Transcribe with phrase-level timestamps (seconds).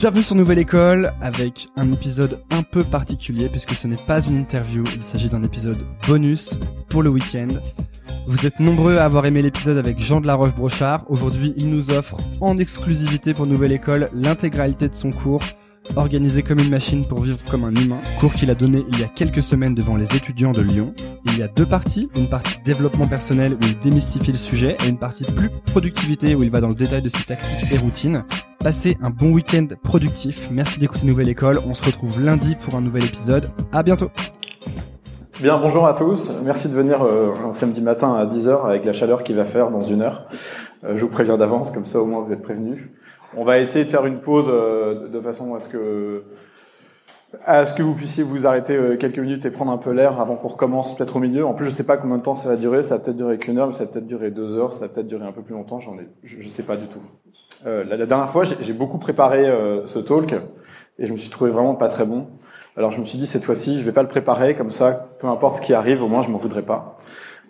[0.00, 4.38] Bienvenue sur Nouvelle École avec un épisode un peu particulier puisque ce n'est pas une
[4.38, 5.76] interview, il s'agit d'un épisode
[6.08, 6.54] bonus
[6.88, 7.48] pour le week-end.
[8.26, 11.04] Vous êtes nombreux à avoir aimé l'épisode avec Jean de la Roche-Brochard.
[11.10, 15.42] Aujourd'hui, il nous offre en exclusivité pour Nouvelle École l'intégralité de son cours
[15.96, 19.02] Organisé comme une machine pour vivre comme un humain, cours qu'il a donné il y
[19.02, 20.94] a quelques semaines devant les étudiants de Lyon.
[21.26, 24.88] Il y a deux parties, une partie développement personnel où il démystifie le sujet et
[24.88, 28.24] une partie plus productivité où il va dans le détail de ses tactiques et routines.
[28.62, 30.50] Passez un bon week-end productif.
[30.50, 31.60] Merci d'écouter Nouvelle École.
[31.66, 33.46] On se retrouve lundi pour un nouvel épisode.
[33.72, 34.10] À bientôt.
[35.40, 36.30] Bien, bonjour à tous.
[36.44, 39.70] Merci de venir euh, un samedi matin à 10h avec la chaleur qu'il va faire
[39.70, 40.28] dans une heure.
[40.84, 42.90] Euh, je vous préviens d'avance, comme ça au moins vous êtes prévenus.
[43.34, 46.24] On va essayer de faire une pause euh, de façon à ce que
[47.46, 50.34] à ce que vous puissiez vous arrêter quelques minutes et prendre un peu l'air avant
[50.34, 51.46] qu'on recommence peut-être au milieu.
[51.46, 52.82] En plus, je sais pas combien de temps ça va durer.
[52.82, 54.88] Ça va peut-être durer qu'une heure, mais ça va peut-être durer deux heures, ça va
[54.88, 55.78] peut-être durer un peu plus longtemps.
[55.80, 55.88] Je,
[56.24, 57.00] je sais pas du tout.
[57.66, 60.34] Euh, la, la dernière fois, j'ai beaucoup préparé euh, ce talk
[60.98, 62.28] et je me suis trouvé vraiment pas très bon.
[62.76, 65.26] Alors je me suis dit cette fois-ci, je vais pas le préparer comme ça, peu
[65.26, 66.98] importe ce qui arrive, au moins je m'en voudrais pas.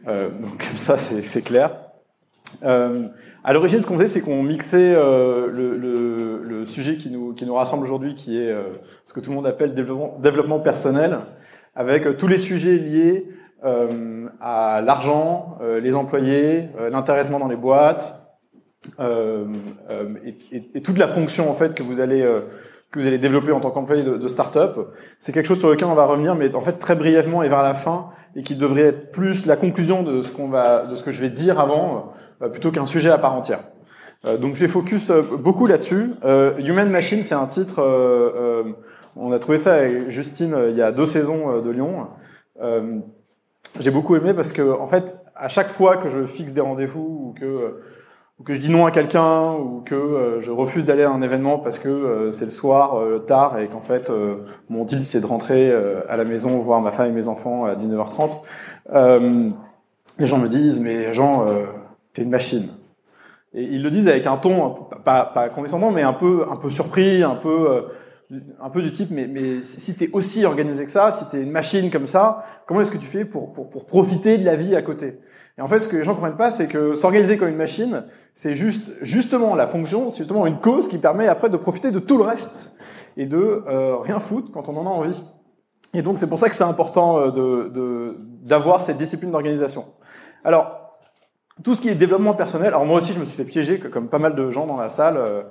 [0.09, 1.71] Euh, donc comme ça, c'est clair.
[2.65, 3.09] Euh,
[3.45, 7.33] à l'origine, ce qu'on faisait, c'est qu'on mixait euh, le, le, le, sujet qui nous,
[7.35, 8.55] qui nous rassemble aujourd'hui, qui est
[9.07, 11.19] ce que tout le monde appelle développement, développement personnel,
[11.75, 13.27] avec tous les sujets liés
[14.41, 18.20] à l'argent, les employés, l'intéressement dans les boîtes,
[18.99, 22.27] et, et, et, toute la fonction en fait que vous allez
[22.91, 24.77] que vous allez développer en tant qu'employé de, de start-up.
[25.21, 27.63] C'est quelque chose sur lequel on va revenir, mais en fait très brièvement et vers
[27.63, 31.03] la fin, et qui devrait être plus la conclusion de ce qu'on va, de ce
[31.03, 33.61] que je vais dire avant euh, plutôt qu'un sujet à part entière.
[34.27, 36.13] Euh, donc je vais focus euh, beaucoup là-dessus.
[36.59, 37.83] Human Machine, c'est un titre.
[39.17, 42.09] on a trouvé ça avec Justine il y a deux saisons de Lyon.
[43.79, 47.01] J'ai beaucoup aimé parce que en fait, à chaque fois que je fixe des rendez-vous
[47.01, 47.81] ou que
[48.41, 51.59] ou que je dis non à quelqu'un ou que je refuse d'aller à un événement
[51.59, 52.97] parce que c'est le soir
[53.27, 54.11] tard et qu'en fait
[54.71, 55.71] mon deal c'est de rentrer
[56.09, 59.53] à la maison voir ma femme et mes enfants à 19h30
[60.19, 61.45] les gens me disent mais Jean
[62.15, 62.69] t'es une machine.
[63.53, 67.23] Et ils le disent avec un ton pas, condescendant, mais un peu, un peu surpris,
[67.23, 67.71] un peu,
[68.31, 71.43] euh, un peu du type, mais, mais si t'es aussi organisé que ça, si t'es
[71.43, 74.55] une machine comme ça, comment est-ce que tu fais pour, pour, pour profiter de la
[74.55, 75.19] vie à côté?
[75.61, 78.05] Et en fait, ce que les gens comprennent pas, c'est que s'organiser comme une machine,
[78.35, 81.99] c'est juste, justement la fonction, c'est justement une cause qui permet après de profiter de
[81.99, 82.79] tout le reste
[83.19, 85.23] et de euh, rien foutre quand on en a envie.
[85.93, 89.85] Et donc c'est pour ça que c'est important euh, de d'avoir cette discipline d'organisation.
[90.45, 90.97] Alors,
[91.63, 94.09] tout ce qui est développement personnel, alors moi aussi je me suis fait piéger, comme
[94.09, 95.43] pas mal de gens dans la salle, euh,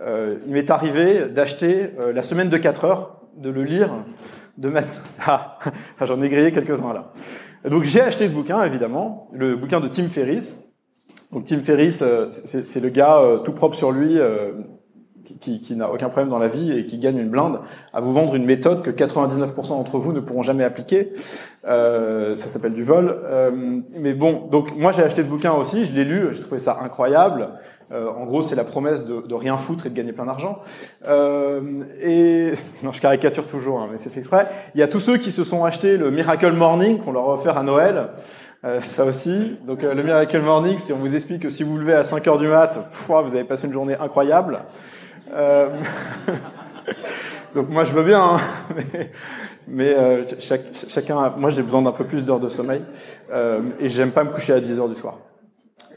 [0.00, 3.90] euh, il m'est arrivé d'acheter la semaine de 4 heures, de le lire,
[4.58, 5.02] de mettre...
[5.26, 5.58] Ah,
[6.02, 7.10] j'en ai grillé quelques-uns là.
[7.68, 10.56] Donc j'ai acheté ce bouquin, évidemment, le bouquin de Tim Ferriss.
[11.32, 14.18] Donc Tim Ferriss, euh, c'est le gars euh, tout propre sur lui,
[15.40, 17.60] qui, qui n'a aucun problème dans la vie et qui gagne une blinde
[17.92, 21.12] à vous vendre une méthode que 99% d'entre vous ne pourront jamais appliquer.
[21.66, 23.14] Euh, ça s'appelle du vol.
[23.24, 23.50] Euh,
[23.98, 26.78] mais bon, donc moi j'ai acheté ce bouquin aussi, je l'ai lu, j'ai trouvé ça
[26.82, 27.48] incroyable.
[27.92, 30.58] Euh, en gros, c'est la promesse de, de, rien foutre et de gagner plein d'argent.
[31.06, 34.48] Euh, et non, je caricature toujours, hein, mais c'est fait exprès.
[34.74, 37.34] Il y a tous ceux qui se sont achetés le Miracle Morning qu'on leur a
[37.34, 38.08] offert à Noël.
[38.64, 39.56] Euh, ça aussi.
[39.64, 42.26] Donc euh, le Miracle Morning, si on vous explique que si vous, levez à 5
[42.26, 44.60] heures du mat, vous avez passé une journée incroyable.
[45.32, 45.68] Euh,
[47.54, 48.40] donc moi je veux bien, hein,
[48.76, 49.10] mais,
[49.68, 50.24] mais euh,
[50.88, 51.34] chacun.
[51.36, 52.82] Moi j'ai besoin d'un peu plus d'heures de sommeil
[53.80, 55.18] et j'aime pas me coucher à 10 heures du soir.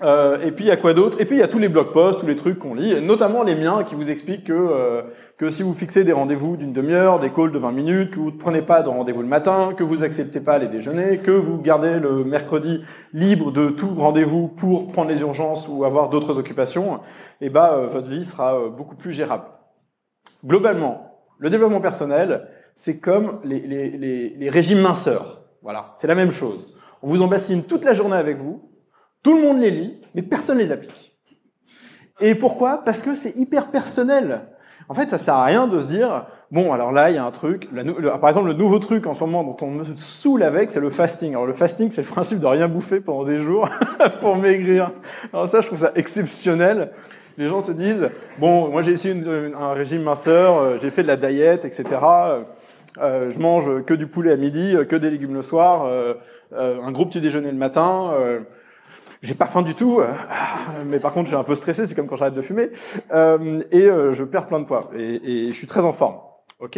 [0.01, 1.19] Euh, et puis il y a quoi d'autre?
[1.19, 3.44] Et puis il y a tous les blog posts, tous les trucs qu'on lit, notamment
[3.44, 5.01] les miens qui vous expliquent que euh,
[5.40, 8.31] que si vous fixez des rendez-vous d'une demi-heure, des calls de 20 minutes, que vous
[8.31, 11.62] ne prenez pas de rendez-vous le matin, que vous acceptez pas les déjeuners, que vous
[11.62, 16.96] gardez le mercredi libre de tout rendez-vous pour prendre les urgences ou avoir d'autres occupations,
[17.40, 19.46] et eh ben euh, votre vie sera euh, beaucoup plus gérable.
[20.46, 25.42] Globalement, le développement personnel, c'est comme les, les, les, les régimes minceurs.
[25.62, 26.68] Voilà, c'est la même chose.
[27.01, 28.69] On vous en bassine toute la journée avec vous,
[29.24, 31.18] tout le monde les lit, mais personne les applique.
[32.19, 32.83] Et pourquoi?
[32.83, 34.42] Parce que c'est hyper personnel.
[34.89, 37.24] En fait, ça sert à rien de se dire, bon, alors là, il y a
[37.24, 37.69] un truc.
[38.19, 40.89] par exemple, le nouveau truc en ce moment dont on me saoule avec, c'est le
[40.89, 41.31] fasting.
[41.31, 43.69] Alors le fasting, c'est le principe de rien bouffer pendant des jours
[44.21, 44.92] pour maigrir.
[45.31, 46.92] Alors ça, je trouve ça exceptionnel.
[47.38, 49.15] Les gens te disent, bon, moi j'ai essayé
[49.57, 51.86] un régime minceur, euh, j'ai fait de la diète, etc.
[52.98, 56.15] Euh, je mange que du poulet à midi, que des légumes le soir, euh,
[56.51, 58.12] un gros petit déjeuner le matin
[59.21, 60.07] j'ai pas faim du tout, euh,
[60.86, 62.69] mais par contre je suis un peu stressé, c'est comme quand j'arrête de fumer,
[63.13, 66.18] euh, et euh, je perds plein de poids, et, et, je suis très en forme.
[66.60, 66.77] Ok,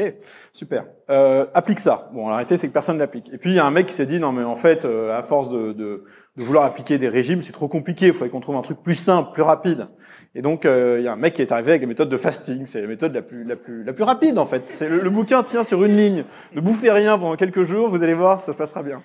[0.53, 0.85] super.
[1.09, 2.11] Euh, applique ça.
[2.13, 3.31] Bon, la c'est que personne l'applique.
[3.33, 5.23] Et puis il y a un mec qui s'est dit non mais en fait, à
[5.23, 6.03] force de, de,
[6.37, 8.05] de, vouloir appliquer des régimes, c'est trop compliqué.
[8.05, 9.87] Il faudrait qu'on trouve un truc plus simple, plus rapide.
[10.35, 12.67] Et donc il y a un mec qui est arrivé avec la méthode de fasting.
[12.67, 14.61] C'est la méthode la plus la plus la plus rapide en fait.
[14.67, 16.25] C'est le, le, bouquin tient sur une ligne.
[16.53, 19.01] Ne bouffez rien pendant quelques jours, vous allez voir, ça se passera bien.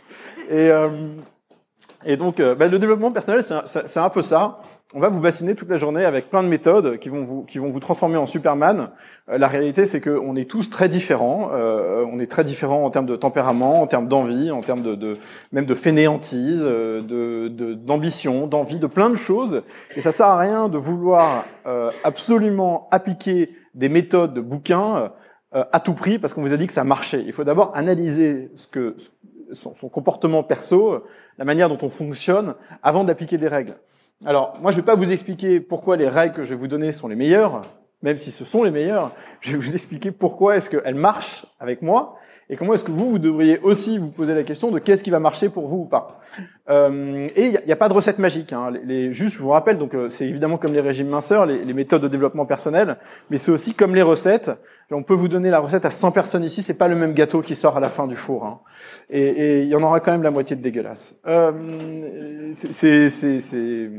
[0.51, 0.71] Et
[2.07, 4.61] et donc, euh, bah, le développement personnel, c'est un, peu ça.
[4.95, 7.59] On va vous bassiner toute la journée avec plein de méthodes qui vont vous, qui
[7.59, 8.91] vont vous transformer en Superman.
[9.29, 11.51] Euh, la réalité, c'est qu'on est tous très différents.
[11.53, 14.95] Euh, on est très différents en termes de tempérament, en termes d'envie, en termes de,
[14.95, 15.19] de,
[15.51, 19.63] même de fainéantise, de, d'ambition, d'envie, de plein de choses.
[19.97, 21.45] Et ça sert à rien de vouloir
[22.05, 25.11] absolument appliquer des méthodes de bouquins
[25.53, 27.25] à tout prix parce qu'on vous a dit que ça marchait.
[27.27, 28.97] Il faut d'abord analyser ce que
[29.53, 31.03] son, son, comportement perso,
[31.39, 33.77] la manière dont on fonctionne, avant d'appliquer des règles.
[34.25, 36.69] Alors, moi, je ne vais pas vous expliquer pourquoi les règles que je vais vous
[36.69, 37.63] donner sont les meilleures,
[38.03, 39.13] même si ce sont les meilleures.
[39.41, 42.17] Je vais vous expliquer pourquoi est-ce qu'elles marchent avec moi,
[42.49, 45.11] et comment est-ce que vous, vous devriez aussi vous poser la question de qu'est-ce qui
[45.11, 46.21] va marcher pour vous ou pas.
[46.69, 48.53] Euh, et il n'y a, pas de recette magique.
[48.53, 48.73] Hein.
[48.85, 51.73] Les, juste, je vous rappelle, donc euh, c'est évidemment comme les régimes minceurs, les, les,
[51.73, 52.99] méthodes de développement personnel,
[53.31, 54.51] mais c'est aussi comme les recettes.
[54.93, 57.43] On peut vous donner la recette à 100 personnes ici, c'est pas le même gâteau
[57.43, 58.45] qui sort à la fin du four.
[58.45, 58.61] Hein.
[59.11, 61.17] Et il y en aura quand même la moitié de dégueulasse.
[61.27, 63.91] Euh, c'est...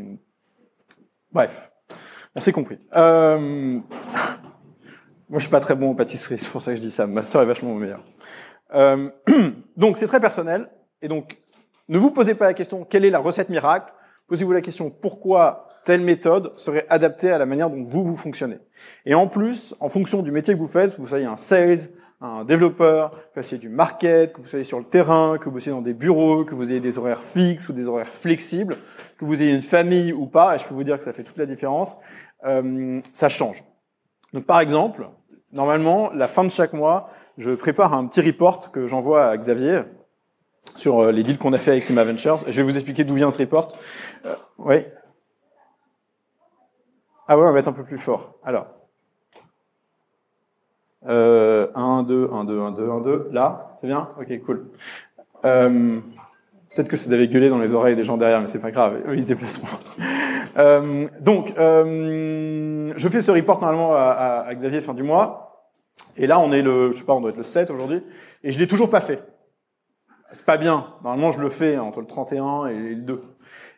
[1.33, 1.71] Bref,
[2.35, 2.79] on s'est compris.
[5.29, 7.05] Moi, je suis pas très bon en pâtisserie, c'est pour ça que je dis ça.
[7.05, 8.03] Ma sœur est vachement meilleure.
[8.73, 9.09] Euh,
[9.77, 10.69] donc, c'est très personnel.
[11.01, 11.37] Et donc,
[11.89, 13.93] ne vous posez pas la question quelle est la recette miracle?
[14.27, 18.57] Posez-vous la question pourquoi telle méthode serait adaptée à la manière dont vous vous fonctionnez?
[19.05, 21.79] Et en plus, en fonction du métier que vous faites, vous soyez un sales,
[22.19, 25.51] un développeur, que vous fassiez du market, que vous soyez sur le terrain, que vous
[25.51, 28.77] bossiez dans des bureaux, que vous ayez des horaires fixes ou des horaires flexibles,
[29.17, 31.23] que vous ayez une famille ou pas, et je peux vous dire que ça fait
[31.23, 31.97] toute la différence,
[32.45, 33.63] euh, ça change.
[34.33, 35.07] Donc par exemple,
[35.51, 39.83] normalement, la fin de chaque mois, je prépare un petit report que j'envoie à Xavier
[40.75, 42.43] sur euh, les deals qu'on a fait avec Ventures.
[42.47, 43.77] Je vais vous expliquer d'où vient ce report.
[44.25, 44.85] Euh, oui.
[47.27, 48.35] Ah ouais, on va être un peu plus fort.
[48.43, 48.67] Alors.
[51.07, 53.29] Euh, 1, 2, 1, 2, 1, 2, 1, 2.
[53.31, 54.09] Là, c'est bien?
[54.19, 54.67] Ok, cool.
[55.45, 55.99] Euh,
[56.75, 59.01] Peut-être que ça devait gueuler dans les oreilles des gens derrière, mais c'est pas grave,
[59.13, 59.67] ils se déplaceront.
[60.57, 65.69] Euh, donc, euh, je fais ce report normalement à, à, Xavier fin du mois,
[66.15, 68.01] et là on est le, je sais pas, on doit être le 7 aujourd'hui,
[68.43, 69.21] et je l'ai toujours pas fait.
[70.33, 70.87] C'est pas bien.
[71.03, 73.23] Normalement, je le fais entre le 31 et le 2.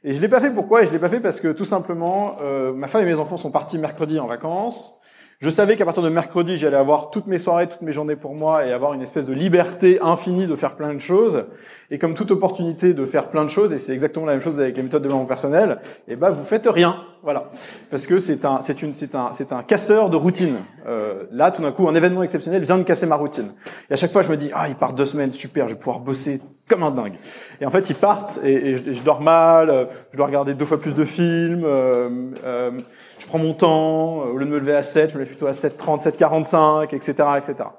[0.04, 0.84] Et je l'ai pas fait pourquoi?
[0.84, 3.38] Et je l'ai pas fait parce que tout simplement, euh, ma femme et mes enfants
[3.38, 5.00] sont partis mercredi en vacances.
[5.42, 8.36] Je savais qu'à partir de mercredi, j'allais avoir toutes mes soirées, toutes mes journées pour
[8.36, 11.46] moi et avoir une espèce de liberté infinie de faire plein de choses.
[11.92, 14.60] Et comme toute opportunité de faire plein de choses, et c'est exactement la même chose
[14.60, 15.80] avec les méthodes de développement personnel,
[16.10, 17.52] eh ben vous faites rien, voilà,
[17.90, 20.58] parce que c'est un, c'est une, c'est un, c'est un casseur de routine.
[20.86, 23.54] Euh, là, tout d'un coup, un événement exceptionnel vient de casser ma routine.
[23.90, 25.80] Et à chaque fois, je me dis, ah, ils partent deux semaines, super, je vais
[25.80, 27.16] pouvoir bosser comme un dingue.
[27.62, 30.96] Et en fait, ils partent et, je, dors mal, je dois regarder deux fois plus
[30.96, 31.64] de films.
[31.64, 32.10] Euh,
[32.44, 32.72] euh,
[33.20, 35.48] je prends mon temps, au lieu de me lever à 7, je me lève plutôt
[35.48, 37.70] à 7h30, 7h45, etc., etc.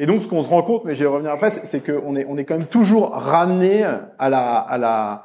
[0.00, 2.26] Et donc, ce qu'on se rend compte, mais je vais revenir après, c'est qu'on est,
[2.28, 5.24] on est quand même toujours ramené à la, à la,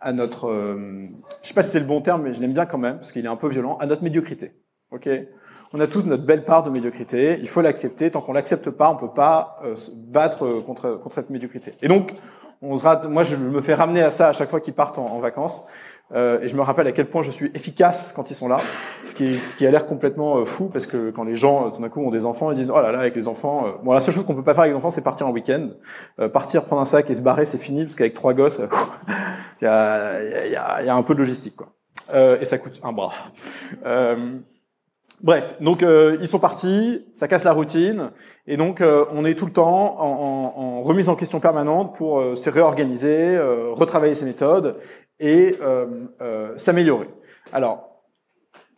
[0.00, 1.08] à notre, euh,
[1.42, 3.12] je sais pas si c'est le bon terme, mais je l'aime bien quand même parce
[3.12, 4.52] qu'il est un peu violent, à notre médiocrité.
[4.90, 5.08] Ok?
[5.72, 7.38] On a tous notre belle part de médiocrité.
[7.40, 8.10] Il faut l'accepter.
[8.10, 11.74] Tant qu'on l'accepte pas, on peut pas euh, se battre contre contre cette médiocrité.
[11.82, 12.14] Et donc,
[12.62, 14.98] on se rate, moi, je me fais ramener à ça à chaque fois qu'ils partent
[14.98, 15.66] en, en vacances.
[16.12, 18.60] Euh, et je me rappelle à quel point je suis efficace quand ils sont là,
[19.06, 21.70] ce qui, ce qui a l'air complètement euh, fou parce que quand les gens euh,
[21.70, 23.66] tout d'un coup ont des enfants, ils disent oh là là avec les enfants.
[23.82, 25.70] bon la seule chose qu'on peut pas faire avec les enfants, c'est partir en week-end,
[26.32, 28.60] partir prendre un sac et se barrer, c'est fini parce qu'avec trois gosses,
[29.62, 31.72] il y a, y, a, y, a, un peu de logistique quoi.
[32.14, 33.12] et ça coûte un bras.
[35.22, 38.10] Bref, donc ils sont partis, ça casse la routine,
[38.46, 42.50] et donc on est tout le temps en, en, remise en question permanente pour se
[42.50, 43.38] réorganiser,
[43.72, 44.76] retravailler ses méthodes,
[45.24, 45.86] et euh,
[46.20, 47.08] euh, s'améliorer.
[47.50, 48.02] Alors,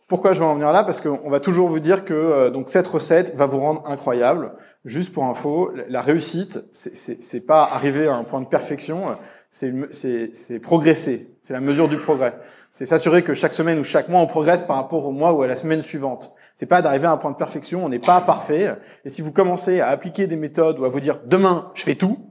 [0.07, 0.85] pourquoi je vais en venir là?
[0.85, 4.53] Parce qu'on va toujours vous dire que euh, donc cette recette va vous rendre incroyable.
[4.85, 9.17] Juste pour info, la réussite, c'est pas arriver à un point de perfection,
[9.51, 11.35] c'est progresser.
[11.43, 12.37] C'est la mesure du progrès.
[12.71, 15.41] C'est s'assurer que chaque semaine ou chaque mois on progresse par rapport au mois ou
[15.41, 16.33] à la semaine suivante.
[16.55, 17.83] C'est pas d'arriver à un point de perfection.
[17.83, 18.77] On n'est pas parfait.
[19.03, 21.95] Et si vous commencez à appliquer des méthodes ou à vous dire demain je fais
[21.95, 22.26] tout,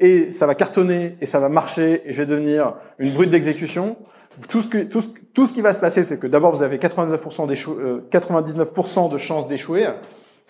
[0.00, 3.96] et ça va cartonner et ça va marcher et je vais devenir une brute d'exécution.
[4.48, 6.78] Tout ce, tout, ce, tout ce qui va se passer, c'est que d'abord vous avez
[6.78, 9.88] 99%, euh, 99 de chances d'échouer.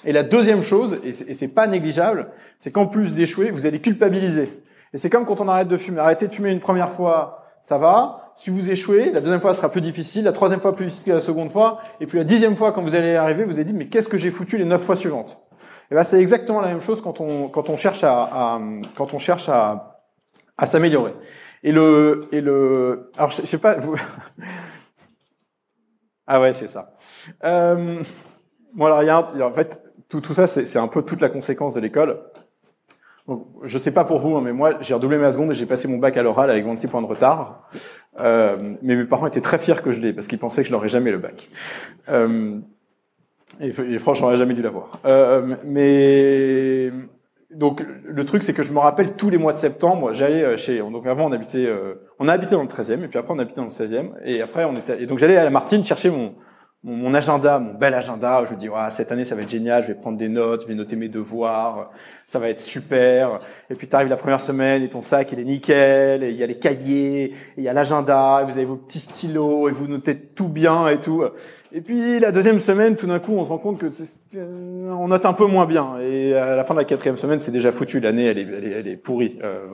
[0.04, 2.28] Et la deuxième chose, et c'est pas négligeable,
[2.58, 4.62] c'est qu'en plus d'échouer, vous allez culpabiliser.
[4.94, 6.00] Et c'est comme quand on arrête de fumer.
[6.00, 8.32] Arrêtez de fumer une première fois, ça va.
[8.36, 11.16] Si vous échouez, la deuxième fois sera plus difficile, la troisième fois plus difficile que
[11.16, 13.74] la seconde fois, et puis la dixième fois, quand vous allez arriver, vous allez dire
[13.74, 15.38] mais qu'est-ce que j'ai foutu les neuf fois suivantes?
[15.90, 18.60] Et eh ben c'est exactement la même chose quand on quand on cherche à, à
[18.94, 20.02] quand on cherche à
[20.58, 21.14] à s'améliorer.
[21.62, 23.96] Et le et le alors je, sais pas vous
[26.26, 26.92] ah ouais c'est ça.
[27.44, 28.02] Euh,
[28.74, 31.22] bon alors il y a en fait tout tout ça c'est c'est un peu toute
[31.22, 32.20] la conséquence de l'école.
[33.28, 35.66] Donc, je sais pas pour vous, hein, mais moi, j'ai redoublé ma seconde et j'ai
[35.66, 37.68] passé mon bac à l'oral avec 26 points de retard.
[38.20, 40.72] Euh, mais mes parents étaient très fiers que je l'ai parce qu'ils pensaient que je
[40.72, 41.50] n'aurais jamais le bac.
[42.08, 42.58] Euh,
[43.60, 45.00] et, et franchement, j'aurais jamais dû l'avoir.
[45.04, 46.92] Euh, mais
[47.50, 50.56] donc le truc, c'est que je me rappelle tous les mois de septembre, j'allais euh,
[50.56, 50.78] chez.
[50.78, 53.38] Donc avant, on habitait, euh, on a habité dans le 13e, et puis après, on
[53.38, 55.02] habitait dans le 16e, et après, on était.
[55.02, 56.34] Et donc j'allais à la Martine chercher mon
[56.84, 58.44] mon, agenda, mon bel agenda.
[58.46, 59.82] Je me dis, ouais, cette année, ça va être génial.
[59.82, 61.90] Je vais prendre des notes, je vais noter mes devoirs.
[62.26, 63.40] Ça va être super.
[63.70, 66.22] Et puis, tu arrives la première semaine et ton sac, il est nickel.
[66.22, 68.42] Et il y a les cahiers, et il y a l'agenda.
[68.44, 71.24] Vous avez vos petits stylos et vous notez tout bien et tout.
[71.72, 73.86] Et puis, la deuxième semaine, tout d'un coup, on se rend compte que
[74.90, 75.98] on note un peu moins bien.
[76.00, 78.00] Et à la fin de la quatrième semaine, c'est déjà foutu.
[78.00, 78.48] L'année, elle est,
[78.78, 79.38] elle est, pourrie.
[79.42, 79.66] Euh,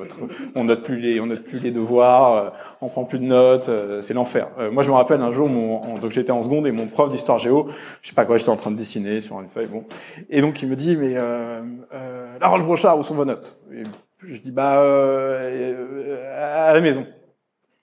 [0.54, 2.36] on note plus les, on note plus les devoirs.
[2.36, 3.68] Euh, on prend plus de notes.
[3.68, 4.48] Euh, c'est l'enfer.
[4.72, 7.38] moi, je me rappelle un jour, mon, donc j'étais en seconde et mon prof d'histoire
[7.38, 7.68] géo,
[8.02, 9.84] je sais pas quoi, j'étais en train de dessiner sur une feuille, bon.
[10.30, 11.62] Et donc il me dit, mais euh,
[11.94, 13.58] euh, la Roche Brochard, où sont vos notes?
[13.72, 13.84] Et
[14.22, 17.06] Je dis, bah euh, à la maison.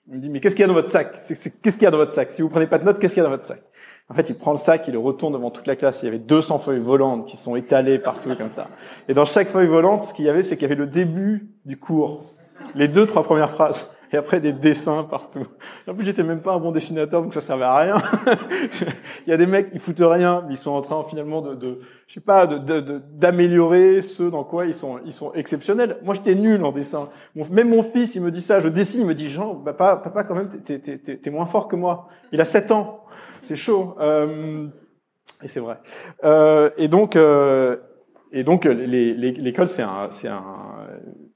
[0.08, 1.12] Il me dit, mais qu'est-ce qu'il y a dans votre sac?
[1.26, 2.32] Qu'est-ce qu'il y a dans votre sac?
[2.32, 3.62] Si vous prenez pas de notes, qu'est-ce qu'il y a dans votre sac?
[4.12, 6.02] En fait, il prend le sac, il le retourne devant toute la classe.
[6.02, 8.68] Il y avait 200 feuilles volantes qui sont étalées partout comme ça.
[9.08, 11.48] Et dans chaque feuille volante, ce qu'il y avait, c'est qu'il y avait le début
[11.64, 12.22] du cours.
[12.74, 15.46] Les deux, trois premières phrases et après des dessins partout.
[15.88, 17.96] En plus, j'étais même pas un bon dessinateur, donc ça servait à rien.
[19.26, 21.54] Il y a des mecs, ils foutent rien, mais ils sont en train finalement de,
[21.54, 25.96] de je sais pas, d'améliorer de, ce dans quoi ils sont, ils sont exceptionnels.
[26.02, 27.08] Moi, j'étais nul en dessin.
[27.34, 28.60] même mon fils, il me dit ça.
[28.60, 32.08] Je dessine, il me dit Jean, papa, papa, quand même, t'es moins fort que moi.
[32.32, 33.01] Il a 7 ans.
[33.42, 33.96] C'est chaud.
[34.00, 34.66] Euh,
[35.42, 35.78] et c'est vrai.
[36.24, 37.76] Euh, et donc, euh,
[38.32, 40.42] et donc, l'école, c'est un, c'est un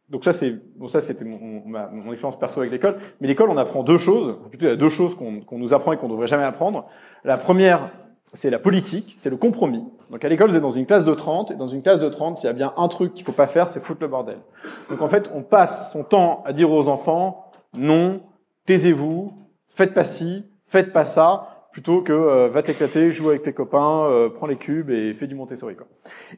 [0.08, 2.96] donc ça c'est bon ça c'était mon, mon, expérience perso avec l'école.
[3.20, 4.36] Mais l'école on apprend deux choses.
[4.50, 6.86] Plutôt il y a deux choses qu'on nous apprend et qu'on devrait jamais apprendre.
[7.24, 7.90] La première
[8.32, 9.84] c'est la politique, c'est le compromis.
[10.10, 12.08] Donc à l'école vous êtes dans une classe de 30 et dans une classe de
[12.08, 14.38] 30 s'il y a bien un truc qu'il faut pas faire c'est foutre le bordel.
[14.90, 18.20] Donc en fait on passe son temps à dire aux enfants non,
[18.66, 19.32] taisez-vous,
[19.68, 24.06] faites pas ci, faites pas ça plutôt que euh, va t'éclater, joue avec tes copains,
[24.06, 25.86] euh, prends les cubes et fais du Montessori quoi.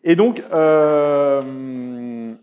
[0.03, 2.35] Et donc euh,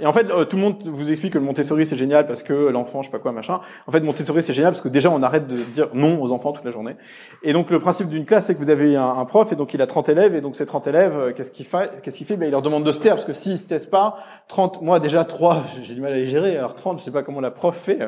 [0.00, 2.42] et en fait, euh, tout le monde vous explique que le Montessori c'est génial parce
[2.42, 3.60] que l'enfant, je sais pas quoi, machin.
[3.86, 6.52] En fait, Montessori c'est génial parce que déjà on arrête de dire non aux enfants
[6.52, 6.96] toute la journée.
[7.42, 9.82] Et donc le principe d'une classe, c'est que vous avez un, prof et donc il
[9.82, 12.50] a 30 élèves et donc ces 30 élèves, euh, qu'est-ce qu'il fait Qu'est-ce ben, il
[12.50, 15.64] leur demande de se taire parce que s'ils se taisent pas, 30, moi déjà 3,
[15.82, 16.56] j'ai du mal à les gérer.
[16.56, 17.98] Alors 30, je sais pas comment la prof fait,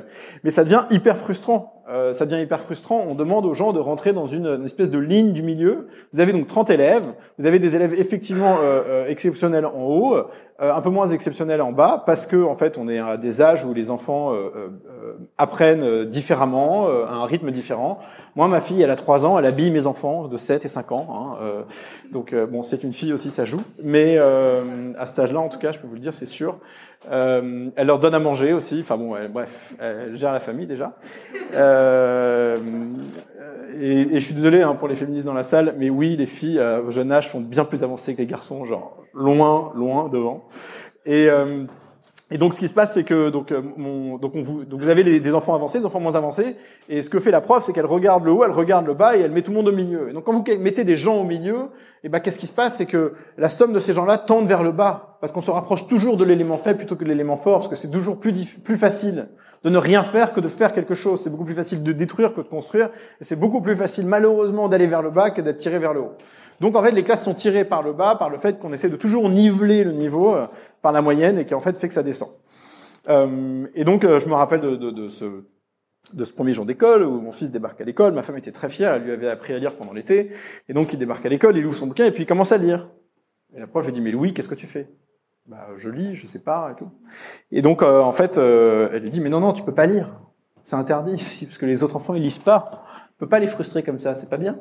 [0.44, 1.82] mais ça devient hyper frustrant.
[1.88, 3.04] euh, ça devient hyper frustrant.
[3.08, 5.88] On demande aux gens de rentrer dans une, une, espèce de ligne du milieu.
[6.12, 7.04] Vous avez donc 30 élèves.
[7.38, 10.16] Vous avez des élèves effectivement euh, euh, exceptionnels en haut,
[10.62, 13.64] un peu moins exceptionnels en bas, parce que en fait, on est à des âges
[13.64, 14.32] où les enfants
[15.36, 17.98] apprennent différemment, à un rythme différent.
[18.36, 20.92] Moi, ma fille, elle a 3 ans, elle habille mes enfants de 7 et 5
[20.92, 21.06] ans.
[21.10, 21.64] Hein,
[22.12, 23.62] donc bon, c'est une fille aussi, ça joue.
[23.82, 26.58] Mais à cet âge-là, en tout cas, je peux vous le dire, c'est sûr.
[27.10, 28.78] Euh, elle leur donne à manger aussi.
[28.80, 30.96] Enfin bon, bref, elle gère la famille déjà.
[31.52, 32.58] Euh,
[33.80, 36.26] et, et, je suis désolé hein, pour les féministes dans la salle, mais oui, les
[36.26, 40.08] filles euh, au jeune âge sont bien plus avancées que les garçons, genre loin, loin
[40.08, 40.44] devant.
[41.04, 41.66] Et euh,
[42.32, 44.88] et donc, ce qui se passe, c'est que donc, euh, donc, on vous, donc vous
[44.88, 46.56] avez des enfants avancés, des enfants moins avancés,
[46.88, 49.18] et ce que fait la prof, c'est qu'elle regarde le haut, elle regarde le bas,
[49.18, 50.08] et elle met tout le monde au milieu.
[50.08, 52.52] Et donc, quand vous mettez des gens au milieu, et eh ben, qu'est-ce qui se
[52.52, 55.50] passe, c'est que la somme de ces gens-là tente vers le bas, parce qu'on se
[55.50, 58.32] rapproche toujours de l'élément faible plutôt que de l'élément fort, parce que c'est toujours plus
[58.32, 59.28] plus facile
[59.62, 61.20] de ne rien faire que de faire quelque chose.
[61.22, 62.88] C'est beaucoup plus facile de détruire que de construire,
[63.20, 66.00] et c'est beaucoup plus facile, malheureusement, d'aller vers le bas que d'être tiré vers le
[66.00, 66.12] haut.
[66.62, 68.88] Donc en fait, les classes sont tirées par le bas, par le fait qu'on essaie
[68.88, 70.46] de toujours niveler le niveau euh,
[70.80, 72.28] par la moyenne et qui en fait fait que ça descend.
[73.08, 75.24] Euh, et donc euh, je me rappelle de, de, de, ce,
[76.12, 78.12] de ce premier jour d'école où mon fils débarque à l'école.
[78.12, 80.30] Ma femme était très fière, elle lui avait appris à lire pendant l'été.
[80.68, 82.58] Et donc il débarque à l'école, il ouvre son bouquin et puis il commence à
[82.58, 82.88] lire.
[83.56, 84.88] Et la prof lui dit mais Louis, qu'est-ce que tu fais?
[85.46, 86.90] Bah je lis, je sais pas et tout.
[87.50, 90.14] Et donc en fait, elle lui dit mais non non, tu peux pas lire,
[90.62, 92.84] c'est interdit parce que les autres enfants ils lisent pas.
[93.16, 94.60] On peut pas les frustrer comme ça, c'est pas bien.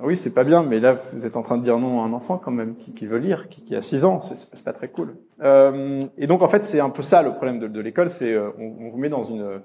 [0.00, 2.12] Oui, c'est pas bien, mais là, vous êtes en train de dire non à un
[2.12, 4.88] enfant quand même qui, qui veut lire, qui, qui, a 6 ans, c'est pas très
[4.88, 5.16] cool.
[5.42, 8.32] Euh, et donc, en fait, c'est un peu ça le problème de, de l'école, c'est
[8.32, 9.60] euh, on, on, vous met dans une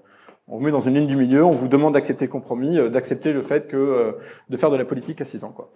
[0.48, 2.90] on vous met dans une ligne du milieu, on vous demande d'accepter le compromis, euh,
[2.90, 4.12] d'accepter le fait que euh,
[4.50, 5.72] de faire de la politique à 6 ans, quoi.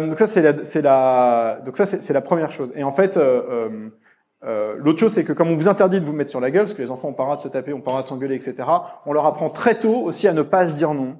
[0.00, 2.72] donc ça, c'est la, la, donc ça, c'est la première chose.
[2.76, 3.18] Et en fait.
[4.78, 6.74] L'autre chose, c'est que comme on vous interdit de vous mettre sur la gueule, parce
[6.74, 8.54] que les enfants ont pas de se taper, ont pas de s'engueuler, etc.,
[9.04, 11.16] on leur apprend très tôt aussi à ne pas se dire non,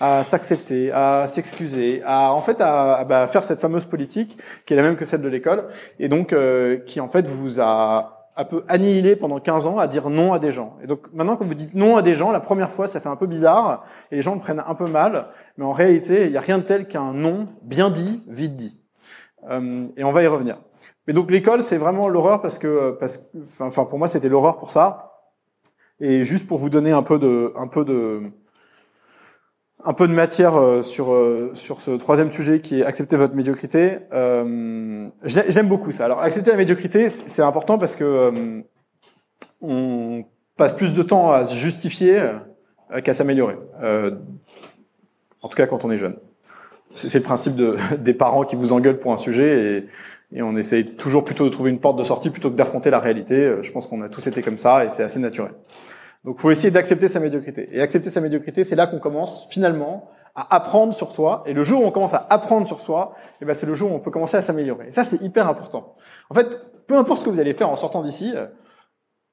[0.00, 4.76] à s'accepter, à s'excuser, à en fait à, bah, faire cette fameuse politique qui est
[4.76, 8.44] la même que celle de l'école et donc euh, qui en fait vous a un
[8.44, 10.78] peu annihilé pendant 15 ans à dire non à des gens.
[10.82, 13.10] Et donc maintenant quand vous dites non à des gens, la première fois ça fait
[13.10, 15.26] un peu bizarre et les gens le prennent un peu mal,
[15.58, 18.80] mais en réalité il n'y a rien de tel qu'un non bien dit, vite dit.
[19.50, 20.56] Euh, et on va y revenir.
[21.06, 23.22] Mais donc l'école c'est vraiment l'horreur parce que parce que
[23.60, 25.08] enfin pour moi c'était l'horreur pour ça.
[26.02, 28.32] Et juste pour vous donner un peu de un peu de
[29.84, 33.34] un peu de matière euh, sur euh, sur ce troisième sujet qui est accepter votre
[33.34, 33.98] médiocrité.
[34.12, 36.04] Euh, J'aime beaucoup ça.
[36.04, 38.60] Alors accepter la médiocrité, c'est important parce que euh,
[39.60, 40.24] on
[40.56, 42.22] passe plus de temps à se justifier
[43.04, 43.56] qu'à s'améliorer.
[45.42, 46.16] en tout cas quand on est jeune.
[46.96, 49.86] C'est le principe de, des parents qui vous engueulent pour un sujet
[50.32, 52.90] et, et on essaye toujours plutôt de trouver une porte de sortie plutôt que d'affronter
[52.90, 53.54] la réalité.
[53.62, 55.52] Je pense qu'on a tous été comme ça et c'est assez naturel.
[56.24, 57.68] Donc, faut essayer d'accepter sa médiocrité.
[57.72, 61.42] Et accepter sa médiocrité, c'est là qu'on commence finalement à apprendre sur soi.
[61.46, 63.90] Et le jour où on commence à apprendre sur soi, eh ben, c'est le jour
[63.90, 64.88] où on peut commencer à s'améliorer.
[64.88, 65.96] Et ça, c'est hyper important.
[66.28, 66.46] En fait,
[66.86, 68.46] peu importe ce que vous allez faire en sortant d'ici, euh,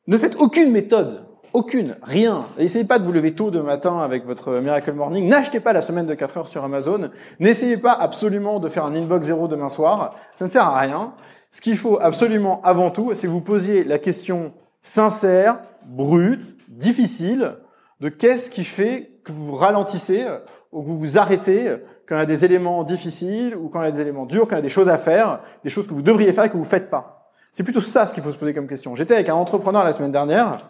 [0.07, 1.25] ne faites aucune méthode.
[1.53, 2.45] Aucune, rien.
[2.57, 5.27] N'essayez pas de vous lever tôt de matin avec votre Miracle Morning.
[5.27, 7.09] N'achetez pas la semaine de 4 heures sur Amazon.
[7.39, 10.15] N'essayez pas absolument de faire un inbox zéro demain soir.
[10.35, 11.13] Ça ne sert à rien.
[11.51, 17.57] Ce qu'il faut absolument avant tout, c'est que vous posiez la question sincère, brute, difficile
[17.99, 20.25] de qu'est-ce qui fait que vous ralentissez
[20.71, 23.85] ou que vous vous arrêtez quand il y a des éléments difficiles ou quand il
[23.85, 25.87] y a des éléments durs, quand il y a des choses à faire, des choses
[25.87, 27.31] que vous devriez faire et que vous faites pas.
[27.51, 28.95] C'est plutôt ça ce qu'il faut se poser comme question.
[28.95, 30.69] J'étais avec un entrepreneur la semaine dernière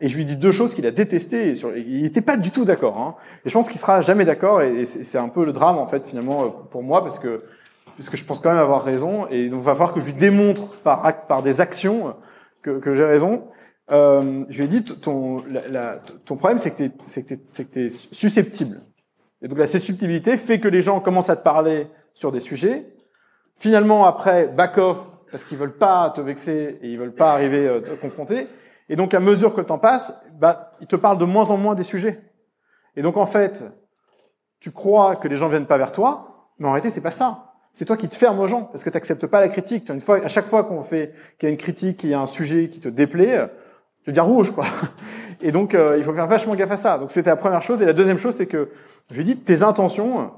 [0.00, 1.54] et je lui dis deux choses qu'il a détestées.
[1.76, 2.98] Il n'était pas du tout d'accord.
[2.98, 3.14] Hein.
[3.44, 4.62] Et je pense qu'il sera jamais d'accord.
[4.62, 7.42] Et c'est un peu le drame en fait finalement pour moi parce que
[7.96, 9.26] parce que je pense quand même avoir raison.
[9.28, 12.14] Et donc il va falloir que je lui démontre par par des actions
[12.62, 13.44] que j'ai raison.
[13.90, 18.80] Euh, je lui ai dit, ton, la, ton problème, c'est que tu es, susceptible.
[19.42, 22.86] Et donc la susceptibilité fait que les gens commencent à te parler sur des sujets.
[23.56, 24.98] Finalement, après, back off,
[25.30, 28.48] parce qu'ils veulent pas te vexer et ils veulent pas arriver à euh, te confronter.
[28.88, 31.56] Et donc, à mesure que le temps passe, bah, ils te parlent de moins en
[31.56, 32.20] moins des sujets.
[32.96, 33.64] Et donc, en fait,
[34.58, 37.54] tu crois que les gens viennent pas vers toi, mais en réalité, c'est pas ça.
[37.72, 39.88] C'est toi qui te fermes aux gens, parce que tu n'acceptes pas la critique.
[39.88, 42.20] Une fois, à chaque fois qu'on fait qu'il y a une critique, qu'il y a
[42.20, 43.48] un sujet qui te déplaît,
[44.02, 44.66] je veux dire rouge, quoi.
[45.42, 46.98] Et donc, euh, il faut faire vachement gaffe à ça.
[46.98, 47.80] Donc, c'était la première chose.
[47.82, 48.70] Et la deuxième chose, c'est que,
[49.10, 50.30] je lui dis, tes intentions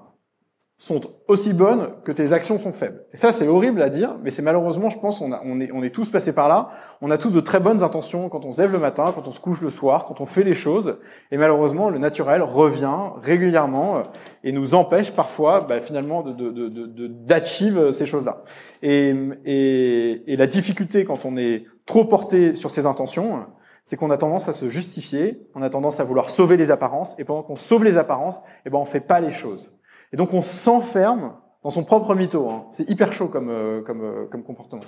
[0.83, 3.05] sont aussi bonnes que tes actions sont faibles.
[3.13, 5.71] Et ça, c'est horrible à dire, mais c'est malheureusement, je pense, on, a, on, est,
[5.73, 6.71] on est tous passés par là.
[7.01, 9.31] On a tous de très bonnes intentions quand on se lève le matin, quand on
[9.31, 10.97] se couche le soir, quand on fait les choses.
[11.31, 14.03] Et malheureusement, le naturel revient régulièrement euh,
[14.43, 18.43] et nous empêche parfois, bah, finalement, de, de, de, d'achieve ces choses-là.
[18.83, 23.47] Et, et, et la difficulté quand on est trop porté sur ses intentions,
[23.85, 27.15] c'est qu'on a tendance à se justifier, on a tendance à vouloir sauver les apparences,
[27.19, 29.71] et pendant qu'on sauve les apparences, eh ben on fait pas les choses.
[30.13, 32.49] Et donc on s'enferme dans son propre mytho.
[32.49, 32.65] Hein.
[32.73, 34.83] C'est hyper chaud comme euh, comme euh, comme comportement.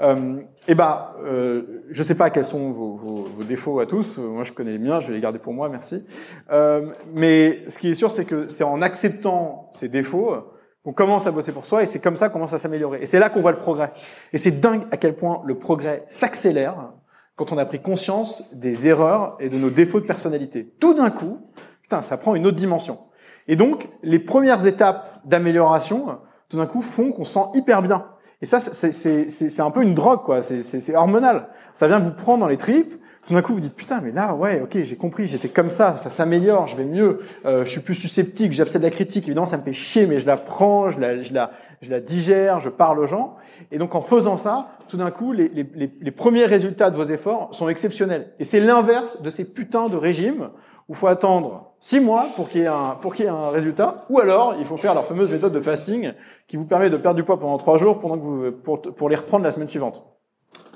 [0.00, 4.18] Euh, et ben, euh, je sais pas quels sont vos, vos, vos, défauts à tous.
[4.18, 5.00] Moi, je connais les miens.
[5.00, 5.68] Je vais les garder pour moi.
[5.68, 6.04] Merci.
[6.50, 10.34] Euh, mais ce qui est sûr, c'est que c'est en acceptant ces défauts
[10.90, 13.02] qu'on commence à bosser pour soi, et c'est comme ça qu'on commence à s'améliorer.
[13.02, 13.92] Et c'est là qu'on voit le progrès.
[14.32, 16.92] Et c'est dingue à quel point le progrès s'accélère
[17.36, 20.74] quand on a pris conscience des erreurs et de nos défauts de personnalité.
[20.80, 21.38] Tout d'un coup,
[21.82, 22.98] putain, ça prend une autre dimension.
[23.46, 28.06] Et donc, les premières étapes d'amélioration, tout d'un coup, font qu'on sent hyper bien.
[28.42, 30.42] Et ça, c'est un peu une drogue, quoi.
[30.42, 31.50] C'est hormonal.
[31.76, 33.00] Ça vient vous prendre dans les tripes.
[33.26, 35.96] Tout d'un coup, vous dites putain, mais là, ouais, ok, j'ai compris, j'étais comme ça,
[35.96, 39.24] ça s'améliore, je vais mieux, euh, je suis plus susceptible, j'abcède la critique.
[39.24, 41.52] Évidemment, ça me fait chier, mais je la prends, je la, je la,
[41.82, 43.36] je la digère, je parle aux gens.
[43.70, 47.04] Et donc, en faisant ça, tout d'un coup, les, les, les, premiers résultats de vos
[47.04, 48.32] efforts sont exceptionnels.
[48.40, 50.50] Et c'est l'inverse de ces putains de régimes
[50.88, 53.30] où il faut attendre six mois pour qu'il y ait un pour qu'il y ait
[53.30, 56.12] un résultat, ou alors il faut faire leur fameuse méthode de fasting
[56.48, 59.08] qui vous permet de perdre du poids pendant trois jours pendant que vous pour, pour
[59.08, 60.04] les reprendre la semaine suivante.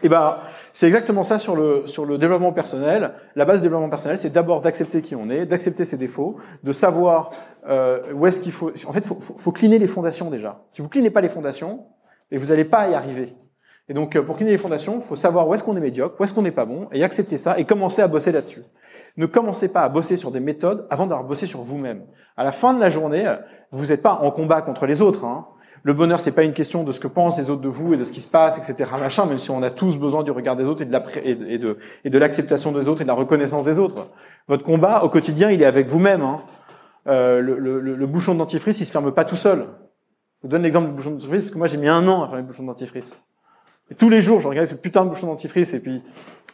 [0.02, 0.36] Et eh ben
[0.74, 3.12] c'est exactement ça sur le sur le développement personnel.
[3.36, 6.72] La base du développement personnel, c'est d'abord d'accepter qui on est, d'accepter ses défauts, de
[6.72, 7.30] savoir
[7.68, 8.70] euh, où est-ce qu'il faut.
[8.86, 10.62] En fait, faut, faut, faut cliner les fondations déjà.
[10.70, 11.86] Si vous clinez pas les fondations,
[12.30, 13.34] et vous n'allez pas y arriver.
[13.88, 16.24] Et donc, euh, pour cliner les fondations, faut savoir où est-ce qu'on est médiocre, où
[16.24, 18.62] est-ce qu'on n'est pas bon, et accepter ça, et commencer à bosser là-dessus.
[19.16, 22.02] Ne commencez pas à bosser sur des méthodes avant d'avoir bossé sur vous-même.
[22.36, 23.32] À la fin de la journée,
[23.70, 25.24] vous n'êtes pas en combat contre les autres.
[25.24, 25.46] Hein.
[25.84, 27.98] Le bonheur, c'est pas une question de ce que pensent les autres de vous et
[27.98, 28.90] de ce qui se passe, etc.
[28.98, 32.18] Machin, même si on a tous besoin du regard des autres et de, de, de
[32.18, 34.08] l'acceptation des autres et de la reconnaissance des autres.
[34.48, 36.22] Votre combat au quotidien, il est avec vous-même.
[36.22, 36.40] Hein.
[37.06, 39.66] Euh, le, le, le, bouchon de dentifrice, il se ferme pas tout seul.
[40.38, 42.22] Je vous donne l'exemple du bouchon de dentifrice parce que moi j'ai mis un an
[42.22, 43.14] à faire le bouchon de dentifrice.
[43.90, 46.02] Et tous les jours, je regardais ce putain de bouchon de dentifrice et puis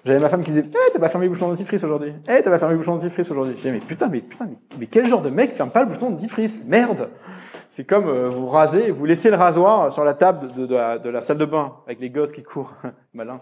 [0.05, 2.15] j'avais ma femme qui disait, eh, t'as pas fermé le bouchon dentifrice aujourd'hui.
[2.29, 3.53] Eh, t'as pas fermé le bouchon dentifrice aujourd'hui.
[3.53, 6.11] Je disais, mais putain, mais putain, mais, quel genre de mec ferme pas le bouchon
[6.11, 6.65] dentifrice?
[6.67, 7.11] Merde!
[7.71, 11.23] C'est comme euh, vous rasez, vous laissez le rasoir sur la table de, de, la,
[11.23, 12.75] salle de bain avec les gosses qui courent.
[13.15, 13.41] Malin.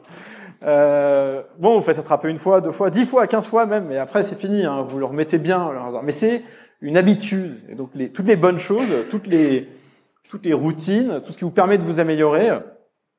[0.63, 3.99] Euh, bon, vous faites attraper une fois, deux fois, dix fois, quinze fois même, mais
[3.99, 4.65] après c'est fini.
[4.65, 6.03] Hein, vous le remettez bien le rasoir.
[6.03, 6.43] Mais c'est
[6.81, 7.61] une habitude.
[7.69, 9.69] Et donc les, toutes les bonnes choses, toutes les
[10.29, 12.51] toutes les routines, tout ce qui vous permet de vous améliorer,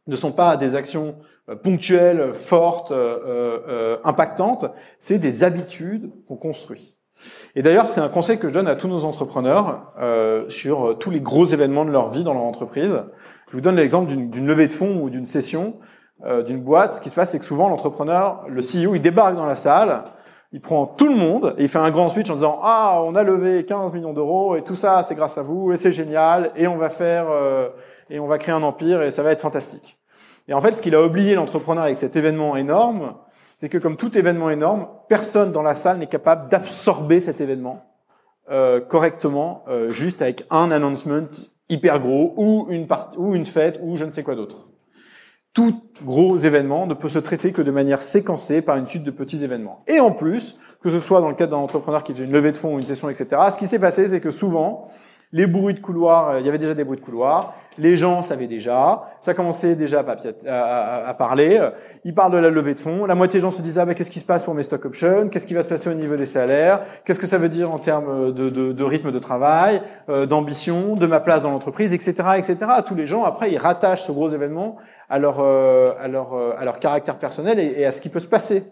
[0.07, 1.15] ne sont pas des actions
[1.49, 4.65] euh, ponctuelles, fortes, euh, euh, impactantes,
[4.99, 6.97] c'est des habitudes qu'on construit.
[7.55, 11.10] Et d'ailleurs, c'est un conseil que je donne à tous nos entrepreneurs euh, sur tous
[11.10, 13.03] les gros événements de leur vie dans leur entreprise.
[13.47, 15.75] Je vous donne l'exemple d'une levée de fonds ou d'une session
[16.25, 16.95] euh, d'une boîte.
[16.95, 20.03] Ce qui se passe, c'est que souvent l'entrepreneur, le CEO, il débarque dans la salle,
[20.51, 23.15] il prend tout le monde et il fait un grand speech en disant ah on
[23.15, 26.51] a levé 15 millions d'euros et tout ça c'est grâce à vous et c'est génial
[26.55, 27.27] et on va faire
[28.10, 29.99] et on va créer un empire et ça va être fantastique.
[30.47, 33.13] Et en fait, ce qu'il a oublié l'entrepreneur avec cet événement énorme,
[33.59, 37.85] c'est que comme tout événement énorme, personne dans la salle n'est capable d'absorber cet événement
[38.49, 41.27] euh, correctement, euh, juste avec un announcement
[41.69, 44.69] hyper gros ou une partie ou une fête ou je ne sais quoi d'autre.
[45.53, 49.11] Tout gros événement ne peut se traiter que de manière séquencée par une suite de
[49.11, 49.83] petits événements.
[49.87, 52.51] Et en plus, que ce soit dans le cadre d'un entrepreneur qui fait une levée
[52.51, 54.89] de fonds ou une session, etc., ce qui s'est passé, c'est que souvent,
[55.31, 57.53] les bruits de couloir, euh, il y avait déjà des bruits de couloir.
[57.77, 59.09] Les gens savaient déjà.
[59.21, 60.03] Ça commençait déjà
[60.47, 61.61] à, parler.
[62.03, 63.05] Ils parlent de la levée de fonds.
[63.05, 64.83] La moitié des gens se disaient ah, ben, qu'est-ce qui se passe pour mes stock
[64.83, 65.29] options?
[65.29, 66.81] Qu'est-ce qui va se passer au niveau des salaires?
[67.05, 71.21] Qu'est-ce que ça veut dire en termes de, rythme de travail, euh, d'ambition, de ma
[71.21, 72.57] place dans l'entreprise, etc., etc.
[72.85, 74.75] Tous les gens après ils rattachent ce gros événement
[75.09, 78.27] à leur euh, à leur à leur caractère personnel et à ce qui peut se
[78.27, 78.63] passer.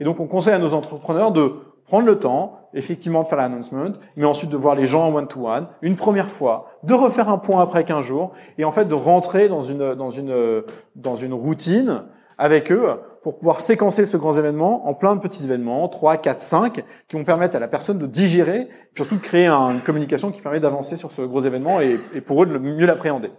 [0.00, 1.52] Et donc on conseille à nos entrepreneurs de
[1.86, 5.68] prendre le temps, effectivement, de faire l'announcement, mais ensuite de voir les gens en one-to-one,
[5.82, 9.48] une première fois, de refaire un point après 15 jours, et en fait de rentrer
[9.48, 10.64] dans une, dans une,
[10.96, 12.04] dans une routine
[12.38, 12.88] avec eux
[13.22, 17.16] pour pouvoir séquencer ce grand événement en plein de petits événements, 3, 4, 5, qui
[17.16, 20.60] vont permettre à la personne de digérer, et surtout de créer une communication qui permet
[20.60, 23.30] d'avancer sur ce gros événement et, et pour eux de mieux l'appréhender.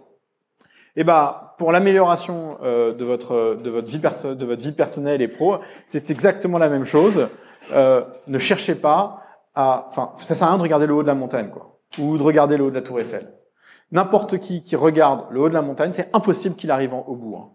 [0.96, 5.28] Et bah pour l'amélioration euh, de votre de votre vie de votre vie personnelle et
[5.28, 5.56] pro,
[5.86, 7.28] c'est exactement la même chose.
[7.72, 9.22] Euh, ne cherchez pas
[9.54, 12.18] à, enfin, ça sert à rien de regarder le haut de la montagne, quoi, ou
[12.18, 13.32] de regarder le haut de la tour Eiffel.
[13.92, 17.36] N'importe qui qui regarde le haut de la montagne, c'est impossible qu'il arrive au bout.
[17.36, 17.50] Hein.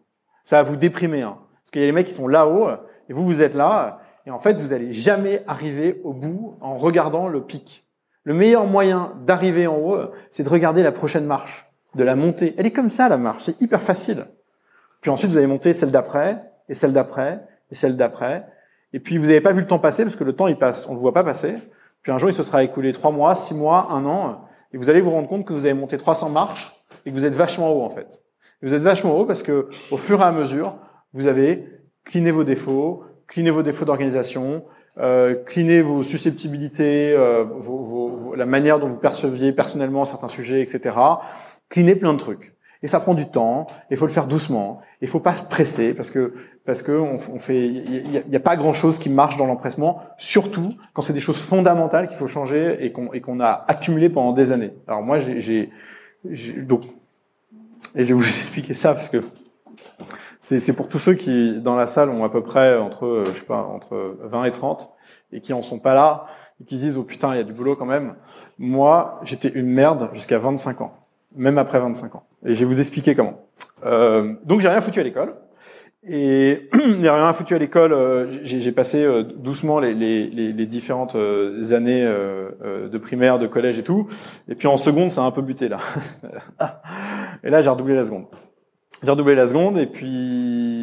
[0.45, 1.37] Ça va vous déprimer, hein.
[1.39, 2.69] parce qu'il y a des mecs qui sont là-haut
[3.09, 6.75] et vous vous êtes là, et en fait vous allez jamais arriver au bout en
[6.75, 7.85] regardant le pic.
[8.23, 9.97] Le meilleur moyen d'arriver en haut,
[10.31, 12.53] c'est de regarder la prochaine marche, de la montée.
[12.57, 14.27] Elle est comme ça la marche, c'est hyper facile.
[15.01, 18.45] Puis ensuite vous allez monter celle d'après, et celle d'après, et celle d'après,
[18.93, 20.87] et puis vous n'avez pas vu le temps passer parce que le temps il passe,
[20.87, 21.55] on le voit pas passer.
[22.01, 24.41] Puis un jour il se sera écoulé trois mois, six mois, un an,
[24.73, 26.71] et vous allez vous rendre compte que vous avez monté 300 marches
[27.05, 28.21] et que vous êtes vachement haut en fait.
[28.61, 30.75] vous êtes vachement haut parce que au fur et à mesure,
[31.13, 31.67] vous avez
[32.05, 34.63] cliné vos défauts, cleaner vos défauts d'organisation,
[34.97, 40.61] euh, cleaner vos susceptibilités, euh, vos, vos, la manière dont vous perceviez personnellement certains sujets,
[40.61, 40.95] etc.
[41.69, 42.55] Cleaner plein de trucs.
[42.83, 43.67] Et ça prend du temps.
[43.89, 44.81] Il faut le faire doucement.
[45.01, 46.33] Il faut pas se presser parce que
[46.65, 50.75] parce que on, fait, il n'y a, pas grand chose qui marche dans l'empressement, surtout
[50.93, 54.71] quand c'est des choses fondamentales qu'il faut changer et qu'on a accumulé pendant des années.
[54.87, 55.71] Alors moi, j'ai
[56.57, 56.83] donc
[57.95, 59.23] et je vais vous expliquer ça parce que
[60.39, 63.45] c'est pour tous ceux qui dans la salle ont à peu près entre je sais
[63.45, 64.89] pas entre 20 et 30
[65.31, 66.25] et qui en sont pas là
[66.59, 68.15] et qui se disent oh putain il y a du boulot quand même.
[68.59, 70.93] Moi, j'étais une merde jusqu'à 25 ans,
[71.35, 72.23] même après 25 ans.
[72.45, 73.39] Et je vais vous expliquer comment.
[73.85, 75.33] Euh, donc j'ai rien foutu à l'école.
[76.07, 77.93] Et il n'y a rien foutu à l'école.
[77.93, 83.79] Euh, j'ai passé euh, doucement les, les, les différentes euh, années de primaire, de collège
[83.79, 84.07] et tout.
[84.49, 85.79] Et puis en seconde, ça a un peu buté là.
[87.43, 88.25] et là, j'ai redoublé la seconde.
[89.03, 90.80] J'ai redoublé la seconde et puis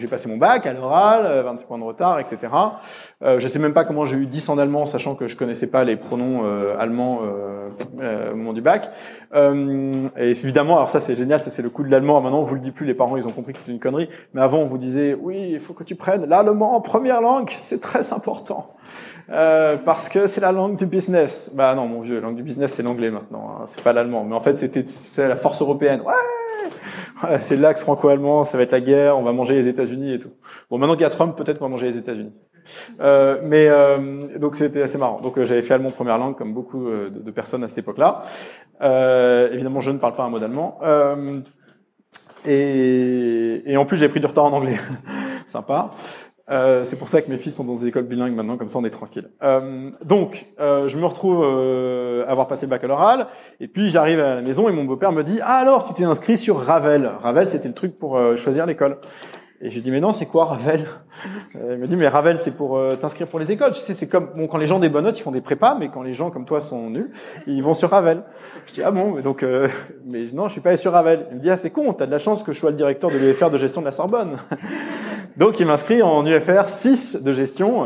[0.00, 2.38] j'ai passé mon bac à l'oral, 26 points de retard, etc.
[3.22, 5.66] Euh, je sais même pas comment j'ai eu 10 en allemand, sachant que je connaissais
[5.66, 8.90] pas les pronoms euh, allemands euh, au moment du bac.
[9.34, 12.20] Euh, et évidemment, alors ça c'est génial, ça c'est le coup de l'allemand.
[12.20, 14.08] Maintenant on vous le dit plus, les parents ils ont compris que c'était une connerie.
[14.34, 17.50] Mais avant on vous disait oui, il faut que tu prennes l'allemand en première langue,
[17.58, 18.74] c'est très important.
[19.30, 21.50] Euh, parce que c'est la langue du business.
[21.54, 23.58] Bah non, mon vieux, la langue du business, c'est l'anglais maintenant.
[23.60, 24.24] Hein, c'est pas l'allemand.
[24.24, 24.84] Mais en fait, c'était
[25.18, 26.00] la force européenne.
[26.00, 26.14] Ouais,
[27.40, 28.44] c'est l'axe franco-allemand.
[28.44, 29.18] Ça va être la guerre.
[29.18, 30.32] On va manger les États-Unis et tout.
[30.70, 32.32] Bon, maintenant qu'il y a Trump, peut-être qu'on va manger les États-Unis.
[33.00, 35.20] Euh, mais euh, donc c'était assez marrant.
[35.20, 38.22] Donc euh, j'avais fait allemand première langue comme beaucoup euh, de, personnes à cette époque-là.
[39.52, 40.78] évidemment, je ne parle pas un mot d'allemand.
[42.46, 44.78] Et, et, en plus, j'ai pris du retard en anglais.
[45.46, 45.90] Sympa.
[46.50, 48.78] Euh, c'est pour ça que mes filles sont dans des écoles bilingues maintenant, comme ça
[48.78, 49.28] on est tranquille.
[49.42, 53.28] Euh, donc, euh, je me retrouve euh, avoir passé le bac oral,
[53.60, 56.04] et puis j'arrive à la maison et mon beau-père me dit ah alors tu t'es
[56.04, 57.10] inscrit sur Ravel.
[57.22, 58.98] Ravel c'était le truc pour euh, choisir l'école.
[59.62, 60.86] Et j'ai dit mais non c'est quoi Ravel?
[61.54, 63.72] Il me dit mais Ravel c'est pour t'inscrire pour les écoles.
[63.72, 65.76] Tu sais c'est comme bon quand les gens des bonnes notes ils font des prépas,
[65.78, 67.10] mais quand les gens comme toi sont nuls
[67.46, 68.22] ils vont sur Ravel.
[68.66, 69.44] Je dis ah bon mais donc
[70.06, 71.26] mais non je suis pas allé sur Ravel.
[71.30, 73.10] Il me dit ah c'est con t'as de la chance que je sois le directeur
[73.10, 74.38] de l'UFR de gestion de la Sorbonne.
[75.36, 77.84] Donc il m'inscrit en UFR 6 de gestion,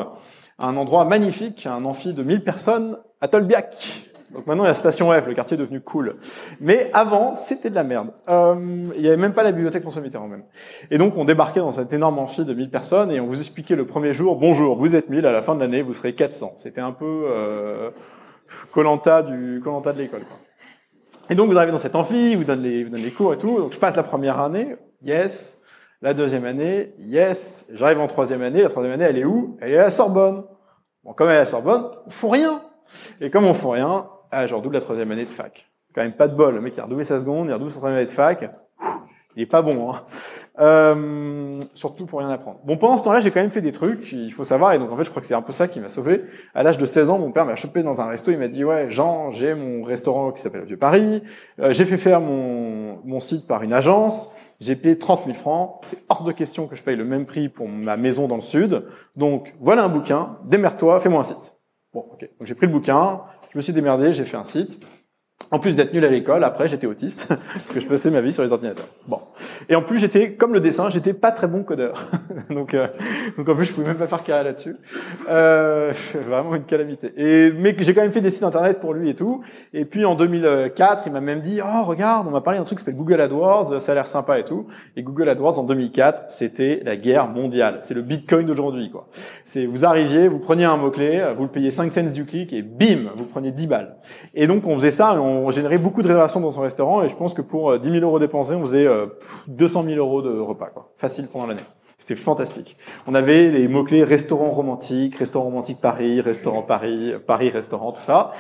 [0.59, 4.14] à un endroit magnifique, un amphi de 1000 personnes à Tolbiac.
[4.35, 6.17] Donc maintenant il y a Station F, le quartier est devenu cool.
[6.61, 8.11] Mais avant, c'était de la merde.
[8.29, 8.55] Euh,
[8.97, 10.45] il n'y avait même pas la bibliothèque François Mitterrand même.
[10.91, 13.77] Et donc on débarquait dans cet énorme amphi de 1000 personnes et on vous expliquait
[13.77, 16.55] le premier jour, bonjour, vous êtes 1000, à la fin de l'année vous serez 400.
[16.59, 17.91] C'était un peu euh,
[18.73, 20.23] Colanta du Colanta de l'école.
[21.31, 23.39] Et donc vous arrivez dans cet amphi, vous donnez les, vous donnez les cours et
[23.39, 23.59] tout.
[23.59, 25.61] Donc je passe la première année, yes.
[26.03, 28.61] La deuxième année, yes, j'arrive en troisième année.
[28.61, 29.57] La troisième année, elle est où?
[29.63, 30.45] Elle est à la Sorbonne.
[31.03, 32.63] Bon, comme elle est à la Sorbonne, on fout rien.
[33.23, 35.69] Et comme on fout rien, ah, je redouble la troisième année de fac.
[35.95, 36.55] Quand même pas de bol.
[36.55, 38.51] Le mec, il a redoublé sa seconde, il a redoublé sa troisième année de fac.
[39.37, 40.03] Il est pas bon, hein.
[40.61, 42.61] Euh, surtout pour rien apprendre.
[42.65, 44.93] Bon, pendant ce temps-là, j'ai quand même fait des trucs, il faut savoir, et donc
[44.93, 46.23] en fait, je crois que c'est un peu ça qui m'a sauvé.
[46.55, 48.63] À l'âge de 16 ans, mon père m'a chopé dans un resto, il m'a dit,
[48.63, 51.25] ouais, Jean, j'ai mon restaurant qui s'appelle Vieux Paris,
[51.59, 55.81] euh, j'ai fait faire mon, mon site par une agence, j'ai payé 30 000 francs,
[55.87, 58.43] c'est hors de question que je paye le même prix pour ma maison dans le
[58.43, 58.85] sud.
[59.17, 61.57] Donc voilà un bouquin, démerde-toi, fais-moi un site.
[61.93, 62.21] Bon, ok.
[62.21, 63.23] Donc j'ai pris le bouquin,
[63.55, 64.85] je me suis démerdé, j'ai fait un site.
[65.51, 68.33] En plus d'être nul à l'école, après j'étais autiste parce que je passais ma vie
[68.33, 68.89] sur les ordinateurs.
[69.07, 69.21] Bon.
[69.69, 72.11] Et en plus j'étais comme le dessin, j'étais pas très bon codeur.
[72.51, 72.89] donc euh,
[73.37, 74.77] donc en plus je pouvais même pas faire carré là-dessus.
[75.29, 75.93] Euh,
[76.29, 77.13] vraiment une calamité.
[77.17, 79.43] Et mais j'ai quand même fait des sites internet pour lui et tout.
[79.73, 82.79] Et puis en 2004, il m'a même dit "Oh, regarde, on m'a parlé d'un truc
[82.79, 84.67] qui s'appelle Google AdWords, ça a l'air sympa et tout."
[84.97, 87.79] Et Google AdWords en 2004, c'était la guerre mondiale.
[87.83, 89.09] C'est le Bitcoin d'aujourd'hui quoi.
[89.45, 92.63] C'est vous arriviez, vous preniez un mot-clé, vous le payez 5 cents du clic et
[92.63, 93.97] bim, vous preniez 10 balles.
[94.35, 97.17] Et donc on faisait ça on générait beaucoup de réservations dans son restaurant et je
[97.17, 98.87] pense que pour 10 euh, 000 euros dépensés, on faisait
[99.49, 100.93] 200 euh, 000 euros de repas, quoi.
[100.97, 101.63] Facile pendant l'année.
[101.99, 102.77] C'était fantastique.
[103.07, 108.33] On avait les mots-clés restaurant romantique, restaurant romantique Paris, restaurant Paris, Paris restaurant, tout ça,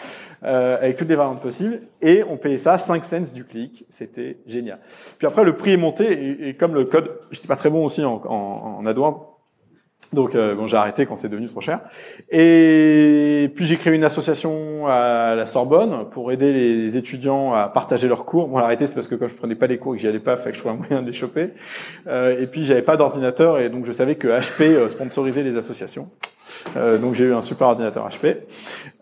[0.42, 1.80] euh, avec toutes les variantes possibles.
[2.02, 3.86] Et on payait ça 5 cents du clic.
[3.90, 4.80] C'était génial.
[5.18, 8.04] Puis après, le prix est monté et, comme le code, j'étais pas très bon aussi
[8.04, 9.33] en, en, en AdWords,
[10.14, 11.80] donc euh, bon, j'ai arrêté quand c'est devenu trop cher.
[12.30, 18.08] Et puis j'ai créé une association à la Sorbonne pour aider les étudiants à partager
[18.08, 18.48] leurs cours.
[18.48, 20.18] Bon, arrêté c'est parce que quand je prenais pas les cours et que j'y allais
[20.18, 21.50] pas, fait que je trouvais un moyen de les choper.
[22.06, 25.56] Euh, et puis j'avais pas d'ordinateur et donc je savais que HP euh, sponsorisait les
[25.56, 26.10] associations.
[26.76, 28.36] Euh, donc j'ai eu un super ordinateur HP.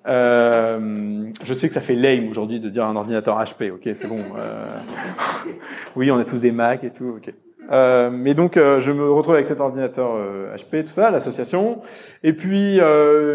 [0.07, 3.71] Euh, je sais que ça fait lame aujourd'hui de dire un ordinateur HP.
[3.71, 4.25] Ok, c'est bon.
[5.97, 7.17] oui, on a tous des Mac et tout.
[7.17, 7.33] Ok.
[7.71, 10.11] Euh, mais donc, euh, je me retrouve avec cet ordinateur
[10.57, 11.81] HP, euh, tout ça, l'association.
[12.23, 12.81] Et puis,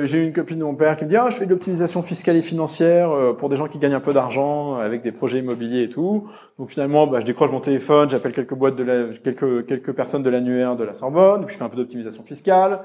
[0.04, 2.36] j'ai une copine de mon père qui me dit ah, je fais de l'optimisation fiscale
[2.36, 5.90] et financière pour des gens qui gagnent un peu d'argent avec des projets immobiliers et
[5.90, 6.28] tout.
[6.58, 10.24] Donc finalement, bah, je décroche mon téléphone, j'appelle quelques boîtes de la, quelques quelques personnes
[10.24, 12.80] de l'annuaire de la Sorbonne, puis je fais un peu d'optimisation fiscale.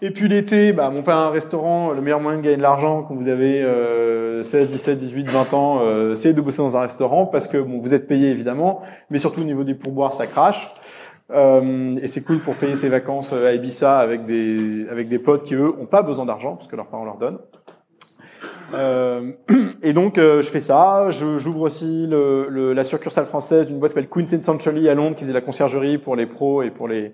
[0.00, 2.62] Et puis l'été, bah, mon père a un restaurant, le meilleur moyen de gagner de
[2.62, 6.78] l'argent quand vous avez euh, 16, 17, 18, 20 ans, euh, c'est de bosser dans
[6.78, 8.80] un restaurant parce que bon, vous êtes payé évidemment,
[9.10, 10.74] mais surtout au niveau des pourboires, ça crache.
[11.30, 15.44] Euh, et c'est cool pour payer ses vacances à Ibiza avec des avec des potes
[15.44, 17.38] qui eux ont pas besoin d'argent parce que leurs parents leur donnent.
[18.74, 19.32] Euh,
[19.82, 21.10] et donc euh, je fais ça.
[21.10, 25.16] Je- J'ouvre aussi le, le- la succursale française d'une boîte qui s'appelle Quintessentially à Londres,
[25.16, 27.12] qui faisait la conciergerie pour les pros et pour les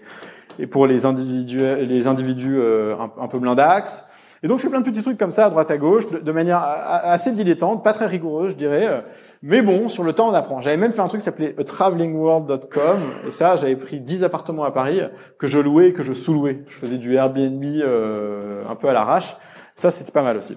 [0.58, 4.08] et pour les individus les individus euh, un, un peu blindax.
[4.42, 6.32] Et donc je fais plein de petits trucs comme ça à droite à gauche, de,
[6.32, 9.02] manière assez dilettante, pas très rigoureuse, je dirais.
[9.42, 10.60] Mais bon, sur le temps, on apprend.
[10.60, 14.70] J'avais même fait un truc qui s'appelait travelingworld.com, et ça, j'avais pris 10 appartements à
[14.70, 15.00] Paris
[15.38, 16.60] que je louais et que je sous-louais.
[16.68, 19.36] Je faisais du Airbnb euh, un peu à l'arrache.
[19.74, 20.56] Ça, c'était pas mal aussi.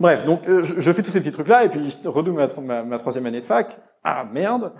[0.00, 2.62] Bref, donc euh, je, fais tous ces petits trucs-là, et puis je redouble ma, tro-
[2.62, 3.76] ma, ma troisième année de fac.
[4.02, 4.72] Ah merde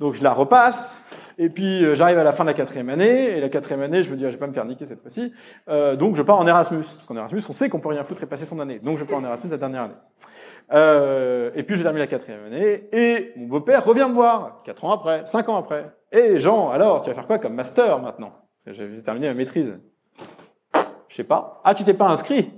[0.00, 1.06] Donc je la repasse,
[1.38, 4.02] et puis euh, j'arrive à la fin de la quatrième année, et la quatrième année,
[4.02, 5.32] je me dis, ah, je vais pas me faire niquer cette fois-ci.
[5.68, 8.24] Euh, donc je pars en Erasmus, parce qu'en Erasmus, on sait qu'on peut rien foutre
[8.24, 8.80] et passer son année.
[8.80, 11.52] Donc je pars en Erasmus la dernière année.
[11.54, 14.90] Et puis je termine la quatrième année, et mon beau-père revient me voir, quatre ans
[14.90, 15.92] après, cinq ans après.
[16.10, 18.32] Et Jean, alors, tu vas faire quoi comme master maintenant?
[18.66, 19.78] J'avais terminé ma maîtrise.
[21.08, 21.60] Je sais pas.
[21.62, 22.50] Ah, tu t'es pas inscrit?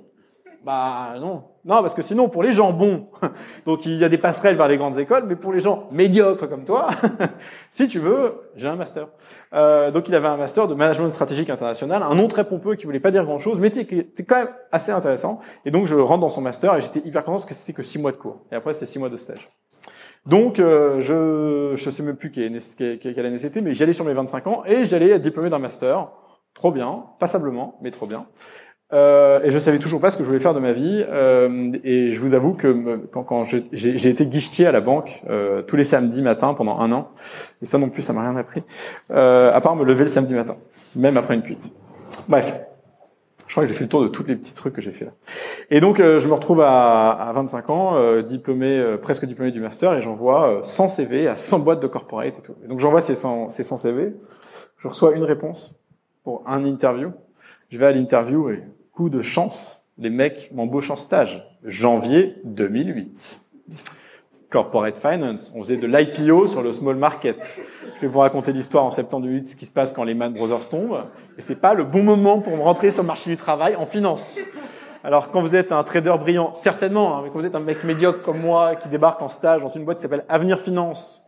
[0.64, 1.44] Bah non.
[1.66, 3.08] Non, parce que sinon, pour les gens bons,
[3.66, 6.48] donc il y a des passerelles vers les grandes écoles, mais pour les gens médiocres
[6.48, 6.90] comme toi,
[7.72, 9.08] si tu veux, j'ai un master.
[9.52, 12.86] Euh, donc il avait un master de management stratégique international, un nom très pompeux qui
[12.86, 15.40] voulait pas dire grand-chose, mais qui était quand même assez intéressant.
[15.64, 17.82] Et donc je rentre dans son master et j'étais hyper content parce que c'était que
[17.82, 18.44] six mois de cours.
[18.52, 19.50] Et après, c'était six mois de stage.
[20.24, 22.46] Donc, euh, je je sais même plus quelle,
[23.26, 26.08] année c'était, mais j'allais sur mes 25 ans et j'allais être diplômé d'un master.
[26.54, 28.26] Trop bien, passablement, mais trop bien.
[28.92, 31.04] Euh, et je savais toujours pas ce que je voulais faire de ma vie.
[31.08, 35.22] euh, et je vous avoue que me- quand, quand j'ai été guichetier à la banque
[35.28, 37.10] euh, tous les samedis matins pendant un an,
[37.62, 38.62] et ça non plus, ça m'a rien appris,
[39.10, 40.56] euh, à part me lever le samedi matin,
[40.94, 41.68] même après une cuite.
[42.28, 42.60] Bref,
[43.48, 45.06] je crois que j'ai fait le tour de tous les petits trucs que j'ai fait
[45.06, 45.12] là.
[45.70, 49.50] Et donc, euh, je me retrouve à, à 25 ans, euh, diplômé, euh, presque diplômé
[49.50, 52.54] du master, et j'envoie euh, 100 CV à 100 boîtes de corporate et tout.
[52.68, 54.14] Donc, j'envoie ces 100, ces 100 CV,
[54.78, 55.74] je reçois une réponse
[56.22, 57.10] pour un interview.
[57.70, 58.62] Je vais à l'interview et
[58.96, 61.46] coup de chance, les mecs m'embauchent en stage.
[61.64, 63.40] Janvier 2008.
[64.50, 65.52] Corporate Finance.
[65.54, 67.36] On faisait de l'IPO sur le small market.
[67.96, 70.32] Je vais vous raconter l'histoire en septembre 2008, ce qui se passe quand les Man
[70.32, 71.04] Brothers tombent.
[71.36, 73.84] Et c'est pas le bon moment pour me rentrer sur le marché du travail en
[73.84, 74.38] finance.
[75.04, 77.84] Alors, quand vous êtes un trader brillant, certainement, hein, mais quand vous êtes un mec
[77.84, 81.25] médiocre comme moi qui débarque en stage dans une boîte qui s'appelle Avenir Finance,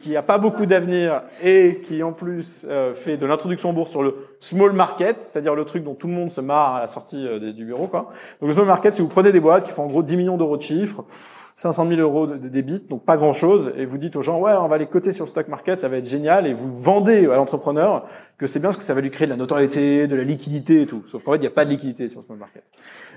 [0.00, 4.02] qui a pas beaucoup d'avenir et qui en plus euh, fait de l'introduction bourse sur
[4.02, 7.26] le small market, c'est-à-dire le truc dont tout le monde se marre à la sortie
[7.26, 7.86] euh, du bureau.
[7.86, 8.10] Quoi.
[8.40, 10.36] Donc le small market, c'est vous prenez des boîtes qui font en gros 10 millions
[10.36, 11.04] d'euros de chiffre,
[11.56, 14.52] 500 000 euros de, de débit, donc pas grand-chose, et vous dites aux gens, ouais,
[14.52, 17.26] on va les coter sur le stock market, ça va être génial, et vous vendez
[17.26, 18.06] à l'entrepreneur
[18.38, 20.82] que c'est bien parce que ça va lui créer de la notoriété, de la liquidité
[20.82, 21.02] et tout.
[21.10, 22.62] Sauf qu'en fait, il n'y a pas de liquidité sur small market.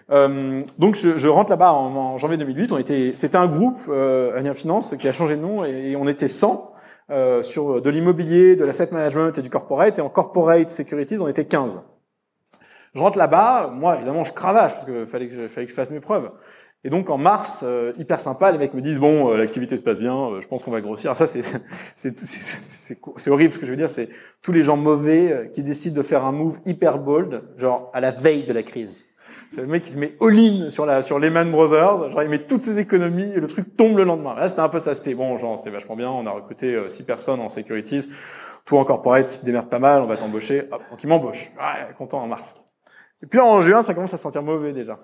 [0.09, 2.71] Euh, donc je, je rentre là-bas en, en janvier 2008.
[2.71, 6.07] On était, c'était un groupe, euh, Finance, qui a changé de nom et, et on
[6.07, 6.73] était 100
[7.11, 9.99] euh, sur de l'immobilier, de l'asset management et du corporate.
[9.99, 11.81] Et en corporate securities, on était 15.
[12.93, 15.75] Je rentre là-bas, moi évidemment je cravache parce que fallait que je, fallait que je
[15.75, 16.29] fasse mes preuves.
[16.83, 19.81] Et donc en mars, euh, hyper sympa, les mecs me disent bon, euh, l'activité se
[19.81, 21.11] passe bien, euh, je pense qu'on va grossir.
[21.11, 21.43] Alors ça c'est
[23.17, 24.09] c'est horrible ce que je veux dire, c'est
[24.41, 28.01] tous les gens mauvais euh, qui décident de faire un move hyper bold, genre à
[28.01, 29.05] la veille de la crise.
[29.51, 32.45] C'est le mec qui se met all-in sur la sur Lehman Brothers, genre il met
[32.45, 34.33] toutes ses économies et le truc tombe le lendemain.
[34.35, 36.09] Là c'était un peu ça, c'était bon, genre c'était vachement bien.
[36.09, 38.09] On a recruté euh, six personnes en securities,
[38.65, 40.67] toi en corporate, tu te pas mal, on va t'embaucher.
[40.71, 41.51] Hop, donc il m'embauche.
[41.57, 42.55] Ouais, content en mars.
[43.23, 44.97] Et puis en juin, ça commence à se sentir mauvais déjà.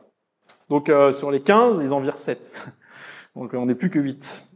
[0.69, 2.53] Donc euh, sur les 15, ils en virent 7.
[3.35, 4.47] Donc on n'est plus que 8.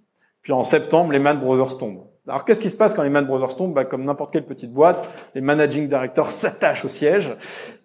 [0.42, 2.08] Puis en septembre, les Man Brothers tombent.
[2.28, 3.74] Alors qu'est-ce qui se passe quand les Man Brothers tombent?
[3.74, 7.36] Bah, Comme n'importe quelle petite boîte, les managing directors s'attachent au siège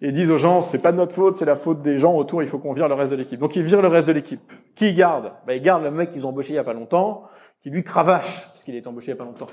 [0.01, 2.43] et disent aux gens c'est pas de notre faute, c'est la faute des gens autour,
[2.43, 3.39] il faut qu'on vire le reste de l'équipe.
[3.39, 4.51] Donc ils virent le reste de l'équipe.
[4.75, 6.73] Qui ils gardent bah, Ils gardent le mec qu'ils ont embauché il y a pas
[6.73, 7.23] longtemps,
[7.61, 9.47] qui lui cravache, qu'il est embauché il y a pas longtemps.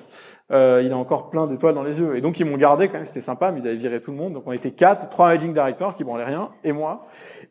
[0.51, 2.17] Euh, il a encore plein d'étoiles dans les yeux.
[2.17, 4.17] Et donc ils m'ont gardé quand même, c'était sympa, mais ils avaient viré tout le
[4.17, 4.33] monde.
[4.33, 7.07] Donc on était quatre, trois managing directors qui branlaient rien, et moi.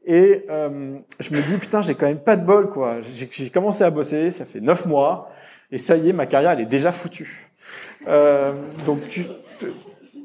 [0.05, 2.97] Et euh, je me dis putain, j'ai quand même pas de bol quoi.
[3.13, 5.29] J'ai commencé à bosser, ça fait neuf mois,
[5.71, 7.49] et ça y est, ma carrière elle est déjà foutue.
[8.07, 8.51] Euh,
[8.85, 8.99] donc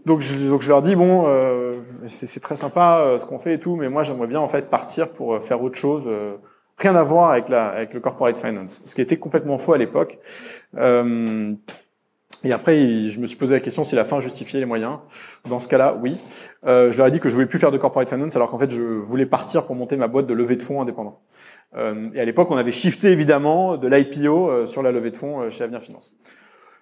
[0.05, 1.27] donc je, leur dis bon,
[2.09, 5.11] c'est très sympa ce qu'on fait et tout, mais moi j'aimerais bien en fait partir
[5.11, 6.09] pour faire autre chose,
[6.79, 9.79] rien à voir avec la avec le corporate finance, ce qui était complètement faux à
[9.79, 10.19] l'époque.
[10.77, 11.55] Euh,
[12.45, 12.77] et après,
[13.11, 14.99] je me suis posé la question si la fin justifiait les moyens.
[15.49, 16.19] Dans ce cas-là, oui.
[16.67, 18.59] Euh, je leur ai dit que je voulais plus faire de corporate finance, alors qu'en
[18.59, 21.21] fait, je voulais partir pour monter ma boîte de levée de fonds indépendant.
[21.77, 25.17] Euh, et à l'époque, on avait shifté évidemment de l'IPO euh, sur la levée de
[25.17, 26.13] fonds euh, chez Avenir Finance.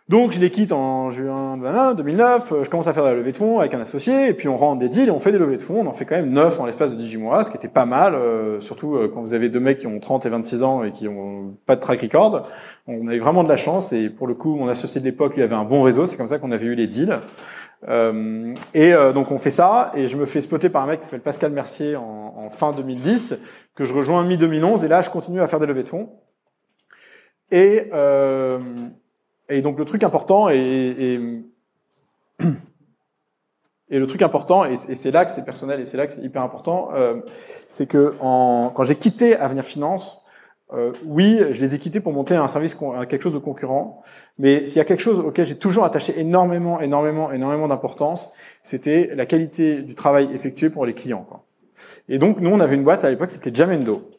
[0.09, 1.57] Donc je les quitte en juin
[1.96, 4.57] 2009, je commence à faire la levée de fonds avec un associé, et puis on
[4.57, 6.30] rentre des deals et on fait des levées de fonds, on en fait quand même
[6.30, 9.20] 9 en l'espace de 18 mois, ce qui était pas mal, euh, surtout euh, quand
[9.22, 11.80] vous avez deux mecs qui ont 30 et 26 ans et qui ont pas de
[11.80, 12.48] track record.
[12.86, 15.42] On avait vraiment de la chance, et pour le coup, mon associé de l'époque, lui,
[15.42, 17.18] avait un bon réseau, c'est comme ça qu'on avait eu les deals.
[17.88, 21.07] Euh, et donc on fait ça, et je me fais spotter par un mec qui
[21.07, 23.40] s'appelle Pascal Mercier en, en fin 2010,
[23.74, 26.11] que je rejoins mi-2011, et là je continue à faire des levées de fonds.
[27.50, 27.90] Et...
[27.92, 28.61] Euh,
[29.49, 31.09] et donc le truc important et,
[33.88, 36.42] le truc important et, c'est là que c'est personnel et c'est là que c'est hyper
[36.42, 37.20] important, euh,
[37.68, 40.22] c'est que en, quand j'ai quitté Avenir Finance,
[40.72, 42.74] euh, oui, je les ai quittés pour monter un service,
[43.09, 44.03] quelque chose de concurrent.
[44.38, 48.32] Mais s'il y a quelque chose auquel j'ai toujours attaché énormément, énormément, énormément d'importance,
[48.64, 51.24] c'était la qualité du travail effectué pour les clients.
[51.28, 51.44] Quoi.
[52.09, 54.11] Et donc nous, on avait une boîte à l'époque, c'était Jamendo.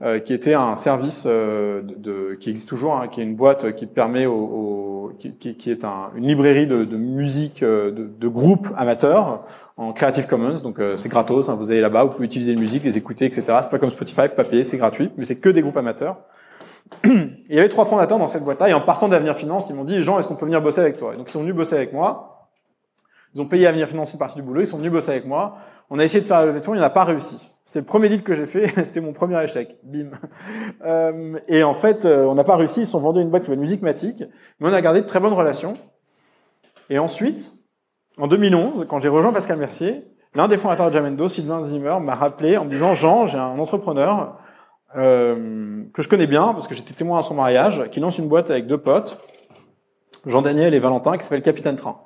[0.00, 3.74] Euh, qui était un service euh, de, qui existe toujours, hein, qui est une boîte
[3.74, 8.04] qui permet au, au qui, qui, est un, une librairie de, de musique euh, de,
[8.04, 9.42] de groupes amateurs
[9.76, 12.82] en Creative Commons, donc c'est gratos, hein, vous allez là-bas, vous pouvez utiliser les musiques,
[12.82, 13.42] les écouter, etc.
[13.62, 16.16] C'est pas comme Spotify, pas payé, c'est gratuit, mais c'est que des groupes amateurs.
[17.04, 19.84] il y avait trois fondateurs dans cette boîte-là, et en partant d'Avenir Finance, ils m'ont
[19.84, 21.14] dit, Jean, est-ce qu'on peut venir bosser avec toi?
[21.14, 22.48] Et Donc ils sont venus bosser avec moi,
[23.34, 25.58] ils ont payé Avenir Finance une partie du boulot, ils sont venus bosser avec moi,
[25.90, 27.52] on a essayé de faire de fonds, il n'a pas réussi.
[27.70, 29.76] C'est le premier deal que j'ai fait, c'était mon premier échec.
[29.82, 30.12] Bim.
[30.86, 33.46] Euh, et en fait, euh, on n'a pas réussi, ils sont vendus une boîte qui
[33.46, 34.24] s'appelle Musicmatic,
[34.58, 35.76] mais on a gardé de très bonnes relations.
[36.88, 37.52] Et ensuite,
[38.16, 42.14] en 2011, quand j'ai rejoint Pascal Mercier, l'un des fondateurs de Jamendo, Sylvain Zimmer, m'a
[42.14, 44.38] rappelé en me disant, Jean, j'ai un entrepreneur
[44.96, 48.28] euh, que je connais bien, parce que j'étais témoin à son mariage, qui lance une
[48.28, 49.18] boîte avec deux potes,
[50.24, 52.00] Jean-Daniel et Valentin, qui s'appelle Capitaine Train.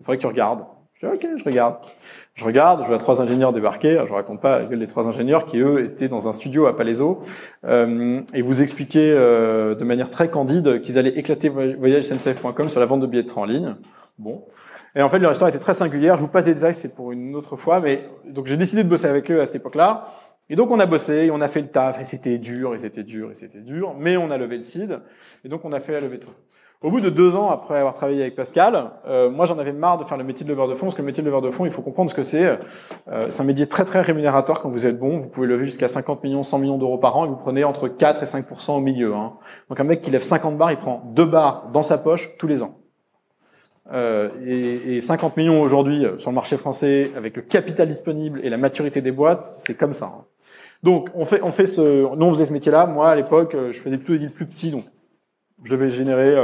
[0.00, 0.64] Il faudrait que tu regardes.
[0.94, 1.76] Je dis, ok, je regarde.
[2.36, 3.98] Je regarde, je vois trois ingénieurs débarquer.
[4.06, 7.20] Je raconte pas les trois ingénieurs qui eux étaient dans un studio à Palaiso
[7.64, 12.84] euh, et vous expliquaient euh, de manière très candide qu'ils allaient éclater voyagesncf.com sur la
[12.84, 13.74] vente de billets de train en ligne.
[14.18, 14.44] Bon.
[14.94, 16.18] Et en fait, leur histoire était très singulière.
[16.18, 17.80] Je vous passe des détails, c'est pour une autre fois.
[17.80, 20.08] Mais donc j'ai décidé de bosser avec eux à cette époque-là.
[20.50, 22.78] Et donc on a bossé, et on a fait le taf, et c'était dur, et
[22.78, 23.94] c'était dur, et c'était dur.
[23.98, 25.00] Mais on a levé le seed,
[25.44, 26.26] et donc on a fait la levée de.
[26.82, 29.98] Au bout de deux ans, après avoir travaillé avec Pascal, euh, moi j'en avais marre
[29.98, 31.50] de faire le métier de leveur de fonds, parce que le métier de leveur de
[31.50, 32.58] fonds, il faut comprendre ce que c'est.
[33.08, 35.18] Euh, c'est un métier très très rémunérateur quand vous êtes bon.
[35.18, 37.88] Vous pouvez lever jusqu'à 50 millions, 100 millions d'euros par an, et vous prenez entre
[37.88, 39.14] 4 et 5% au milieu.
[39.14, 39.32] Hein.
[39.68, 42.46] Donc un mec qui lève 50 bars, il prend deux bars dans sa poche tous
[42.46, 42.78] les ans.
[43.92, 48.40] Euh, et, et, 50 millions aujourd'hui euh, sur le marché français, avec le capital disponible
[48.42, 50.06] et la maturité des boîtes, c'est comme ça.
[50.06, 50.24] Hein.
[50.82, 52.86] Donc on fait, on fait ce, nous on faisait ce métier-là.
[52.86, 54.84] Moi à l'époque, euh, je faisais plutôt des deals plus petits, donc
[55.62, 56.34] je devais générer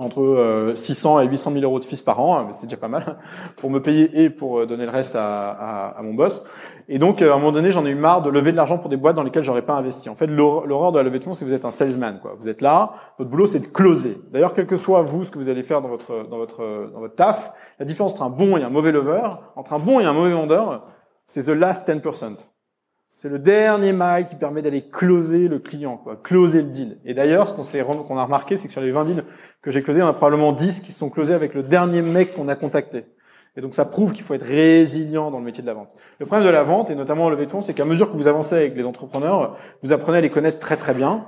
[0.00, 2.88] entre 600 euh, et 800 000 euros de fils par an, hein, c'est déjà pas
[2.88, 3.18] mal,
[3.58, 6.46] pour me payer et pour euh, donner le reste à, à, à mon boss.
[6.88, 8.78] Et donc, euh, à un moment donné, j'en ai eu marre de lever de l'argent
[8.78, 10.08] pour des boîtes dans lesquelles j'aurais pas investi.
[10.08, 12.18] En fait, l'horreur de la levée de fonds, c'est que vous êtes un salesman.
[12.20, 12.34] Quoi.
[12.40, 14.18] Vous êtes là, votre boulot, c'est de closer.
[14.32, 17.00] D'ailleurs, quel que soit vous, ce que vous allez faire dans votre, dans votre, dans
[17.00, 19.22] votre taf, la différence entre un bon et un mauvais lever,
[19.54, 20.86] entre un bon et un mauvais vendeur,
[21.26, 22.36] c'est the last 10%.
[23.22, 26.96] C'est le dernier mail qui permet d'aller closer le client, quoi, closer le deal.
[27.04, 29.24] Et d'ailleurs, ce qu'on s'est qu'on a remarqué, c'est que sur les 20 deals
[29.60, 32.32] que j'ai closés, on a probablement 10 qui se sont closés avec le dernier mec
[32.32, 33.04] qu'on a contacté.
[33.58, 35.90] Et donc ça prouve qu'il faut être résilient dans le métier de la vente.
[36.18, 38.16] Le problème de la vente, et notamment le levée de fonds, c'est qu'à mesure que
[38.16, 41.26] vous avancez avec les entrepreneurs, vous apprenez à les connaître très très bien.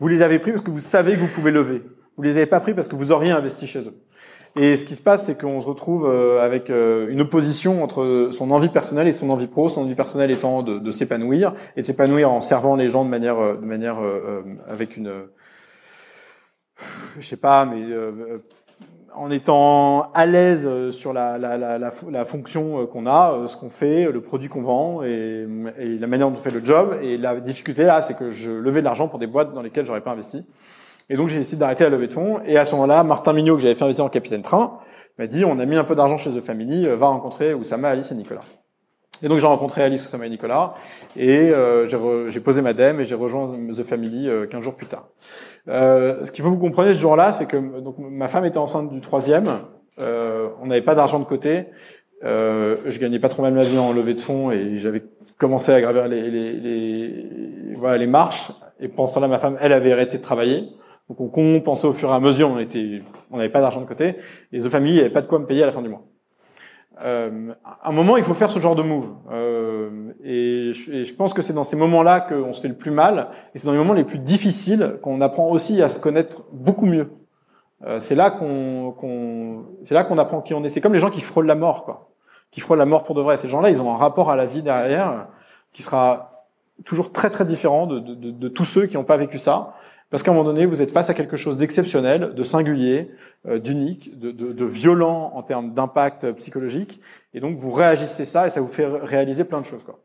[0.00, 1.84] Vous les avez pris parce que vous savez que vous pouvez lever.
[2.18, 3.94] Vous les avez pas pris parce que vous auriez investi chez eux.
[4.56, 8.28] Et ce qui se passe, c'est qu'on se retrouve euh, avec euh, une opposition entre
[8.30, 9.68] son envie personnelle et son envie pro.
[9.68, 13.10] Son envie personnelle étant de, de s'épanouir et de s'épanouir en servant les gens de
[13.10, 13.96] manière, euh, de manière
[14.68, 15.12] avec une,
[17.18, 17.82] je sais pas, mais
[19.12, 24.10] en étant à l'aise sur la, la, la, la fonction qu'on a, ce qu'on fait,
[24.10, 25.46] le produit qu'on vend et,
[25.78, 26.96] et, la manière dont on fait le job.
[27.02, 29.86] Et la difficulté là, c'est que je levais de l'argent pour des boîtes dans lesquelles
[29.86, 30.44] j'aurais pas investi.
[31.10, 32.40] Et donc j'ai décidé d'arrêter la levée de fonds.
[32.46, 34.78] Et à ce moment-là, Martin Mignot, que j'avais fait investir en Capitaine Train,
[35.18, 37.88] m'a dit on a mis un peu d'argent chez The Family, euh, va rencontrer Oussama,
[37.88, 38.42] Alice et Nicolas.
[39.22, 40.74] Et donc j'ai rencontré Alice, Oussama et Nicolas,
[41.16, 44.86] et euh, j'ai posé ma dème et j'ai rejoint The Family euh, 15 jours plus
[44.86, 45.08] tard.
[45.68, 48.58] Euh, ce qu'il faut que vous compreniez ce jour-là, c'est que donc ma femme était
[48.58, 49.60] enceinte du troisième,
[50.00, 51.66] euh, on n'avait pas d'argent de côté,
[52.24, 55.02] euh, je gagnais pas trop mal ma vie en levée de fonds et j'avais
[55.38, 58.50] commencé à gravir les, les, les, voilà, les marches.
[58.80, 60.68] Et pendant ce temps-là, ma femme, elle avait arrêté de travailler.
[61.08, 63.86] Donc on compensait au fur et à mesure, on était, on n'avait pas d'argent de
[63.86, 64.16] côté,
[64.52, 66.02] et The Family n'avait pas de quoi me payer à la fin du mois.
[67.02, 69.08] Euh, à un moment, il faut faire ce genre de move.
[69.32, 72.92] Euh, et, je, je, pense que c'est dans ces moments-là qu'on se fait le plus
[72.92, 76.44] mal, et c'est dans les moments les plus difficiles qu'on apprend aussi à se connaître
[76.52, 77.10] beaucoup mieux.
[77.84, 80.68] Euh, c'est là qu'on, qu'on c'est là qu'on apprend qui on est.
[80.68, 82.10] C'est comme les gens qui frôlent la mort, quoi.
[82.50, 83.36] Qui frôlent la mort pour de vrai.
[83.36, 85.26] Ces gens-là, ils ont un rapport à la vie derrière
[85.72, 86.46] qui sera
[86.84, 89.74] toujours très très différent de, de, de, de tous ceux qui n'ont pas vécu ça
[90.14, 93.10] Parce qu'à un moment donné, vous êtes face à quelque chose d'exceptionnel, de singulier,
[93.48, 97.00] euh, d'unique, de, de, de, violent en termes d'impact psychologique.
[97.34, 99.82] Et donc, vous réagissez ça et ça vous fait réaliser plein de choses.
[99.82, 99.98] Quoi.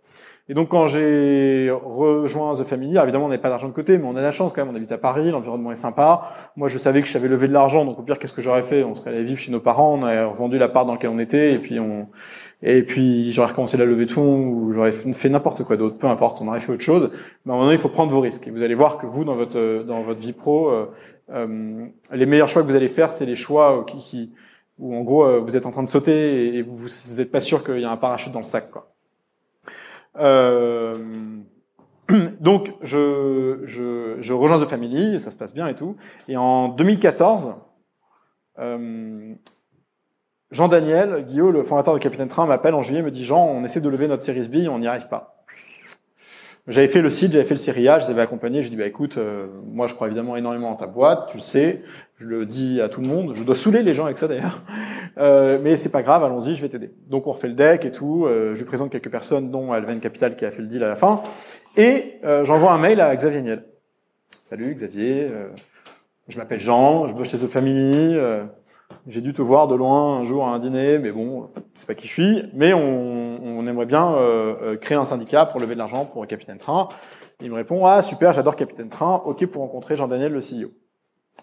[0.48, 4.06] Et donc, quand j'ai rejoint The Family, évidemment, on n'avait pas d'argent de côté, mais
[4.08, 4.74] on a la chance quand même.
[4.74, 6.32] On habite à Paris, l'environnement est sympa.
[6.56, 8.64] Moi, je savais que je savais lever de l'argent, donc au pire, qu'est-ce que j'aurais
[8.64, 8.84] fait?
[8.84, 11.54] On serait allé vivre chez nos parents, on a revendu l'appart dans lequel on était,
[11.54, 12.08] et puis on,
[12.62, 16.08] et puis j'aurais recommencé la levée de fonds ou j'aurais fait n'importe quoi d'autre, peu
[16.08, 17.12] importe, on aurait fait autre chose.
[17.46, 18.48] Mais à un moment il faut prendre vos risques.
[18.48, 20.86] Et vous allez voir que vous, dans votre dans votre vie pro, euh,
[21.32, 24.32] euh, les meilleurs choix que vous allez faire, c'est les choix qui, qui
[24.80, 26.88] où en gros euh, vous êtes en train de sauter et vous
[27.18, 28.92] n'êtes pas sûr qu'il y a un parachute dans le sac, quoi.
[30.18, 30.98] Euh,
[32.40, 35.96] donc, je, je, je, rejoins The Family, ça se passe bien et tout.
[36.28, 37.56] Et en 2014,
[38.60, 39.34] euh,
[40.52, 43.82] Jean-Daniel Guillaume, le fondateur de Capitaine Train, m'appelle en juillet, me dit Jean, on essaie
[43.82, 45.46] de lever notre Series B, on n'y arrive pas.
[46.68, 48.62] J'avais fait le site, j'avais fait le série A, je les avais accompagnés.
[48.62, 51.42] Je dis bah écoute, euh, moi je crois évidemment énormément en ta boîte, tu le
[51.42, 51.82] sais,
[52.20, 53.34] je le dis à tout le monde.
[53.36, 54.62] Je dois saouler les gens avec ça d'ailleurs,
[55.18, 56.92] euh, mais c'est pas grave, allons-y, je vais t'aider.
[57.08, 58.26] Donc on refait le deck et tout.
[58.26, 60.90] Euh, je lui présente quelques personnes, dont Alven Capital qui a fait le deal à
[60.90, 61.24] la fin,
[61.76, 63.64] et euh, j'envoie un mail à Xavier Niel.
[64.50, 65.32] Salut Xavier,
[66.28, 68.16] je m'appelle Jean, je bosse chez The Family.
[69.10, 71.96] J'ai dû te voir de loin un jour à un dîner, mais bon, c'est pas
[71.96, 72.44] qui je suis.
[72.54, 76.28] Mais on, on aimerait bien euh, euh, créer un syndicat pour lever de l'argent pour
[76.28, 76.90] Capitaine Train.
[77.42, 79.24] Il me répond ah super, j'adore Capitaine Train.
[79.26, 80.70] Ok pour rencontrer Jean-Daniel le CEO.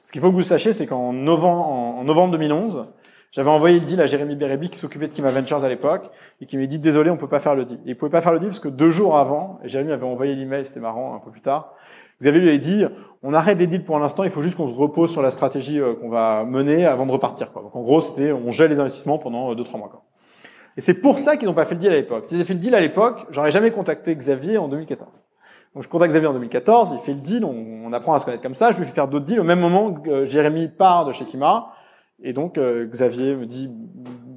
[0.06, 2.86] Ce qu'il faut que vous sachiez, c'est qu'en novembre, en, novembre 2011,
[3.32, 6.08] j'avais envoyé le deal à Jérémy Bérébi qui s'occupait de Kima Ventures à l'époque
[6.40, 7.80] et qui m'a dit désolé, on peut pas faire le deal.
[7.84, 10.36] Et il pouvait pas faire le deal parce que deux jours avant, Jérémy avait envoyé
[10.36, 11.74] l'email, c'était marrant, un peu plus tard.
[12.20, 12.84] Xavier lui avait dit
[13.22, 15.80] on arrête les deals pour l'instant, il faut juste qu'on se repose sur la stratégie
[15.80, 17.52] euh, qu'on va mener avant de repartir.
[17.52, 17.62] Quoi.
[17.62, 20.04] Donc en gros, c'était on gèle les investissements pendant 2-3 euh, mois.
[20.76, 22.26] Et c'est pour ça qu'ils n'ont pas fait le deal à l'époque.
[22.26, 25.24] S'ils avaient fait le deal à l'époque, j'aurais jamais contacté Xavier en 2014.
[25.74, 28.42] Donc je contacte Xavier en 2014, il fait le deal, on, apprend à se connaître
[28.42, 31.12] comme ça, je lui fais faire d'autres deals au même moment euh, Jérémy part de
[31.12, 31.72] chez Kima.
[32.22, 33.70] Et donc Xavier me dit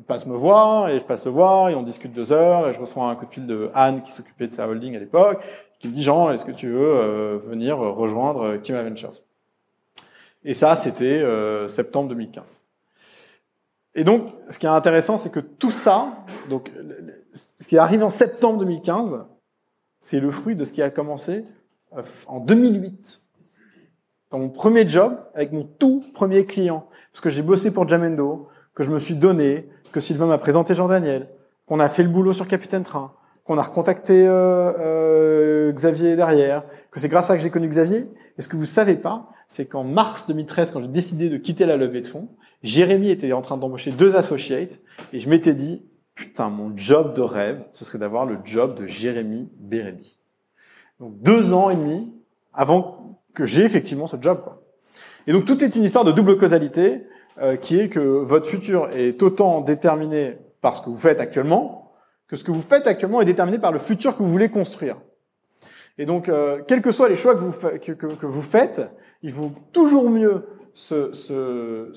[0.06, 2.80] passe me voir et je passe le voir et on discute deux heures et je
[2.80, 5.40] reçois un coup de fil de Anne qui s'occupait de sa holding à l'époque
[5.80, 9.22] qui me dit Jean, est-ce que tu veux euh, venir rejoindre Kim Ventures
[10.44, 12.62] Et ça, c'était euh, septembre 2015.
[13.96, 16.72] Et donc, ce qui est intéressant, c'est que tout ça, donc,
[17.60, 19.26] ce qui arrive en septembre 2015,
[20.02, 21.46] c'est le fruit de ce qui a commencé
[21.98, 23.22] euh, en 2008,
[24.32, 28.50] dans mon premier job, avec mon tout premier client, parce que j'ai bossé pour Jamendo,
[28.76, 31.30] que je me suis donné, que Sylvain m'a présenté Jean-Daniel,
[31.66, 33.14] qu'on a fait le boulot sur Capitaine Train,
[33.50, 37.68] qu'on a recontacté euh, euh, Xavier derrière, que c'est grâce à ça que j'ai connu
[37.68, 38.06] Xavier.
[38.38, 41.66] Et ce que vous savez pas, c'est qu'en mars 2013, quand j'ai décidé de quitter
[41.66, 42.30] la levée de fonds,
[42.62, 44.80] Jérémy était en train d'embaucher deux associates
[45.14, 45.82] et je m'étais dit,
[46.14, 50.20] putain, mon job de rêve, ce serait d'avoir le job de Jérémy Bérémy.
[51.00, 52.14] Donc deux ans et demi
[52.54, 54.42] avant que j'ai effectivement ce job.
[54.44, 54.62] Quoi.
[55.26, 57.02] Et donc tout est une histoire de double causalité,
[57.42, 61.89] euh, qui est que votre futur est autant déterminé par ce que vous faites actuellement,
[62.30, 64.98] que ce que vous faites actuellement est déterminé par le futur que vous voulez construire.
[65.98, 68.82] Et donc, euh, quels que soient les choix que vous, faites,
[69.22, 70.46] il vaut toujours mieux
[70.92, 71.92] euh,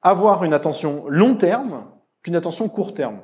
[0.00, 1.86] avoir une attention long terme
[2.22, 3.20] qu'une attention court terme.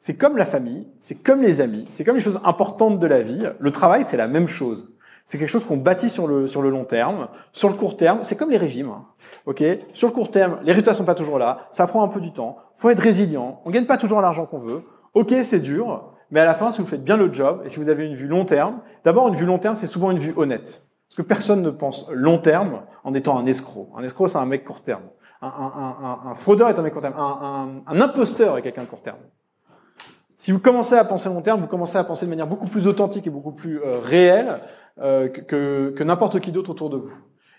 [0.00, 3.22] C'est comme la famille, c'est comme les amis, c'est comme les choses importantes de la
[3.22, 3.46] vie.
[3.58, 4.92] Le travail, c'est la même chose.
[5.26, 7.28] C'est quelque chose qu'on bâtit sur le, sur le long terme.
[7.52, 8.90] Sur le court terme, c'est comme les régimes.
[8.90, 9.06] Hein.
[9.46, 9.64] Ok?
[9.94, 11.68] Sur le court terme, les résultats sont pas toujours là.
[11.72, 12.58] Ça prend un peu du temps.
[12.74, 13.60] faut être résilient.
[13.64, 14.82] On gagne pas toujours l'argent qu'on veut.
[15.14, 16.10] Ok, c'est dur.
[16.30, 18.16] Mais à la fin, si vous faites bien le job et si vous avez une
[18.16, 20.86] vue long terme, d'abord, une vue long terme, c'est souvent une vue honnête.
[21.08, 23.88] Parce que personne ne pense long terme en étant un escroc.
[23.96, 25.04] Un escroc, c'est un mec court terme.
[25.40, 25.96] Un, un,
[26.26, 27.14] un, un, fraudeur est un mec court terme.
[27.16, 29.18] Un, imposteur est quelqu'un de court terme.
[30.38, 32.86] Si vous commencez à penser long terme, vous commencez à penser de manière beaucoup plus
[32.86, 34.60] authentique et beaucoup plus euh, réelle
[35.00, 37.12] euh, que, que n'importe qui d'autre autour de vous.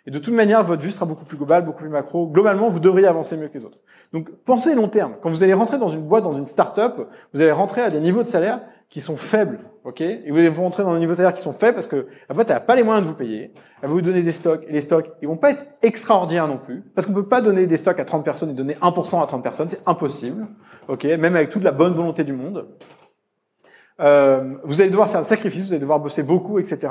[0.08, 2.28] Et de toute manière, votre vue sera beaucoup plus globale, beaucoup plus macro.
[2.28, 3.80] Globalement, vous devriez avancer mieux que les autres.
[4.14, 5.16] Donc, pensez long terme.
[5.22, 8.00] Quand vous allez rentrer dans une boîte, dans une start-up, vous allez rentrer à des
[8.00, 10.02] niveaux de salaire qui sont faibles, ok?
[10.02, 12.36] Et vous allez rentrer dans des niveaux de salaire qui sont faibles parce que la
[12.36, 13.52] boîte n'a pas les moyens de vous payer.
[13.82, 16.60] Elle va vous donner des stocks et les stocks, ils vont pas être extraordinaires non
[16.60, 19.26] plus parce qu'on peut pas donner des stocks à 30 personnes et donner 1% à
[19.26, 20.48] 30 personnes, c'est impossible,
[20.88, 21.04] ok?
[21.04, 22.68] Même avec toute la bonne volonté du monde.
[24.00, 26.88] Euh, vous allez devoir faire des sacrifices, vous allez devoir bosser beaucoup, etc.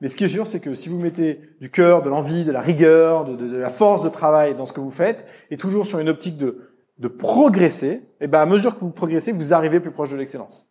[0.00, 2.52] Mais ce qui est sûr, c'est que si vous mettez du cœur, de l'envie, de
[2.52, 5.98] la rigueur, de, la force de travail dans ce que vous faites, et toujours sur
[5.98, 9.80] une optique de, de progresser, et eh ben à mesure que vous progressez, vous arrivez
[9.80, 10.68] plus proche de l'excellence.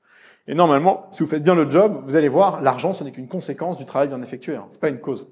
[0.47, 3.30] Et normalement, si vous faites bien le job, vous allez voir, l'argent, ce n'est qu'une
[3.30, 4.55] conséquence du travail bien effectué.
[4.55, 4.67] Hein.
[4.71, 5.28] C'est pas une cause.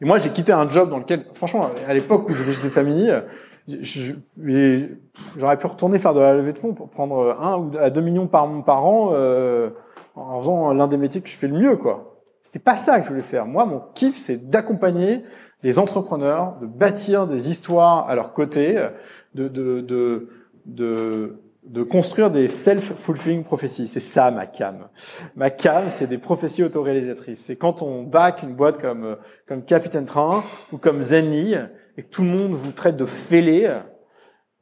[0.00, 3.22] Et moi, j'ai quitté un job dans lequel, franchement, à l'époque où j'étais chez familles,
[3.68, 8.00] j'aurais pu retourner faire de la levée de fonds pour prendre un ou à deux
[8.00, 8.46] millions par,
[8.84, 9.70] an euh,
[10.14, 12.16] en faisant l'un des métiers que je fais le mieux, quoi.
[12.42, 13.44] C'était pas ça que je voulais faire.
[13.46, 15.22] Moi, mon kiff, c'est d'accompagner
[15.62, 18.88] les entrepreneurs, de bâtir des histoires à leur côté,
[19.34, 20.28] de, de, de,
[20.64, 23.88] de, de construire des self-fulfilling prophéties.
[23.88, 24.88] C'est ça ma cam.
[25.34, 27.44] Ma cam, c'est des prophéties autoréalisatrices.
[27.46, 29.16] C'est quand on back une boîte comme,
[29.48, 31.56] comme Capitaine Train ou comme Zenly
[31.96, 33.70] et que tout le monde vous traite de fêlé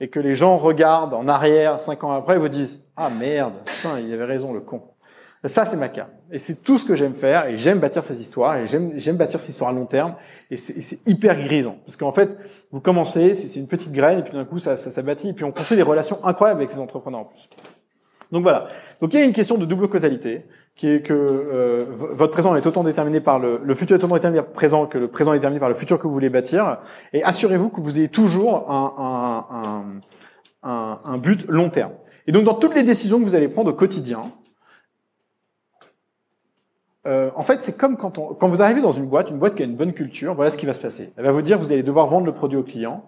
[0.01, 3.55] et que les gens regardent en arrière cinq ans après et vous disent ah merde,
[3.64, 4.82] putain, il avait raison le con.
[5.47, 6.07] Ça, c'est ma cam.
[6.30, 7.47] Et c'est tout ce que j'aime faire.
[7.47, 8.57] Et j'aime bâtir ces histoires.
[8.57, 10.14] Et j'aime, bâtir ces histoires à long terme.
[10.51, 11.76] Et c'est, hyper grisant.
[11.85, 12.30] Parce qu'en fait,
[12.72, 14.20] vous commencez, c'est une petite graine.
[14.20, 15.28] Et puis d'un coup, ça, ça, ça bâtit.
[15.28, 17.49] Et puis on construit des relations incroyables avec ces entrepreneurs en plus.
[18.32, 18.68] Donc voilà.
[19.01, 20.47] Donc il y a une question de double causalité,
[20.77, 24.14] qui est que euh, votre présent est autant déterminé par le, le futur est autant
[24.14, 26.31] déterminé par le présent que le présent est déterminé par le futur que vous voulez
[26.31, 26.79] bâtir.
[27.12, 29.47] Et assurez-vous que vous ayez toujours un,
[30.64, 31.93] un, un, un but long terme.
[32.27, 34.33] Et donc dans toutes les décisions que vous allez prendre au quotidien,
[37.07, 39.55] euh, en fait, c'est comme quand, on, quand vous arrivez dans une boîte, une boîte
[39.55, 41.12] qui a une bonne culture, voilà ce qui va se passer.
[41.16, 43.05] Elle va vous dire, vous allez devoir vendre le produit au client,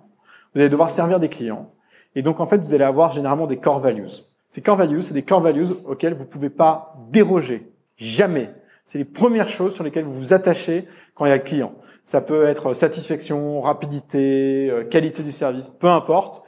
[0.55, 1.73] vous allez devoir servir des clients,
[2.15, 4.11] et donc en fait, vous allez avoir généralement des core values.
[4.57, 8.49] Ces core values, c'est des core values auxquelles vous pouvez pas déroger, jamais.
[8.87, 11.75] C'est les premières choses sur lesquelles vous vous attachez quand il y a le client.
[12.07, 16.43] Ça peut être satisfaction, rapidité, euh, qualité du service, peu importe.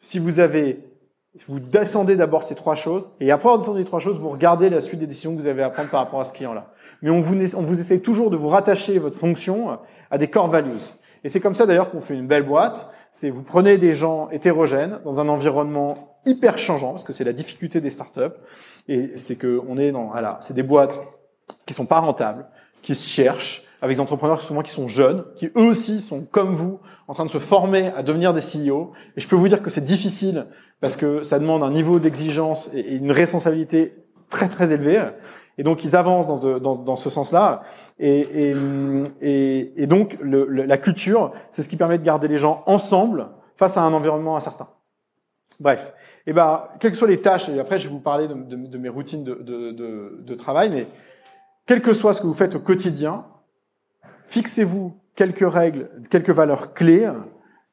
[0.00, 0.80] Si vous avez
[1.46, 4.68] vous descendez d'abord ces trois choses, et après avoir descendu les trois choses, vous regardez
[4.68, 7.10] la suite des décisions que vous avez à prendre par rapport à ce client-là mais
[7.10, 9.78] on vous, on vous essaye toujours de vous rattacher votre fonction
[10.10, 10.80] à des core values.
[11.22, 12.90] Et c'est comme ça d'ailleurs qu'on fait une belle boîte.
[13.12, 17.32] C'est vous prenez des gens hétérogènes dans un environnement hyper changeant, parce que c'est la
[17.32, 18.36] difficulté des startups.
[18.88, 21.00] Et c'est que on est dans, voilà, c'est des boîtes
[21.66, 22.46] qui sont pas rentables,
[22.82, 26.54] qui se cherchent, avec des entrepreneurs souvent qui sont jeunes, qui eux aussi sont comme
[26.54, 28.92] vous, en train de se former à devenir des CEO.
[29.16, 30.46] Et je peux vous dire que c'est difficile
[30.80, 33.94] parce que ça demande un niveau d'exigence et une responsabilité
[34.30, 35.02] très très élevée.
[35.58, 37.62] Et donc ils avancent dans, dans, dans ce sens-là.
[37.98, 38.54] Et,
[39.20, 43.76] et, et, donc la culture, c'est ce qui permet de garder les gens ensemble face
[43.76, 44.68] à un environnement incertain.
[45.60, 45.92] Bref,
[46.26, 48.88] eh ben quelles que soient les tâches, et après je vais vous parler de, mes
[48.88, 50.86] routines de, de, travail, mais
[51.66, 53.26] quel que soit ce que vous faites au quotidien,
[54.26, 57.10] fixez-vous quelques règles, quelques valeurs clés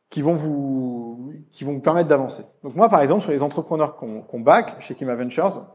[0.10, 2.44] qui vont vous qui vont vous permettre d'avancer.
[2.64, 5.66] Donc moi par exemple sur les entrepreneurs qu'on qu back chez Kima Ventures,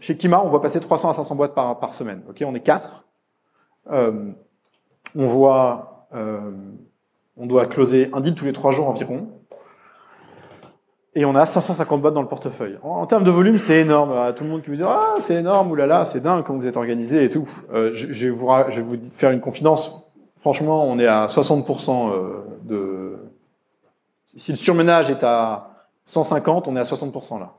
[0.00, 2.22] chez Kima, on voit passer 300 à 500 boîtes par, par semaine.
[2.28, 3.04] Ok, on est quatre.
[3.90, 4.30] Euh,
[5.16, 6.52] on voit, euh,
[7.36, 9.37] on doit closer un deal tous les trois jours environ.
[11.14, 12.78] Et on a 550 boîtes dans le portefeuille.
[12.82, 14.34] En, termes de volume, c'est énorme.
[14.34, 16.76] tout le monde qui vous dit ah c'est énorme, oulala, c'est dingue comment vous êtes
[16.76, 17.48] organisé et tout.
[17.72, 20.08] Euh, je, je, vais vous, je vais vous faire une confidence.
[20.40, 23.16] Franchement, on est à 60% euh, de.
[24.36, 25.70] Si le surmenage est à
[26.06, 27.54] 150, on est à 60% là.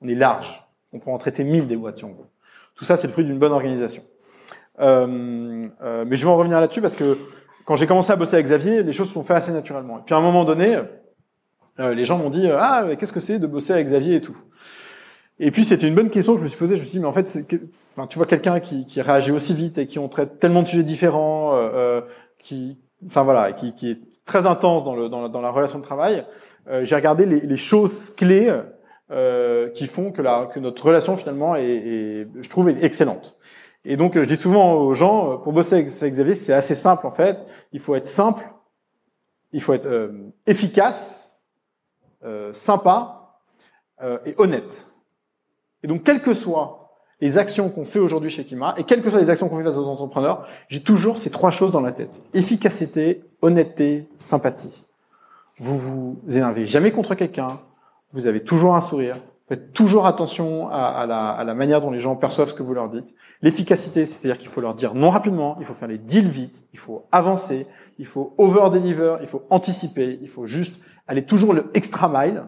[0.00, 0.64] On est large.
[0.92, 2.28] On peut en traiter 1000 des boîtes si on veut.
[2.74, 4.02] Tout ça, c'est le fruit d'une bonne organisation.
[4.80, 7.18] Euh, euh, mais je vais en revenir là-dessus parce que
[7.64, 9.98] quand j'ai commencé à bosser avec Xavier, les choses se sont faites assez naturellement.
[9.98, 10.78] Et puis à un moment donné,
[11.78, 14.36] les gens m'ont dit ah qu'est-ce que c'est de bosser avec Xavier et tout.
[15.40, 16.76] Et puis c'était une bonne question que je me suis posée.
[16.76, 17.44] Je me suis dit mais en fait,
[17.92, 20.68] enfin, tu vois quelqu'un qui, qui, réagit aussi vite et qui on traite tellement de
[20.68, 22.00] sujets différents, euh,
[22.38, 25.78] qui, enfin voilà, qui, qui, est très intense dans, le, dans, la, dans la relation
[25.78, 26.24] de travail.
[26.82, 28.50] j'ai regardé les, les, choses clés
[29.10, 33.36] euh, qui font que, la, que notre relation finalement est, est, je trouve, excellente.
[33.84, 37.06] Et donc, je dis souvent aux gens, euh, pour bosser avec, Xavier, c'est assez simple
[37.06, 37.36] en fait.
[37.72, 38.42] Il faut être simple,
[39.52, 41.23] il faut être euh, efficace,
[42.24, 43.40] euh, sympa
[44.02, 44.86] euh, et honnête.
[45.82, 46.84] Et donc, quelles que soient
[47.20, 49.64] les actions qu'on fait aujourd'hui chez Kima et quelles que soient les actions qu'on fait
[49.64, 54.84] face aux entrepreneurs, j'ai toujours ces trois choses dans la tête efficacité, honnêteté, sympathie.
[55.58, 57.60] Vous vous énervez jamais contre quelqu'un,
[58.12, 59.16] vous avez toujours un sourire,
[59.48, 62.74] faites toujours attention à, la, à, la, manière dont les gens perçoivent ce que vous
[62.74, 63.14] leur dites.
[63.42, 66.78] L'efficacité, c'est-à-dire qu'il faut leur dire non rapidement, il faut faire les deals vite, il
[66.78, 67.66] faut avancer,
[67.98, 70.76] il faut over-deliver, il faut anticiper, il faut juste
[71.06, 72.44] aller toujours le extra mile.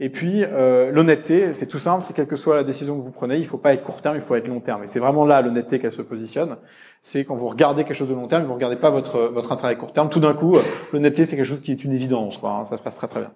[0.00, 3.12] Et puis euh, l'honnêteté, c'est tout simple, c'est quelle que soit la décision que vous
[3.12, 4.82] prenez, il faut pas être court terme, il faut être long terme.
[4.82, 6.56] Et c'est vraiment là l'honnêteté qu'elle se positionne.
[7.02, 9.76] C'est quand vous regardez quelque chose de long terme, vous regardez pas votre votre intérêt
[9.76, 10.10] court terme.
[10.10, 10.56] Tout d'un coup,
[10.92, 12.50] l'honnêteté c'est quelque chose qui est une évidence, quoi.
[12.50, 12.64] Hein.
[12.66, 13.32] ça se passe très très bien.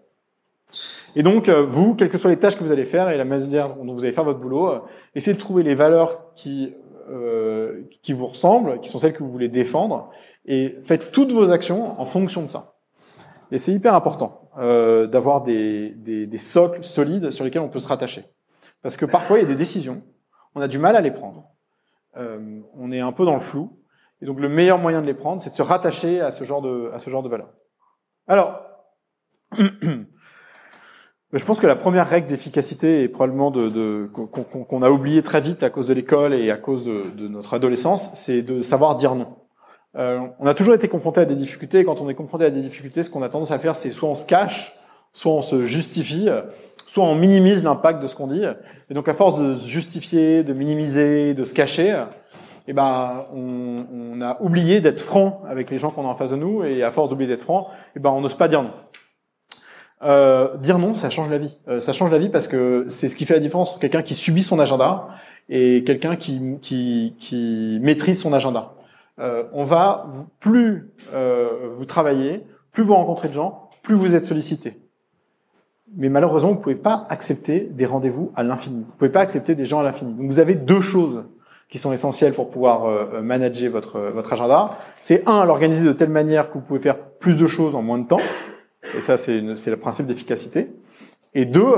[1.16, 3.24] Et donc, euh, vous, quelles que soient les tâches que vous allez faire et la
[3.24, 4.78] manière dont vous allez faire votre boulot, euh,
[5.14, 6.74] essayez de trouver les valeurs qui,
[7.10, 10.10] euh, qui vous ressemblent, qui sont celles que vous voulez défendre,
[10.46, 12.74] et faites toutes vos actions en fonction de ça.
[13.50, 17.78] Et c'est hyper important euh, d'avoir des, des, des, socles solides sur lesquels on peut
[17.78, 18.24] se rattacher.
[18.82, 20.02] Parce que parfois, il y a des décisions,
[20.54, 21.44] on a du mal à les prendre.
[22.16, 23.78] Euh, on est un peu dans le flou.
[24.20, 26.60] Et donc, le meilleur moyen de les prendre, c'est de se rattacher à ce genre
[26.60, 27.52] de, à ce genre de valeurs.
[28.26, 28.60] Alors,
[31.34, 35.42] Je pense que la première règle d'efficacité est probablement de, de qu'on a oublié très
[35.42, 38.96] vite à cause de l'école et à cause de, de notre adolescence, c'est de savoir
[38.96, 39.36] dire non.
[39.96, 41.80] Euh, on a toujours été confronté à des difficultés.
[41.80, 43.92] Et quand on est confronté à des difficultés, ce qu'on a tendance à faire, c'est
[43.92, 44.78] soit on se cache,
[45.12, 46.28] soit on se justifie,
[46.86, 48.44] soit on minimise l'impact de ce qu'on dit.
[48.90, 52.04] Et donc, à force de se justifier, de minimiser, de se cacher,
[52.66, 56.30] eh ben, on, on a oublié d'être franc avec les gens qu'on a en face
[56.30, 56.62] de nous.
[56.64, 58.72] Et à force d'oublier d'être franc, eh ben, on n'ose pas dire non.
[60.02, 61.54] Euh, dire non, ça change la vie.
[61.68, 64.02] Euh, ça change la vie parce que c'est ce qui fait la différence entre quelqu'un
[64.02, 65.08] qui subit son agenda
[65.48, 68.74] et quelqu'un qui, qui, qui, maîtrise son agenda.
[69.20, 70.06] Euh, on va
[70.40, 74.78] plus euh, vous travaillez, plus vous rencontrez de gens, plus vous êtes sollicité.
[75.96, 78.84] Mais malheureusement, vous pouvez pas accepter des rendez-vous à l'infini.
[78.86, 80.12] Vous pouvez pas accepter des gens à l'infini.
[80.14, 81.24] Donc vous avez deux choses
[81.70, 84.78] qui sont essentielles pour pouvoir euh, manager votre votre agenda.
[85.02, 87.98] C'est un, l'organiser de telle manière que vous pouvez faire plus de choses en moins
[87.98, 88.20] de temps.
[88.96, 90.70] Et ça, c'est le principe d'efficacité.
[91.34, 91.74] Et deux,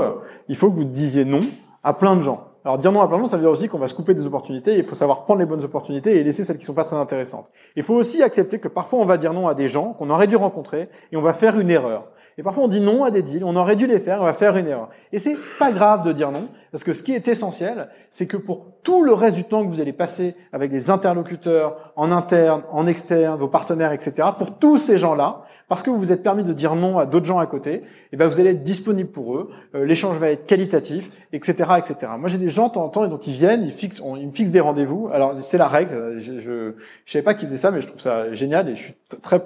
[0.47, 1.41] il faut que vous disiez non
[1.83, 2.50] à plein de gens.
[2.63, 4.25] Alors dire non à plein de ça veut dire aussi qu'on va se couper des
[4.25, 4.77] opportunités.
[4.77, 7.49] il faut savoir prendre les bonnes opportunités et laisser celles qui sont pas très intéressantes.
[7.75, 10.27] Il faut aussi accepter que parfois on va dire non à des gens qu'on aurait
[10.27, 12.07] dû rencontrer et on va faire une erreur.
[12.37, 14.33] Et parfois on dit non à des deals, on aurait dû les faire, on va
[14.33, 14.89] faire une erreur.
[15.11, 18.37] Et c'est pas grave de dire non, parce que ce qui est essentiel, c'est que
[18.37, 22.63] pour tout le reste du temps que vous allez passer avec des interlocuteurs en interne,
[22.71, 26.43] en externe, vos partenaires, etc., pour tous ces gens-là, parce que vous vous êtes permis
[26.43, 29.09] de dire non à d'autres gens à côté, et eh ben vous allez être disponible
[29.09, 32.11] pour eux, euh, l'échange va être qualitatif, etc., etc.
[32.19, 34.27] Moi j'ai des gens de temps en temps et donc ils viennent, ils fixent, ils
[34.27, 35.09] me fixent des rendez-vous.
[35.13, 36.19] Alors c'est la règle.
[36.19, 36.73] Je, je,
[37.05, 39.41] je savais pas qu'ils faisaient ça, mais je trouve ça génial et je suis très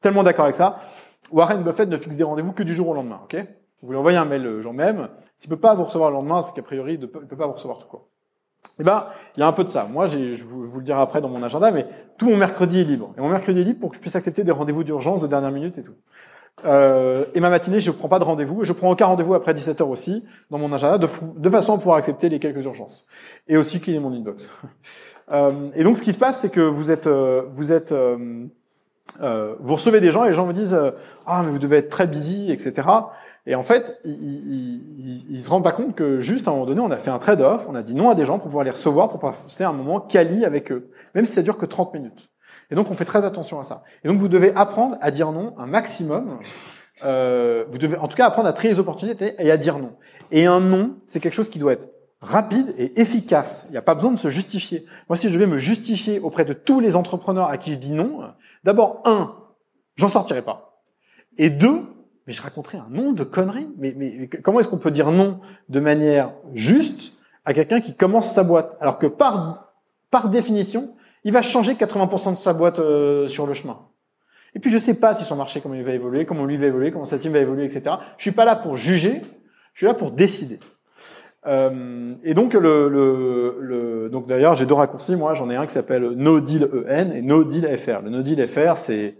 [0.00, 0.80] tellement d'accord avec ça.
[1.30, 3.36] Warren Buffett ne fixe des rendez-vous que du jour au lendemain, ok?
[3.82, 5.08] Vous lui envoyez un mail le jour même.
[5.36, 7.52] S'il peut pas vous recevoir le lendemain, c'est qu'a priori il ne peut pas vous
[7.52, 8.08] recevoir tout court.
[8.80, 9.06] Eh ben,
[9.36, 9.88] il y a un peu de ça.
[9.90, 12.84] Moi, je vous, vous, le dirai après dans mon agenda, mais tout mon mercredi est
[12.84, 13.12] libre.
[13.18, 15.50] Et mon mercredi est libre pour que je puisse accepter des rendez-vous d'urgence de dernière
[15.50, 15.94] minute et tout.
[16.64, 19.34] Euh, et ma matinée, je ne prends pas de rendez-vous, et je prends aucun rendez-vous
[19.34, 23.04] après 17h aussi dans mon agenda, de, façon à pouvoir accepter les quelques urgences.
[23.46, 24.48] Et aussi cleaner mon inbox.
[25.32, 28.46] euh, et donc, ce qui se passe, c'est que vous êtes, euh, vous êtes, euh,
[29.20, 30.78] euh, vous recevez des gens et les gens vous disent,
[31.26, 32.88] ah, mais vous devez être très busy, etc.
[33.48, 36.82] Et en fait, ils il, se rendent pas compte que juste à un moment donné,
[36.82, 38.70] on a fait un trade-off, on a dit non à des gens pour pouvoir les
[38.70, 42.28] recevoir, pour passer un moment quali avec eux, même si ça dure que 30 minutes.
[42.70, 43.82] Et donc, on fait très attention à ça.
[44.04, 46.40] Et donc, vous devez apprendre à dire non un maximum.
[47.04, 49.92] Euh, vous devez, en tout cas, apprendre à trier les opportunités et à dire non.
[50.30, 51.88] Et un non, c'est quelque chose qui doit être
[52.20, 53.64] rapide et efficace.
[53.68, 54.84] Il n'y a pas besoin de se justifier.
[55.08, 57.92] Moi, si je vais me justifier auprès de tous les entrepreneurs à qui je dis
[57.92, 58.20] non,
[58.64, 59.36] d'abord, un,
[59.96, 60.82] j'en sortirai pas.
[61.38, 61.84] Et deux,
[62.28, 63.70] mais je raconterai un nom de conneries.
[63.78, 67.14] Mais, mais comment est-ce qu'on peut dire non de manière juste
[67.46, 69.72] à quelqu'un qui commence sa boîte Alors que par,
[70.10, 73.78] par définition, il va changer 80% de sa boîte euh, sur le chemin?
[74.54, 76.66] Et puis je sais pas si son marché, comment il va évoluer, comment lui va
[76.66, 77.96] évoluer, comment sa team va évoluer, etc.
[78.18, 79.22] Je suis pas là pour juger,
[79.72, 80.60] je suis là pour décider.
[81.46, 85.16] Euh, et donc le, le, le donc d'ailleurs j'ai deux raccourcis.
[85.16, 88.02] Moi j'en ai un qui s'appelle No Deal EN et No Deal FR.
[88.04, 89.16] Le No Deal FR c'est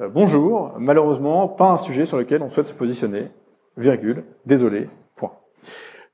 [0.00, 3.28] euh, bonjour, malheureusement, pas un sujet sur lequel on souhaite se positionner,
[3.76, 5.32] virgule, désolé, point.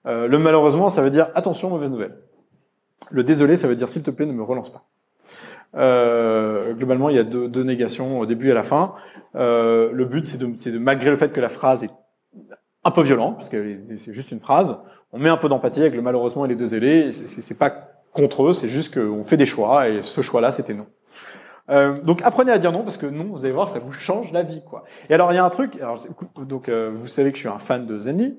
[0.07, 2.17] Euh, le malheureusement, ça veut dire attention, mauvaise nouvelle.
[3.11, 4.85] Le désolé, ça veut dire s'il te plaît, ne me relance pas.
[5.77, 8.95] Euh, globalement, il y a deux, deux, négations au début et à la fin.
[9.35, 11.91] Le but, c'est de, malgré le fait que la phrase est
[12.83, 14.77] un peu violente, parce que c'est juste une phrase,
[15.13, 17.13] on met un peu d'empathie avec le malheureusement et les désolés.
[17.13, 17.71] C'est pas
[18.13, 20.87] contre eux, c'est juste qu'on fait des choix, et ce choix-là, c'était non.
[21.71, 24.33] Euh, donc apprenez à dire non parce que non, vous allez voir, ça vous change
[24.33, 24.85] la vie, quoi.
[25.11, 25.79] Et alors il y a un truc.
[26.39, 28.37] Donc euh, vous savez que je suis un fan de Zenly.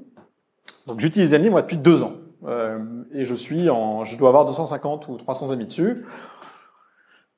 [0.88, 2.14] Donc j'utilise Zenly moi depuis deux ans
[2.48, 2.80] euh,
[3.14, 6.06] et je suis en, je dois avoir 250 ou 300 amis dessus.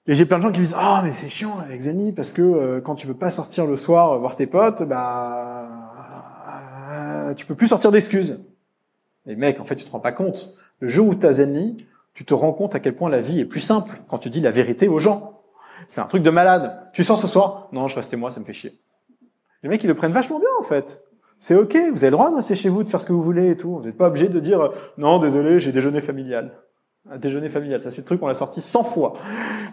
[0.07, 2.33] Et j'ai plein de gens qui me disent ah mais c'est chiant avec Zenly parce
[2.33, 5.67] que quand tu veux pas sortir le soir voir tes potes, bah
[7.35, 8.39] tu peux plus sortir d'excuses.
[9.25, 10.55] Mais mec, en fait, tu te rends pas compte.
[10.79, 13.39] Le jour où tu as Zenly, tu te rends compte à quel point la vie
[13.39, 15.40] est plus simple quand tu dis la vérité aux gens.
[15.87, 16.89] C'est un truc de malade.
[16.93, 17.67] Tu sors ce soir?
[17.71, 18.79] Non, je restais moi, ça me fait chier.
[19.63, 21.03] Les mecs, ils le prennent vachement bien, en fait.
[21.39, 23.23] C'est ok, vous avez le droit de rester chez vous, de faire ce que vous
[23.23, 23.77] voulez et tout.
[23.77, 26.51] Vous n'êtes pas obligé de dire non, désolé, j'ai déjeuné familial.
[27.09, 29.13] Un déjeuner familial, ça c'est le truc qu'on a sorti 100 fois.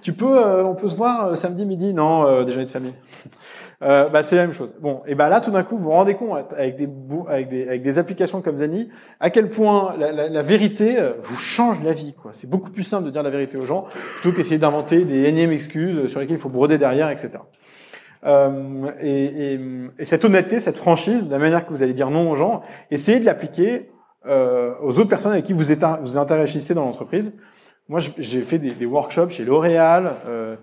[0.01, 2.95] Tu peux, euh, on peut se voir euh, samedi midi, non, euh, déjeuner de famille.
[3.81, 4.71] Euh, bah c'est la même chose.
[4.81, 6.89] Bon, et bah là tout d'un coup vous vous rendez compte avec des
[7.29, 8.89] avec des avec des applications comme Zani
[9.21, 12.33] à quel point la, la, la vérité vous change la vie quoi.
[12.35, 13.87] C'est beaucoup plus simple de dire la vérité aux gens
[14.21, 17.39] plutôt qu'essayer d'inventer des énièmes excuses sur lesquelles il faut broder derrière, etc.
[18.25, 19.61] Euh, et, et,
[19.99, 22.63] et, cette honnêteté, cette franchise, de la manière que vous allez dire non aux gens,
[22.91, 23.91] essayez de l'appliquer
[24.29, 27.33] euh, aux autres personnes avec qui vous, êtes, vous interagissez dans l'entreprise.
[27.89, 30.57] Moi, j'ai fait des, des, workshops chez L'Oréal, euh,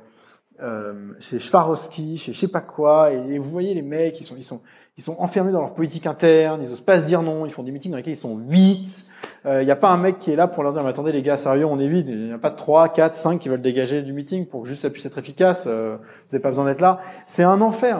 [0.61, 4.36] euh, chez Swarovski, chez je sais pas quoi, et, vous voyez les mecs, ils sont,
[4.38, 4.61] ils sont,
[4.97, 7.63] ils sont enfermés dans leur politique interne, ils osent pas se dire non, ils font
[7.63, 9.05] des meetings dans lesquels ils sont 8.
[9.47, 11.22] Il n'y a pas un mec qui est là pour leur dire, mais attendez les
[11.22, 13.61] gars, sérieux, on est 8, il n'y a pas de 3, 4, 5 qui veulent
[13.61, 16.66] dégager du meeting pour que juste ça puisse être efficace, euh, vous n'avez pas besoin
[16.66, 16.99] d'être là.
[17.28, 17.99] C'est un enfer.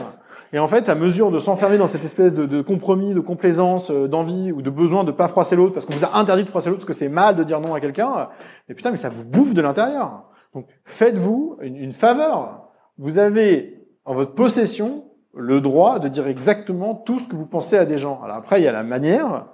[0.55, 4.07] Et en fait, à mesure de s'enfermer dans cette espèce de, compromis, de complaisance, euh,
[4.07, 6.69] d'envie ou de besoin de pas froisser l'autre, parce qu'on vous a interdit de froisser
[6.69, 8.29] l'autre, parce que c'est mal de dire non à quelqu'un,
[8.69, 10.23] mais putain, mais ça vous bouffe de l'intérieur.
[10.53, 12.69] Donc, faites-vous une, faveur.
[12.97, 15.03] Vous avez en votre possession
[15.35, 18.21] le droit de dire exactement tout ce que vous pensez à des gens.
[18.23, 19.47] Alors après, il y a la manière,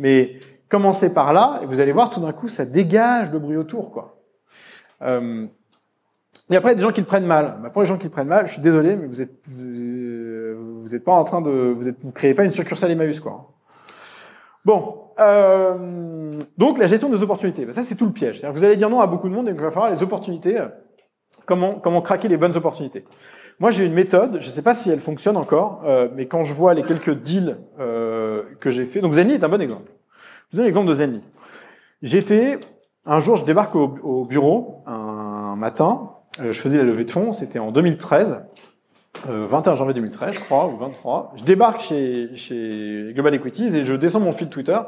[0.00, 3.56] mais commencez par là, et vous allez voir tout d'un coup, ça dégage le bruit
[3.56, 4.18] autour, quoi.
[5.02, 5.46] Euh,
[6.50, 7.58] et après, il y a des gens qui le prennent mal.
[7.62, 9.46] Bah, pour les gens qui le prennent mal, je suis désolé, mais vous êtes
[10.88, 13.52] vous êtes pas en train de vous êtes vous créez pas une succursale Emmaüs, quoi.
[14.64, 18.44] Bon, euh, donc la gestion des opportunités, bah, ça c'est tout le piège.
[18.44, 20.58] Vous allez dire non à beaucoup de monde, et il va falloir les opportunités.
[21.46, 23.04] Comment comment craquer les bonnes opportunités
[23.60, 26.44] moi, j'ai une méthode, je ne sais pas si elle fonctionne encore, euh, mais quand
[26.44, 29.90] je vois les quelques deals euh, que j'ai fait, donc Zenly est un bon exemple.
[30.20, 31.22] Je vous donne l'exemple de Zenly.
[32.00, 32.60] J'étais,
[33.04, 37.32] un jour, je débarque au, bureau, un matin, euh, je faisais la levée de fonds,
[37.32, 38.44] c'était en 2013,
[39.26, 41.32] 21 janvier 2013, je crois, ou 23.
[41.36, 44.78] Je débarque chez, chez Global Equities et je descends mon fil Twitter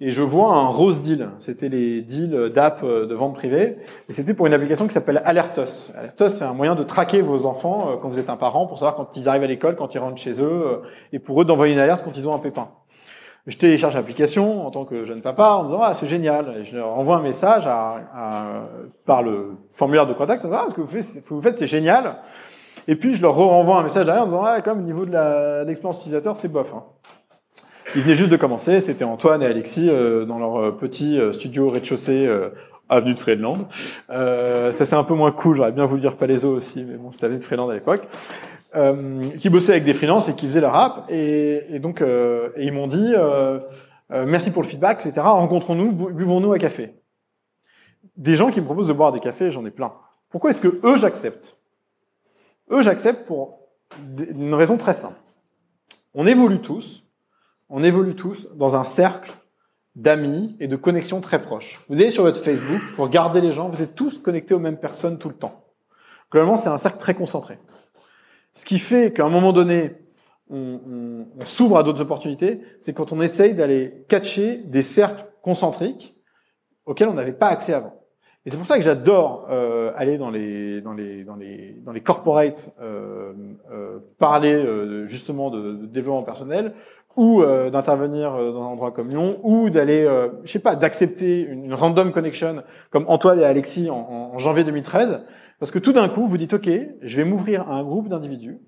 [0.00, 1.30] et je vois un rose deal.
[1.40, 3.78] C'était les deals d'app de vente privée.
[4.08, 5.90] Et c'était pour une application qui s'appelle Alertos.
[5.96, 8.78] Alertos, c'est un moyen de traquer vos enfants euh, quand vous êtes un parent pour
[8.78, 10.76] savoir quand ils arrivent à l'école, quand ils rentrent chez eux, euh,
[11.12, 12.68] et pour eux d'envoyer une alerte quand ils ont un pépin.
[13.46, 16.56] Je télécharge l'application en tant que jeune papa en disant ah c'est génial.
[16.60, 18.44] Et je leur envoie un message à, à,
[19.06, 20.44] par le formulaire de contact.
[20.52, 22.16] Ah, ce que vous faites, ce que vous faites c'est génial.
[22.88, 25.64] Et puis je leur renvoie un message derrière en disant ah comme au niveau de
[25.64, 26.72] l'expérience utilisateur c'est bof.
[26.74, 26.84] Hein.
[27.94, 31.32] Ils venaient juste de commencer, c'était Antoine et Alexis euh, dans leur euh, petit euh,
[31.32, 32.28] studio rez-de-chaussée
[32.88, 33.66] avenue de Friedland.
[34.08, 37.26] ça c'est un peu moins cool, j'aurais bien voulu dire Palaiso aussi, mais bon c'était
[37.26, 38.06] avenue de Friedland à l'époque.
[39.38, 42.72] qui bossaient avec des freelances et qui faisaient leur app et, et donc et ils
[42.72, 43.12] m'ont dit
[44.10, 45.14] merci pour le feedback, etc.
[45.24, 46.94] Rencontrons-nous, buvons-nous un café.
[48.16, 49.92] Des gens qui me proposent de boire des cafés, j'en ai plein.
[50.30, 51.56] Pourquoi est-ce que eux j'accepte?
[52.70, 53.60] Eux j'accepte pour
[54.18, 55.18] une raison très simple.
[56.14, 57.04] On évolue tous,
[57.68, 59.32] on évolue tous dans un cercle
[59.94, 61.84] d'amis et de connexions très proches.
[61.88, 64.78] Vous allez sur votre Facebook, pour garder les gens, vous êtes tous connectés aux mêmes
[64.78, 65.64] personnes tout le temps.
[66.30, 67.58] Globalement, c'est un cercle très concentré.
[68.52, 69.96] Ce qui fait qu'à un moment donné,
[70.50, 76.16] on, s'ouvre à d'autres opportunités, c'est quand on essaye d'aller catcher des cercles concentriques
[76.84, 78.05] auxquels on n'avait pas accès avant.
[78.46, 81.90] Et c'est pour ça que j'adore euh, aller dans les dans les dans les dans
[81.90, 83.32] les corporates euh,
[83.72, 84.64] euh, parler
[85.08, 86.72] justement de, développement personnel
[87.16, 90.06] ou d'intervenir dans un endroit comme Lyon, ou d'aller,
[90.44, 93.96] je sais pas, d'accepter une, random connection comme Antoine et Alexis en,
[94.34, 95.22] en janvier 2013,
[95.58, 96.68] parce que tout d'un coup, vous dites, OK,
[97.00, 98.58] je vais m'ouvrir à un groupe d'individus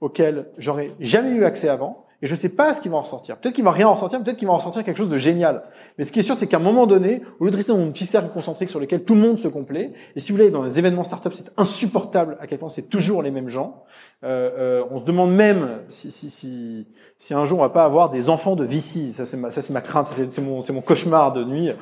[0.00, 3.36] auxquels j'aurais jamais eu accès avant, et je sais pas ce qui va en ressortir.
[3.36, 5.62] Peut-être qu'il va rien en ressortir, peut-être qu'il va en ressortir quelque chose de génial.
[5.98, 7.76] Mais ce qui est sûr, c'est qu'à un moment donné, au lieu de rester dans
[7.76, 10.48] mon petit cercle concentrique sur lequel tout le monde se complaît, et si vous voulez,
[10.48, 13.84] dans les événements startup, c'est insupportable à quel point c'est toujours les mêmes gens.
[14.24, 16.86] Euh, euh, on se demande même si, si, si,
[17.18, 19.12] si, un jour on va pas avoir des enfants de VC.
[19.12, 21.72] Ça c'est ma, ça c'est ma crainte, c'est mon, c'est mon cauchemar de nuit.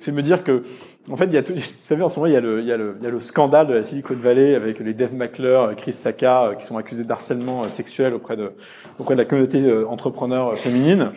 [0.00, 0.64] C'est me dire que
[1.10, 2.60] en fait, il y a tout, vous savez, en ce moment, il y a le,
[2.60, 4.94] il y a le, il y a le scandale de la Silicon Valley avec les
[4.94, 8.52] Dave McClure, Chris Saka, euh, qui sont accusés d'harcèlement sexuel auprès de,
[8.98, 11.12] auprès de la communauté entrepreneur féminine.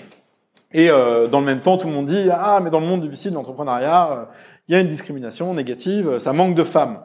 [0.71, 3.01] Et euh, dans le même temps, tout le monde dit ah mais dans le monde
[3.01, 4.29] du VC de l'entrepreneuriat,
[4.67, 6.99] il y a une discrimination négative, ça manque de femmes.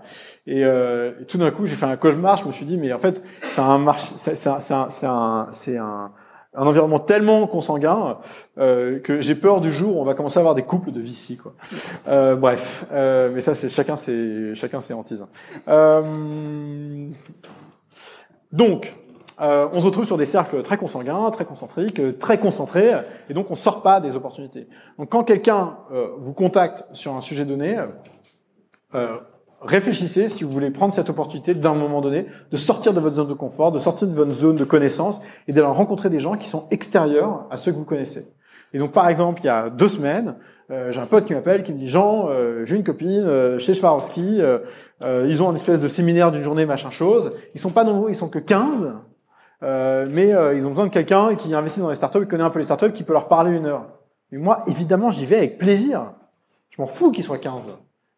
[0.46, 2.38] Et, euh, tout d'un coup, j'ai fait un cauchemar.
[2.38, 4.58] Je me suis dit, mais en fait, c'est un marché, c'est un,
[5.50, 6.12] c'est un,
[6.54, 8.18] un, environnement tellement consanguin
[8.58, 11.00] euh, que j'ai peur du jour où on va commencer à avoir des couples de
[11.00, 11.54] Vici, quoi.
[12.08, 15.24] Euh, bref, euh, mais ça, c'est chacun ses, chacun ses hantises.
[18.52, 18.94] Donc,
[19.38, 22.92] on se retrouve sur des cercles très consanguins, très concentriques, très concentrés,
[23.30, 24.68] et donc on sort pas des opportunités.
[24.98, 25.78] Donc quand quelqu'un
[26.18, 27.78] vous contacte sur un sujet donné,
[29.60, 33.28] réfléchissez si vous voulez prendre cette opportunité d'un moment donné de sortir de votre zone
[33.28, 36.48] de confort, de sortir de votre zone de connaissance et d'aller rencontrer des gens qui
[36.48, 38.32] sont extérieurs à ceux que vous connaissez.
[38.72, 40.36] Et donc par exemple, il y a deux semaines,
[40.70, 43.58] euh, j'ai un pote qui m'appelle, qui me dit Jean, euh, j'ai une copine euh,
[43.58, 44.40] chez Swarovski,
[45.02, 47.32] ils ont un espèce de séminaire d'une journée machin chose.
[47.54, 48.94] Ils sont pas nombreux, ils sont que 15,
[49.62, 52.58] mais ils ont besoin de quelqu'un qui investit dans les startups, qui connaît un peu
[52.58, 53.86] les startups, qui peut leur parler une heure.
[54.30, 56.12] Mais moi, évidemment, j'y vais avec plaisir.
[56.70, 57.70] Je m'en fous qu'ils soient 15.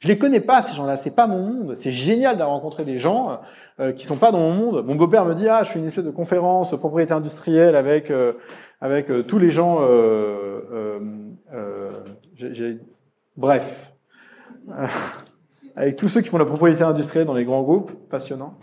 [0.02, 1.74] Je les connais pas ces gens-là, c'est pas mon monde.
[1.76, 3.38] C'est génial d'avoir rencontré des gens
[3.78, 4.84] euh, qui sont pas dans mon monde.
[4.84, 8.32] Mon beau-père me dit ah je fais une espèce de conférence propriété industrielle avec euh,
[8.80, 9.78] avec euh, tous les gens.
[9.82, 10.98] Euh,
[11.54, 11.92] euh,
[13.36, 13.92] bref.
[15.74, 18.54] Avec tous ceux qui font la propriété industrielle dans les grands groupes, passionnant.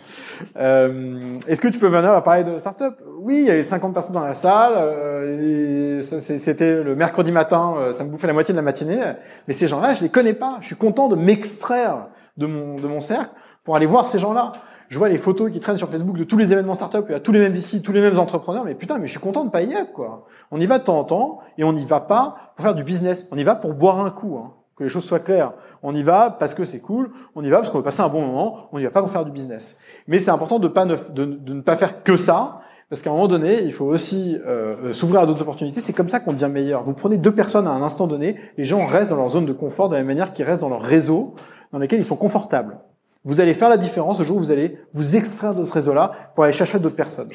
[0.58, 3.00] Euh, Est-ce que tu peux venir à parler de start-up?
[3.20, 4.74] Oui, il y avait 50 personnes dans la salle.
[4.76, 9.00] Euh, C'était le mercredi matin, euh, ça me bouffait la moitié de la matinée.
[9.48, 10.58] Mais ces gens-là, je les connais pas.
[10.62, 13.32] Je suis content de m'extraire de mon, de mon cercle
[13.64, 14.54] pour aller voir ces gens-là.
[14.90, 17.16] Je vois les photos qui traînent sur Facebook de tous les événements start-up, il y
[17.16, 19.46] a tous les mêmes ici, tous les mêmes entrepreneurs, mais putain, mais je suis content
[19.46, 20.26] de pas y être, quoi.
[20.50, 22.84] On y va de temps en temps, et on n'y va pas pour faire du
[22.84, 23.28] business.
[23.32, 25.54] On y va pour boire un coup, hein que les choses soient claires.
[25.84, 28.08] On y va parce que c'est cool, on y va parce qu'on veut passer un
[28.08, 29.78] bon moment, on n'y va pas pour faire du business.
[30.08, 33.14] Mais c'est important de, pas ne, de, ne pas faire que ça, parce qu'à un
[33.14, 35.82] moment donné, il faut aussi euh, s'ouvrir à d'autres opportunités.
[35.82, 36.84] C'est comme ça qu'on devient meilleur.
[36.84, 39.54] Vous prenez deux personnes à un instant donné, les gens restent dans leur zone de
[39.54, 41.36] confort de la même manière qu'ils restent dans leur réseau,
[41.72, 42.80] dans lequel ils sont confortables.
[43.26, 46.14] Vous allez faire la différence le jour où vous allez vous extraire de ce réseau-là
[46.34, 47.30] pour aller chercher d'autres personnes.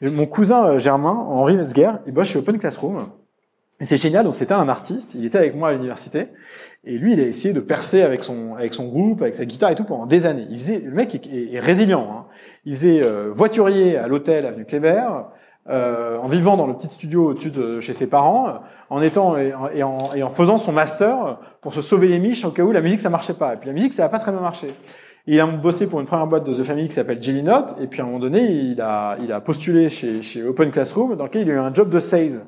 [0.00, 3.06] Mon cousin euh, Germain, Henri Metzger, il bosse chez Open Classroom.
[3.78, 6.28] Et c'est génial, donc c'était un artiste, il était avec moi à l'université,
[6.86, 9.70] et lui, il a essayé de percer avec son, avec son groupe, avec sa guitare
[9.70, 10.46] et tout pendant des années.
[10.50, 12.06] Il faisait, le mec est, est, résilient.
[12.10, 12.26] Hein.
[12.64, 15.02] Il faisait euh, voiturier à l'hôtel avenue Kléber,
[15.68, 19.52] euh, en vivant dans le petit studio au-dessus de chez ses parents, en étant et,
[19.52, 19.68] en,
[20.14, 23.00] et en, faisant son master pour se sauver les miches au cas où la musique
[23.00, 23.54] ça marchait pas.
[23.54, 24.68] Et puis la musique ça a pas très bien marché.
[25.26, 27.88] Il a bossé pour une première boîte de The Family qui s'appelle Jelly Note, et
[27.88, 31.24] puis à un moment donné, il a, il a postulé chez, chez Open Classroom, dans
[31.24, 32.46] lequel il a eu un job de sales.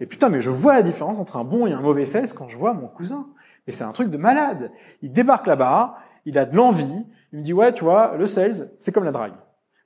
[0.00, 2.48] Et putain, mais je vois la différence entre un bon et un mauvais sales quand
[2.48, 3.26] je vois mon cousin.
[3.66, 4.70] Et c'est un truc de malade.
[5.02, 8.70] Il débarque là-bas, il a de l'envie, il me dit ouais, tu vois, le sales,
[8.78, 9.34] c'est comme la drague.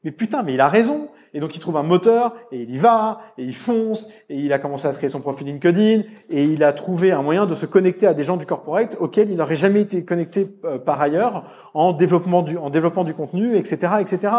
[0.05, 1.11] Mais putain, mais il a raison.
[1.35, 4.53] Et donc il trouve un moteur, et il y va, et il fonce, et il
[4.53, 7.55] a commencé à se créer son profil LinkedIn, et il a trouvé un moyen de
[7.55, 11.01] se connecter à des gens du corporate auxquels il n'aurait jamais été connecté euh, par
[11.01, 14.35] ailleurs en développement du, en développement du contenu, etc., etc.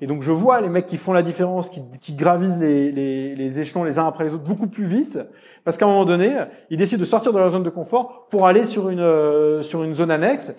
[0.00, 3.34] Et donc je vois les mecs qui font la différence, qui, qui gravisent les, les,
[3.34, 5.18] les échelons les uns après les autres beaucoup plus vite,
[5.64, 6.34] parce qu'à un moment donné,
[6.70, 9.84] ils décident de sortir de leur zone de confort pour aller sur une, euh, sur
[9.84, 10.52] une zone annexe.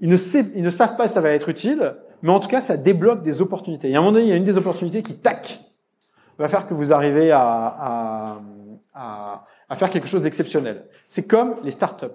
[0.00, 2.48] Ils ne, sait, ils ne savent pas si ça va être utile, mais en tout
[2.48, 3.90] cas, ça débloque des opportunités.
[3.90, 5.60] Et à un moment donné, il y a une des opportunités qui, tac,
[6.38, 8.40] va faire que vous arrivez à, à,
[8.94, 10.84] à, à faire quelque chose d'exceptionnel.
[11.08, 12.06] C'est comme les startups.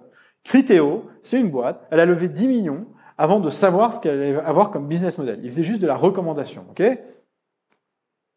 [0.43, 2.86] Criteo, c'est une boîte, elle a levé 10 millions
[3.18, 5.39] avant de savoir ce qu'elle allait avoir comme business model.
[5.43, 6.84] Il faisait juste de la recommandation, ok?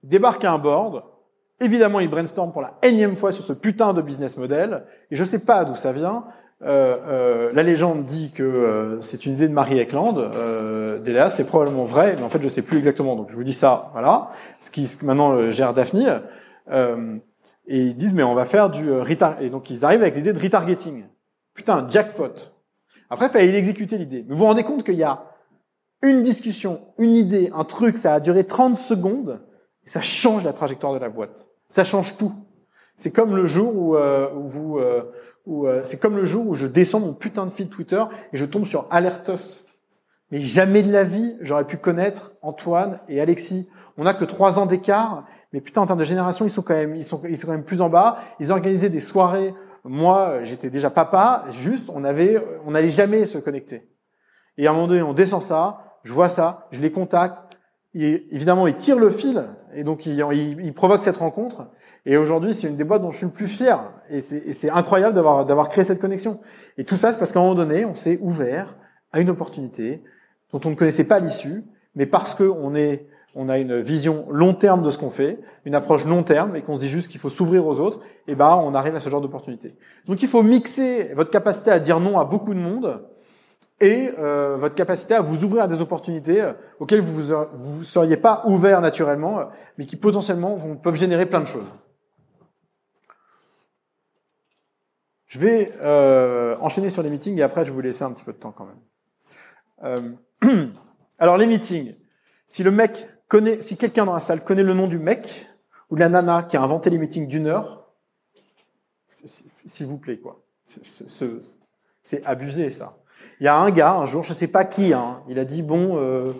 [0.03, 1.05] Il débarque à un board,
[1.61, 5.25] évidemment il brainstorm pour la énième fois sur ce putain de business model, et je
[5.25, 6.25] sais pas d'où ça vient,
[6.61, 10.19] la légende dit que euh, c'est une idée de Marie Eklund.
[10.19, 13.17] Euh, c'est probablement vrai, mais en fait, je sais plus exactement.
[13.17, 14.31] Donc, je vous dis ça, voilà.
[14.61, 16.23] Ce qui maintenant euh, gère Daphne.
[16.71, 17.17] Euh,
[17.67, 19.41] et ils disent, mais on va faire du retar.
[19.41, 21.05] Et donc, ils arrivent avec l'idée de retargeting.
[21.55, 22.53] Putain, jackpot.
[23.11, 24.25] Après, il fallait exécuter l'idée.
[24.27, 25.25] Mais vous vous rendez compte qu'il y a
[26.03, 29.41] une discussion, une idée, un truc, ça a duré 30 secondes,
[29.85, 31.47] et ça change la trajectoire de la boîte.
[31.69, 32.33] Ça change tout.
[32.97, 35.03] C'est comme le jour où, où vous euh,
[35.85, 38.67] c'est comme le jour où je descends mon putain de fil Twitter et je tombe
[38.67, 39.65] sur Alertos.
[40.31, 43.69] Mais jamais de la vie, j'aurais pu connaître Antoine et Alexis.
[43.97, 46.75] On n'a que trois ans d'écart, mais putain, en termes de génération, ils sont quand
[46.75, 48.19] même, ils sont, ils sont quand même plus en bas.
[48.39, 49.55] Ils organisaient des soirées.
[49.83, 51.47] Moi, j'étais déjà papa.
[51.51, 53.89] Juste, on avait, on n'allait jamais se connecter.
[54.57, 57.37] Et à un moment donné, on descend ça, je vois ça, je les contacte.
[57.95, 59.45] Et évidemment, ils tirent le fil
[59.75, 60.21] et donc ils,
[60.63, 61.67] ils provoquent cette rencontre.
[62.07, 63.81] Et aujourd'hui, c'est une des boîtes dont je suis le plus fier.
[64.11, 66.41] Et c'est incroyable d'avoir créé cette connexion.
[66.79, 68.75] Et tout ça, c'est parce qu'à un moment donné, on s'est ouvert
[69.13, 70.03] à une opportunité
[70.53, 74.55] dont on ne connaissait pas l'issue, mais parce qu'on est on a une vision long
[74.55, 77.21] terme de ce qu'on fait, une approche long terme, et qu'on se dit juste qu'il
[77.21, 79.77] faut s'ouvrir aux autres, et ben on arrive à ce genre d'opportunité.
[80.07, 83.05] Donc il faut mixer votre capacité à dire non à beaucoup de monde
[83.81, 87.23] et euh, votre capacité à vous ouvrir à des opportunités euh, auxquelles vous
[87.79, 89.45] ne seriez pas ouvert naturellement, euh,
[89.79, 91.73] mais qui potentiellement peuvent générer plein de choses.
[95.31, 98.25] Je vais euh, enchaîner sur les meetings et après je vais vous laisser un petit
[98.25, 100.17] peu de temps quand même.
[100.43, 100.67] Euh,
[101.21, 101.95] alors les meetings,
[102.49, 105.47] si le mec connaît, si quelqu'un dans la salle connaît le nom du mec
[105.89, 107.93] ou de la nana qui a inventé les meetings d'une heure,
[109.67, 110.43] s'il vous plaît quoi,
[112.03, 112.99] c'est abusé ça.
[113.39, 115.63] Il y a un gars un jour, je sais pas qui, hein, il a dit
[115.63, 116.33] bon, euh,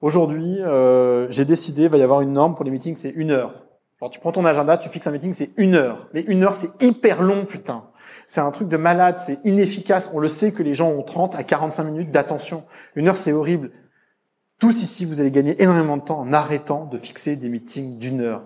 [0.00, 3.30] aujourd'hui euh, j'ai décidé, il va y avoir une norme pour les meetings, c'est une
[3.30, 3.64] heure.
[4.00, 6.08] Alors tu prends ton agenda, tu fixes un meeting, c'est une heure.
[6.12, 7.84] Mais une heure, c'est hyper long, putain.
[8.34, 10.10] C'est un truc de malade, c'est inefficace.
[10.12, 12.64] On le sait que les gens ont 30 à 45 minutes d'attention.
[12.96, 13.70] Une heure, c'est horrible.
[14.58, 18.20] Tous ici, vous allez gagner énormément de temps en arrêtant de fixer des meetings d'une
[18.20, 18.42] heure.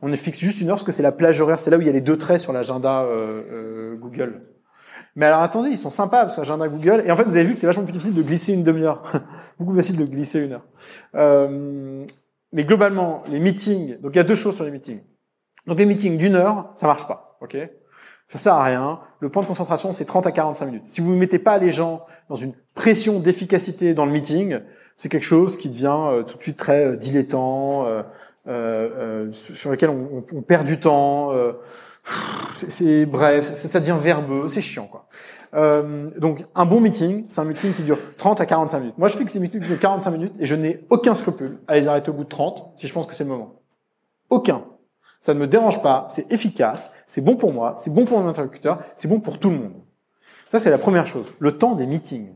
[0.00, 1.82] On ne fixe juste une heure parce que c'est la plage horaire, c'est là où
[1.82, 4.40] il y a les deux traits sur l'agenda euh, euh, Google.
[5.16, 7.02] Mais alors attendez, ils sont sympas parce que l'agenda Google.
[7.04, 9.02] Et en fait, vous avez vu que c'est vachement plus difficile de glisser une demi-heure.
[9.58, 10.64] Beaucoup plus facile de glisser une heure.
[11.14, 12.06] Euh,
[12.54, 14.00] mais globalement, les meetings.
[14.00, 15.02] Donc il y a deux choses sur les meetings.
[15.66, 17.36] Donc les meetings d'une heure, ça marche pas.
[17.42, 17.54] Ok?
[18.28, 19.00] Ça sert à rien.
[19.20, 20.82] Le point de concentration, c'est 30 à 45 minutes.
[20.86, 24.60] Si vous ne mettez pas les gens dans une pression d'efficacité dans le meeting,
[24.96, 28.02] c'est quelque chose qui devient euh, tout de suite très euh, dilettant, euh,
[28.48, 31.32] euh, sur lequel on, on, perd du temps.
[32.68, 35.06] c'est bref, ça, ça devient verbeux, c'est chiant quoi.
[35.54, 38.98] Euh, donc un bon meeting, c'est un meeting qui dure 30 à 45 minutes.
[38.98, 41.86] Moi je fixe des meetings de 45 minutes et je n'ai aucun scrupule à les
[41.86, 43.54] arrêter au bout de 30 si je pense que c'est le moment.
[44.28, 44.64] Aucun.
[45.26, 48.28] Ça ne me dérange pas, c'est efficace, c'est bon pour moi, c'est bon pour mon
[48.28, 49.82] interlocuteur, c'est bon pour tout le monde.
[50.52, 52.32] Ça, c'est la première chose, le temps des meetings.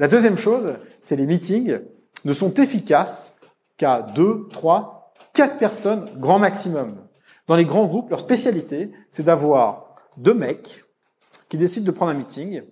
[0.00, 1.78] La deuxième chose, c'est les meetings
[2.24, 3.38] ne sont efficaces
[3.76, 7.06] qu'à deux, trois, quatre personnes grand maximum.
[7.46, 10.82] Dans les grands groupes, leur spécialité, c'est d'avoir deux mecs
[11.48, 12.62] qui décident de prendre un meeting,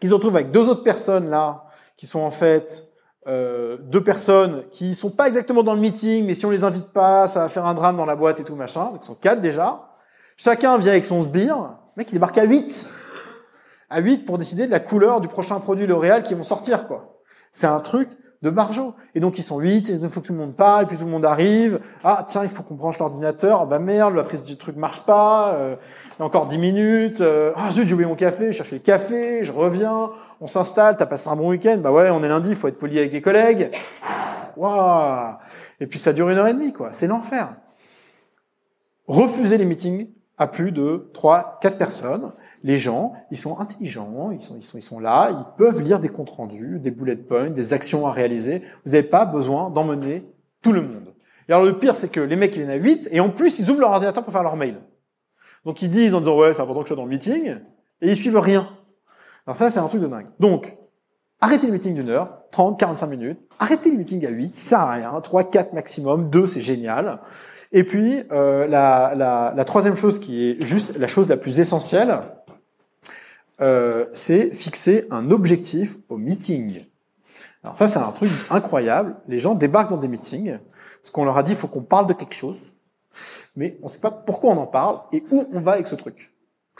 [0.00, 1.64] qu'ils se retrouvent avec deux autres personnes là,
[1.96, 2.85] qui sont en fait
[3.28, 6.86] euh, deux personnes qui sont pas exactement dans le meeting, mais si on les invite
[6.92, 8.90] pas, ça va faire un drame dans la boîte et tout machin.
[8.92, 9.88] Donc ils sont quatre déjà.
[10.36, 11.56] Chacun vient avec son sbire.
[11.56, 12.90] Le mec, il débarque à 8.
[13.90, 17.20] À 8 pour décider de la couleur du prochain produit L'Oréal qui vont sortir, quoi.
[17.52, 18.10] C'est un truc
[18.42, 18.94] de barjo.
[19.14, 21.04] Et donc ils sont 8, et il faut que tout le monde parle, puis tout
[21.04, 21.80] le monde arrive.
[22.04, 23.62] Ah tiens, il faut qu'on branche l'ordinateur.
[23.62, 25.54] Ah bah merde, la prise du truc marche pas.
[25.54, 25.76] Euh,
[26.10, 27.20] il y a encore 10 minutes.
[27.20, 30.10] Euh, ah zut, j'ai oublié mon café, je cherchais le café, je reviens
[30.40, 32.78] on s'installe, t'as passé un bon week-end, bah ouais, on est lundi, il faut être
[32.78, 33.70] poli avec les collègues.
[34.56, 35.34] Waouh
[35.80, 36.90] Et puis ça dure une heure et demie, quoi.
[36.92, 37.56] C'est l'enfer.
[39.06, 40.08] Refuser les meetings
[40.38, 42.32] à plus de 3, 4 personnes.
[42.62, 46.90] Les gens, ils sont intelligents, ils sont, là, ils peuvent lire des comptes rendus, des
[46.90, 48.62] bullet points, des actions à réaliser.
[48.84, 50.26] Vous n'avez pas besoin d'emmener
[50.62, 51.14] tout le monde.
[51.48, 53.60] Et alors le pire, c'est que les mecs, ils viennent à 8, et en plus,
[53.60, 54.80] ils ouvrent leur ordinateur pour faire leur mail.
[55.64, 57.56] Donc ils disent en disant, ouais, c'est important que je sois dans le meeting,
[58.00, 58.66] et ils suivent rien.
[59.46, 60.26] Alors ça, c'est un truc de dingue.
[60.40, 60.76] Donc,
[61.40, 63.38] arrêtez le meeting d'une heure, 30, 45 minutes.
[63.58, 65.20] Arrêtez le meeting à 8, ça sert à rien.
[65.20, 67.20] 3, 4 maximum, 2, c'est génial.
[67.72, 71.60] Et puis, euh, la, la, la, troisième chose qui est juste la chose la plus
[71.60, 72.20] essentielle,
[73.60, 76.84] euh, c'est fixer un objectif au meeting.
[77.62, 79.16] Alors ça, c'est un truc incroyable.
[79.28, 80.58] Les gens débarquent dans des meetings,
[81.02, 82.58] parce qu'on leur a dit, il faut qu'on parle de quelque chose,
[83.56, 85.94] mais on ne sait pas pourquoi on en parle et où on va avec ce
[85.94, 86.32] truc.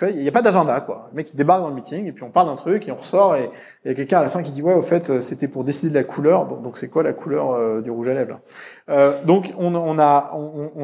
[0.03, 1.09] Il n'y a pas d'agenda, quoi.
[1.11, 2.97] Le mec il débarque dans le meeting et puis on parle d'un truc et on
[2.97, 3.51] ressort et
[3.85, 5.65] il y a quelqu'un à la fin qui dit ouais au fait euh, c'était pour
[5.65, 6.47] décider de la couleur.
[6.47, 8.41] Donc c'est quoi la couleur euh, du rouge à lèvres
[8.91, 10.33] euh, Donc on, a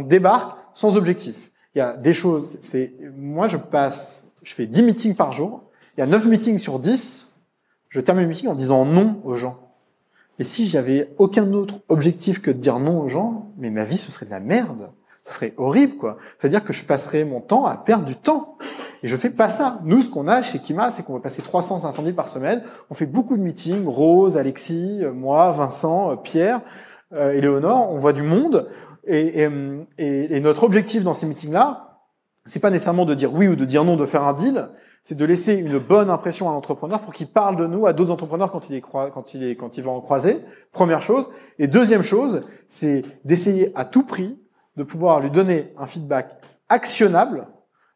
[0.05, 1.37] débarque sans objectif.
[1.75, 2.59] Il y a des choses.
[2.63, 5.65] C'est moi je passe, je fais 10 meetings par jour.
[5.99, 7.37] Il y a 9 meetings sur 10.
[7.91, 9.59] Je termine le meeting en disant non aux gens.
[10.39, 13.99] Et si j'avais aucun autre objectif que de dire non aux gens, mais ma vie
[13.99, 14.91] ce serait de la merde.
[15.25, 16.17] Ce serait horrible quoi.
[16.39, 18.57] C'est-à-dire que je passerais mon temps à perdre du temps.
[19.03, 19.81] Et je fais pas ça.
[19.85, 22.63] Nous, ce qu'on a chez Kima, c'est qu'on va passer 300, 500 000 par semaine.
[22.89, 23.85] On fait beaucoup de meetings.
[23.87, 26.61] Rose, Alexis, euh, moi, Vincent, euh, Pierre,
[27.13, 27.91] euh, Éléonore.
[27.91, 28.69] On voit du monde.
[29.05, 29.49] Et,
[29.99, 31.99] et, et notre objectif dans ces meetings-là,
[32.45, 34.69] c'est pas nécessairement de dire oui ou de dire non, de faire un deal.
[35.03, 38.13] C'est de laisser une bonne impression à l'entrepreneur pour qu'il parle de nous à d'autres
[38.13, 40.39] entrepreneurs quand il, est quand, il est, quand il va en croiser.
[40.71, 41.29] Première chose.
[41.59, 44.39] Et deuxième chose, c'est d'essayer à tout prix
[44.77, 46.37] de pouvoir lui donner un feedback
[46.69, 47.47] actionnable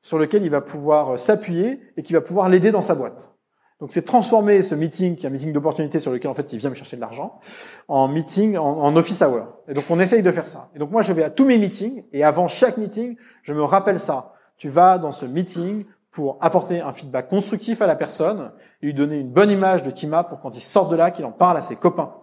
[0.02, 3.32] sur lequel il va pouvoir euh, s'appuyer et qui va pouvoir l'aider dans sa boîte.
[3.80, 6.58] Donc c'est transformer ce meeting, qui est un meeting d'opportunité sur lequel en fait il
[6.58, 7.40] vient me chercher de l'argent,
[7.88, 9.48] en meeting, en, office hour.
[9.68, 10.70] Et donc on essaye de faire ça.
[10.74, 13.62] Et donc moi je vais à tous mes meetings et avant chaque meeting, je me
[13.62, 14.32] rappelle ça.
[14.56, 18.94] Tu vas dans ce meeting pour apporter un feedback constructif à la personne et lui
[18.94, 21.58] donner une bonne image de Kima pour quand il sort de là, qu'il en parle
[21.58, 22.14] à ses copains.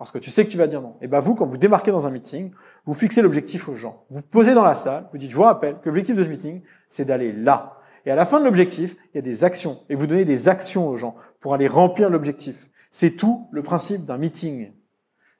[0.00, 0.96] Parce que tu sais que tu vas dire non.
[1.02, 2.52] Et ben vous, quand vous démarquez dans un meeting,
[2.86, 4.06] vous fixez l'objectif aux gens.
[4.08, 6.62] Vous posez dans la salle, vous dites, je vous rappelle que l'objectif de ce meeting,
[6.88, 7.76] c'est d'aller là.
[8.06, 9.76] Et à la fin de l'objectif, il y a des actions.
[9.90, 12.70] Et vous donnez des actions aux gens pour aller remplir l'objectif.
[12.92, 14.72] C'est tout le principe d'un meeting.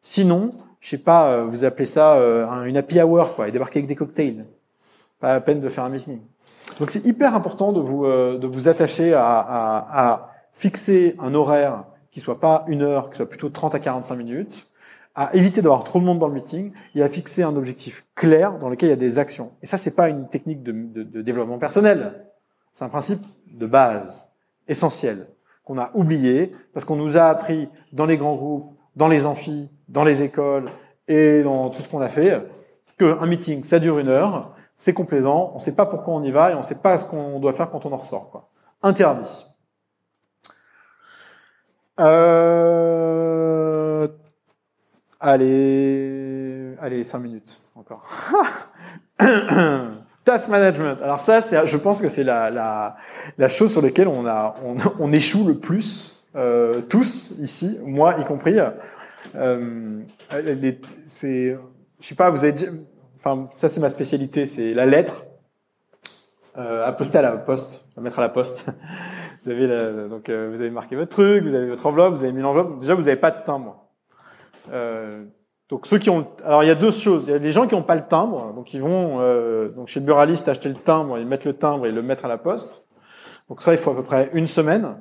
[0.03, 3.79] Sinon, je sais pas, euh, vous appelez ça euh, une happy hour, quoi, et débarquer
[3.79, 4.45] avec des cocktails.
[5.21, 6.21] Pas la peine de faire un meeting.
[6.79, 11.33] Donc c'est hyper important de vous, euh, de vous attacher à, à, à fixer un
[11.33, 14.69] horaire qui soit pas une heure, qui soit plutôt 30 à 45 minutes,
[15.15, 18.59] à éviter d'avoir trop de monde dans le meeting et à fixer un objectif clair
[18.59, 19.53] dans lequel il y a des actions.
[19.63, 22.27] Et ça, c'est pas une technique de, de, de développement personnel.
[22.75, 24.27] C'est un principe de base,
[24.69, 25.27] essentiel,
[25.65, 29.69] qu'on a oublié parce qu'on nous a appris dans les grands groupes, dans les amphis,
[29.89, 30.71] dans les écoles
[31.09, 32.47] et dans tout ce qu'on a fait,
[32.99, 36.31] qu'un meeting, ça dure une heure, c'est complaisant, on ne sait pas pourquoi on y
[36.31, 38.31] va et on ne sait pas ce qu'on doit faire quand on en ressort.
[38.31, 38.49] Quoi.
[38.83, 39.47] Interdit.
[42.01, 43.29] Euh...
[45.21, 48.09] Allez, allez, cinq minutes encore.
[50.25, 50.97] Task management.
[51.03, 52.51] Alors ça, je pense que c'est la,
[53.37, 54.55] la, chose sur laquelle on, a,
[54.99, 58.57] on échoue le plus, euh, tous ici, moi y compris.
[59.35, 60.01] Euh,
[61.07, 61.57] c'est,
[62.01, 62.55] je sais pas, vous avez,
[63.17, 65.25] enfin, ça c'est ma spécialité, c'est la lettre.
[66.57, 68.65] euh, à poster à la poste, à mettre à la poste.
[69.43, 72.25] Vous avez la, donc euh, vous avez marqué votre truc, vous avez votre enveloppe, vous
[72.25, 72.81] avez mis l'enveloppe.
[72.81, 73.85] Déjà, vous n'avez pas de timbre.
[74.71, 75.25] Euh,
[75.69, 77.25] donc ceux qui ont, alors il y a deux choses.
[77.27, 79.89] Il y a des gens qui n'ont pas le timbre, donc ils vont euh, donc
[79.89, 82.39] chez le buraliste acheter le timbre, ils mettent le timbre et le mettre à la
[82.39, 82.85] poste.
[83.49, 84.97] Donc ça, il faut à peu près une semaine.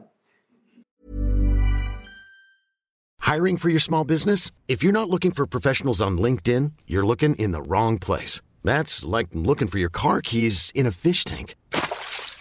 [3.22, 4.50] Hiring for your small business?
[4.68, 8.42] If you're not looking for professionals on LinkedIn, you're looking in the wrong place.
[8.64, 11.56] That's like looking for your car keys in a fish tank.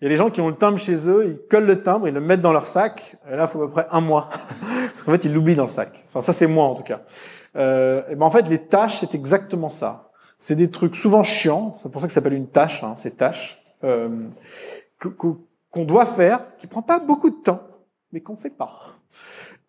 [0.00, 2.06] Il y a des gens qui ont le timbre chez eux, ils collent le timbre,
[2.06, 4.28] ils le mettent dans leur sac, et là, il faut à peu près un mois.
[4.92, 6.04] Parce qu'en fait, ils l'oublient dans le sac.
[6.06, 7.00] Enfin, ça, c'est moi, en tout cas.
[7.56, 10.10] Euh, ben, en fait, les tâches, c'est exactement ça.
[10.38, 13.10] C'est des trucs souvent chiants, c'est pour ça que ça s'appelle une tâche, hein, ces
[13.10, 14.08] tâches, euh,
[15.00, 17.62] qu'on doit faire, qui prend pas beaucoup de temps,
[18.12, 18.94] mais qu'on fait pas.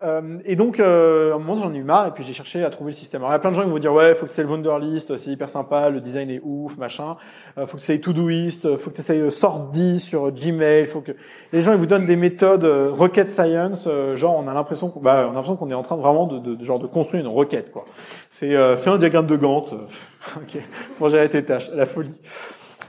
[0.01, 2.63] Euh, et donc, euh, à un moment, j'en ai eu marre, et puis j'ai cherché
[2.63, 3.21] à trouver le système.
[3.21, 4.47] Alors, il y a plein de gens qui vont dire, ouais, faut que tu le
[4.47, 7.17] Wunderlist, c'est hyper sympa, le design est ouf, machin.
[7.57, 11.11] Euh, faut que tu essayes Todoist, faut que tu essayes Sordi sur Gmail, faut que...
[11.51, 14.89] Les gens, ils vous donnent des méthodes euh, rocket science, euh, genre, on a l'impression
[14.89, 17.31] qu'on bah, qu'on est en train de, vraiment de, de, de, genre de construire une
[17.31, 17.85] requête, quoi.
[18.29, 19.73] C'est, euh, fais un diagramme de Gantt,
[20.37, 20.61] ok,
[20.97, 22.13] pour gérer tes tâches, la folie.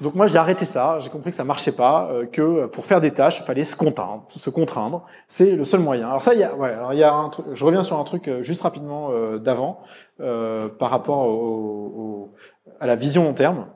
[0.00, 3.00] Donc moi j'ai arrêté ça, j'ai compris que ça marchait pas, euh, que pour faire
[3.00, 6.08] des tâches il fallait se contraindre, se contraindre, c'est le seul moyen.
[6.08, 7.98] Alors ça il y a, ouais, alors il y a un truc, je reviens sur
[7.98, 9.82] un truc euh, juste rapidement euh, d'avant
[10.20, 12.34] euh, par rapport au, au,
[12.80, 13.66] à la vision long terme,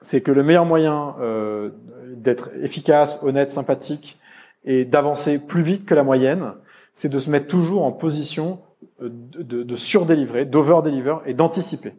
[0.00, 1.70] c'est que le meilleur moyen euh,
[2.16, 4.18] d'être efficace, honnête, sympathique
[4.64, 6.54] et d'avancer plus vite que la moyenne,
[6.94, 8.60] c'est de se mettre toujours en position
[9.00, 11.94] de, de, de surdélivrer, d'over-deliver et d'anticiper.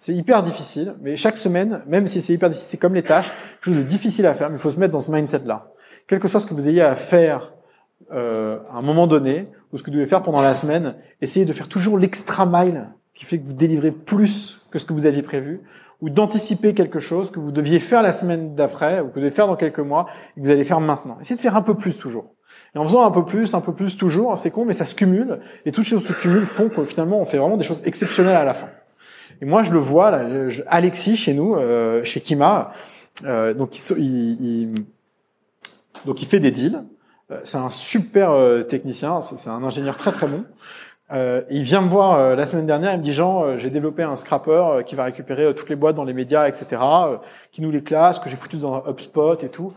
[0.00, 3.30] C'est hyper difficile, mais chaque semaine, même si c'est hyper difficile, c'est comme les tâches,
[3.62, 5.72] quelque chose de difficile à faire, mais il faut se mettre dans ce mindset-là.
[6.06, 7.52] Quel que soit ce que vous ayez à faire
[8.10, 11.44] euh, à un moment donné, ou ce que vous devez faire pendant la semaine, essayez
[11.44, 15.04] de faire toujours l'extra mile qui fait que vous délivrez plus que ce que vous
[15.04, 15.60] aviez prévu,
[16.00, 19.30] ou d'anticiper quelque chose que vous deviez faire la semaine d'après, ou que vous devez
[19.30, 21.18] faire dans quelques mois, et que vous allez faire maintenant.
[21.20, 22.32] Essayez de faire un peu plus toujours.
[22.74, 24.94] Et en faisant un peu plus, un peu plus toujours, c'est con, mais ça se
[24.94, 27.82] cumule, et toutes ces choses se cumulent font que finalement on fait vraiment des choses
[27.84, 28.68] exceptionnelles à la fin.
[29.40, 32.72] Et moi, je le vois, là, je, Alexis, chez nous, euh, chez Kima,
[33.24, 34.74] euh, donc, il, il,
[36.04, 36.82] donc il fait des deals.
[37.30, 40.44] Euh, c'est un super euh, technicien, c'est un ingénieur très très bon.
[41.12, 44.02] Euh, il vient me voir euh, la semaine dernière, il me dit Jean, j'ai développé
[44.02, 46.82] un scrapper qui va récupérer toutes les boîtes dans les médias, etc.,
[47.50, 49.72] qui nous les classe, que j'ai foutu dans un HubSpot et tout.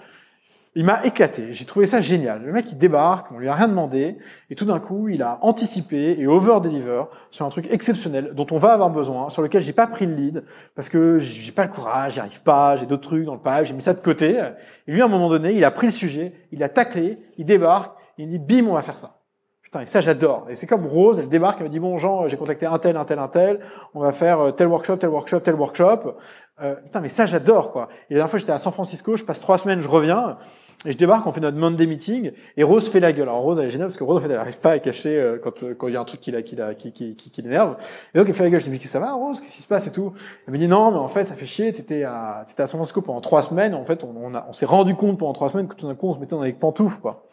[0.76, 1.54] Il m'a éclaté.
[1.54, 2.42] J'ai trouvé ça génial.
[2.44, 4.18] Le mec, il débarque, on lui a rien demandé,
[4.50, 8.58] et tout d'un coup, il a anticipé et over-deliver sur un truc exceptionnel dont on
[8.58, 10.44] va avoir besoin, sur lequel j'ai pas pris le lead
[10.76, 13.66] parce que j'ai pas le courage, j'y arrive pas, j'ai d'autres trucs dans le pipe,
[13.66, 14.42] j'ai mis ça de côté.
[14.88, 17.46] Et lui, à un moment donné, il a pris le sujet, il a taclé, il
[17.46, 19.20] débarque, il dit bim, on va faire ça.
[19.62, 20.48] Putain, et ça, j'adore.
[20.50, 22.98] Et c'est comme Rose, elle débarque, elle me dit bon, Jean, j'ai contacté un tel,
[22.98, 23.60] un tel, un tel,
[23.94, 26.16] on va faire tel workshop, tel workshop, tel workshop.
[26.62, 27.90] Euh, putain, mais ça, j'adore, quoi.
[28.10, 30.38] Et la dernière fois, j'étais à San Francisco, je passe trois semaines, je reviens.
[30.86, 33.30] Et je débarque, on fait notre Monday meeting, et Rose fait la gueule.
[33.30, 35.18] Alors Rose, elle est géniale parce que Rose, en fait, elle n'arrive pas à cacher
[35.18, 37.42] euh, quand quand il y a un truc qui la, qui la, qui, qui, qui,
[37.42, 37.78] l'énerve.
[38.14, 38.60] Et donc elle fait la gueule.
[38.60, 40.14] Je dis mais ça va, Rose Qu'est-ce qui se passe et tout?
[40.46, 41.72] Elle me dit non, mais en fait, ça fait chier.
[41.74, 43.74] T'étais à t'étais à San Francisco pendant trois semaines.
[43.74, 45.96] En fait, on, on, a, on s'est rendu compte pendant trois semaines que tout d'un
[45.96, 47.28] coup, on se mettait dans les pantoufles, quoi.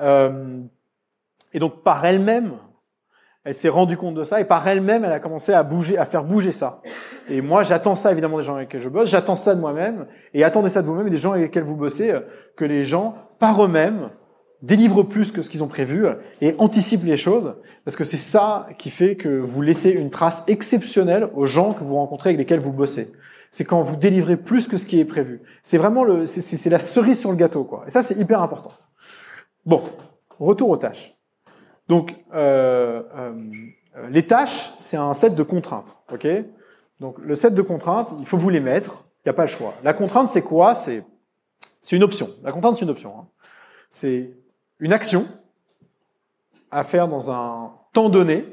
[0.00, 0.60] Euh,
[1.52, 2.52] et donc par elle-même,
[3.44, 6.04] elle s'est rendue compte de ça et par elle-même, elle a commencé à bouger, à
[6.04, 6.80] faire bouger ça.
[7.28, 10.06] Et moi, j'attends ça évidemment des gens avec lesquels je bosse, j'attends ça de moi-même
[10.32, 12.14] et attendez ça de vous-même et des gens avec lesquels vous bossez,
[12.56, 14.10] que les gens, par eux-mêmes,
[14.62, 16.06] délivrent plus que ce qu'ils ont prévu
[16.40, 20.44] et anticipent les choses parce que c'est ça qui fait que vous laissez une trace
[20.46, 23.12] exceptionnelle aux gens que vous rencontrez avec lesquels vous bossez.
[23.50, 25.42] C'est quand vous délivrez plus que ce qui est prévu.
[25.62, 27.84] C'est vraiment le, c'est la cerise sur le gâteau, quoi.
[27.86, 28.72] Et ça, c'est hyper important.
[29.66, 29.82] Bon,
[30.38, 31.14] retour aux tâches.
[31.88, 33.32] Donc, euh, euh,
[34.10, 36.26] les tâches, c'est un set de contraintes, ok?
[37.00, 39.04] Donc, le set de contraintes, il faut vous les mettre.
[39.18, 39.74] Il n'y a pas le choix.
[39.82, 40.74] La contrainte, c'est quoi?
[40.74, 41.04] C'est
[41.90, 42.30] une option.
[42.42, 43.12] La contrainte, c'est une option.
[43.18, 43.26] Hein.
[43.90, 44.30] C'est
[44.78, 45.26] une action
[46.70, 48.46] à faire dans un temps donné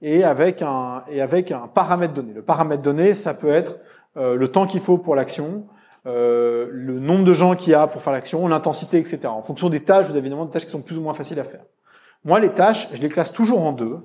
[0.00, 2.32] et avec un, et avec un paramètre donné.
[2.32, 3.78] Le paramètre donné, ça peut être
[4.16, 5.66] euh, le temps qu'il faut pour l'action,
[6.04, 9.26] le nombre de gens qu'il y a pour faire l'action, l'intensité, etc.
[9.26, 11.40] En fonction des tâches, vous avez évidemment des tâches qui sont plus ou moins faciles
[11.40, 11.64] à faire.
[12.26, 14.00] Moi, les tâches, je les classe toujours en deux.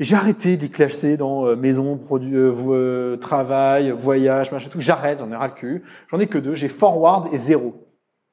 [0.00, 4.80] J'ai arrêté de les classer dans euh, maison, produit, euh, euh, travail, voyage, machin, tout.
[4.80, 5.84] J'arrête, j'en ai ras le cul.
[6.10, 6.56] J'en ai que deux.
[6.56, 7.86] J'ai forward et zéro.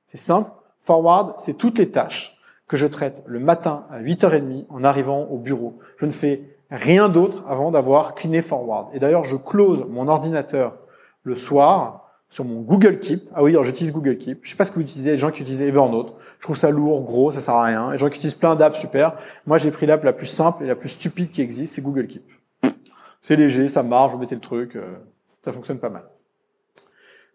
[0.08, 0.50] C'est simple.
[0.82, 5.38] Forward, c'est toutes les tâches que je traite le matin à 8h30 en arrivant au
[5.38, 5.78] bureau.
[5.98, 6.42] Je ne fais
[6.72, 8.90] rien d'autre avant d'avoir cleané forward.
[8.96, 10.76] Et d'ailleurs, je close mon ordinateur
[11.22, 13.30] le soir sur mon Google Keep.
[13.34, 14.40] Ah oui, alors j'utilise Google Keep.
[14.44, 16.14] Je sais pas ce que vous utilisez, les gens qui utilisent Evernote.
[16.38, 17.92] Je trouve ça lourd, gros, ça sert à rien.
[17.92, 19.16] Les gens qui utilisent plein d'apps, super.
[19.46, 22.08] Moi, j'ai pris l'app la plus simple et la plus stupide qui existe, c'est Google
[22.08, 22.24] Keep.
[23.22, 24.96] C'est léger, ça marche, vous mettez le truc, euh,
[25.44, 26.04] ça fonctionne pas mal.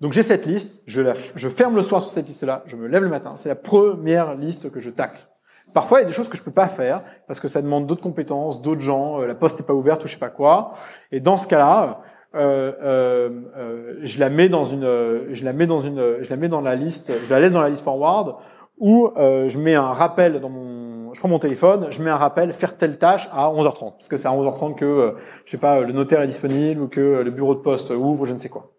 [0.00, 2.86] Donc j'ai cette liste, je, la, je ferme le soir sur cette liste-là, je me
[2.88, 5.26] lève le matin, c'est la première liste que je tacle.
[5.72, 7.86] Parfois, il y a des choses que je peux pas faire parce que ça demande
[7.86, 10.74] d'autres compétences, d'autres gens, euh, la poste n'est pas ouverte ou je sais pas quoi.
[11.10, 12.02] Et dans ce cas-là,
[12.34, 14.84] je la mets dans une,
[15.32, 17.62] je la mets dans une, je la mets dans la liste, je la laisse dans
[17.62, 18.36] la liste forward
[18.82, 22.52] euh, je mets un rappel dans mon, je prends mon téléphone, je mets un rappel
[22.52, 25.12] faire telle tâche à 11h30 parce que c'est à 11h30 que, euh,
[25.44, 28.34] je sais pas, le notaire est disponible ou que le bureau de poste ouvre, je
[28.34, 28.72] ne sais quoi.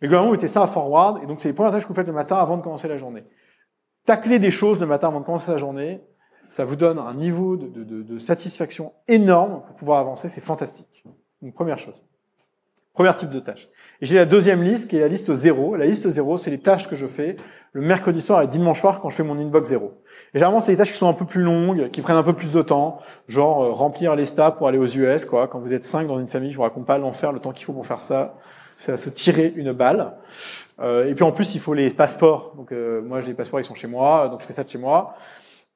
[0.00, 2.06] Mais globalement, mettez ça à forward et donc c'est les premières tâches que vous faites
[2.06, 3.24] le matin avant de commencer la journée.
[4.06, 6.00] Tacler des choses le matin avant de commencer la journée,
[6.48, 11.04] ça vous donne un niveau de, de, de, satisfaction énorme pour pouvoir avancer, c'est fantastique.
[11.42, 12.02] Une première chose.
[12.94, 13.68] Premier type de tâche.
[14.00, 15.76] Et j'ai la deuxième liste qui est la liste zéro.
[15.76, 17.36] La liste zéro, c'est les tâches que je fais
[17.72, 20.02] le mercredi soir et dimanche soir quand je fais mon inbox zéro.
[20.34, 22.32] Et généralement, c'est des tâches qui sont un peu plus longues, qui prennent un peu
[22.32, 25.46] plus de temps, genre euh, remplir les stats pour aller aux US, quoi.
[25.46, 27.64] Quand vous êtes cinq dans une famille, je vous raconte pas l'enfer, le temps qu'il
[27.64, 28.34] faut pour faire ça.
[28.76, 30.12] C'est à se tirer une balle.
[30.80, 32.54] Euh, et puis en plus, il faut les passeports.
[32.56, 34.68] Donc euh, moi, j'ai les passeports, ils sont chez moi, donc je fais ça de
[34.68, 35.14] chez moi.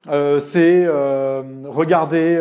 [0.08, 2.36] Euh, c'est euh, regarder,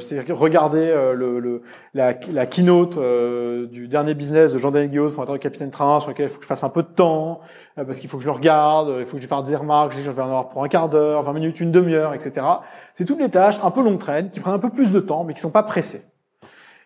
[0.00, 1.62] c'est regarder euh, le, le,
[1.94, 6.10] la, la keynote euh, du dernier business de Jean-Daniel Guillaume, fondateur de Capitaine Train, sur
[6.10, 7.40] lequel il faut que je fasse un peu de temps,
[7.76, 10.22] parce qu'il faut que je regarde, il faut que je fasse des remarques, je vais
[10.22, 12.46] en avoir pour un quart d'heure, 20 minutes, une demi-heure, etc.
[12.94, 15.24] C'est toutes les tâches un peu longue traîne, qui prennent un peu plus de temps,
[15.24, 16.02] mais qui sont pas pressées.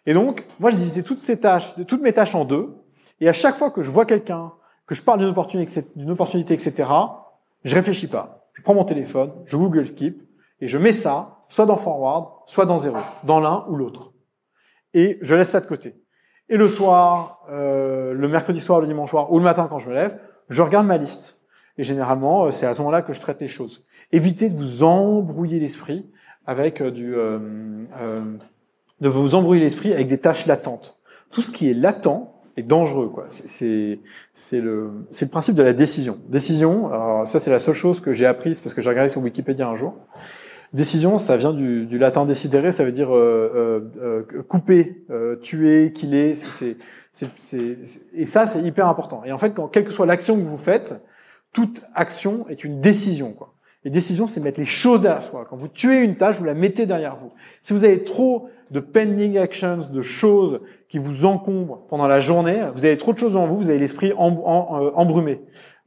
[0.07, 2.77] Et donc, moi, j'ai divisé toutes ces tâches, toutes mes tâches en deux,
[3.21, 4.53] et à chaque fois que je vois quelqu'un,
[4.87, 6.89] que je parle d'une opportunité, d'une opportunité, etc.,
[7.65, 10.23] je réfléchis pas je prends mon téléphone, je Google Keep
[10.61, 14.13] et je mets ça soit dans forward, soit dans zéro, dans l'un ou l'autre.
[14.93, 15.95] Et je laisse ça de côté.
[16.49, 19.89] Et le soir, euh, le mercredi soir, le dimanche soir ou le matin quand je
[19.89, 20.19] me lève,
[20.49, 21.39] je regarde ma liste.
[21.79, 23.85] Et généralement, euh, c'est à ce moment-là que je traite les choses.
[24.11, 26.11] Évitez de vous embrouiller l'esprit
[26.45, 27.15] avec euh, du,
[29.01, 30.99] de vous embrouiller l'esprit avec des tâches latentes.
[31.31, 33.11] Tout ce qui est latent, est dangereux.
[33.11, 33.27] Quoi.
[33.29, 34.01] C'est,
[34.55, 34.91] le,
[35.21, 36.19] le principe de la décision.
[36.29, 36.91] Décision,
[37.27, 39.77] ça c'est la seule chose que j'ai apprise parce que j'ai regardé sur Wikipédia un
[39.77, 39.95] jour.
[40.73, 45.05] Décision, ça vient du, du latin décidere, ça veut dire euh, euh, euh couper,
[45.43, 46.35] tuer, killer.
[46.35, 46.77] C'est,
[48.15, 49.23] et ça c'est hyper important.
[49.25, 50.95] Et en fait, quand quelle que soit l'action que vous faites,
[51.53, 53.33] toute action est une décision.
[53.33, 53.55] Quoi.
[53.85, 55.47] Et décision, c'est mettre les choses derrière soi.
[55.49, 57.33] Quand vous tuez une tâche, vous la mettez derrière vous.
[57.63, 62.63] Si vous avez trop de pending actions, de choses qui vous encombrent pendant la journée,
[62.75, 65.41] vous avez trop de choses devant vous, vous avez l'esprit embrumé.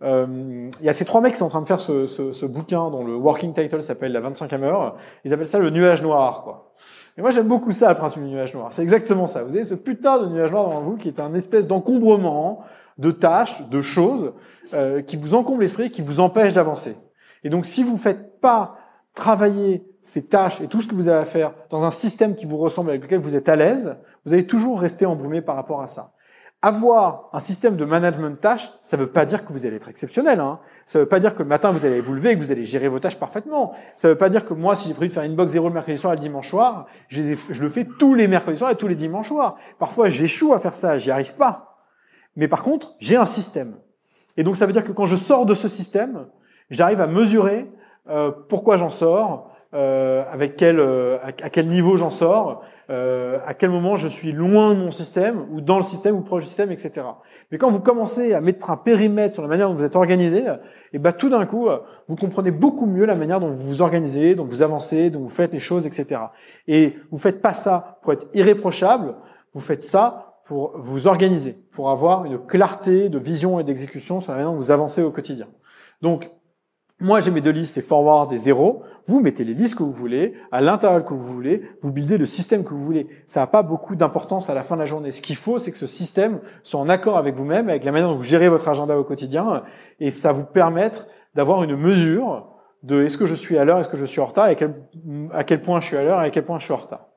[0.03, 2.33] Euh, il y a ces trois mecs qui sont en train de faire ce, ce,
[2.33, 4.97] ce bouquin dont le working title s'appelle La 25e heure.
[5.23, 6.43] Ils appellent ça le nuage noir.
[6.43, 6.73] Quoi.
[7.17, 8.69] Et moi j'aime beaucoup ça, le principe du nuage noir.
[8.73, 9.43] C'est exactement ça.
[9.43, 12.63] Vous avez ce putain de nuage noir devant vous qui est un espèce d'encombrement
[12.97, 14.33] de tâches, de choses
[14.73, 16.95] euh, qui vous encombre l'esprit, qui vous empêche d'avancer.
[17.43, 18.77] Et donc si vous faites pas
[19.13, 22.45] travailler ces tâches et tout ce que vous avez à faire dans un système qui
[22.45, 25.81] vous ressemble, avec lequel vous êtes à l'aise, vous allez toujours rester embrumé par rapport
[25.81, 26.12] à ça.
[26.65, 29.75] Avoir un système de management de tâches, ça ne veut pas dire que vous allez
[29.75, 30.39] être exceptionnel.
[30.39, 30.61] Hein.
[30.85, 32.53] Ça ne veut pas dire que le matin vous allez vous lever et que vous
[32.53, 33.73] allez gérer vos tâches parfaitement.
[33.97, 35.67] Ça ne veut pas dire que moi, si j'ai prévu de faire une box zéro
[35.67, 37.21] le mercredi soir et le dimanche soir, je,
[37.61, 39.57] le fais tous les mercredis soirs et tous les dimanches soirs.
[39.77, 41.81] Parfois, j'échoue à faire ça, j'y arrive pas.
[42.37, 43.75] Mais par contre, j'ai un système.
[44.37, 46.27] Et donc, ça veut dire que quand je sors de ce système,
[46.69, 47.69] j'arrive à mesurer
[48.09, 53.53] euh, pourquoi j'en sors, euh, avec quel, euh, à, quel niveau j'en sors, euh, à
[53.53, 56.47] quel moment je suis loin de mon système, ou dans le système, ou proche du
[56.47, 57.05] système, etc.
[57.51, 60.39] Mais quand vous commencez à mettre un périmètre sur la manière dont vous êtes organisé,
[60.39, 60.49] et
[60.93, 61.67] eh ben tout d'un coup,
[62.07, 65.29] vous comprenez beaucoup mieux la manière dont vous vous organisez, dont vous avancez, dont vous
[65.29, 66.21] faites les choses, etc.
[66.67, 69.15] Et vous faites pas ça pour être irréprochable,
[69.53, 74.31] vous faites ça pour vous organiser, pour avoir une clarté de vision et d'exécution sur
[74.31, 75.47] la manière dont vous avancez au quotidien.
[76.01, 76.29] Donc,
[76.99, 78.83] moi, j'ai mes deux listes, c'est forward et zéro.
[79.05, 82.25] Vous mettez les listes que vous voulez, à l'intérieur que vous voulez, vous buildez le
[82.25, 83.07] système que vous voulez.
[83.27, 85.11] Ça n'a pas beaucoup d'importance à la fin de la journée.
[85.11, 88.07] Ce qu'il faut, c'est que ce système soit en accord avec vous-même, avec la manière
[88.07, 89.63] dont vous gérez votre agenda au quotidien,
[89.99, 92.47] et ça vous permettre d'avoir une mesure
[92.83, 94.57] de est-ce que je suis à l'heure, est-ce que je suis en retard, et
[95.33, 97.07] à quel point je suis à l'heure et à quel point je suis en retard.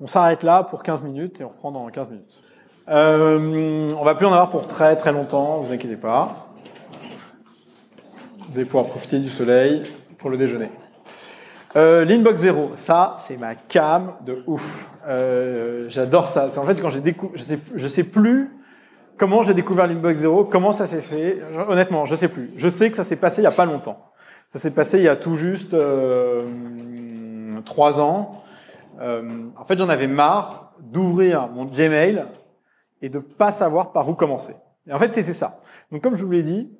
[0.00, 2.42] On s'arrête là pour 15 minutes et on reprend dans 15 minutes.
[2.88, 6.48] Euh, on va plus en avoir pour très très longtemps, vous inquiétez pas.
[8.48, 9.82] Vous allez pouvoir profiter du soleil
[10.20, 10.70] pour le déjeuner.
[11.76, 14.90] Euh, L'inbox zéro, ça c'est ma cam de ouf.
[15.08, 16.48] Euh, J'adore ça.
[16.56, 18.50] En fait quand j'ai découvert, je sais, je sais plus
[19.20, 21.38] comment j'ai découvert l'inbox zéro, comment ça s'est fait.
[21.68, 22.50] Honnêtement, je sais plus.
[22.56, 24.06] Je sais que ça s'est passé il y a pas longtemps.
[24.54, 26.42] Ça s'est passé il y a tout juste euh,
[27.66, 28.30] trois ans.
[29.00, 29.22] Euh,
[29.56, 32.24] en fait, j'en avais marre d'ouvrir mon Gmail
[33.02, 34.54] et de pas savoir par où commencer.
[34.86, 35.60] Et en fait, c'était ça.
[35.92, 36.72] Donc, comme je vous l'ai dit,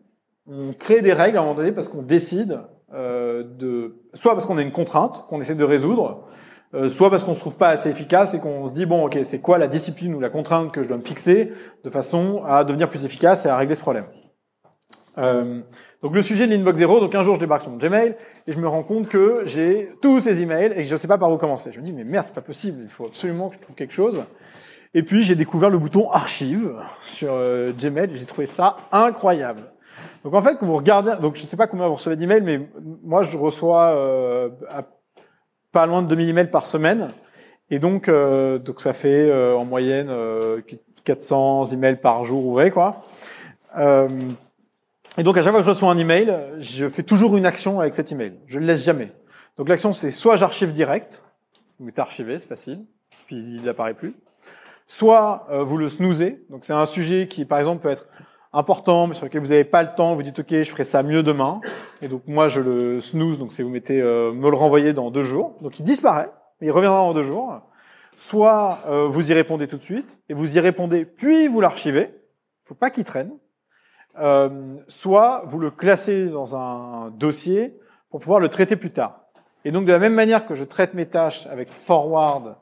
[0.51, 2.61] on crée des règles à un moment donné parce qu'on décide
[2.93, 6.27] de, soit parce qu'on a une contrainte qu'on essaie de résoudre,
[6.73, 9.19] euh, soit parce qu'on se trouve pas assez efficace et qu'on se dit bon, ok,
[9.25, 11.53] c'est quoi la discipline ou la contrainte que je dois me fixer
[11.83, 14.07] de façon à devenir plus efficace et à régler ce problème.
[15.19, 15.63] Euh,
[16.01, 18.15] donc le sujet de l'inbox zéro, donc un jour je débarque sur mon Gmail
[18.47, 21.19] et je me rends compte que j'ai tous ces emails et je ne sais pas
[21.19, 21.73] par où commencer.
[21.73, 23.93] Je me dis mais merde c'est pas possible, il faut absolument que je trouve quelque
[23.93, 24.23] chose.
[24.95, 29.73] Et puis j'ai découvert le bouton archive sur euh, Gmail et j'ai trouvé ça incroyable.
[30.25, 32.61] Donc en fait quand vous regardez, donc je sais pas combien vous recevez d'emails, mais
[33.03, 34.49] moi je reçois euh,
[35.73, 37.11] pas loin de 2000 emails par semaine
[37.71, 40.11] et donc euh, donc ça fait euh, en moyenne
[41.05, 43.05] 400 emails par jour ouvrés quoi.
[45.19, 47.81] Et donc à chaque fois que je reçois un email, je fais toujours une action
[47.81, 48.35] avec cet email.
[48.47, 49.13] Je le laisse jamais.
[49.57, 51.25] Donc l'action c'est soit j'archive direct,
[51.79, 52.85] vous mettez archivé, c'est facile,
[53.27, 54.15] puis il n'apparaît plus.
[54.87, 58.07] Soit euh, vous le snoozez, donc c'est un sujet qui par exemple peut être
[58.53, 61.03] important, mais sur lequel vous n'avez pas le temps, vous dites ok, je ferai ça
[61.03, 61.61] mieux demain.
[62.03, 65.11] Et donc moi je le snooze, donc c'est vous mettez euh, me le renvoyer dans
[65.11, 65.57] deux jours.
[65.61, 67.61] Donc il disparaît, mais il reviendra dans deux jours.
[68.17, 72.15] Soit euh, vous y répondez tout de suite, et vous y répondez, puis vous l'archivez.
[72.65, 73.33] Faut pas qu'il traîne.
[74.19, 77.79] Euh, soit vous le classez dans un dossier
[78.11, 79.21] pour pouvoir le traiter plus tard.
[79.65, 82.57] Et donc de la même manière que je traite mes tâches avec forward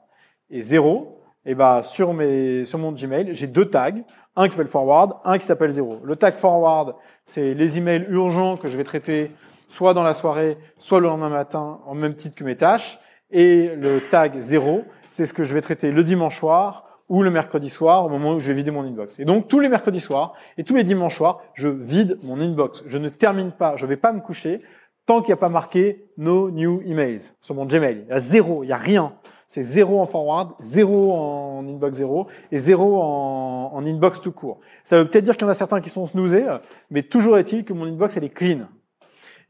[0.50, 1.17] et zéro,
[1.48, 3.90] et eh ben sur mes sur mon Gmail, j'ai deux tags,
[4.36, 5.98] un qui s'appelle forward, un qui s'appelle zéro.
[6.04, 6.94] Le tag forward,
[7.24, 9.30] c'est les emails urgents que je vais traiter
[9.70, 12.98] soit dans la soirée, soit le lendemain matin, en même titre que mes tâches.
[13.30, 17.30] Et le tag zéro, c'est ce que je vais traiter le dimanche soir, ou le
[17.30, 19.18] mercredi soir au moment où je vais vider mon inbox.
[19.18, 22.84] Et donc tous les mercredis soirs et tous les dimanches soirs, je vide mon inbox.
[22.88, 24.60] Je ne termine pas, je vais pas me coucher
[25.06, 28.04] tant qu'il n'y a pas marqué no new emails sur mon Gmail.
[28.06, 29.14] Il y a zéro, il n'y a rien.
[29.48, 34.60] C'est zéro en forward, zéro en inbox zéro et zéro en, inbox tout court.
[34.84, 36.44] Ça veut peut-être dire qu'il y en a certains qui sont snoozés,
[36.90, 38.66] mais toujours est-il que mon inbox elle est clean.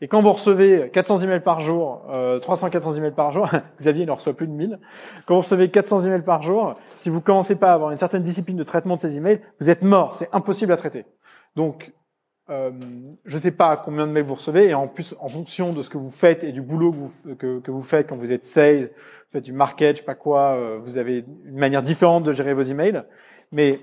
[0.01, 3.49] Et quand vous recevez 400 emails par jour, euh, 300-400 emails par jour,
[3.81, 4.79] Xavier en reçoit plus de 1000.
[5.27, 8.23] Quand vous recevez 400 emails par jour, si vous commencez pas à avoir une certaine
[8.23, 11.05] discipline de traitement de ces emails, vous êtes mort, c'est impossible à traiter.
[11.57, 11.93] Donc,
[12.51, 12.71] euh,
[13.27, 15.83] je ne sais pas combien de mails vous recevez, et en plus, en fonction de
[15.83, 16.95] ce que vous faites et du boulot
[17.39, 20.55] que vous, faites quand vous êtes sales, vous faites du market, je sais pas quoi,
[20.55, 23.03] euh, vous avez une manière différente de gérer vos emails.
[23.53, 23.81] Mais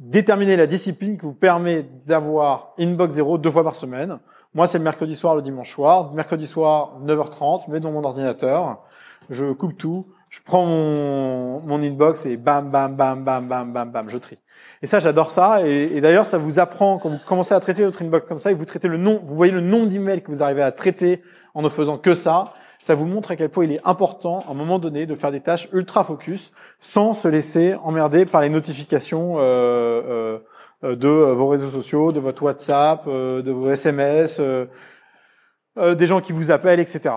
[0.00, 4.18] déterminez la discipline qui vous permet d'avoir inbox zéro deux fois par semaine.
[4.54, 6.12] Moi, c'est le mercredi soir, le dimanche soir.
[6.12, 8.82] Mercredi soir, 9h30, je mets dans mon ordinateur,
[9.30, 13.90] je coupe tout, je prends mon, mon inbox et bam, bam, bam, bam, bam, bam,
[13.90, 14.38] bam, je trie.
[14.82, 15.64] Et ça, j'adore ça.
[15.64, 18.54] Et, d'ailleurs, ça vous apprend, quand vous commencez à traiter votre inbox comme ça, et
[18.54, 21.22] vous traitez le nom, vous voyez le nom d'email que vous arrivez à traiter
[21.54, 24.52] en ne faisant que ça, ça vous montre à quel point il est important, à
[24.52, 26.50] un moment donné, de faire des tâches ultra focus,
[26.80, 30.38] sans se laisser emmerder par les notifications euh, euh,
[30.84, 34.40] euh, de euh, vos réseaux sociaux, de votre WhatsApp, euh, de vos SMS,
[35.76, 37.14] des gens qui vous appellent, etc.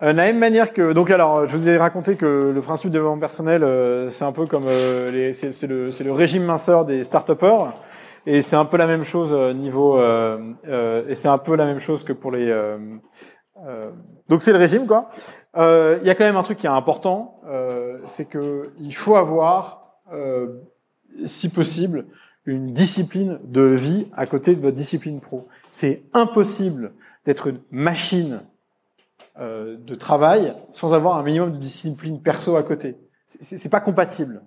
[0.00, 2.94] de la même manière que donc alors je vous ai raconté que le principe de
[2.94, 7.30] développement personnel c'est un peu comme les c'est le c'est le régime minceur des start
[8.26, 11.78] et c'est un peu la même chose niveau euh, et c'est un peu la même
[11.78, 12.52] chose que pour les
[14.28, 15.08] donc c'est le régime quoi
[15.56, 17.40] il y a quand même un truc qui est important
[18.06, 20.60] c'est que il faut avoir, euh,
[21.26, 22.06] si possible,
[22.46, 25.48] une discipline de vie à côté de votre discipline pro.
[25.72, 26.92] C'est impossible
[27.24, 28.42] d'être une machine
[29.40, 32.96] euh, de travail sans avoir un minimum de discipline perso à côté.
[33.40, 34.42] C'est pas compatible.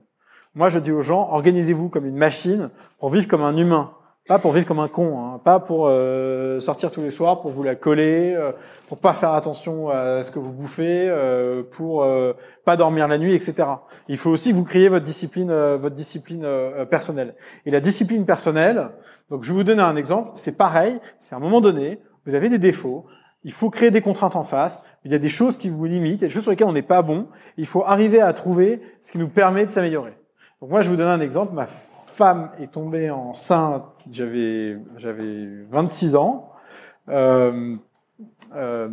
[0.55, 2.69] Moi, je dis aux gens, organisez-vous comme une machine
[2.99, 3.93] pour vivre comme un humain.
[4.27, 5.39] Pas pour vivre comme un con, hein.
[5.41, 8.51] pas pour euh, sortir tous les soirs, pour vous la coller, euh,
[8.89, 12.33] pour pas faire attention à ce que vous bouffez, euh, pour euh,
[12.65, 13.69] pas dormir la nuit, etc.
[14.09, 16.45] Il faut aussi que vous créez votre discipline, votre discipline
[16.89, 17.35] personnelle.
[17.65, 18.89] Et la discipline personnelle,
[19.29, 22.35] donc je vais vous donner un exemple, c'est pareil, c'est à un moment donné, vous
[22.35, 23.05] avez des défauts,
[23.47, 26.19] il faut créer des contraintes en face, il y a des choses qui vous limitent,
[26.19, 29.19] des choses sur lesquelles on n'est pas bon, il faut arriver à trouver ce qui
[29.19, 30.17] nous permet de s'améliorer.
[30.61, 31.65] Donc moi je vous donne un exemple, ma
[32.17, 36.51] femme est tombée enceinte, j'avais j'avais 26 ans.
[37.07, 37.77] Euh,
[38.53, 38.89] euh,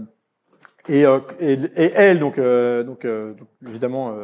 [0.89, 3.05] et, euh, et, et, elle, donc, donc,
[3.67, 4.15] évidemment,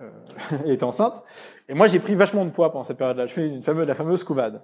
[0.64, 1.22] était enceinte.
[1.68, 3.26] Et moi, j'ai pris vachement de poids pendant cette période-là.
[3.26, 4.62] Je fais une fameuse, la fameuse couvade.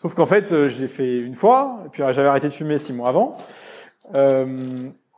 [0.00, 2.92] Sauf qu'en fait, je l'ai fait une fois, et puis j'avais arrêté de fumer six
[2.92, 3.36] mois avant.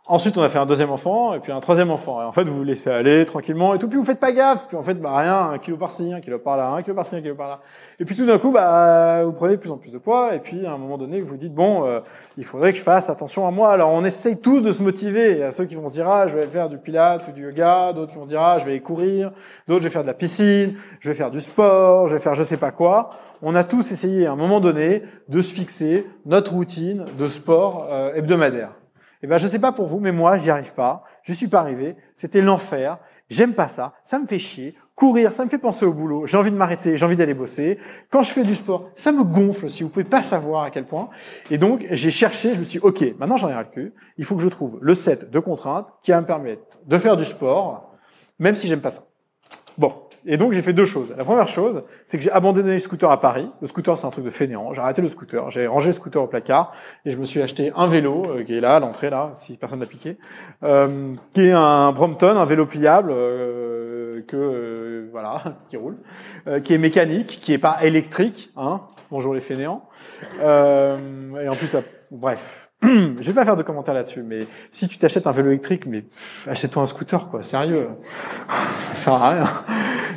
[0.09, 2.20] Ensuite, on a fait un deuxième enfant, et puis un troisième enfant.
[2.20, 4.66] Et en fait, vous vous laissez aller tranquillement et tout, puis vous faites pas gaffe.
[4.66, 7.23] Puis en fait, bah rien, un kilo par-ci, un kilo par-là, un kilo par-ci, un
[7.23, 7.60] kilo par-là.
[8.01, 10.40] Et puis tout d'un coup, bah vous prenez de plus en plus de poids, et
[10.40, 12.01] puis à un moment donné, vous vous dites bon, euh,
[12.36, 13.73] il faudrait que je fasse attention à moi.
[13.73, 15.32] Alors on essaye tous de se motiver.
[15.35, 17.31] Il y a ceux qui vont se dire ah, je vais faire du pilates ou
[17.31, 19.31] du yoga, d'autres qui vont dire ah, je vais courir,
[19.69, 22.35] d'autres je vais faire de la piscine, je vais faire du sport, je vais faire
[22.35, 23.10] je sais pas quoi.
[23.40, 27.86] On a tous essayé à un moment donné de se fixer notre routine de sport
[27.89, 28.73] euh, hebdomadaire.
[29.23, 31.05] Eh ben, je sais pas pour vous, mais moi, j'y arrive pas.
[31.23, 31.97] Je suis pas arrivé.
[32.16, 32.99] C'était l'enfer.
[33.31, 33.94] J'aime pas ça.
[34.05, 34.74] Ça me fait chier.
[34.94, 36.27] Courir, ça me fait penser au boulot.
[36.27, 36.97] J'ai envie de m'arrêter.
[36.97, 37.78] J'ai envie d'aller bosser.
[38.11, 39.85] Quand je fais du sport, ça me gonfle aussi.
[39.85, 41.09] Vous pouvez pas savoir à quel point.
[41.51, 42.55] Et donc, j'ai cherché.
[42.55, 43.65] Je me suis dit, OK, maintenant j'en ai ras.
[44.19, 47.16] Il faut que je trouve le set de contraintes qui va me permettre de faire
[47.16, 47.94] du sport,
[48.39, 49.05] même si j'aime pas ça.
[49.78, 49.94] Bon.
[50.27, 51.15] Et donc j'ai fait deux choses.
[51.16, 53.49] La première chose, c'est que j'ai abandonné le scooter à Paris.
[53.61, 54.73] Le scooter, c'est un truc de fainéant.
[54.73, 56.73] J'ai arrêté le scooter, j'ai rangé le scooter au placard
[57.05, 59.57] et je me suis acheté un vélo euh, qui est là à l'entrée là, si
[59.57, 60.16] personne n'a piqué,
[60.62, 63.12] euh, qui est un Brompton, un vélo pliable
[64.12, 65.99] euh, que euh, voilà, qui roule,
[66.47, 68.53] euh, qui est mécanique, qui est pas électrique.
[68.57, 69.89] Hein Bonjour les fainéants.
[70.40, 71.77] et en plus,
[72.11, 72.72] bref,
[73.21, 76.05] je vais pas faire de commentaires là-dessus, mais si tu t'achètes un vélo électrique, mais
[76.49, 77.43] achète-toi un scooter, quoi.
[77.43, 77.89] Sérieux,
[78.49, 79.45] ça sert à rien.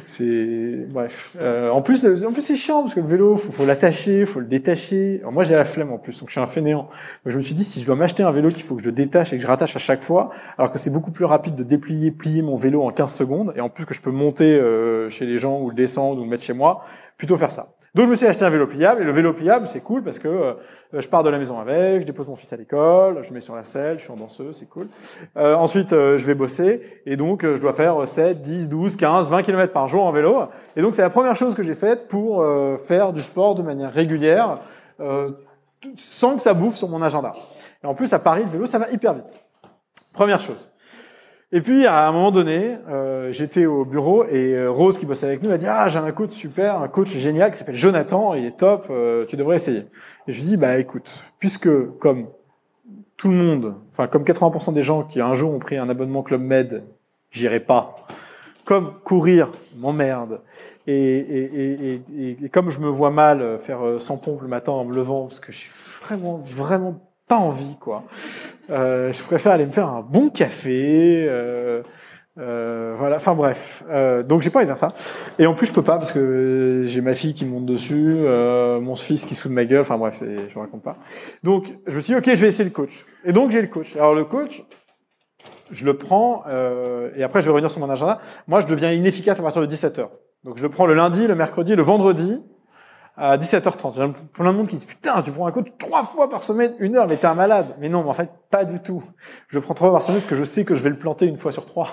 [0.08, 1.36] C'est bref.
[1.40, 4.40] Euh, en plus, en plus c'est chiant parce que le vélo, faut, faut l'attacher, faut
[4.40, 5.22] le détacher.
[5.30, 6.90] Moi, j'ai la flemme en plus, donc je suis un fainéant.
[7.24, 8.90] Mais je me suis dit, si je dois m'acheter un vélo qu'il faut que je
[8.90, 11.64] détache et que je rattache à chaque fois, alors que c'est beaucoup plus rapide de
[11.64, 15.10] déplier, plier mon vélo en 15 secondes, et en plus que je peux monter euh,
[15.12, 16.86] chez les gens ou le descendre ou le mettre chez moi,
[17.18, 17.76] plutôt faire ça.
[17.96, 20.20] Donc je me suis acheté un vélo pliable et le vélo pliable c'est cool parce
[20.20, 20.54] que euh,
[20.92, 23.56] je pars de la maison avec, je dépose mon fils à l'école, je mets sur
[23.56, 24.90] la selle, je suis en danseuse, c'est cool.
[25.38, 28.98] Euh, ensuite euh, je vais bosser et donc euh, je dois faire 7, 10, 12,
[28.98, 30.42] 15, 20 km par jour en vélo.
[30.76, 33.64] Et donc c'est la première chose que j'ai faite pour euh, faire du sport de
[33.64, 34.60] manière régulière
[35.98, 37.32] sans que ça bouffe sur mon agenda.
[37.82, 39.40] Et en plus à Paris le vélo ça va hyper vite.
[40.14, 40.70] Première chose.
[41.52, 45.28] Et puis à un moment donné, euh, j'étais au bureau et euh, Rose qui bossait
[45.28, 48.34] avec nous a dit ah j'ai un coach super, un coach génial qui s'appelle Jonathan,
[48.34, 49.86] il est top, euh, tu devrais essayer.
[50.28, 51.70] Et je lui dis bah écoute, puisque
[52.00, 52.28] comme
[53.16, 56.24] tout le monde, enfin comme 80% des gens qui un jour ont pris un abonnement
[56.24, 56.84] Club Med,
[57.30, 57.96] j'irai pas.
[58.66, 60.42] Comme courir m'emmerde
[60.88, 64.86] et, et, et, et, comme je me vois mal faire 100 pompes le matin en
[64.86, 65.68] me levant parce que j'ai
[66.02, 68.04] vraiment vraiment pas envie, quoi.
[68.70, 71.26] Euh, je préfère aller me faire un bon café.
[71.28, 71.82] Euh,
[72.38, 73.84] euh, voilà, enfin bref.
[73.90, 74.94] Euh, donc j'ai pas envie de faire ça.
[75.40, 78.82] Et en plus je peux pas parce que j'ai ma fille qui monte dessus, euh,
[78.82, 79.82] mon fils qui se fout de ma gueule.
[79.82, 80.98] Enfin bref, je vous raconte pas.
[81.44, 83.06] Donc je me suis dit ok, je vais essayer le coach.
[83.24, 83.96] Et donc j'ai le coach.
[83.96, 84.64] Alors le coach,
[85.72, 88.20] je le prends euh, et après je vais revenir sur mon agenda.
[88.48, 90.10] Moi je deviens inefficace à partir de 17 h
[90.44, 92.42] Donc je le prends le lundi, le mercredi, le vendredi
[93.18, 93.94] à 17h30.
[93.96, 96.74] J'ai plein de monde qui dit putain, tu prends un coach trois fois par semaine,
[96.80, 97.76] une heure, mais t'es un malade.
[97.80, 99.04] Mais non, mais en fait, pas du tout.
[99.48, 101.26] Je prends trois fois par semaine parce que je sais que je vais le planter
[101.26, 101.90] une fois sur trois.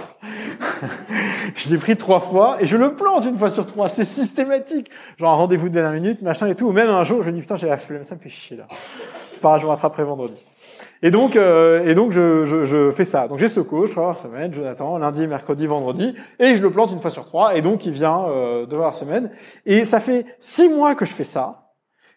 [1.55, 3.89] je l'ai pris trois fois et je le plante une fois sur trois.
[3.89, 4.90] C'est systématique.
[5.16, 6.66] Genre un rendez-vous de dernière minute, machin et tout.
[6.66, 8.57] Ou même un jour, je me dis putain, j'ai la flemme, ça me fait chier
[8.57, 8.66] là.
[9.32, 10.44] C'est pas grave, je rattraperai vendredi.
[11.04, 13.26] Et donc, euh, et donc je, je, je, fais ça.
[13.26, 16.92] Donc j'ai ce coach trois par semaine, Jonathan, lundi, mercredi, vendredi, et je le plante
[16.92, 17.56] une fois sur trois.
[17.56, 19.30] Et donc il vient euh, deux par semaine.
[19.66, 21.62] Et ça fait six mois que je fais ça.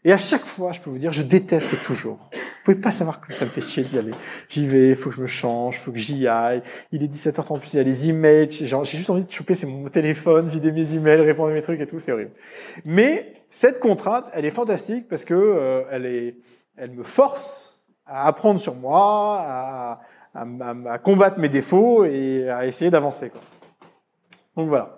[0.03, 2.29] Et à chaque fois, je peux vous dire, je déteste toujours.
[2.31, 4.11] Vous pouvez pas savoir que ça me fait chier d'y aller.
[4.49, 6.61] J'y vais, faut que je me change, faut que j'y aille.
[6.91, 8.51] Il est 17h30 en plus, il y a les emails.
[8.51, 11.81] J'ai juste envie de choper c'est mon téléphone, vider mes emails, répondre à mes trucs
[11.81, 12.31] et tout, c'est horrible.
[12.85, 16.35] Mais cette contrainte, elle est fantastique parce que euh, elle est,
[16.77, 17.74] elle me force
[18.05, 20.01] à apprendre sur moi, à,
[20.33, 20.45] à,
[20.91, 23.31] à, combattre mes défauts et à essayer d'avancer.
[24.55, 24.97] Donc voilà.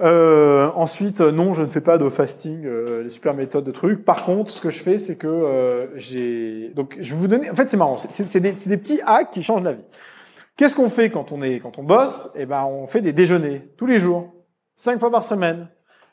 [0.00, 4.04] Euh, ensuite, non, je ne fais pas de fasting, euh, les super méthodes de trucs.
[4.04, 6.70] Par contre, ce que je fais, c'est que euh, j'ai.
[6.74, 7.50] Donc, je vais vous donner.
[7.50, 7.96] En fait, c'est marrant.
[7.96, 9.84] C'est des, des, petits hacks qui changent la vie.
[10.56, 12.30] Qu'est-ce qu'on fait quand on est, quand on bosse?
[12.34, 14.34] Eh ben, on fait des déjeuners tous les jours,
[14.76, 15.68] cinq fois par semaine,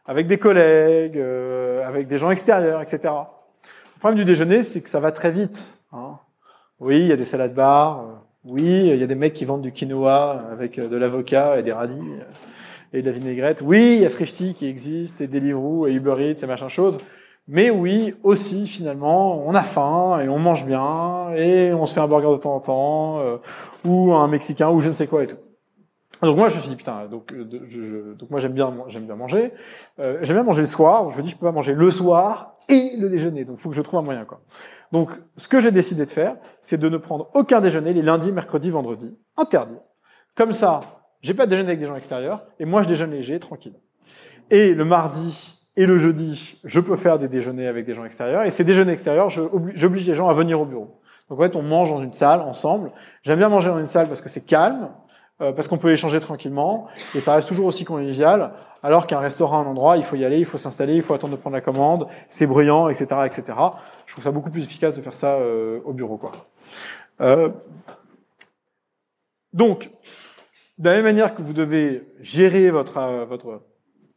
[0.05, 2.99] avec des collègues, euh, avec des gens extérieurs, etc.
[3.03, 5.78] Le problème du déjeuner, c'est que ça va très vite.
[5.91, 6.19] Hein.
[6.79, 7.99] Oui, il y a des salades bars.
[8.01, 8.13] Euh,
[8.45, 11.63] oui, il y a des mecs qui vendent du quinoa avec euh, de l'avocat et
[11.63, 12.23] des radis euh,
[12.93, 13.61] et de la vinaigrette.
[13.61, 16.97] Oui, il y a Frishti qui existe et Deliveroo et Uber Eats et machin chose.
[17.47, 21.99] Mais oui, aussi finalement, on a faim et on mange bien et on se fait
[21.99, 23.21] un burger de temps en temps
[23.83, 25.37] ou un mexicain ou je ne sais quoi et tout.
[26.21, 28.73] Donc moi je me suis dit putain donc euh, je, je- donc moi j'aime bien
[28.87, 29.53] j'aime bien manger
[29.99, 32.55] euh, j'aime bien manger le soir je me dis je peux pas manger le soir
[32.67, 34.41] et le déjeuner donc faut que je trouve un moyen quoi
[34.91, 38.31] donc ce que j'ai décidé de faire c'est de ne prendre aucun déjeuner les lundis
[38.31, 39.17] mercredis vendredis.
[39.37, 39.77] Interdit.
[40.35, 40.81] Comme ça
[41.21, 43.75] j'ai pas de déjeuner avec des gens extérieurs et moi je déjeune léger tranquille.
[44.49, 48.43] Et le mardi et le jeudi je peux faire des déjeuners avec des gens extérieurs
[48.43, 51.01] et ces déjeuners extérieurs j'oblige les gens à venir au bureau.
[51.29, 52.91] Donc en fait on mange dans une salle ensemble.
[53.23, 54.89] J'aime bien manger dans une salle parce que c'est calme
[55.39, 58.51] parce qu'on peut échanger tranquillement et ça reste toujours aussi convivial.
[58.81, 61.35] Alors qu'un restaurant, un endroit, il faut y aller, il faut s'installer, il faut attendre
[61.35, 63.43] de prendre la commande, c'est bruyant, etc., etc.
[64.05, 66.31] Je trouve ça beaucoup plus efficace de faire ça euh, au bureau, quoi.
[67.21, 67.49] Euh,
[69.51, 69.89] donc,
[70.77, 73.61] de la même manière que vous devez gérer votre euh, votre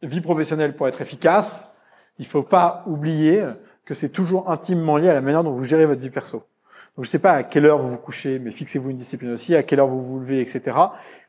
[0.01, 1.77] vie professionnelle pour être efficace,
[2.17, 3.43] il faut pas oublier
[3.85, 6.43] que c'est toujours intimement lié à la manière dont vous gérez votre vie perso.
[6.95, 9.55] Donc je sais pas à quelle heure vous vous couchez, mais fixez-vous une discipline aussi,
[9.55, 10.77] à quelle heure vous vous levez, etc.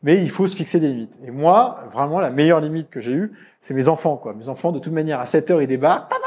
[0.02, 1.14] Mais il faut se fixer des limites.
[1.26, 3.32] Et moi, vraiment, la meilleure limite que j'ai eue,
[3.62, 4.34] c'est mes enfants, quoi.
[4.34, 6.10] Mes enfants, de toute manière, à 7 heures, ils débarquent.
[6.10, 6.20] Papa,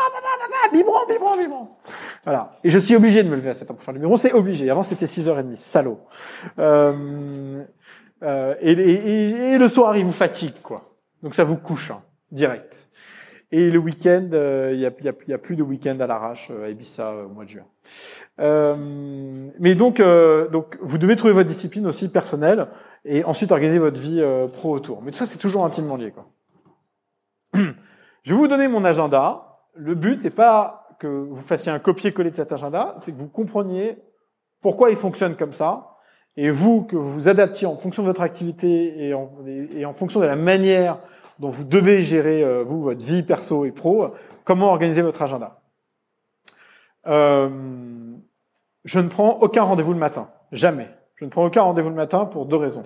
[0.73, 1.67] biberon, biberon, biberon.
[2.23, 2.57] Voilà.
[2.63, 4.17] Et je suis obligé de me lever à 7 heures pour faire le biberon.
[4.17, 4.69] C'est obligé.
[4.71, 5.55] Avant, c'était 6h30.
[5.55, 5.99] Salaud.
[6.57, 7.63] Euh,
[8.23, 10.95] euh, et, et- et- et le soir, ils vous fatiguent, quoi.
[11.21, 12.01] Donc ça vous couche, hein,
[12.31, 12.86] direct.
[13.51, 14.91] Et le week-end, euh, il y, a,
[15.27, 17.65] y a- plus de week-end à l'arrache euh, à Ibiza euh, au mois de juin.
[18.39, 18.75] Euh,
[19.57, 22.67] mais donc, euh, donc, vous devez trouver votre discipline aussi personnelle
[23.05, 25.01] et ensuite organiser votre vie euh, pro autour.
[25.01, 26.11] Mais tout ça, c'est toujours intimement lié.
[26.11, 26.25] Quoi.
[28.23, 29.59] Je vais vous donner mon agenda.
[29.75, 33.29] Le but, c'est pas que vous fassiez un copier-coller de cet agenda, c'est que vous
[33.29, 33.97] compreniez
[34.61, 35.95] pourquoi il fonctionne comme ça,
[36.35, 40.25] et vous, que vous vous adaptiez en fonction de votre activité et en fonction de
[40.25, 40.97] la manière
[41.39, 45.59] dont vous devez gérer, euh, vous, votre vie perso et pro, comment organiser votre agenda.
[47.07, 47.49] Euh,
[48.85, 50.29] je ne prends aucun rendez-vous le matin.
[50.51, 50.89] Jamais.
[51.15, 52.83] Je ne prends aucun rendez-vous le matin pour deux raisons.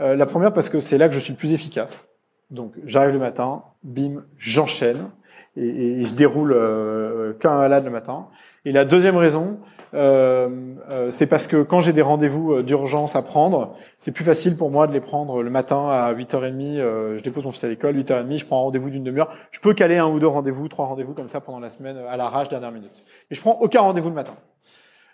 [0.00, 2.08] Euh, la première, parce que c'est là que je suis le plus efficace.
[2.50, 5.10] Donc, j'arrive le matin, bim, j'enchaîne
[5.56, 8.26] et, je déroule qu'un malade le matin.
[8.64, 9.58] Et la deuxième raison,
[9.92, 14.70] c'est parce que quand j'ai des rendez-vous euh, d'urgence à prendre, c'est plus facile pour
[14.70, 16.78] moi de les prendre le matin à 8h30.
[16.78, 19.32] euh, je dépose mon fils à l'école, 8h30, je prends un rendez-vous d'une demi-heure.
[19.50, 22.16] Je peux caler un ou deux rendez-vous, trois rendez-vous comme ça pendant la semaine à
[22.16, 23.04] l'arrache, dernière minute.
[23.30, 24.34] Mais je prends aucun rendez-vous le matin.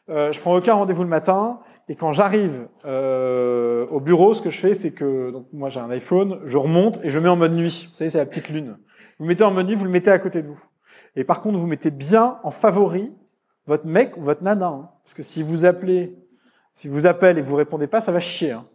[0.09, 1.61] Euh, je prends aucun rendez-vous le matin.
[1.89, 5.79] Et quand j'arrive euh, au bureau, ce que je fais, c'est que donc moi j'ai
[5.79, 7.89] un iPhone, je remonte et je mets en mode nuit.
[7.91, 8.77] Vous savez, c'est la petite lune.
[9.19, 10.61] Vous mettez en mode nuit, vous le mettez à côté de vous.
[11.15, 13.13] Et par contre, vous mettez bien en favori
[13.67, 14.91] votre mec ou votre nana, hein.
[15.05, 16.17] parce que si vous appelez,
[16.75, 18.53] si vous appelle et vous répondez pas, ça va chier.
[18.53, 18.67] hein.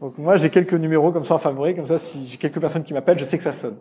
[0.00, 2.84] Donc moi j'ai quelques numéros comme ça en favori, comme ça si j'ai quelques personnes
[2.84, 3.76] qui m'appellent, je sais que ça sonne.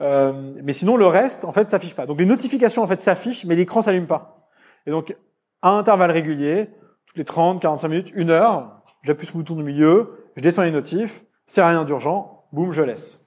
[0.00, 2.06] Euh, mais sinon le reste, en fait, s'affiche pas.
[2.06, 4.48] Donc les notifications en fait s'affichent, mais l'écran s'allume pas.
[4.86, 5.16] Et donc
[5.62, 6.70] à intervalles réguliers,
[7.06, 10.62] toutes les 30, 45 minutes, une heure, j'appuie sur le bouton du milieu, je descends
[10.62, 13.23] les notifs, c'est rien d'urgent, boum, je laisse.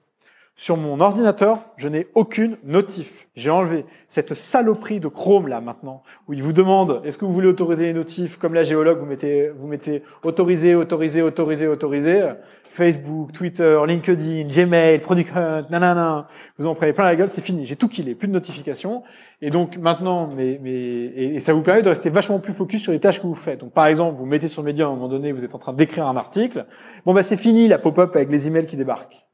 [0.60, 3.28] Sur mon ordinateur, je n'ai aucune notif.
[3.36, 7.32] J'ai enlevé cette saloperie de Chrome là maintenant, où il vous demande est-ce que vous
[7.32, 12.32] voulez autoriser les notifs comme la géologue, vous mettez, vous mettez autoriser, autoriser.
[12.72, 16.26] Facebook, Twitter, LinkedIn, Gmail, Product Hunt, nanana,
[16.58, 17.64] vous en prenez plein la gueule, c'est fini.
[17.64, 19.04] J'ai tout killé, plus de notifications.
[19.40, 22.90] Et donc maintenant, mais, mais, et, ça vous permet de rester vachement plus focus sur
[22.90, 23.60] les tâches que vous faites.
[23.60, 25.72] Donc par exemple, vous mettez sur média à un moment donné, vous êtes en train
[25.72, 26.66] d'écrire un article.
[27.06, 29.27] Bon bah c'est fini la pop-up avec les emails qui débarquent.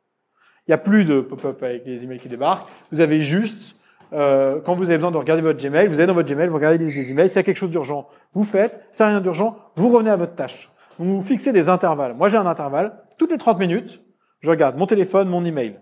[0.67, 2.69] Il n'y a plus de pop-up avec les emails qui débarquent.
[2.91, 3.77] Vous avez juste,
[4.15, 6.55] euh, quand vous avez besoin de regarder votre Gmail, vous allez dans votre Gmail, vous
[6.55, 7.29] regardez les emails.
[7.29, 8.81] S'il y a quelque chose d'urgent, vous faites.
[8.91, 10.71] S'il n'y a rien d'urgent, vous revenez à votre tâche.
[10.99, 12.15] Vous fixez des intervalles.
[12.15, 12.95] Moi j'ai un intervalle.
[13.19, 14.03] Toutes les 30 minutes,
[14.41, 15.79] je regarde mon téléphone, mon email.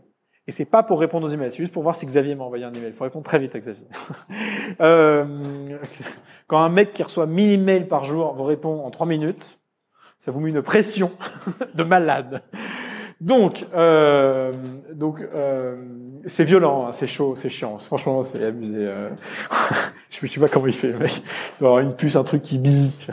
[0.49, 2.65] Et c'est pas pour répondre aux emails, c'est juste pour voir si Xavier m'a envoyé
[2.65, 2.89] un email.
[2.89, 3.87] Il faut répondre très vite à Xavier.
[4.81, 5.25] euh,
[6.49, 9.61] quand un mec qui reçoit 1000 emails par jour vous répond en 3 minutes,
[10.19, 11.13] ça vous met une pression
[11.75, 12.43] de malade.
[13.23, 14.53] Donc, euh,
[14.93, 15.77] donc euh,
[16.27, 17.79] c'est violent, hein, c'est chaud, c'est chiant.
[17.79, 18.75] Franchement, c'est abusé.
[18.77, 19.11] euh.
[20.11, 21.19] je me sais pas comment il fait, mec.
[21.19, 23.07] Il doit avoir une puce, un truc qui bise.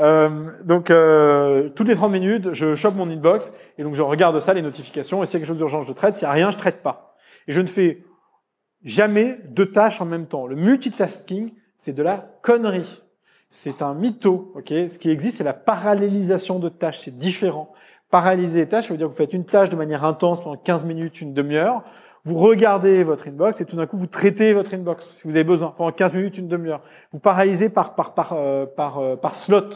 [0.00, 4.40] euh, donc, euh, toutes les 30 minutes, je chope mon inbox et donc je regarde
[4.40, 5.22] ça, les notifications.
[5.22, 6.16] Et s'il y a quelque chose d'urgent, je traite.
[6.16, 7.14] S'il y a rien, je traite pas.
[7.46, 8.02] Et je ne fais
[8.84, 10.48] jamais deux tâches en même temps.
[10.48, 13.02] Le multitasking, c'est de la connerie.
[13.50, 14.68] C'est un mytho, ok?
[14.68, 17.02] Ce qui existe, c'est la parallélisation de tâches.
[17.04, 17.72] C'est différent.
[18.12, 20.58] Paralyser les tâches, ça veut dire que vous faites une tâche de manière intense pendant
[20.58, 21.82] 15 minutes, une demi-heure.
[22.26, 25.44] Vous regardez votre inbox et tout d'un coup, vous traitez votre inbox si vous avez
[25.44, 26.82] besoin pendant 15 minutes, une demi-heure.
[27.12, 29.70] Vous paralysez par, par, par, euh, par, euh, par slot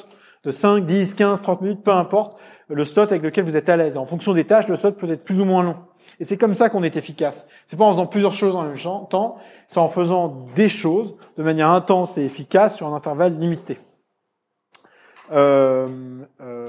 [0.45, 2.39] de 5, 10, 15, 30 minutes, peu importe
[2.69, 3.97] le slot avec lequel vous êtes à l'aise.
[3.97, 5.77] En fonction des tâches, le slot peut être plus ou moins long.
[6.21, 7.49] Et c'est comme ça qu'on est efficace.
[7.69, 8.77] C'est pas en faisant plusieurs choses en même
[9.09, 13.79] temps, c'est en faisant des choses de manière intense et efficace sur un intervalle limité.
[15.33, 15.89] Euh,
[16.41, 16.66] euh,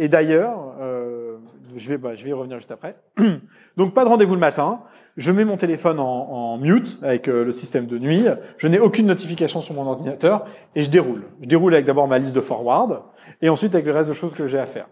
[0.00, 1.36] et d'ailleurs, euh,
[1.76, 2.96] je vais, bah, je vais y revenir juste après.
[3.76, 4.80] Donc pas de rendez-vous le matin.
[5.18, 8.24] Je mets mon téléphone en, mute avec euh, le système de nuit.
[8.56, 11.24] Je n'ai aucune notification sur mon ordinateur et je déroule.
[11.42, 13.02] Je déroule avec d'abord ma liste de forward
[13.42, 14.88] et ensuite avec le reste de choses que j'ai à faire.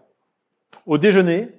[0.85, 1.49] Au déjeuner,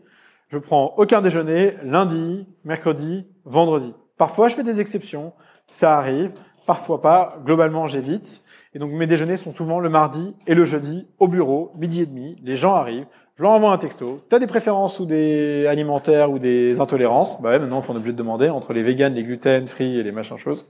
[0.46, 3.92] je prends aucun déjeuner lundi, mercredi, vendredi.
[4.16, 5.32] Parfois, je fais des exceptions.
[5.66, 6.30] Ça arrive.
[6.68, 7.40] Parfois pas.
[7.44, 8.44] Globalement, j'évite.
[8.74, 12.06] Et donc, mes déjeuners sont souvent le mardi et le jeudi au bureau, midi et
[12.06, 12.36] demi.
[12.44, 13.06] Les gens arrivent.
[13.40, 14.20] Je leur envoie un texto.
[14.28, 17.40] T'as des préférences ou des alimentaires ou des intolérances?
[17.40, 20.02] Bah ouais, maintenant, on est obligé de demander entre les véganes, les gluten, free et
[20.02, 20.66] les machins choses.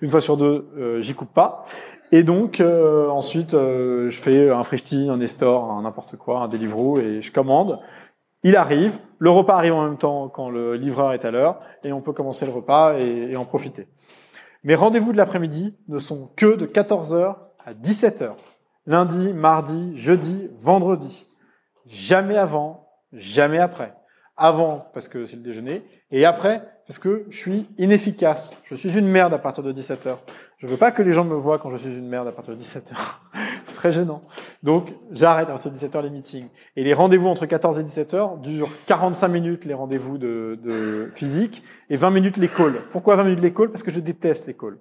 [0.00, 1.64] Une fois sur deux, euh, j'y coupe pas.
[2.10, 6.48] Et donc, euh, ensuite, euh, je fais un Frishti, un Nestor, un n'importe quoi, un
[6.48, 7.78] Deliveroo et je commande.
[8.42, 11.92] Il arrive, le repas arrive en même temps quand le livreur est à l'heure et
[11.92, 13.86] on peut commencer le repas et, et en profiter.
[14.64, 18.32] Mes rendez-vous de l'après-midi ne sont que de 14h à 17h.
[18.88, 21.28] Lundi, mardi, jeudi, vendredi.
[21.86, 23.94] Jamais avant, jamais après.
[24.36, 28.60] Avant, parce que c'est le déjeuner, et après, parce que je suis inefficace.
[28.64, 30.16] Je suis une merde à partir de 17h.
[30.58, 32.56] Je veux pas que les gens me voient quand je suis une merde à partir
[32.56, 32.96] de 17h.
[33.66, 34.22] c'est très gênant.
[34.62, 36.48] Donc, j'arrête à partir de 17h les meetings.
[36.76, 41.62] Et les rendez-vous entre 14 et 17h durent 45 minutes les rendez-vous de, de physique
[41.90, 42.80] et 20 minutes les calls.
[42.92, 44.78] Pourquoi 20 minutes les calls Parce que je déteste les calls.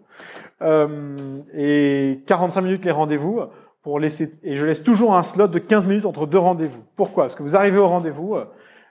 [0.62, 3.42] Euh, et 45 minutes les rendez-vous
[3.84, 6.82] pour laisser, et je laisse toujours un slot de 15 minutes entre deux rendez-vous.
[6.96, 7.26] Pourquoi?
[7.26, 8.38] Parce que vous arrivez au rendez-vous,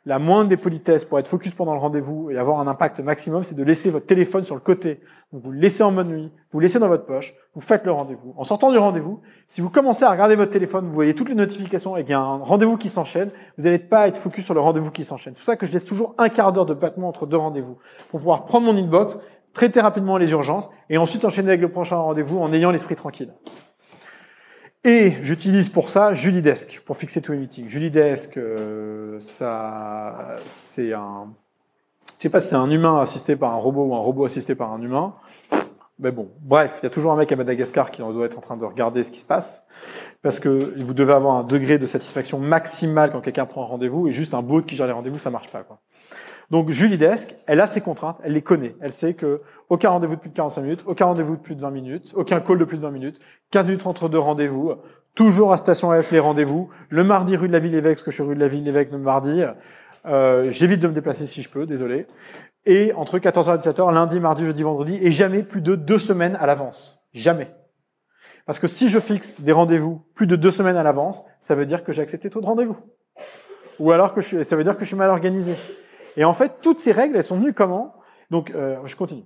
[0.07, 3.45] la moindre des politesses pour être focus pendant le rendez-vous et avoir un impact maximum,
[3.45, 5.01] c'est de laisser votre téléphone sur le côté.
[5.33, 7.85] Donc vous le laissez en mode nuit, vous le laissez dans votre poche, vous faites
[7.85, 8.35] le rendez-vous.
[8.37, 11.35] En sortant du rendez-vous, si vous commencez à regarder votre téléphone, vous voyez toutes les
[11.35, 14.55] notifications et qu'il y a un rendez-vous qui s'enchaîne, vous n'allez pas être focus sur
[14.55, 15.35] le rendez-vous qui s'enchaîne.
[15.35, 17.77] C'est pour ça que je laisse toujours un quart d'heure de battement entre deux rendez-vous
[18.11, 19.19] pour pouvoir prendre mon inbox,
[19.53, 23.33] traiter rapidement les urgences et ensuite enchaîner avec le prochain rendez-vous en ayant l'esprit tranquille.
[24.83, 27.69] Et j'utilise pour ça Julidesk, pour fixer tous les meetings.
[27.69, 31.35] Julidesk, euh, ça, c'est un,
[32.19, 34.55] je sais pas si c'est un humain assisté par un robot ou un robot assisté
[34.55, 35.15] par un humain.
[35.99, 38.41] Mais bon, bref, il y a toujours un mec à Madagascar qui doit être en
[38.41, 39.67] train de regarder ce qui se passe,
[40.23, 44.09] parce que vous devez avoir un degré de satisfaction maximal quand quelqu'un prend un rendez-vous,
[44.09, 45.63] et juste un bot qui gère les rendez-vous, ça marche pas.
[45.63, 45.79] Quoi.
[46.51, 48.75] Donc Julidesk, elle a ses contraintes, elle les connaît.
[48.81, 51.61] Elle sait que aucun rendez-vous de plus de 45 minutes, aucun rendez-vous de plus de
[51.61, 53.21] 20 minutes, aucun call de plus de 20 minutes,
[53.53, 54.75] 15 minutes entre deux rendez-vous,
[55.15, 58.17] toujours à Station F les rendez-vous, le mardi rue de la Ville-Évêque, parce que je
[58.17, 59.43] suis rue de la Ville-Évêque le mardi,
[60.07, 62.07] euh, j'évite de me déplacer si je peux, désolé,
[62.67, 66.37] et entre 14h et 17h, lundi, mardi, jeudi, vendredi, et jamais plus de deux semaines
[66.41, 67.01] à l'avance.
[67.13, 67.49] Jamais.
[68.47, 71.67] Parce que si je fixe des rendez-vous plus de deux semaines à l'avance, ça veut
[71.67, 72.77] dire que j'ai accepté trop de rendez-vous.
[73.79, 75.55] Ou alors que je, ça veut dire que je suis mal organisé.
[76.17, 77.95] Et en fait, toutes ces règles, elles sont venues comment?
[78.31, 79.25] Donc, euh, je continue.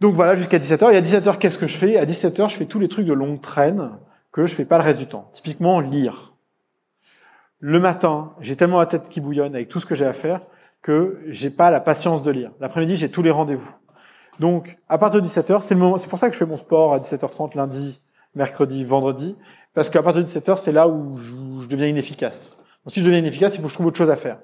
[0.00, 0.92] Donc voilà, jusqu'à 17h.
[0.92, 1.96] Et à 17h, qu'est-ce que je fais?
[1.96, 3.92] À 17h, je fais tous les trucs de longue traîne
[4.32, 5.30] que je fais pas le reste du temps.
[5.32, 6.34] Typiquement, lire.
[7.60, 10.42] Le matin, j'ai tellement la tête qui bouillonne avec tout ce que j'ai à faire
[10.82, 12.52] que j'ai pas la patience de lire.
[12.60, 13.74] L'après-midi, j'ai tous les rendez-vous.
[14.38, 16.56] Donc, à partir de 17h, c'est le moment, c'est pour ça que je fais mon
[16.56, 18.00] sport à 17h30 lundi,
[18.34, 19.34] mercredi, vendredi,
[19.74, 22.54] parce qu'à partir de 17h, c'est là où je, deviens inefficace.
[22.84, 24.38] Donc, si je deviens inefficace, il faut que je trouve autre chose à faire.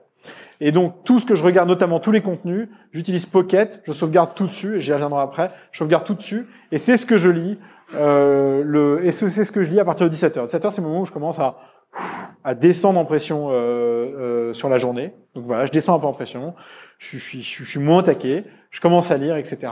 [0.65, 4.37] Et donc, tout ce que je regarde, notamment tous les contenus, j'utilise Pocket, je sauvegarde
[4.37, 7.31] tout dessus, et j'y reviendrai après, je sauvegarde tout dessus, et c'est ce que je
[7.31, 7.59] lis,
[7.97, 10.47] euh, le, et c'est ce que je lis à partir de 17h.
[10.47, 11.59] 17h, c'est le moment où je commence à,
[12.45, 15.13] à descendre en pression euh, euh, sur la journée.
[15.35, 16.55] Donc voilà, je descends un peu en pression,
[17.01, 19.67] je, je, je, je suis moins taqué, je commence à lire, etc.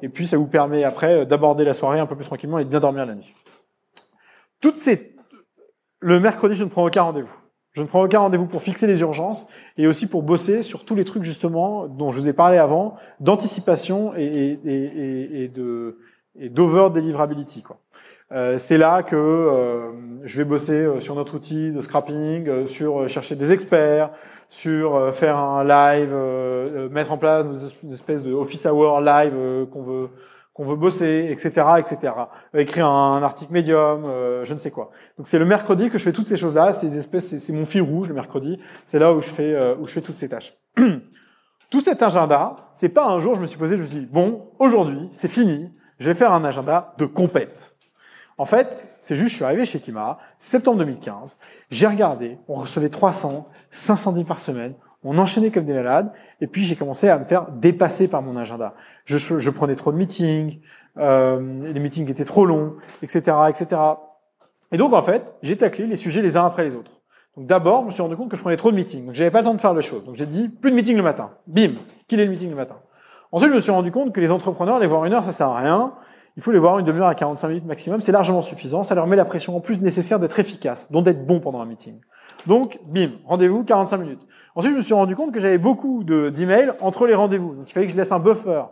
[0.00, 2.70] Et puis, ça vous permet après d'aborder la soirée un peu plus tranquillement et de
[2.70, 3.34] bien dormir la nuit.
[4.62, 5.14] Toutes ces...
[6.00, 7.41] Le mercredi, je ne prends aucun rendez-vous.
[7.72, 10.94] Je ne prends aucun rendez-vous pour fixer les urgences et aussi pour bosser sur tous
[10.94, 15.98] les trucs justement dont je vous ai parlé avant, d'anticipation et, et, et, et, de
[16.38, 17.62] et d'over deliverability.
[17.62, 17.78] Quoi.
[18.32, 19.90] Euh, c'est là que euh,
[20.24, 24.10] je vais bosser euh, sur notre outil de scrapping, euh, sur euh, chercher des experts,
[24.48, 26.14] sur faire un live,
[26.90, 27.46] mettre en place
[27.82, 29.32] une espèce de office hour live
[29.72, 30.10] qu'on veut
[30.54, 32.12] qu'on veut bosser, etc., etc.
[32.54, 34.04] Écrire un, article médium,
[34.44, 34.90] je ne sais quoi.
[35.16, 36.72] Donc c'est le mercredi que je fais toutes ces choses-là.
[36.72, 38.60] Ces espèces, c'est mon fil rouge le mercredi.
[38.84, 40.54] C'est là où je fais où je fais toutes ces tâches.
[41.70, 44.04] Tout cet agenda, c'est pas un jour je me suis posé, je me suis dit
[44.06, 47.74] bon aujourd'hui c'est fini, je vais faire un agenda de compète.
[48.38, 51.38] En fait, c'est juste, je suis arrivé chez Kima, septembre 2015,
[51.70, 54.74] j'ai regardé, on recevait 300, 500 000 par semaine,
[55.04, 58.36] on enchaînait comme des malades, et puis j'ai commencé à me faire dépasser par mon
[58.36, 58.74] agenda.
[59.04, 60.60] Je, je prenais trop de meetings,
[60.98, 63.80] euh, les meetings étaient trop longs, etc., etc.
[64.70, 67.00] Et donc en fait, j'ai taclé les sujets les uns après les autres.
[67.36, 69.30] Donc d'abord, je me suis rendu compte que je prenais trop de meetings, donc j'avais
[69.30, 70.04] pas le temps de faire les choses.
[70.04, 71.30] Donc j'ai dit plus de meetings le matin.
[71.46, 71.72] Bim,
[72.08, 72.76] qu'il est le meeting le matin.
[73.32, 75.48] Ensuite, je me suis rendu compte que les entrepreneurs, les voir une heure, ça sert
[75.48, 75.94] à rien.
[76.36, 78.82] Il faut les voir une demi-heure à 45 minutes maximum, c'est largement suffisant.
[78.84, 81.66] Ça leur met la pression en plus nécessaire d'être efficace, donc d'être bon pendant un
[81.66, 82.00] meeting.
[82.46, 84.20] Donc, bim, rendez-vous 45 minutes.
[84.54, 87.54] Ensuite, je me suis rendu compte que j'avais beaucoup de- d'emails entre les rendez-vous.
[87.54, 88.62] Donc, il fallait que je laisse un buffer,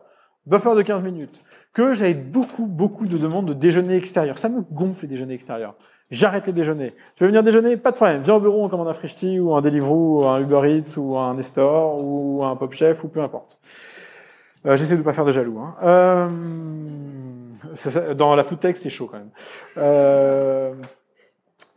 [0.47, 1.43] buffer de 15 minutes.
[1.73, 4.39] Que j'avais beaucoup, beaucoup de demandes de déjeuner extérieur.
[4.39, 5.75] Ça me gonfle les déjeuners extérieurs.
[6.11, 6.95] J'arrête les déjeuners.
[7.15, 7.77] Tu veux venir déjeuner?
[7.77, 8.21] Pas de problème.
[8.23, 11.17] Viens au bureau, on commande un Frishti ou un Deliveroo ou un Uber Eats ou
[11.17, 13.61] un Nestor ou un Pop Chef ou peu importe.
[14.67, 15.59] Euh, J'essaie de pas faire de jaloux.
[15.61, 15.77] Hein.
[15.85, 16.29] Euh,
[18.15, 19.31] dans la food c'est chaud quand même.
[19.77, 20.73] Euh,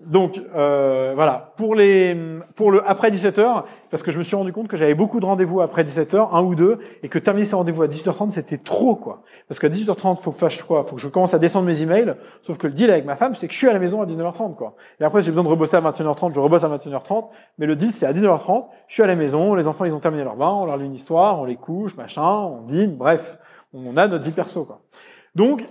[0.05, 2.17] donc euh, voilà, pour les
[2.55, 5.25] pour le après 17h, parce que je me suis rendu compte que j'avais beaucoup de
[5.25, 8.95] rendez-vous après 17h, un ou deux, et que terminer ces rendez-vous à 18h30 c'était trop
[8.95, 9.23] quoi.
[9.47, 10.83] Parce qu'à 18h30 faut que je fasse quoi?
[10.85, 12.15] Faut que je commence à descendre mes emails.
[12.41, 14.05] Sauf que le deal avec ma femme, c'est que je suis à la maison à
[14.05, 14.75] 19h30 quoi.
[14.99, 17.27] Et après j'ai besoin de rebosser à 21h30, je rebosse à 21h30,
[17.57, 19.99] mais le deal c'est à 19h30, je suis à la maison, les enfants ils ont
[19.99, 23.37] terminé leur bain, on leur lit une histoire, on les couche, machin, on dîne, bref,
[23.73, 24.81] on a notre vie perso quoi.
[25.35, 25.67] Donc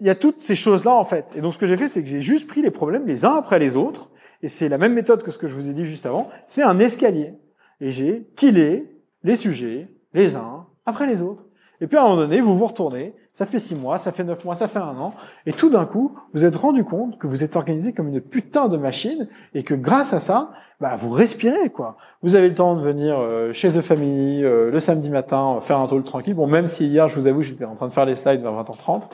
[0.00, 1.26] il y a toutes ces choses-là en fait.
[1.34, 3.34] Et donc ce que j'ai fait, c'est que j'ai juste pris les problèmes les uns
[3.34, 4.10] après les autres,
[4.42, 6.28] et c'est la même méthode que ce que je vous ai dit juste avant.
[6.46, 7.34] C'est un escalier,
[7.80, 8.84] et j'ai killé
[9.24, 11.44] les sujets les uns après les autres.
[11.80, 14.24] Et puis à un moment donné, vous vous retournez, ça fait six mois, ça fait
[14.24, 15.14] neuf mois, ça fait un an,
[15.46, 18.66] et tout d'un coup, vous êtes rendu compte que vous êtes organisé comme une putain
[18.66, 20.50] de machine, et que grâce à ça,
[20.80, 21.96] bah, vous respirez quoi.
[22.20, 25.60] Vous avez le temps de venir euh, chez The Family euh, le samedi matin euh,
[25.60, 26.34] faire un talk tranquille.
[26.34, 28.52] Bon, même si hier, je vous avoue, j'étais en train de faire les slides vers
[28.52, 29.08] 20h30,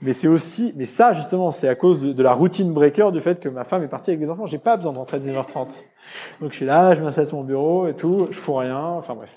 [0.00, 3.40] mais c'est aussi, mais ça justement, c'est à cause de, la routine breaker du fait
[3.40, 4.46] que ma femme est partie avec les enfants.
[4.46, 5.70] J'ai pas besoin de rentrer à 19h30.
[6.40, 8.78] Donc je suis là, je m'installe sur mon bureau et tout, je fous rien.
[8.78, 9.36] Enfin bref.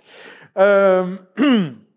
[0.59, 1.15] Euh,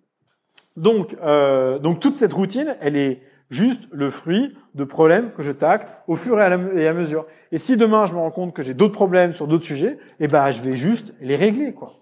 [0.77, 3.21] donc, euh, donc toute cette routine, elle est
[3.51, 6.45] juste le fruit de problèmes que je tacle au fur et
[6.89, 7.27] à, mesure.
[7.53, 10.29] Et si demain je me rends compte que j'ai d'autres problèmes sur d'autres sujets, eh
[10.29, 11.95] ben je vais juste les régler quoi.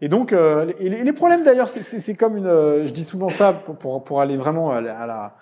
[0.00, 3.76] Et donc euh, les, problèmes d'ailleurs, c'est- comme une, euh, je dis souvent ça pour,
[3.76, 5.36] pour, pour aller vraiment à la,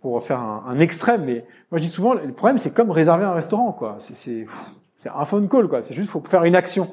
[0.00, 3.24] pour, faire un, un extrême, mais moi je dis souvent le problème c'est comme réserver
[3.24, 3.96] un restaurant quoi.
[3.98, 4.46] C'est
[5.12, 5.82] un phone call quoi.
[5.82, 6.88] C'est juste faut faire une action.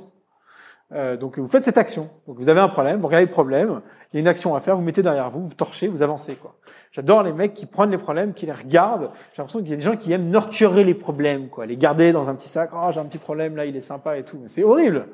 [0.91, 2.09] Euh, donc vous faites cette action.
[2.27, 4.59] Donc vous avez un problème, vous regardez le problème, il y a une action à
[4.59, 6.55] faire, vous mettez derrière vous, vous torchez, vous avancez quoi.
[6.91, 9.11] J'adore les mecs qui prennent les problèmes, qui les regardent.
[9.33, 12.11] J'ai l'impression qu'il y a des gens qui aiment nurturer les problèmes quoi, les garder
[12.11, 12.71] dans un petit sac.
[12.73, 14.41] Oh j'ai un petit problème là, il est sympa et tout.
[14.47, 15.05] C'est horrible.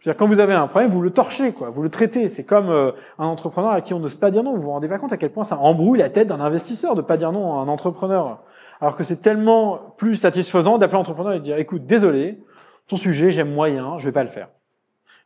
[0.00, 1.68] Je veux dire, quand vous avez un problème, vous le torchez, quoi.
[1.68, 2.28] Vous le traitez.
[2.28, 4.54] C'est comme euh, un entrepreneur à qui on n'ose pas dire non.
[4.54, 7.02] Vous vous rendez pas compte à quel point ça embrouille la tête d'un investisseur de
[7.02, 8.42] pas dire non à un entrepreneur.
[8.80, 12.42] Alors que c'est tellement plus satisfaisant d'appeler un entrepreneur et de dire, écoute, désolé,
[12.88, 14.48] ton sujet, j'aime moyen, je vais pas le faire.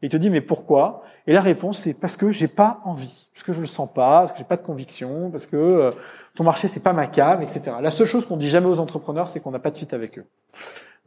[0.05, 1.02] Et il te dit, mais pourquoi?
[1.26, 4.20] Et la réponse, c'est parce que j'ai pas envie, parce que je le sens pas,
[4.20, 5.93] parce que j'ai pas de conviction, parce que euh,
[6.35, 7.76] ton marché, c'est pas ma cave, etc.
[7.81, 10.18] La seule chose qu'on dit jamais aux entrepreneurs, c'est qu'on n'a pas de fit avec
[10.18, 10.26] eux.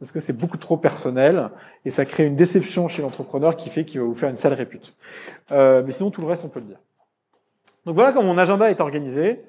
[0.00, 1.48] Parce que c'est beaucoup trop personnel
[1.84, 4.54] et ça crée une déception chez l'entrepreneur qui fait qu'il va vous faire une sale
[4.54, 4.92] répute.
[5.52, 6.78] Euh, mais sinon, tout le reste, on peut le dire.
[7.86, 9.44] Donc voilà comment mon agenda est organisé.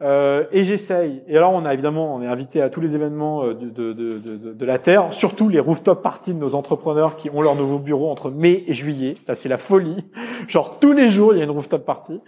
[0.00, 1.22] Euh, et j'essaye.
[1.26, 3.92] Et alors, on a évidemment, on est invité à tous les événements euh, de, de,
[3.92, 7.80] de, de, la Terre, surtout les rooftop parties de nos entrepreneurs qui ont leur nouveau
[7.80, 9.16] bureau entre mai et juillet.
[9.26, 10.04] Là, c'est la folie.
[10.48, 12.20] Genre, tous les jours, il y a une rooftop party.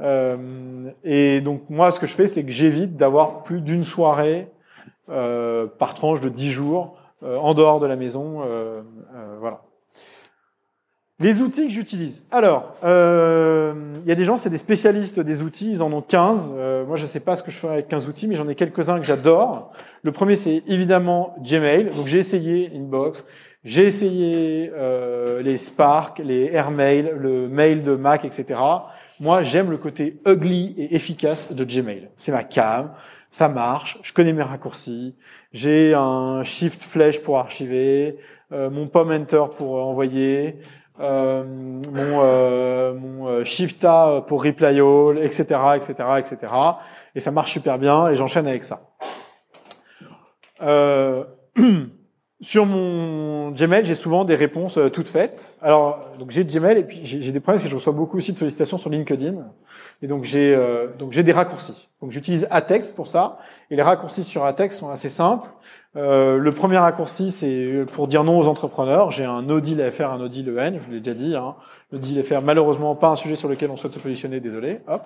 [0.00, 4.48] Euh, et donc, moi, ce que je fais, c'est que j'évite d'avoir plus d'une soirée
[5.08, 8.42] euh, par tranche de 10 jours euh, en dehors de la maison.
[8.44, 8.82] euh,
[9.40, 9.62] voilà.
[11.20, 12.24] Les outils que j'utilise.
[12.30, 13.74] Alors, euh,
[14.04, 16.54] il y a des gens, c'est des spécialistes des outils, ils en ont 15.
[16.56, 18.48] Euh, moi, je ne sais pas ce que je ferai avec 15 outils, mais j'en
[18.48, 19.72] ai quelques-uns que j'adore.
[20.04, 21.90] Le premier, c'est évidemment Gmail.
[21.96, 23.26] Donc, j'ai essayé Inbox,
[23.64, 28.60] j'ai essayé euh, les Spark, les Airmail, le mail de Mac, etc.
[29.18, 32.10] Moi, j'aime le côté ugly et efficace de Gmail.
[32.16, 32.92] C'est ma cam,
[33.32, 35.16] ça marche, je connais mes raccourcis,
[35.52, 38.18] j'ai un shift flèche pour archiver,
[38.52, 40.56] mon pom enter pour envoyer,
[41.00, 42.92] euh, mon, euh,
[43.28, 45.44] euh, shift A pour reply all, etc.,
[45.76, 46.52] etc., etc.
[47.14, 48.80] Et ça marche super bien et j'enchaîne avec ça.
[52.40, 55.56] Sur mon Gmail, j'ai souvent des réponses toutes faites.
[55.60, 58.32] Alors, donc j'ai Gmail et puis j'ai des problèmes, c'est que je reçois beaucoup aussi
[58.32, 59.34] de sollicitations sur LinkedIn.
[60.02, 60.56] Et donc j'ai
[60.98, 61.88] donc j'ai des raccourcis.
[62.00, 63.38] Donc j'utilise Atext pour ça.
[63.70, 65.48] Et les raccourcis sur Atext sont assez simples.
[65.96, 69.10] Euh, le premier raccourci, c'est pour dire non aux entrepreneurs.
[69.10, 71.34] J'ai un no deal FR, un no deal EN, je vous l'ai déjà dit.
[71.34, 71.56] Hein.
[71.90, 74.80] Le deal FR, malheureusement, pas un sujet sur lequel on souhaite se positionner, désolé.
[74.86, 75.02] Hop.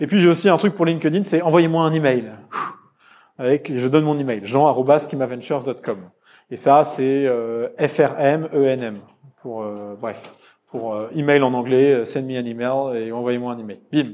[0.00, 2.32] Et puis j'ai aussi un truc pour LinkedIn, c'est envoyez-moi un email.
[3.38, 5.98] Avec, je donne mon email, jean@schemaventures.com.
[6.50, 8.98] Et ça, c'est euh, FRM ENM
[9.42, 10.20] pour euh, bref
[10.70, 13.80] pour euh, email en anglais, euh, send me an email et envoyez-moi un email.
[13.92, 14.12] Bim.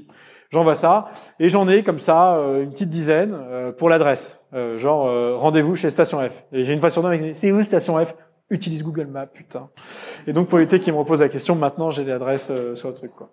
[0.51, 1.11] J'envoie ça
[1.41, 3.37] et j'en ai comme ça une petite dizaine
[3.77, 4.41] pour l'adresse.
[4.55, 6.45] Euh, genre euh, rendez-vous chez Station F.
[6.53, 8.15] Et j'ai une fois sur deux c'est où Station F?
[8.51, 9.69] Utilise Google Maps, putain.
[10.27, 12.95] Et donc pour l'été qui me repose la question, maintenant j'ai l'adresse euh, sur le
[12.95, 13.31] truc quoi.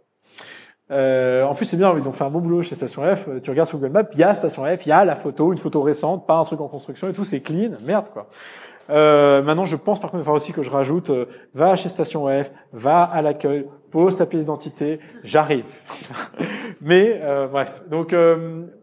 [0.90, 3.30] Euh, en plus, c'est bien, ils ont fait un beau boulot chez Station F.
[3.44, 5.54] Tu regardes sur Google Maps, il y a Station F, il y a la photo,
[5.54, 7.78] une photo récente, pas un truc en construction et tout, c'est clean.
[7.86, 8.28] Merde, quoi.
[8.90, 11.88] Euh, maintenant, je pense par contre il va aussi que je rajoute euh, va chez
[11.88, 15.66] Station F, va à l'accueil, pose ta pièce d'identité, j'arrive.
[16.82, 18.16] Mais euh, bref, donc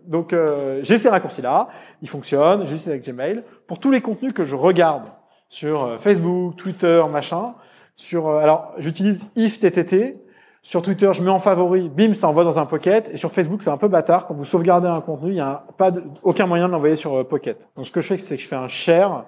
[0.08, 1.68] euh, donc j'ai ces raccourcis là,
[2.02, 3.42] ils fonctionnent, juste avec Gmail.
[3.66, 5.04] Pour tous les contenus que je regarde
[5.48, 7.54] sur Facebook, Twitter, machin,
[7.96, 10.16] sur alors j'utilise IFTTT
[10.62, 13.08] sur Twitter, je mets en favori, bim, ça envoie dans un Pocket.
[13.12, 14.26] Et sur Facebook, c'est un peu bâtard.
[14.26, 17.24] Quand vous sauvegardez un contenu, il n'y a pas aucun moyen de l'envoyer sur euh,
[17.24, 17.58] Pocket.
[17.76, 19.24] Donc ce que je fais, c'est que je fais un share.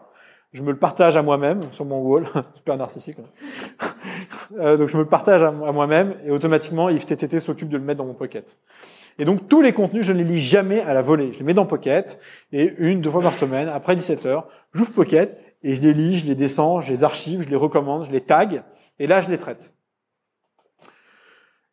[0.52, 2.26] Je me le partage à moi-même sur mon wall.
[2.54, 3.16] Super narcissique.
[4.58, 7.98] euh, donc je me le partage à, moi-même et automatiquement, IFTTT s'occupe de le mettre
[7.98, 8.58] dans mon Pocket.
[9.20, 11.34] Et donc tous les contenus, je ne les lis jamais à la volée.
[11.34, 12.18] Je les mets dans Pocket
[12.52, 16.20] et une, deux fois par semaine, après 17 heures, j'ouvre Pocket et je les lis,
[16.20, 18.62] je les descends, je les archive, je les recommande, je les tag
[18.98, 19.74] et là je les traite.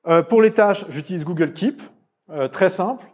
[0.07, 1.82] Euh, pour les tâches, j'utilise Google Keep,
[2.30, 3.06] euh, très simple.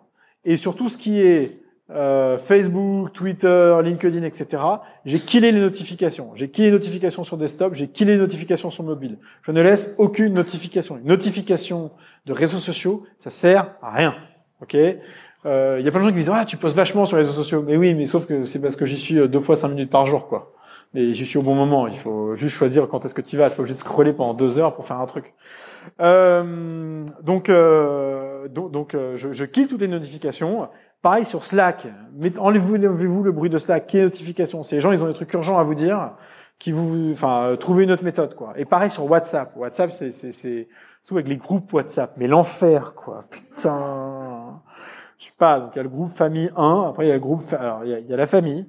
[0.46, 4.64] Et sur tout ce qui est euh, Facebook, Twitter, LinkedIn, etc.,
[5.06, 6.32] j'ai killé les notifications.
[6.36, 9.18] J'ai killé les notifications sur desktop, j'ai killé les notifications sur mobile.
[9.44, 10.98] Je ne laisse aucune notification.
[10.98, 11.92] Une notification
[12.26, 14.16] de réseaux sociaux, ça sert à rien.
[14.62, 14.74] Ok?
[14.76, 17.36] Il y a plein de gens qui disent ah tu postes vachement sur les réseaux
[17.36, 19.90] sociaux mais oui mais sauf que c'est parce que j'y suis deux fois cinq minutes
[19.90, 20.54] par jour quoi
[20.94, 23.50] mais j'y suis au bon moment il faut juste choisir quand est-ce que tu vas
[23.50, 25.34] t'es pas obligé de scroller pendant deux heures pour faire un truc
[26.00, 30.68] euh, donc, euh, donc, donc euh, je, je quitte toutes les notifications.
[31.04, 31.86] Pareil sur Slack.
[32.40, 33.94] Enlevez-vous le bruit de Slack.
[33.94, 36.14] Est notification C'est les gens, ils ont des trucs urgents à vous dire,
[36.60, 38.54] qui vous, enfin, trouvez une autre méthode, quoi.
[38.56, 39.54] Et pareil sur WhatsApp.
[39.58, 40.70] WhatsApp, c'est, c'est, c'est
[41.06, 42.14] tout avec les groupes WhatsApp.
[42.16, 43.26] Mais l'enfer, quoi.
[43.30, 44.62] Putain.
[45.18, 45.60] Je sais pas.
[45.60, 46.86] Donc il y a le groupe famille 1.
[46.90, 47.54] Après il y a le groupe.
[47.54, 48.66] Alors il y a, il y a la famille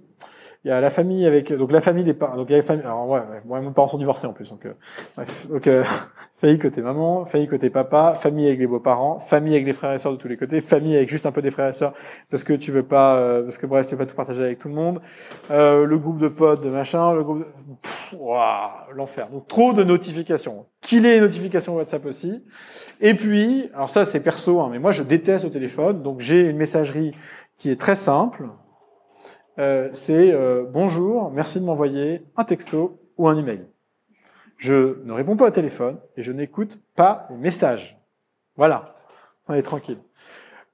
[0.65, 2.59] il y a la famille avec donc la famille des parents donc il y a
[2.59, 4.73] les familles alors ouais, ouais moi mes parents sont divorcés en plus donc euh,
[5.15, 5.85] bref donc euh,
[6.37, 9.99] famille côté maman famille côté papa famille avec les beaux-parents famille avec les frères et
[9.99, 11.93] sœurs de tous les côtés famille avec juste un peu des frères et sœurs
[12.31, 14.59] parce que tu veux pas euh, parce que bref tu veux pas tout partager avec
[14.59, 15.01] tout le monde.
[15.51, 18.95] Euh, le groupe de potes de machin le groupe de...
[18.95, 19.29] l'enfer.
[19.31, 20.67] Donc trop de notifications.
[20.81, 22.43] Qu'il ait les notifications WhatsApp aussi.
[23.01, 26.41] Et puis alors ça c'est perso hein, mais moi je déteste le téléphone donc j'ai
[26.49, 27.13] une messagerie
[27.59, 28.49] qui est très simple
[29.59, 33.67] euh, c'est euh, bonjour, merci de m'envoyer un texto ou un email.
[34.57, 37.99] Je ne réponds pas au téléphone et je n'écoute pas les messages.
[38.57, 38.95] Voilà,
[39.49, 39.99] on est tranquille.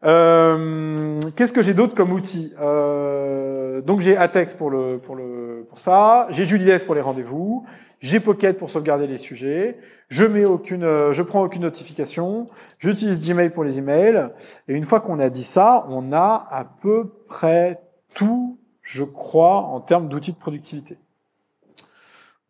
[0.05, 2.55] Euh, Qu'est-ce que j'ai d'autre comme outil?
[2.61, 7.66] Euh, Donc j'ai Atex pour le pour le pour ça, j'ai Julies pour les rendez-vous,
[8.01, 9.78] j'ai Pocket pour sauvegarder les sujets,
[10.09, 12.48] je mets aucune, euh, je prends aucune notification,
[12.78, 14.31] j'utilise Gmail pour les emails
[14.69, 17.81] et une fois qu'on a dit ça, on a à peu près
[18.15, 18.59] tout
[18.93, 20.99] je crois, en termes d'outils de productivité.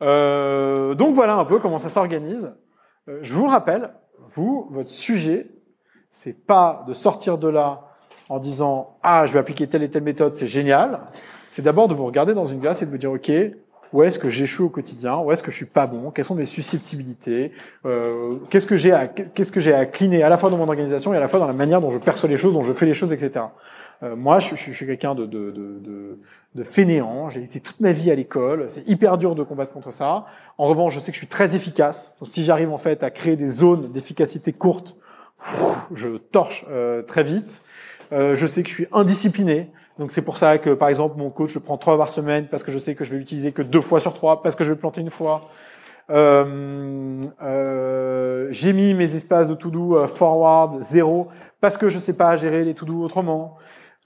[0.00, 2.50] Euh, donc voilà un peu comment ça s'organise.
[3.08, 3.90] Euh, je vous le rappelle,
[4.34, 5.48] vous, votre sujet,
[6.10, 7.82] c'est pas de sortir de là
[8.30, 11.00] en disant ah je vais appliquer telle et telle méthode, c'est génial.
[11.50, 13.30] C'est d'abord de vous regarder dans une glace et de vous dire ok
[13.92, 16.36] où est-ce que j'échoue au quotidien, où est-ce que je suis pas bon, quelles sont
[16.36, 17.52] mes susceptibilités,
[17.84, 20.68] euh, qu'est-ce que j'ai à qu'est-ce que j'ai à cleaner à la fois dans mon
[20.68, 22.72] organisation et à la fois dans la manière dont je perçois les choses, dont je
[22.72, 23.44] fais les choses, etc.
[24.02, 26.18] Euh, moi, je, je, suis quelqu'un de, de, de,
[26.54, 27.28] de, fainéant.
[27.30, 28.66] J'ai été toute ma vie à l'école.
[28.68, 30.26] C'est hyper dur de combattre contre ça.
[30.56, 32.16] En revanche, je sais que je suis très efficace.
[32.20, 34.96] Donc, si j'arrive en fait à créer des zones d'efficacité courtes,
[35.94, 37.62] je torche euh, très vite.
[38.12, 39.70] Euh, je sais que je suis indiscipliné.
[39.98, 42.62] Donc c'est pour ça que par exemple mon coach je prends trois par semaine parce
[42.62, 44.72] que je sais que je vais l'utiliser que deux fois sur trois parce que je
[44.72, 45.50] vais planter une fois.
[46.08, 51.28] Euh, euh, j'ai mis mes espaces de to-do forward zéro
[51.60, 53.58] parce que je sais pas gérer les to-do autrement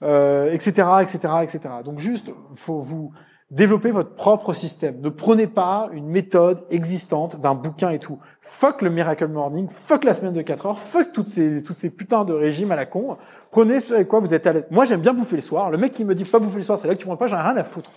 [0.03, 1.59] euh, etc., etc., etc.
[1.83, 3.11] Donc juste, faut vous
[3.51, 4.99] développer votre propre système.
[5.01, 8.19] Ne prenez pas une méthode existante d'un bouquin et tout.
[8.41, 11.89] Fuck le Miracle Morning, fuck la semaine de 4 heures, fuck toutes ces, toutes ces
[11.89, 13.17] putains de régimes à la con.
[13.51, 14.65] Prenez ce avec quoi vous êtes à l'aise.
[14.71, 15.69] Moi, j'aime bien bouffer le soir.
[15.69, 17.27] Le mec qui me dit pas bouffer le soir, c'est là que tu prends pas,
[17.27, 17.91] j'en ai rien à foutre.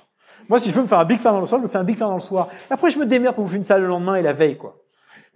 [0.49, 1.79] Moi, si je veux me faire un big fan dans le soir, je me fais
[1.79, 2.49] un big fan dans le soir.
[2.71, 4.77] Après, je me démerde pour bouffer une salle le lendemain et la veille, quoi.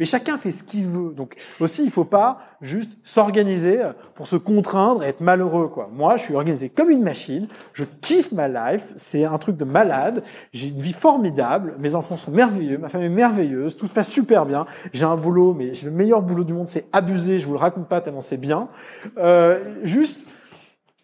[0.03, 1.15] Mais chacun fait ce qu'il veut.
[1.15, 3.79] Donc aussi, il faut pas juste s'organiser
[4.16, 5.69] pour se contraindre et être malheureux.
[5.69, 5.89] Quoi.
[5.93, 7.47] Moi, je suis organisé comme une machine.
[7.73, 8.83] Je kiffe ma life.
[8.97, 10.24] C'est un truc de malade.
[10.53, 11.77] J'ai une vie formidable.
[11.79, 12.79] Mes enfants sont merveilleux.
[12.79, 13.77] Ma femme est merveilleuse.
[13.77, 14.66] Tout se passe super bien.
[14.93, 16.69] J'ai un boulot, mais j'ai le meilleur boulot du monde.
[16.69, 17.39] C'est abusé.
[17.39, 18.66] Je vous le raconte pas tellement c'est bien.
[19.19, 20.19] Euh, juste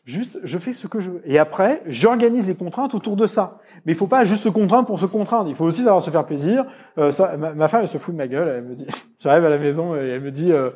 [0.09, 1.23] Juste, je fais ce que je veux.
[1.27, 3.59] Et après, j'organise les contraintes autour de ça.
[3.85, 5.51] Mais il faut pas juste se contraindre pour se contraindre.
[5.51, 6.65] Il faut aussi savoir se faire plaisir.
[6.97, 8.49] Euh, ma, femme, elle se fout de ma gueule.
[8.49, 8.87] Elle me dit,
[9.19, 10.71] j'arrive à la maison et elle me dit, euh,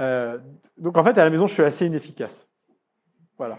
[0.00, 0.38] euh,
[0.78, 2.48] donc en fait, à la maison, je suis assez inefficace.
[3.36, 3.58] Voilà.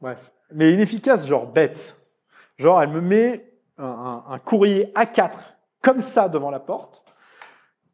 [0.00, 0.32] Bref.
[0.50, 1.94] Mais inefficace, genre bête.
[2.56, 5.32] Genre, elle me met un courrier A4
[5.82, 7.04] comme ça devant la porte.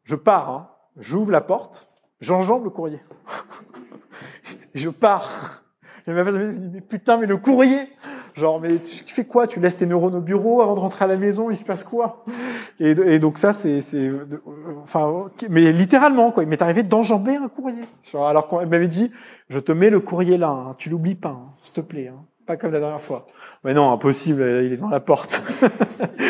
[0.05, 0.69] Je pars, hein.
[0.95, 1.84] j'ouvre la porte,
[2.21, 2.99] j'enjambe le courrier.
[4.75, 5.63] je pars.
[6.07, 7.87] Et ma femme me dit, mais putain, mais le courrier
[8.35, 9.47] Genre, mais tu fais quoi?
[9.47, 11.85] Tu laisses tes neurones au bureau avant de rentrer à la maison Il se passe
[11.85, 12.25] quoi?
[12.81, 13.79] Et, donc ça, c'est,
[14.83, 16.43] enfin, mais littéralement quoi.
[16.43, 17.83] Il m'est arrivé d'enjamber un courrier.
[18.13, 19.11] Alors qu'on m'avait dit,
[19.47, 22.25] je te mets le courrier là, hein, tu l'oublies pas, hein, s'il te plaît, hein,
[22.45, 23.25] pas comme la dernière fois.
[23.63, 25.41] Mais non, impossible, il est dans la porte.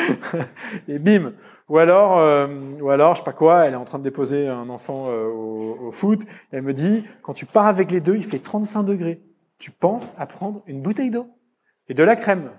[0.88, 1.32] et bim.
[1.68, 2.48] Ou alors, euh,
[2.80, 5.26] ou alors, je sais pas quoi, elle est en train de déposer un enfant euh,
[5.28, 6.22] au, au, foot.
[6.52, 9.22] Elle me dit, quand tu pars avec les deux, il fait 35 degrés.
[9.58, 11.28] Tu penses à prendre une bouteille d'eau
[11.90, 12.52] et de la crème.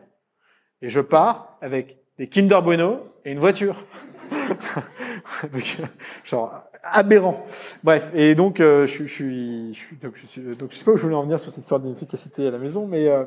[0.83, 3.85] Et je pars avec des Kinder Bueno et une voiture.
[6.25, 7.47] genre aberrant.
[7.83, 10.97] Bref, et donc euh, je, je, suis, je donc, je donc je sais pas où
[10.97, 13.25] je voulais en venir sur cette histoire d'inefficacité à la maison, mais euh,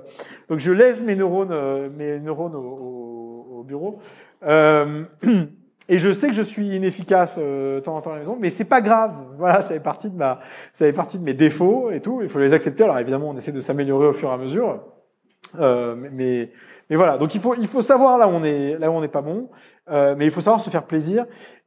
[0.49, 3.99] donc je laisse mes neurones, euh, mes neurones au, au, au bureau.
[4.43, 5.03] Euh,
[5.89, 8.49] et je sais que je suis inefficace euh, temps en temps à la maison, mais
[8.49, 9.13] c'est pas grave.
[9.37, 10.39] Voilà, ça fait partie de ma,
[10.73, 12.21] ça fait partie de mes défauts et tout.
[12.21, 12.83] Il faut les accepter.
[12.83, 14.81] Alors évidemment, on essaie de s'améliorer au fur et à mesure.
[15.59, 16.51] Euh, mais,
[16.89, 19.01] mais voilà, donc il faut, il faut savoir là où on est, là où on
[19.01, 19.49] n'est pas bon,
[19.89, 21.25] euh, mais il faut savoir se faire plaisir.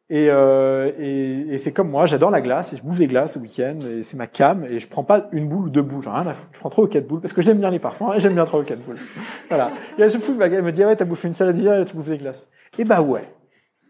[0.08, 3.36] Et, euh, et, et c'est comme moi, j'adore la glace et je bouffe des glaces
[3.36, 6.06] le week-end et c'est ma cam et je prends pas une boule ou deux boules,
[6.06, 6.50] rien à foutre.
[6.52, 8.44] Je prends trois ou quatre boules parce que j'aime bien les parfums et j'aime bien
[8.44, 8.98] trois ou quatre boules.
[9.48, 9.70] Voilà.
[9.96, 11.96] Et à chaque fois, elle me dit, ouais, t'as bouffé une salade hier et tu
[11.96, 12.50] bouffes des glaces.
[12.78, 13.24] Et bah ouais.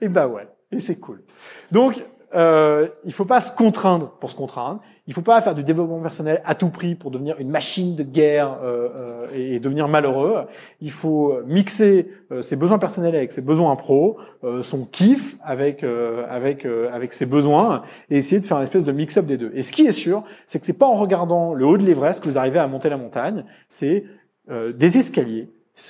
[0.02, 0.48] Et bah ouais.
[0.72, 1.22] Et c'est cool.
[1.70, 2.04] Donc,
[2.34, 4.80] euh, il faut pas se contraindre pour se contraindre.
[5.06, 8.02] Il faut pas faire du développement personnel à tout prix pour devenir une machine de
[8.02, 10.46] guerre euh, euh, et devenir malheureux.
[10.80, 15.84] Il faut mixer euh, ses besoins personnels avec ses besoins pro, euh, son kiff avec
[15.84, 19.52] euh, avec avec ses besoins et essayer de faire une espèce de mix-up des deux.
[19.54, 22.22] Et ce qui est sûr, c'est que c'est pas en regardant le haut de l'Everest
[22.24, 23.44] que vous arrivez à monter la montagne.
[23.68, 24.04] C'est
[24.48, 25.48] des escaliers.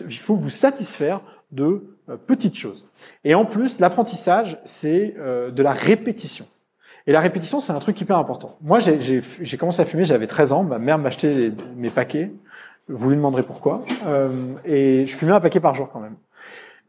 [0.09, 1.23] Il faut vous satisfaire
[1.53, 1.92] de
[2.27, 2.87] petites choses.
[3.25, 6.47] Et en plus, l'apprentissage, c'est de la répétition.
[7.07, 8.57] Et la répétition, c'est un truc hyper important.
[8.63, 12.31] Moi, j'ai commencé à fumer, j'avais 13 ans, ma mère m'achetait mes paquets,
[12.89, 14.29] vous lui demanderez pourquoi, euh,
[14.65, 16.17] et je fumais un paquet par jour quand même.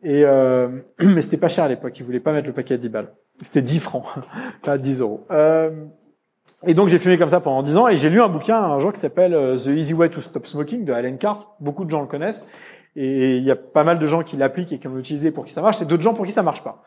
[0.03, 0.67] Et euh,
[0.99, 3.11] mais c'était pas cher à l'époque, ils voulaient pas mettre le paquet à 10 balles.
[3.41, 4.05] C'était 10 francs,
[4.63, 5.25] pas 10 euros.
[5.31, 5.71] Euh,
[6.65, 8.79] et donc j'ai fumé comme ça pendant 10 ans, et j'ai lu un bouquin un
[8.79, 11.55] jour qui s'appelle euh, The Easy Way to Stop Smoking de Alan Carr.
[11.59, 12.45] Beaucoup de gens le connaissent,
[12.95, 15.45] et il y a pas mal de gens qui l'appliquent et qui l'ont utilisé pour
[15.45, 16.83] qui ça marche, et d'autres gens pour qui ça marche pas.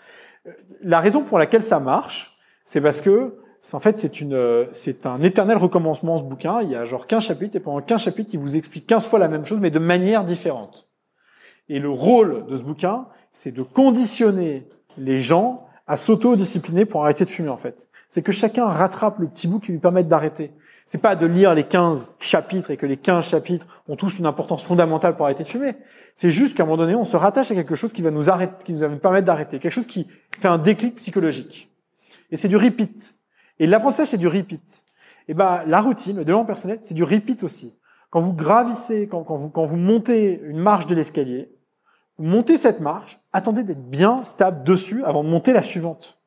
[0.46, 0.52] Euh,
[0.82, 3.34] la raison pour laquelle ça marche, c'est parce que
[3.72, 6.62] en fait c'est une c'est un éternel recommencement ce bouquin.
[6.62, 9.18] Il y a genre 15 chapitres et pendant 15 chapitres il vous explique 15 fois
[9.18, 10.88] la même chose mais de manière différente.
[11.68, 14.68] Et le rôle de ce bouquin, c'est de conditionner
[14.98, 17.86] les gens à s'auto-discipliner pour arrêter de fumer en fait.
[18.08, 20.52] C'est que chacun rattrape le petit bout qui lui permet d'arrêter.
[20.86, 24.26] C'est pas de lire les 15 chapitres et que les 15 chapitres ont tous une
[24.26, 25.74] importance fondamentale pour arrêter de fumer.
[26.14, 28.30] C'est juste qu'à un moment donné, on se rattache à quelque chose qui va nous
[28.30, 31.68] arrêter, qui nous va nous permettre d'arrêter, quelque chose qui fait un déclic psychologique.
[32.30, 33.14] Et c'est du repeat.
[33.58, 34.84] Et l'apprentissage, c'est du repeat.
[35.28, 37.74] Et ben, la routine, le développement personnel, c'est du repeat aussi.
[38.10, 41.50] Quand vous gravissez, quand, quand, vous, quand vous montez une marche de l'escalier,
[42.18, 46.18] vous montez cette marche, attendez d'être bien stable dessus avant de monter la suivante.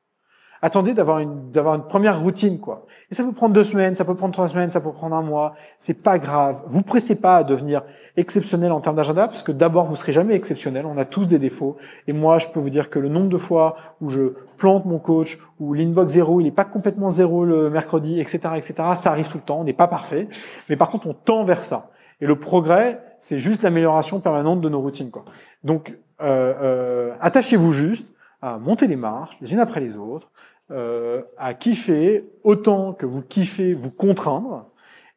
[0.61, 2.85] Attendez d'avoir une, d'avoir une première routine, quoi.
[3.11, 5.21] Et ça peut prendre deux semaines, ça peut prendre trois semaines, ça peut prendre un
[5.21, 5.55] mois.
[5.77, 6.61] C'est pas grave.
[6.67, 7.83] Vous pressez pas à devenir
[8.17, 10.85] exceptionnel en termes d'agenda, parce que d'abord, vous serez jamais exceptionnel.
[10.85, 11.77] On a tous des défauts.
[12.07, 14.99] Et moi, je peux vous dire que le nombre de fois où je plante mon
[14.99, 19.29] coach, où l'inbox zéro, il est pas complètement zéro le mercredi, etc., etc., ça arrive
[19.29, 19.61] tout le temps.
[19.61, 20.27] On n'est pas parfait.
[20.69, 21.89] Mais par contre, on tend vers ça.
[22.21, 25.23] Et le progrès, c'est juste l'amélioration permanente de nos routines, quoi.
[25.63, 28.07] Donc, euh, euh, attachez-vous juste
[28.41, 30.29] à monter les marches, les unes après les autres,
[30.71, 34.67] euh, à kiffer autant que vous kiffez vous contraindre.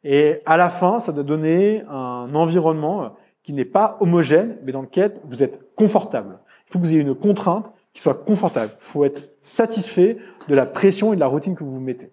[0.04, 4.82] Et à la fin, ça doit donner un environnement qui n'est pas homogène, mais dans
[4.82, 6.38] lequel vous êtes confortable.
[6.66, 8.72] Il faut que vous ayez une contrainte qui soit confortable.
[8.78, 10.16] Il faut être satisfait
[10.48, 12.10] de la pression et de la routine que vous vous mettez.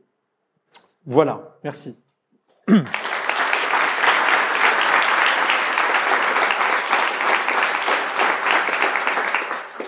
[1.05, 1.97] Voilà, merci.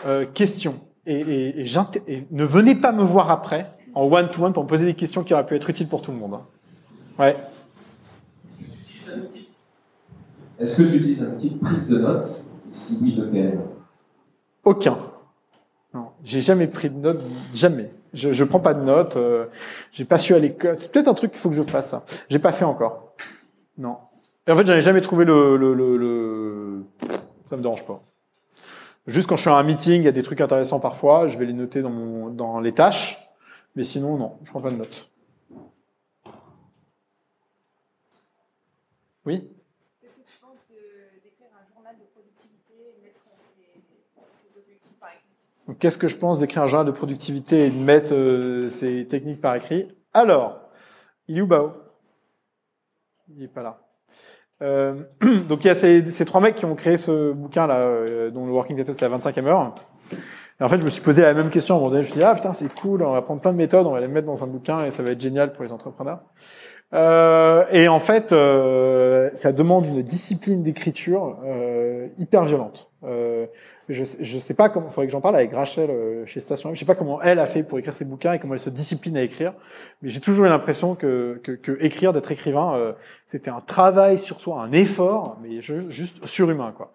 [0.04, 4.86] Euh, question et, et, ne venez pas me voir après en one-to-one pour me poser
[4.86, 6.36] des questions qui auraient pu être utiles pour tout le monde.
[6.36, 6.46] Hein.
[7.20, 7.38] Ouais.
[10.60, 12.44] Est-ce que tu utilises un outil de prise de notes?
[12.72, 13.60] Si oui, lequel?
[14.64, 14.98] Aucun.
[15.94, 17.22] Non, j'ai jamais pris de notes,
[17.54, 17.92] jamais.
[18.14, 19.18] Je, je prends pas de notes.
[19.18, 19.48] Euh,
[19.92, 20.78] j'ai pas su à l'école.
[20.80, 21.90] C'est peut-être un truc qu'il faut que je fasse.
[21.90, 22.06] Ça.
[22.30, 23.14] J'ai pas fait encore.
[23.78, 23.98] Non.
[24.48, 26.84] Et en fait, j'en ai jamais trouvé le, le, le, le...
[27.50, 28.02] Ça me dérange pas.
[29.08, 31.38] Juste quand je suis à un meeting, il y a des trucs intéressants parfois, je
[31.38, 33.18] vais les noter dans, mon, dans les tâches.
[33.76, 35.10] Mais sinon, non, je prends pas de notes.
[39.26, 39.48] Oui?
[40.02, 40.66] Qu'est-ce que tu penses
[41.24, 45.78] d'écrire un journal de productivité et mettre ses, objectifs par écrit?
[45.80, 49.42] Qu'est-ce que je pense d'écrire un journal de productivité et de mettre euh, ses techniques
[49.42, 49.96] par écrit?
[50.14, 50.60] Alors,
[51.28, 51.74] il est où Bao
[53.30, 53.91] Il n'est pas là.
[54.62, 54.94] Euh,
[55.50, 58.46] donc il y a ces, trois mecs qui ont créé ce bouquin là, euh, dont
[58.46, 59.76] le working title c'est la 25e heure.
[60.60, 62.04] Et en fait, je me suis posé la même question donné.
[62.04, 63.92] Je me suis dit ah putain c'est cool, on va prendre plein de méthodes, on
[63.92, 66.20] va les mettre dans un bouquin et ça va être génial pour les entrepreneurs.
[66.94, 72.90] Euh, et en fait, euh, ça demande une discipline d'écriture euh, hyper violente.
[73.92, 76.70] Je, je sais pas comment, il faudrait que j'en parle avec Rachel euh, chez Station
[76.70, 76.76] M.
[76.76, 78.70] Je sais pas comment elle a fait pour écrire ses bouquins et comment elle se
[78.70, 79.54] discipline à écrire.
[80.02, 82.94] Mais j'ai toujours eu l'impression que, que, que écrire, d'être écrivain, euh,
[83.28, 86.94] c'était un travail sur soi, un effort, mais juste surhumain quoi.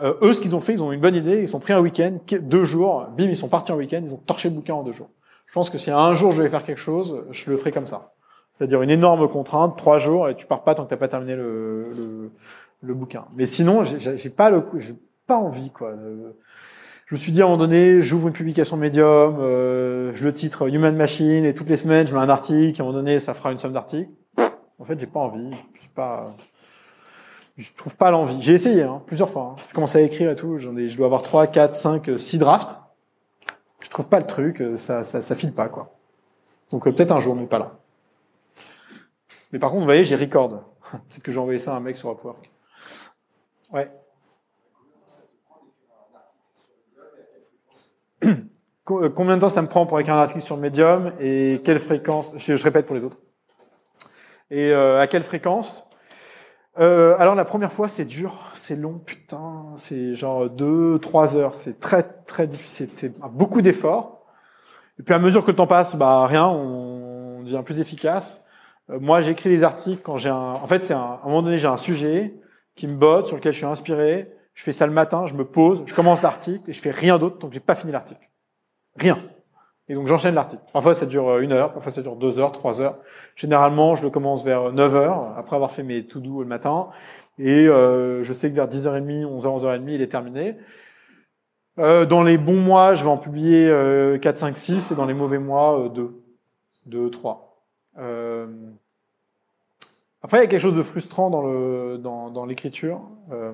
[0.00, 1.40] Euh, eux, ce qu'ils ont fait, ils ont une bonne idée.
[1.40, 4.18] Ils sont pris un week-end, deux jours, bim, ils sont partis en week-end, ils ont
[4.24, 5.10] torché le bouquin en deux jours.
[5.46, 7.86] Je pense que si un jour je vais faire quelque chose, je le ferai comme
[7.86, 8.12] ça.
[8.54, 11.36] C'est-à-dire une énorme contrainte, trois jours, et tu pars pas tant que t'as pas terminé
[11.36, 12.30] le, le,
[12.82, 13.24] le bouquin.
[13.36, 14.62] Mais sinon, j'ai- pas le,
[15.28, 15.90] pas envie quoi.
[15.90, 16.32] Euh,
[17.06, 20.34] Je me suis dit à un moment donné, j'ouvre une publication Medium, euh, je le
[20.34, 22.80] titre Human Machine, et toutes les semaines je mets un article.
[22.80, 24.10] À un moment donné, ça fera une somme d'articles.
[24.80, 25.50] En fait, j'ai pas envie.
[27.56, 28.40] Je trouve pas l'envie.
[28.40, 29.54] J'ai essayé hein, plusieurs fois.
[29.58, 29.62] hein.
[29.68, 30.58] Je commence à écrire et tout.
[30.58, 32.78] J'en ai, je dois avoir 3, 4, 5, 6 drafts.
[33.80, 34.60] Je trouve pas le truc.
[34.60, 35.94] euh, Ça, ça, file pas quoi.
[36.70, 37.78] Donc peut-être un jour, mais pas là.
[39.52, 40.50] Mais par contre, vous voyez, j'ai record.
[40.90, 42.50] Peut-être que j'ai envoyé ça à un mec sur Upwork.
[43.72, 43.86] Ouais.
[43.90, 43.94] Co-
[46.98, 47.02] euh,
[48.84, 52.32] Combien de temps ça me prend pour écrire un article sur Medium et quelle fréquence
[52.36, 53.18] je, répète pour les autres.
[54.50, 55.90] Et euh, à quelle fréquence?
[56.78, 61.54] Euh, Alors la première fois, c'est dur, c'est long, putain, c'est genre deux, trois heures,
[61.54, 64.26] c'est très très difficile, c'est beaucoup d'efforts.
[64.98, 68.44] Et puis à mesure que le temps passe, bah rien, on devient plus efficace.
[68.90, 70.34] Euh, moi, j'écris les articles quand j'ai un.
[70.34, 70.98] En fait, c'est un...
[70.98, 72.34] à un moment donné, j'ai un sujet
[72.74, 74.32] qui me botte, sur lequel je suis inspiré.
[74.58, 77.16] Je fais ça le matin, je me pose, je commence l'article et je fais rien
[77.16, 78.28] d'autre tant que j'ai pas fini l'article.
[78.96, 79.20] Rien.
[79.88, 80.64] Et donc j'enchaîne l'article.
[80.72, 82.98] Parfois ça dure euh, une heure, parfois ça dure deux heures, trois heures.
[83.36, 86.88] Généralement, je le commence vers 9 heures, après avoir fait mes to-do le matin.
[87.38, 90.56] Et euh, je sais que vers 10h30, 11h, 11h30, il est terminé.
[91.78, 95.06] Euh, dans les bons mois, je vais en publier euh, 4, 5, 6, et dans
[95.06, 96.20] les mauvais mois, euh, 2,
[96.86, 97.62] 2, 3.
[97.98, 98.48] Euh,
[100.20, 103.02] Après, il y a quelque chose de frustrant dans le dans, dans l'écriture.
[103.30, 103.52] Euh,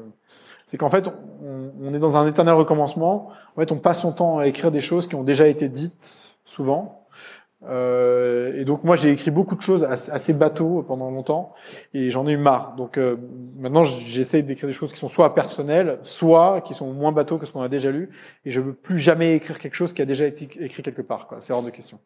[0.75, 1.09] c'est qu'en fait,
[1.41, 3.31] on, est dans un éternel recommencement.
[3.57, 6.41] En fait, on passe son temps à écrire des choses qui ont déjà été dites
[6.45, 7.07] souvent.
[7.69, 11.55] Euh, et donc moi, j'ai écrit beaucoup de choses assez, assez bateau pendant longtemps,
[11.95, 12.75] et j'en ai eu marre.
[12.75, 13.17] Donc euh,
[13.57, 17.47] maintenant, j'essaie d'écrire des choses qui sont soit personnelles, soit qui sont moins bateaux que
[17.47, 18.11] ce qu'on a déjà lu.
[18.45, 21.29] Et je veux plus jamais écrire quelque chose qui a déjà été écrit quelque part.
[21.39, 22.01] C'est hors de question.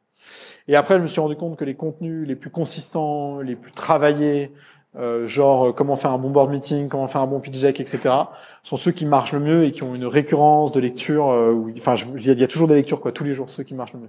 [0.68, 3.72] Et après, je me suis rendu compte que les contenus les plus consistants, les plus
[3.72, 4.52] travaillés,
[4.96, 7.80] euh, genre euh, comment faire un bon board meeting, comment faire un bon pitch deck,
[7.80, 8.14] etc.,
[8.62, 11.30] sont ceux qui marchent le mieux et qui ont une récurrence de lecture.
[11.30, 13.92] euh, enfin, il y, a- toujours des lectures quoi, tous les jours, ceux qui marchent
[13.92, 14.08] le mieux.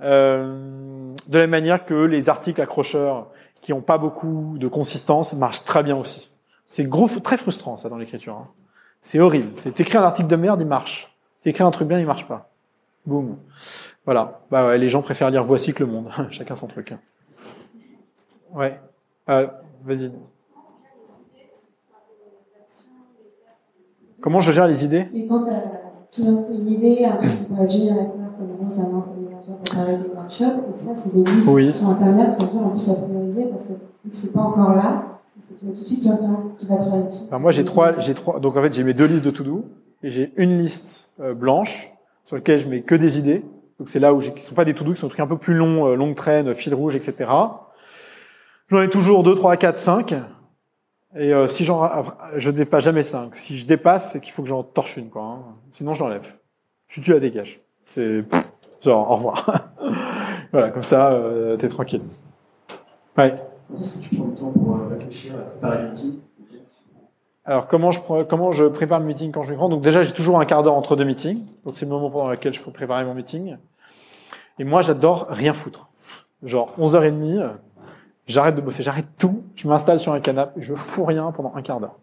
[0.00, 3.28] De la même manière que les articles accrocheurs
[3.62, 6.30] qui ont pas beaucoup de consistance marchent très bien aussi.
[6.68, 8.34] C'est gros, très frustrant ça dans l'écriture.
[8.34, 8.48] hein.
[9.00, 9.52] C'est horrible.
[9.56, 11.14] C'est t'écris un article de merde, il marche.
[11.42, 12.50] T'écris un truc bien, il marche pas.
[13.06, 13.36] Boum.
[14.04, 14.40] Voilà.
[14.50, 16.10] Bah les gens préfèrent lire Voici que le monde.
[16.30, 16.94] Chacun son truc.
[18.52, 18.78] Ouais.
[19.28, 19.46] Euh,
[19.84, 20.10] Vas-y.
[24.20, 25.06] Comment je gère les idées?
[25.14, 25.44] Et quand
[26.10, 30.84] tu as une idée, qui génial à faire, comme ça pour préparer des workshops, et
[30.84, 31.70] ça, c'est des listes Oui.
[31.72, 33.72] sur Internet qu'on peut en plus à prioriser parce que
[34.12, 36.18] c'est pas encore là, parce que tu vas tout de suite, vas,
[36.58, 37.24] tu vas travailler dessus.
[37.28, 38.40] Alors moi j'ai trois, j'ai trois.
[38.40, 39.64] Donc en fait j'ai mes deux listes de to-do
[40.02, 41.92] et j'ai une liste euh, blanche
[42.24, 43.44] sur laquelle je mets que des idées.
[43.78, 45.26] Donc c'est là où j'ai, qui sont pas des to-do, qui sont des trucs un
[45.26, 47.30] peu plus longs, euh, longue traîne, fil rouge, etc.
[48.68, 50.14] J'en ai toujours deux, trois, quatre, cinq.
[51.16, 51.88] Et euh, si j'en,
[52.36, 53.36] je dépasse jamais cinq.
[53.36, 55.22] Si je dépasse, c'est qu'il faut que j'en torche une, quoi.
[55.22, 55.38] hein.
[55.72, 56.34] Sinon je l'enlève.
[56.88, 57.60] Je tu la dégage.
[57.94, 58.24] C'est
[58.82, 59.68] genre au revoir.
[60.52, 62.02] voilà, comme ça euh, t'es tranquille.
[63.16, 63.34] Ouais.
[63.78, 66.20] Est-ce que tu prends le temps pour euh, réfléchir à préparer l'outil
[67.44, 69.68] Alors comment je comment je prépare le meeting quand je le prends?
[69.68, 72.28] Donc déjà j'ai toujours un quart d'heure entre deux meetings, donc c'est le moment pendant
[72.30, 73.56] lequel je peux préparer mon meeting.
[74.58, 75.88] Et moi j'adore rien foutre.
[76.42, 77.48] Genre 11h30, euh,
[78.26, 81.62] j'arrête de bosser, j'arrête tout, je m'installe sur un canapé, je fous rien pendant un
[81.62, 81.98] quart d'heure.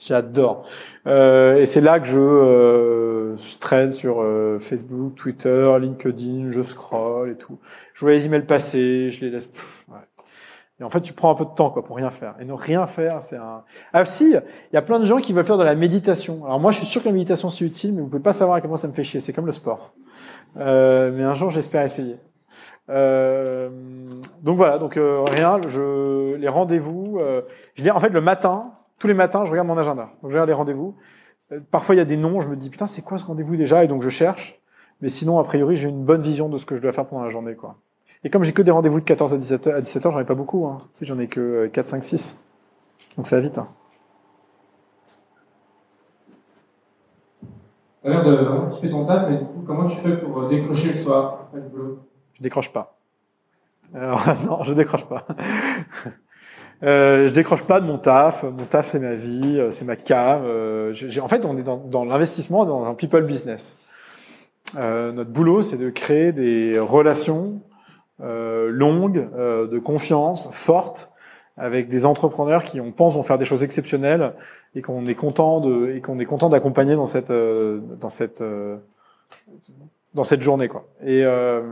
[0.00, 0.64] J'adore.
[1.08, 7.30] Euh, et c'est là que je, euh, traîne sur euh, Facebook, Twitter, LinkedIn, je scroll
[7.30, 7.58] et tout.
[7.94, 9.46] Je vois les emails passer, je les laisse.
[9.46, 9.96] pff, ouais.
[10.80, 12.36] Et en fait, tu prends un peu de temps quoi pour rien faire.
[12.40, 13.64] Et ne rien faire, c'est un.
[13.92, 16.44] Ah si, il y a plein de gens qui veulent faire de la méditation.
[16.44, 18.56] Alors moi, je suis sûr que la méditation c'est utile, mais vous pouvez pas savoir
[18.56, 19.18] à quel point ça me fait chier.
[19.18, 19.92] C'est comme le sport.
[20.56, 22.16] Euh, mais un jour, j'espère essayer.
[22.90, 23.68] Euh,
[24.42, 25.60] donc voilà, donc euh, rien.
[25.66, 27.18] Je les rendez-vous.
[27.20, 27.42] Euh,
[27.74, 30.10] je les, en fait le matin, tous les matins, je regarde mon agenda.
[30.22, 30.96] Donc je regarde les rendez-vous.
[31.52, 33.56] Euh, parfois il y a des noms, je me dis putain c'est quoi ce rendez-vous
[33.56, 33.84] déjà?
[33.84, 34.60] Et donc je cherche.
[35.00, 37.22] Mais sinon a priori j'ai une bonne vision de ce que je dois faire pendant
[37.24, 37.76] la journée quoi.
[38.24, 40.34] Et comme j'ai que des rendez-vous de 14 à 17h, à 17h j'en ai pas
[40.34, 40.66] beaucoup.
[40.66, 40.82] Hein.
[41.02, 42.44] J'en ai que euh, 4, 5, 6.
[43.16, 43.58] Donc ça va vite.
[43.58, 43.66] hein.
[48.02, 51.40] T'as l'air de ton taf, mais du coup, comment tu fais pour décrocher le soir
[51.42, 51.98] après le boulot
[52.38, 52.96] Je décroche pas.
[53.94, 55.26] Alors, non, je décroche pas.
[56.84, 58.44] Euh, je décroche pas de mon taf.
[58.44, 60.44] Mon taf, c'est ma vie, euh, c'est ma cave.
[60.46, 63.76] Euh, en fait, on est dans, dans l'investissement, dans un people business.
[64.76, 67.60] Euh, notre boulot, c'est de créer des relations
[68.22, 71.10] euh, longues, euh, de confiance, fortes,
[71.56, 74.32] avec des entrepreneurs qui, on pense, vont faire des choses exceptionnelles
[74.74, 78.40] et qu'on est content de et qu'on est content d'accompagner dans cette euh, dans cette
[78.40, 78.76] euh,
[80.14, 80.86] dans cette journée, quoi.
[81.02, 81.62] Et euh,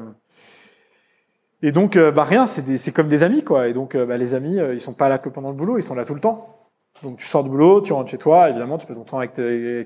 [1.66, 3.66] et donc, euh, bah rien, c'est comme des amis, quoi.
[3.66, 5.78] Et donc, euh, bah, les amis, euh, ils sont pas là que pendant le boulot,
[5.78, 6.70] ils sont là tout le temps.
[7.02, 9.34] Donc, tu sors du boulot, tu rentres chez toi, évidemment, tu passes ton temps avec,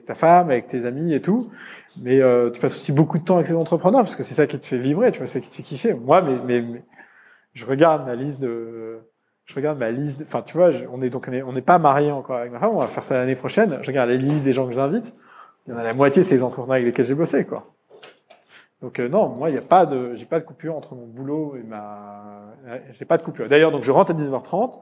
[0.05, 1.51] ta femme, avec tes amis et tout.
[2.02, 4.47] Mais euh, tu passes aussi beaucoup de temps avec ces entrepreneurs parce que c'est ça
[4.47, 5.94] qui te fait vibrer, tu vois, c'est qui te fait kiffer.
[5.94, 6.85] Moi, mais, mais, mais
[7.55, 9.01] je regarde ma liste de,
[9.47, 10.20] je regarde ma liste.
[10.20, 12.73] Enfin, tu vois, on est donc on n'est pas mariés encore avec ma femme.
[12.74, 13.78] On va faire ça l'année prochaine.
[13.81, 15.15] Je regarde les listes des gens que j'invite.
[15.66, 17.73] Il y en a la moitié, c'est les entrepreneurs avec lesquels j'ai bossé, quoi.
[18.82, 21.07] Donc euh, non, moi il n'y a pas de, j'ai pas de coupure entre mon
[21.07, 23.48] boulot et ma, euh, j'ai pas de coupure.
[23.48, 24.81] D'ailleurs, donc je rentre à 19h30,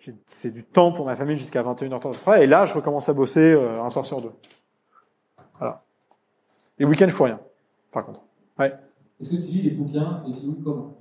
[0.00, 3.52] j'ai- c'est du temps pour ma famille jusqu'à 21h30 et là je recommence à bosser
[3.52, 4.32] euh, un soir sur deux.
[5.58, 5.84] Voilà.
[6.78, 7.40] Les week-ends je fais rien.
[7.92, 8.20] Par contre.
[8.58, 8.74] Ouais.
[9.20, 10.96] Est-ce que tu lis des bouquins et si oui, comment?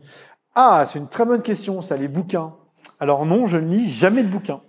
[0.54, 2.54] Ah, c'est une très bonne question, ça, les bouquins.
[3.00, 4.62] Alors non, je ne lis jamais de bouquins.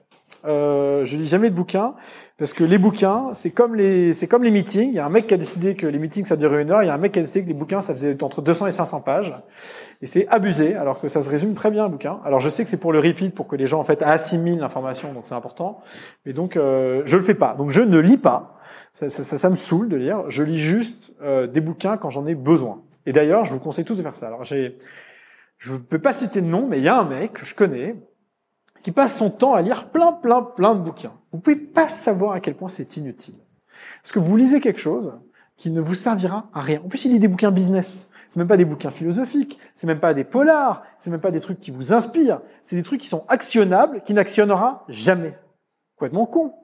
[0.47, 1.94] Euh, je lis jamais de bouquins
[2.39, 4.90] parce que les bouquins, c'est comme les, c'est comme les meetings.
[4.90, 6.82] Il y a un mec qui a décidé que les meetings ça durait une heure.
[6.82, 8.66] Il y a un mec qui a décidé que les bouquins ça faisait entre 200
[8.66, 9.35] et 500 pages.
[10.02, 12.20] Et c'est abusé, alors que ça se résume très bien un bouquin.
[12.24, 14.60] Alors je sais que c'est pour le repeat, pour que les gens en fait assimilent
[14.60, 15.81] l'information, donc c'est important.
[16.27, 17.55] Mais donc euh, je le fais pas.
[17.55, 18.59] Donc je ne lis pas.
[18.93, 20.24] Ça, ça, ça, me saoule de lire.
[20.28, 22.82] Je lis juste euh, des bouquins quand j'en ai besoin.
[23.06, 24.27] Et d'ailleurs, je vous conseille tous de faire ça.
[24.27, 24.77] Alors j'ai
[25.59, 27.55] je ne peux pas citer de nom, mais il y a un mec que je
[27.55, 27.97] connais
[28.86, 31.12] qui passe son temps à lire plein, plein, plein de bouquins.
[31.32, 33.34] Vous pouvez pas savoir à quel point c'est inutile.
[34.00, 35.12] Parce que vous lisez quelque chose
[35.56, 36.80] qui ne vous servira à rien.
[36.84, 38.12] En plus, il lit des bouquins business.
[38.28, 39.58] C'est même pas des bouquins philosophiques.
[39.74, 40.84] C'est même pas des polars.
[41.00, 42.40] C'est même pas des trucs qui vous inspirent.
[42.62, 45.36] C'est des trucs qui sont actionnables, qui n'actionnera jamais.
[45.96, 46.54] Complètement con.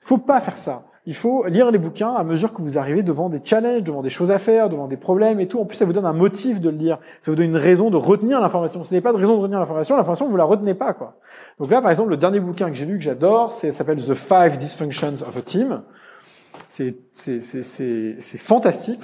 [0.00, 0.82] Faut pas faire ça.
[1.10, 4.10] Il faut lire les bouquins à mesure que vous arrivez devant des challenges, devant des
[4.10, 5.58] choses à faire, devant des problèmes et tout.
[5.58, 6.98] En plus, ça vous donne un motif de le lire.
[7.20, 8.84] Ça vous donne une raison de retenir l'information.
[8.84, 11.16] Si vous n'avez pas de raison de retenir l'information, l'information, vous la retenez pas, quoi.
[11.58, 14.14] Donc là, par exemple, le dernier bouquin que j'ai lu, que j'adore, c'est, s'appelle The
[14.14, 15.82] Five Dysfunctions of a Team.
[16.68, 17.64] C'est, c'est, c'est,
[18.20, 19.00] c'est fantastique.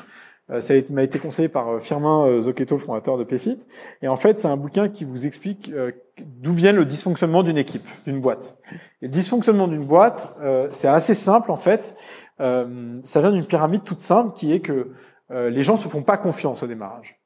[0.50, 3.58] Euh, ça m'a été conseillé par euh, Firmin euh, Zocchetto, fondateur de PFIT.
[4.02, 5.72] Et en fait, c'est un bouquin qui vous explique
[6.18, 8.58] d'où vient le dysfonctionnement d'une équipe, d'une boîte.
[9.02, 10.36] Et le dysfonctionnement d'une boîte,
[10.70, 11.96] c'est assez simple en fait.
[12.38, 14.92] Ça vient d'une pyramide toute simple qui est que
[15.30, 17.20] les gens se font pas confiance au démarrage.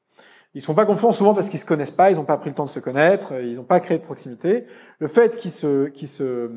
[0.53, 2.55] Ils font pas confiance souvent parce qu'ils se connaissent pas, ils n'ont pas pris le
[2.55, 4.65] temps de se connaître, ils n'ont pas créé de proximité.
[4.99, 6.51] Le fait qu'ils se, qu'ils se,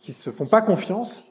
[0.00, 1.28] qu'ils se font pas confiance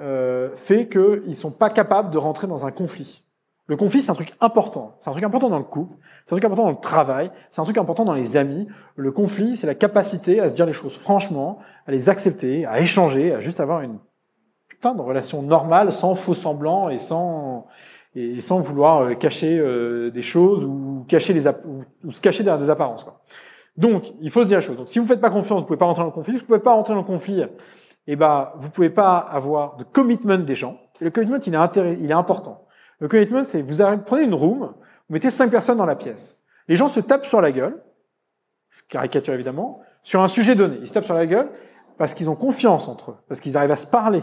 [0.00, 3.23] euh, fait qu'ils sont pas capables de rentrer dans un conflit.
[3.66, 4.96] Le conflit, c'est un truc important.
[5.00, 5.96] C'est un truc important dans le couple,
[6.26, 8.68] c'est un truc important dans le travail, c'est un truc important dans les amis.
[8.96, 12.80] Le conflit, c'est la capacité à se dire les choses franchement, à les accepter, à
[12.80, 13.98] échanger, à juste avoir une
[14.68, 17.66] putain de relation normale, sans faux semblants et sans
[18.16, 22.62] et sans vouloir euh, cacher euh, des choses ou cacher les ou, se cacher derrière
[22.62, 23.02] des apparences.
[23.02, 23.20] Quoi.
[23.76, 24.76] Donc, il faut se dire les choses.
[24.76, 26.34] Donc, si vous faites pas confiance, vous pouvez pas rentrer dans le conflit.
[26.34, 27.42] Si vous pouvez pas rentrer dans le conflit,
[28.06, 30.78] eh ben, vous pouvez pas avoir de commitment des gens.
[31.00, 32.63] Et le commitment, il est, intérêt, il est important.
[33.00, 34.74] Le commitment, c'est vous prenez une room,
[35.08, 36.38] vous mettez cinq personnes dans la pièce.
[36.68, 37.82] Les gens se tapent sur la gueule,
[38.88, 40.78] caricature évidemment, sur un sujet donné.
[40.80, 41.50] Ils se tapent sur la gueule
[41.98, 44.22] parce qu'ils ont confiance entre eux, parce qu'ils arrivent à se parler,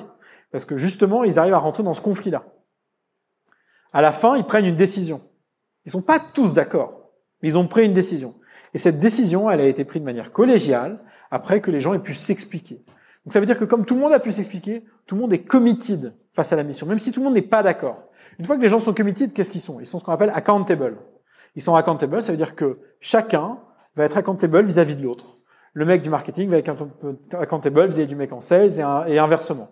[0.51, 2.43] parce que justement, ils arrivent à rentrer dans ce conflit-là.
[3.93, 5.21] À la fin, ils prennent une décision.
[5.85, 7.11] Ils sont pas tous d'accord,
[7.41, 8.35] mais ils ont pris une décision.
[8.73, 10.99] Et cette décision, elle a été prise de manière collégiale,
[11.29, 12.83] après que les gens aient pu s'expliquer.
[13.25, 15.33] Donc ça veut dire que comme tout le monde a pu s'expliquer, tout le monde
[15.33, 18.09] est committed face à la mission, même si tout le monde n'est pas d'accord.
[18.39, 19.79] Une fois que les gens sont committed, qu'est-ce qu'ils sont?
[19.79, 20.97] Ils sont ce qu'on appelle accountable.
[21.55, 23.59] Ils sont accountable, ça veut dire que chacun
[23.95, 25.35] va être accountable vis-à-vis de l'autre.
[25.73, 26.73] Le mec du marketing va être
[27.33, 29.69] accountable vis-à-vis du mec en sales et, inversement.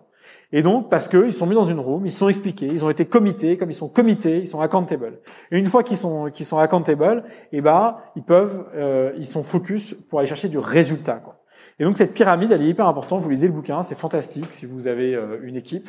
[0.52, 3.06] Et donc, parce qu'ils sont mis dans une room, ils sont expliqués, ils ont été
[3.06, 5.20] committés, comme ils sont committés, ils sont accountable.
[5.52, 9.44] Et une fois qu'ils sont, qu'ils sont accountable, eh ben, ils peuvent, euh, ils sont
[9.44, 11.36] focus pour aller chercher du résultat, quoi.
[11.78, 13.22] Et donc, cette pyramide, elle est hyper importante.
[13.22, 15.88] Vous lisez le bouquin, c'est fantastique si vous avez euh, une équipe.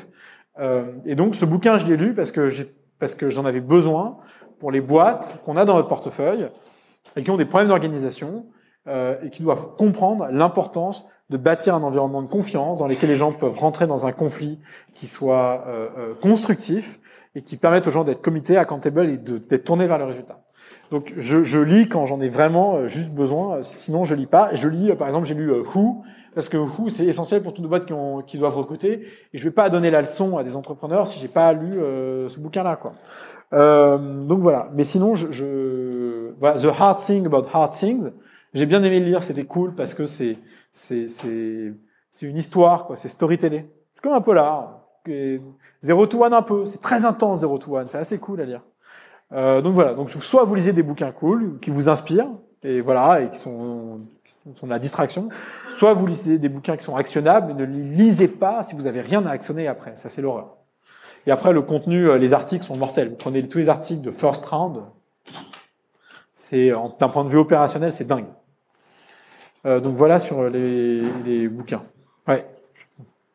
[0.61, 2.49] Euh, et donc, ce bouquin, je l'ai lu parce que
[2.99, 4.17] parce que j'en avais besoin
[4.59, 6.47] pour les boîtes qu'on a dans notre portefeuille
[7.15, 8.45] et qui ont des problèmes d'organisation
[8.88, 13.15] euh, et qui doivent comprendre l'importance de bâtir un environnement de confiance dans lequel les
[13.15, 14.59] gens peuvent rentrer dans un conflit
[14.93, 16.99] qui soit euh, constructif
[17.33, 20.41] et qui permette aux gens d'être comités, accountable et d'être tournés vers le résultat.
[20.91, 24.53] Donc je, je lis quand j'en ai vraiment juste besoin, sinon je lis pas.
[24.53, 26.57] Je lis, par exemple, j'ai lu Who, parce que
[26.89, 29.69] c'est essentiel pour toutes les boîtes qui, ont, qui doivent recruter, et je vais pas
[29.69, 32.93] donner la leçon à des entrepreneurs si j'ai pas lu euh, ce bouquin-là, quoi.
[33.53, 34.69] Euh, donc voilà.
[34.73, 36.31] Mais sinon, je, je...
[36.39, 38.11] Voilà, The Hard Thing About Hard Things,
[38.53, 40.37] j'ai bien aimé le lire, c'était cool parce que c'est
[40.73, 41.73] c'est c'est
[42.11, 42.95] c'est une histoire, quoi.
[42.95, 43.65] C'est storytelling.
[43.93, 44.81] C'est comme un polar.
[45.07, 45.41] Et
[45.81, 46.65] Zero to One un peu.
[46.65, 47.87] C'est très intense Zero to One.
[47.87, 48.61] C'est assez cool à lire.
[49.31, 49.93] Euh, donc voilà.
[49.93, 52.29] Donc soit vous lisez des bouquins cool qui vous inspirent
[52.63, 54.01] et voilà et qui sont
[54.55, 55.30] sont de la distraction.
[55.69, 58.88] Soit vous lisez des bouquins qui sont actionnables, mais ne les lisez pas si vous
[58.88, 59.93] avez rien à actionner après.
[59.97, 60.57] Ça c'est l'horreur.
[61.27, 63.09] Et après le contenu, euh, les articles sont mortels.
[63.09, 64.81] Vous prenez tous les articles de First Round.
[66.35, 68.26] C'est d'un point de vue opérationnel, c'est dingue.
[69.65, 71.84] Euh, donc voilà sur les, les bouquins.
[72.27, 72.45] Ouais.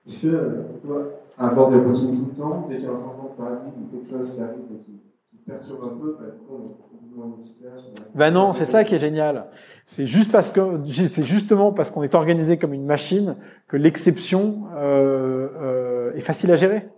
[0.07, 3.31] Est-ce que, euh, toi, de continue tout le temps, dès qu'il y a un changement
[3.37, 5.01] de paradigme ou quelque chose qui arrive et qui,
[5.31, 8.95] qui perturbe un peu, bah, coup, on est complètement a- Ben non, c'est ça qui
[8.97, 9.47] est génial.
[9.87, 13.37] C'est juste parce que c'est justement parce qu'on est organisé comme une machine
[13.69, 16.89] que l'exception euh, euh, est facile à gérer.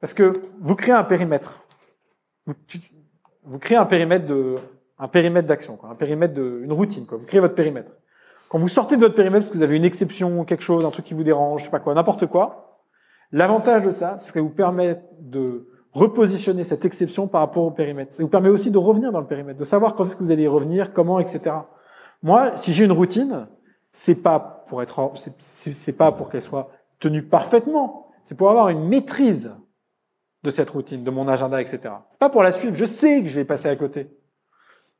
[0.00, 1.64] Parce que vous créez un périmètre.
[3.46, 4.56] Vous, créez un périmètre de
[4.98, 7.06] un périmètre d'action, un périmètre de une routine.
[7.06, 7.16] Quoi.
[7.16, 7.90] Vous créez votre périmètre.
[8.50, 10.90] Quand vous sortez de votre périmètre parce que vous avez une exception, quelque chose, un
[10.90, 12.80] truc qui vous dérange, je sais pas quoi, n'importe quoi,
[13.32, 17.70] l'avantage de ça, c'est que ça vous permet de repositionner cette exception par rapport au
[17.70, 18.14] périmètre.
[18.14, 20.30] Ça vous permet aussi de revenir dans le périmètre, de savoir quand est-ce que vous
[20.30, 21.56] allez y revenir, comment, etc.
[22.24, 23.46] Moi, si j'ai une routine,
[23.92, 28.08] c'est pas pour être, c'est pas pour qu'elle soit tenue parfaitement.
[28.24, 29.54] C'est pour avoir une maîtrise
[30.42, 31.80] de cette routine, de mon agenda, etc.
[32.10, 32.74] C'est pas pour la suivre.
[32.76, 34.08] Je sais que je vais passer à côté.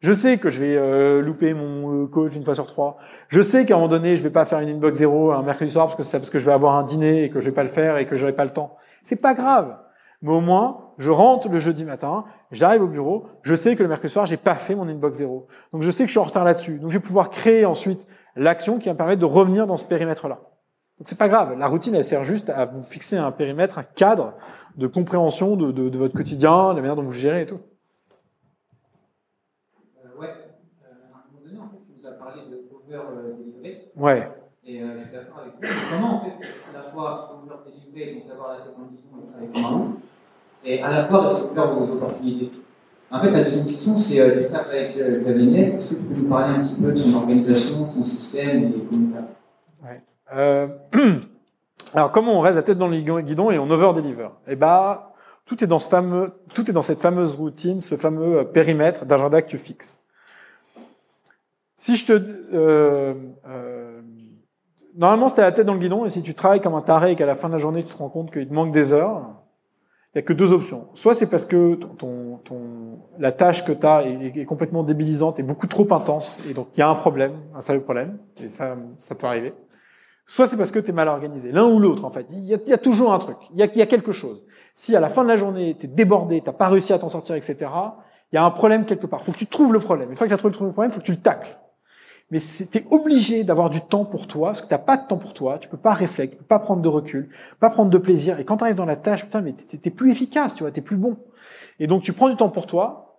[0.00, 2.98] Je sais que je vais euh, louper mon euh, coach une fois sur trois.
[3.28, 5.72] Je sais qu'à un moment donné, je vais pas faire une inbox zéro un mercredi
[5.72, 7.54] soir parce que c'est parce que je vais avoir un dîner et que je vais
[7.54, 8.76] pas le faire et que j'aurai pas le temps.
[9.02, 9.78] C'est pas grave.
[10.20, 12.24] Mais au moins, je rentre le jeudi matin,
[12.54, 15.46] j'arrive au bureau, je sais que le mercredi soir, j'ai pas fait mon inbox zéro.
[15.72, 16.78] Donc je sais que je suis en retard là-dessus.
[16.78, 18.06] Donc je vais pouvoir créer ensuite
[18.36, 20.40] l'action qui va me permettre de revenir dans ce périmètre-là.
[20.98, 21.58] Donc c'est pas grave.
[21.58, 24.34] La routine, elle sert juste à vous fixer un périmètre, un cadre
[24.76, 27.60] de compréhension de, de, de votre quotidien, de la manière dont vous gérez et tout.
[30.04, 30.28] Euh, ouais.
[30.28, 33.90] Euh, à un moment donné, en fait, tu nous as parlé de over-delivery.
[33.96, 34.30] Ouais.
[34.64, 35.74] Et euh, je suis d'accord avec ça.
[35.92, 39.96] Comment, en fait, à la fois over-delivery, donc avoir la guidon et travailler comme un
[40.64, 42.50] et à la fois rester ouvert aux opportunités
[43.10, 46.20] En fait, la deuxième question, c'est euh, coup, avec euh, Xavier est-ce que tu peux
[46.20, 49.28] nous parler un petit peu de son organisation, son système et comment.
[50.34, 50.66] Euh,
[51.94, 54.28] alors, comment on reste la tête dans le guidon et on over-deliver?
[54.48, 55.00] Eh ben,
[55.44, 55.78] tout est dans
[56.82, 60.02] cette fameuse routine, ce fameux euh, périmètre d'agenda que tu fixes.
[61.76, 62.22] Si je te,
[62.54, 63.14] euh,
[64.96, 67.12] normalement, si t'as la tête dans le guidon et si tu travailles comme un taré
[67.12, 68.92] et qu'à la fin de la journée tu te rends compte qu'il te manque des
[68.94, 69.43] heures,
[70.14, 70.86] il y a que deux options.
[70.94, 72.60] Soit c'est parce que ton, ton,
[73.18, 76.80] la tâche que tu as est, complètement débilisante et beaucoup trop intense et donc il
[76.80, 79.54] y a un problème, un sérieux problème et ça, ça peut arriver.
[80.26, 81.52] Soit c'est parce que tu es mal organisé.
[81.52, 82.26] L'un ou l'autre, en fait.
[82.30, 83.36] Il y, a, toujours un truc.
[83.52, 84.42] Il y a, il y a quelque chose.
[84.74, 87.10] Si à la fin de la journée, tu es débordé, tu pas réussi à t'en
[87.10, 87.56] sortir, etc.,
[88.32, 89.22] il y a un problème quelque part.
[89.22, 90.10] faut que tu trouves le problème.
[90.10, 91.58] Une fois que tu as trouvé le problème, faut que tu le tacles.
[92.30, 95.34] Mais es obligé d'avoir du temps pour toi, parce que tu pas de temps pour
[95.34, 97.28] toi, tu peux pas réfléchir, pas prendre de recul,
[97.60, 98.40] pas prendre de plaisir.
[98.40, 100.80] Et quand tu arrives dans la tâche, putain, mais t'es plus efficace, tu vois, t'es
[100.80, 101.16] plus bon.
[101.78, 103.18] Et donc tu prends du temps pour toi,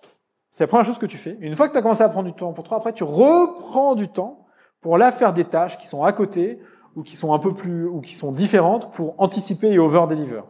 [0.51, 1.37] c'est la première chose que tu fais.
[1.41, 3.95] Une fois que tu as commencé à prendre du temps pour toi, après tu reprends
[3.95, 4.47] du temps
[4.81, 6.59] pour là faire des tâches qui sont à côté
[6.95, 10.41] ou qui sont un peu plus ou qui sont différentes pour anticiper et over deliver.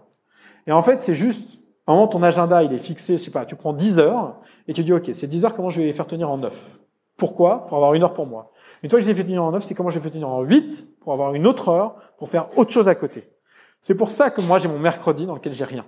[0.67, 3.31] Et en fait, c'est juste à un moment ton agenda, il est fixé, je sais
[3.31, 5.87] pas, tu prends 10 heures et tu dis OK, ces 10 heures comment je vais
[5.87, 6.79] les faire tenir en 9
[7.17, 7.65] Pourquoi?
[7.67, 8.51] Pour avoir une heure pour moi.
[8.83, 10.99] Une fois que les fait tenir en 9, c'est comment les fais tenir en 8
[10.99, 13.29] pour avoir une autre heure pour faire autre chose à côté.
[13.81, 15.85] C'est pour ça que moi j'ai mon mercredi dans lequel j'ai rien.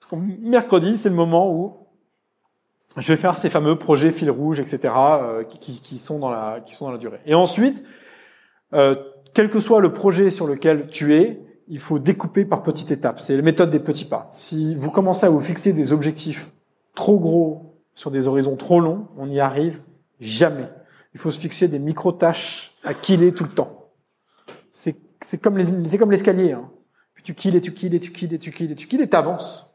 [0.00, 1.86] Parce que mercredi, c'est le moment où
[2.96, 6.60] je vais faire ces fameux projets fil rouge, etc., euh, qui, qui, sont dans la,
[6.60, 7.20] qui sont dans la durée.
[7.26, 7.84] Et ensuite,
[8.72, 8.96] euh,
[9.32, 13.20] quel que soit le projet sur lequel tu es, il faut découper par petites étapes.
[13.20, 14.28] C'est la méthode des petits pas.
[14.32, 16.50] Si vous commencez à vous fixer des objectifs
[16.94, 19.80] trop gros sur des horizons trop longs, on n'y arrive
[20.20, 20.68] jamais.
[21.14, 23.88] Il faut se fixer des micro-tâches à killer tout le temps.
[24.72, 26.52] C'est c'est comme c'est comme l'escalier.
[26.52, 26.70] Hein.
[27.14, 29.02] Puis tu killes et tu killes et tu killes et tu killes et tu killes
[29.02, 29.66] et t'avances.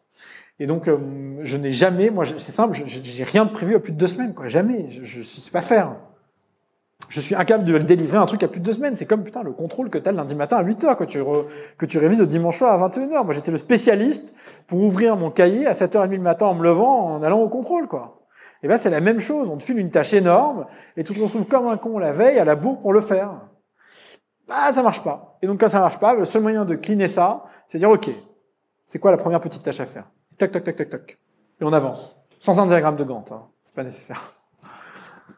[0.60, 0.98] Et donc, euh,
[1.44, 4.08] je n'ai jamais, moi, c'est simple, je- j'ai rien de prévu à plus de deux
[4.08, 4.48] semaines, quoi.
[4.48, 4.90] Jamais.
[4.90, 5.98] Je, je sais pas faire.
[7.10, 8.96] Je suis incapable de délivrer un truc à plus de deux semaines.
[8.96, 11.04] C'est comme, putain, le contrôle que tu as le lundi matin à 8 heures, que
[11.04, 11.46] tu, re-
[11.78, 13.26] que tu révises le dimanche soir à 21 heures.
[13.26, 14.34] Moi, j'étais le spécialiste
[14.68, 17.88] pour ouvrir mon cahier à 7h30 le matin en me levant, en allant au contrôle,
[17.90, 18.25] quoi.
[18.64, 19.50] Et ben, c'est la même chose.
[19.50, 20.66] On te file une tâche énorme
[20.98, 23.32] et tu te retrouves comme un con la veille à la bourre pour le faire.
[24.48, 25.38] Bah, ça marche pas.
[25.42, 27.90] Et donc, quand ça marche pas, le seul moyen de cleaner ça, c'est de dire,
[27.90, 28.10] OK,
[28.88, 30.06] c'est quoi la première petite tâche à faire?
[30.38, 31.18] Tac, tac, tac, tac, tac.
[31.60, 32.16] Et on avance.
[32.40, 33.48] Sans un diagramme de Gantt, hein.
[33.64, 34.34] C'est pas nécessaire.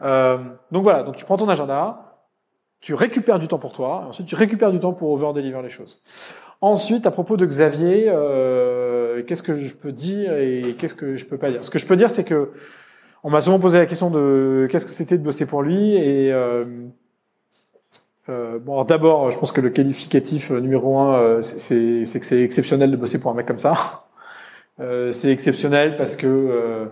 [0.02, 0.38] Euh,
[0.70, 2.20] donc voilà, donc tu prends ton agenda,
[2.82, 5.72] tu récupères du temps pour toi, et ensuite tu récupères du temps pour over-deliver les
[5.72, 6.04] choses.
[6.62, 11.26] Ensuite, à propos de Xavier, euh, qu'est-ce que je peux dire et qu'est-ce que je
[11.26, 11.64] peux pas dire?
[11.64, 12.52] Ce que je peux dire, c'est que
[13.28, 16.32] on m'a souvent posé la question de qu'est-ce que c'était de bosser pour lui et
[16.32, 16.64] euh,
[18.30, 22.90] euh, bon, d'abord, je pense que le qualificatif euh, numéro un, c'est que c'est exceptionnel
[22.90, 23.74] de bosser pour un mec comme ça.
[25.12, 26.92] C'est exceptionnel parce que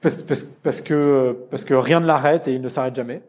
[0.00, 3.20] parce, que parce que rien ne l'arrête et il ne s'arrête jamais.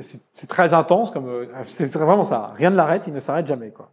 [0.00, 2.52] C'est très intense comme c'est vraiment ça.
[2.54, 3.90] Rien ne l'arrête, il ne s'arrête jamais quoi.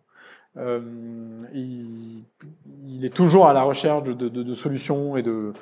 [2.88, 5.54] Il est toujours à la recherche de, de, de, solutions et de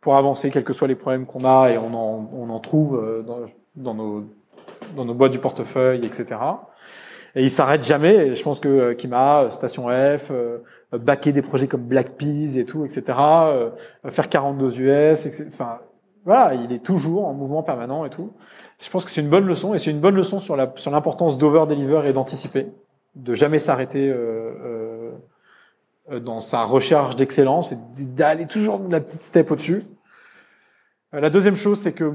[0.00, 2.96] pour avancer, quels que soient les problèmes qu'on a, et on en, on en trouve
[2.96, 3.40] euh, dans,
[3.74, 4.24] dans, nos,
[4.94, 6.40] dans nos boîtes du portefeuille, etc.
[7.34, 8.28] Et il s'arrête jamais.
[8.28, 10.30] Et je pense que euh, Kima, euh, Station F,
[10.92, 13.02] backer des projets comme Black Peas et tout, etc.
[14.08, 15.46] faire 42 US, etc.
[15.48, 15.80] Enfin,
[16.24, 18.32] voilà, il est toujours en mouvement permanent et tout.
[18.80, 21.38] Je pense que c'est une bonne leçon et c'est une bonne leçon sur sur l'importance
[21.38, 22.66] d'over deliver et d'anticiper,
[23.14, 24.14] de jamais s'arrêter euh,
[24.64, 24.85] euh,
[26.10, 29.84] dans sa recherche d'excellence et d'aller toujours la petite step au-dessus.
[31.14, 32.12] Euh, La deuxième chose, c'est que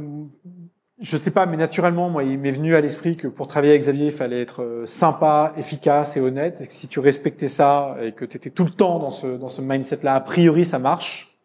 [1.02, 3.82] je sais pas, mais naturellement, moi, il m'est venu à l'esprit que pour travailler avec
[3.82, 6.62] Xavier, il fallait être euh, sympa, efficace et honnête.
[6.62, 9.36] Et que si tu respectais ça et que tu étais tout le temps dans ce,
[9.38, 11.36] dans ce mindset-là, a priori, ça marche.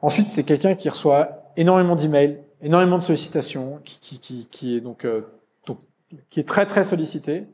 [0.00, 4.80] Ensuite, c'est quelqu'un qui reçoit énormément d'emails, énormément de sollicitations, qui, qui, qui, qui est
[4.80, 5.22] donc, euh,
[5.66, 5.78] donc,
[6.30, 7.46] qui est très, très sollicité.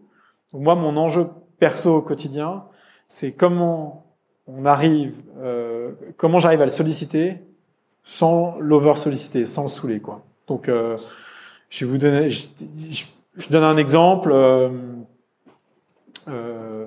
[0.53, 1.29] Donc, moi, mon enjeu
[1.59, 2.65] perso au quotidien,
[3.13, 4.07] c'est comment
[4.47, 5.13] on arrive,
[5.43, 7.37] euh, comment j'arrive à le solliciter
[8.05, 10.25] sans l'over solliciter, sans le saouler, quoi.
[10.49, 10.97] Donc, euh,
[11.69, 12.47] je vais vous donner, je,
[13.51, 14.33] donne un exemple.
[14.33, 14.71] euh,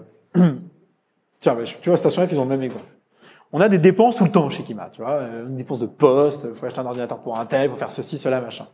[1.39, 2.85] tiens, tu vois, Station F, ils ont le même exemple.
[3.53, 6.53] On a des dépenses tout le temps chez Kima, tu vois, une dépense de poste,
[6.55, 8.65] faut acheter un ordinateur pour un tel, faut faire ceci, cela, machin.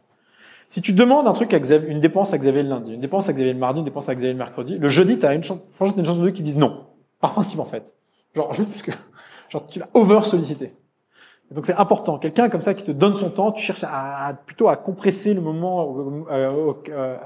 [0.70, 3.28] Si tu demandes un truc à Xavier, une dépense à Xavier le lundi, une dépense
[3.28, 5.44] à Xavier le mardi, une dépense à Xavier le mercredi, le jeudi, tu as une
[5.44, 6.86] chance, franchement, une chance de deux qui disent non.
[7.22, 7.94] Par principe, en fait.
[8.36, 8.92] Genre, juste parce que,
[9.50, 10.74] genre, tu l'as over sollicité.
[11.52, 12.18] Et Donc c'est important.
[12.18, 15.34] Quelqu'un comme ça qui te donne son temps, tu cherches à, à- plutôt à compresser
[15.34, 15.96] le moment,
[16.32, 17.18] euh, au- euh,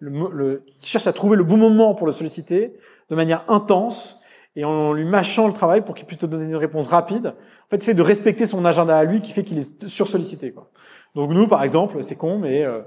[0.00, 2.76] le, le- tu cherches à trouver le bon moment pour le solliciter
[3.08, 4.18] de manière intense
[4.56, 7.28] et en lui mâchant le travail pour qu'il puisse te donner une réponse rapide.
[7.28, 10.52] En fait, c'est de respecter son agenda à lui qui fait qu'il est sursollicité.
[10.52, 10.68] Quoi.
[11.14, 12.80] Donc nous, par exemple, c'est con, mais euh,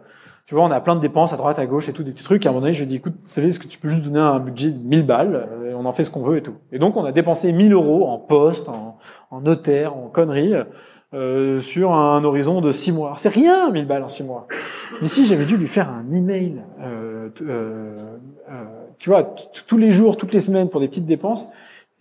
[0.46, 2.24] tu vois, on a plein de dépenses à droite, à gauche et tout, des petits
[2.24, 2.46] trucs.
[2.46, 3.90] À un moment donné, je lui ai dit, écoute, vous savez, est-ce que tu peux
[3.90, 6.38] juste donner un budget de 1000 balles euh, et on en fait ce qu'on veut
[6.38, 6.56] et tout.
[6.72, 8.98] Et donc, on a dépensé 1000 euros en poste, en,
[9.42, 10.54] notaire, en conneries,
[11.14, 13.16] euh, sur un horizon de 6 mois.
[13.18, 14.48] C'est rien, 1000 balles en 6 mois.
[15.02, 17.96] Mais si j'avais dû lui faire un email, euh, euh,
[18.50, 18.64] euh,
[19.00, 19.24] tu vois,
[19.68, 21.50] tous les jours, toutes les semaines pour des petites dépenses,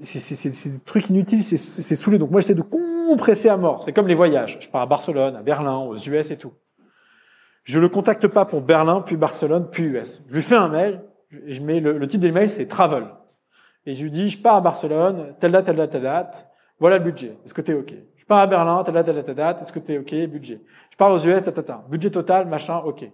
[0.00, 2.18] c'est des trucs inutiles, c'est saoulé.
[2.18, 3.82] Donc moi, j'essaie de compresser à mort.
[3.84, 4.58] C'est comme les voyages.
[4.60, 6.52] Je pars à Barcelone, à Berlin, aux US et tout.
[7.64, 10.24] Je le contacte pas pour Berlin, puis Barcelone, puis US.
[10.28, 11.02] Je lui fais un mail,
[11.46, 13.04] et je mets le, le titre de l'email, c'est travel.
[13.86, 16.48] Et je lui dis, je pars à Barcelone, telle date, telle date, telle date.
[16.78, 17.36] Voilà le budget.
[17.44, 17.92] Est-ce que t'es OK?
[18.16, 19.62] Je pars à Berlin, telle date, telle date, telle date.
[19.62, 20.14] Est-ce que t'es OK?
[20.30, 20.60] Budget.
[20.90, 21.84] Je pars aux US, ta, ta.
[21.88, 23.04] Budget total, machin, OK.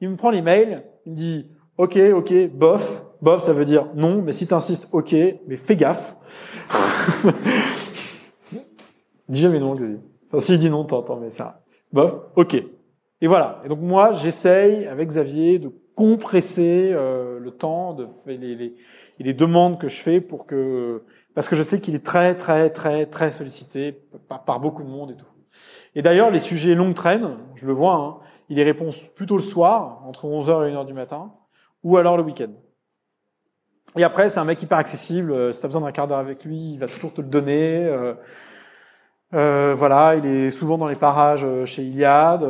[0.00, 1.46] Il me prend l'email, il me dit,
[1.78, 3.04] OK, OK, bof.
[3.22, 5.14] Bof, ça veut dire non, mais si t'insistes, OK,
[5.46, 6.14] mais fais gaffe.
[9.28, 10.00] dis jamais non, je dis.
[10.28, 11.62] Enfin, s'il dit non, t'entends, mais ça.
[11.92, 12.62] Bof, OK.
[13.24, 13.62] Et voilà.
[13.64, 18.76] Et donc moi, j'essaye avec Xavier de compresser euh, le temps, de faire les, les,
[19.18, 21.02] et les demandes que je fais pour que
[21.34, 23.92] parce que je sais qu'il est très très très très sollicité
[24.28, 25.24] par, par beaucoup de monde et tout.
[25.94, 28.16] Et d'ailleurs, les sujets longue traîne, je le vois, hein,
[28.50, 31.32] il les répond plutôt le soir, entre 11h et 1h du matin,
[31.82, 32.52] ou alors le week-end.
[33.96, 35.32] Et après, c'est un mec hyper accessible.
[35.32, 37.86] euh, Si t'as besoin d'un quart d'heure avec lui, il va toujours te le donner.
[37.86, 38.12] euh,
[39.32, 42.42] euh, voilà, il est souvent dans les parages chez Iliad.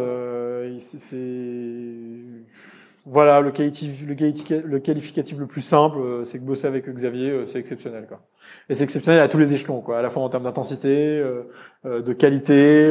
[0.81, 2.45] C'est-
[3.07, 7.59] voilà le qualificatif, le, le plus simple, euh, c'est que bosser avec Xavier, euh, c'est
[7.59, 8.23] exceptionnel quoi.
[8.69, 10.89] Et c'est exceptionnel à tous les échelons quoi, à la fois en termes d'intensité,
[11.19, 11.45] euh,
[11.85, 12.89] de qualité,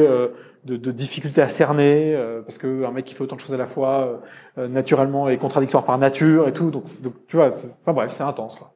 [0.64, 3.58] de, de difficulté à cerner, parce que un mec qui fait autant de choses à
[3.58, 4.22] la fois,
[4.56, 6.70] naturellement est contradictoire par nature et tout.
[6.70, 8.74] Donc, donc tu vois, enfin bref, c'est intense quoi.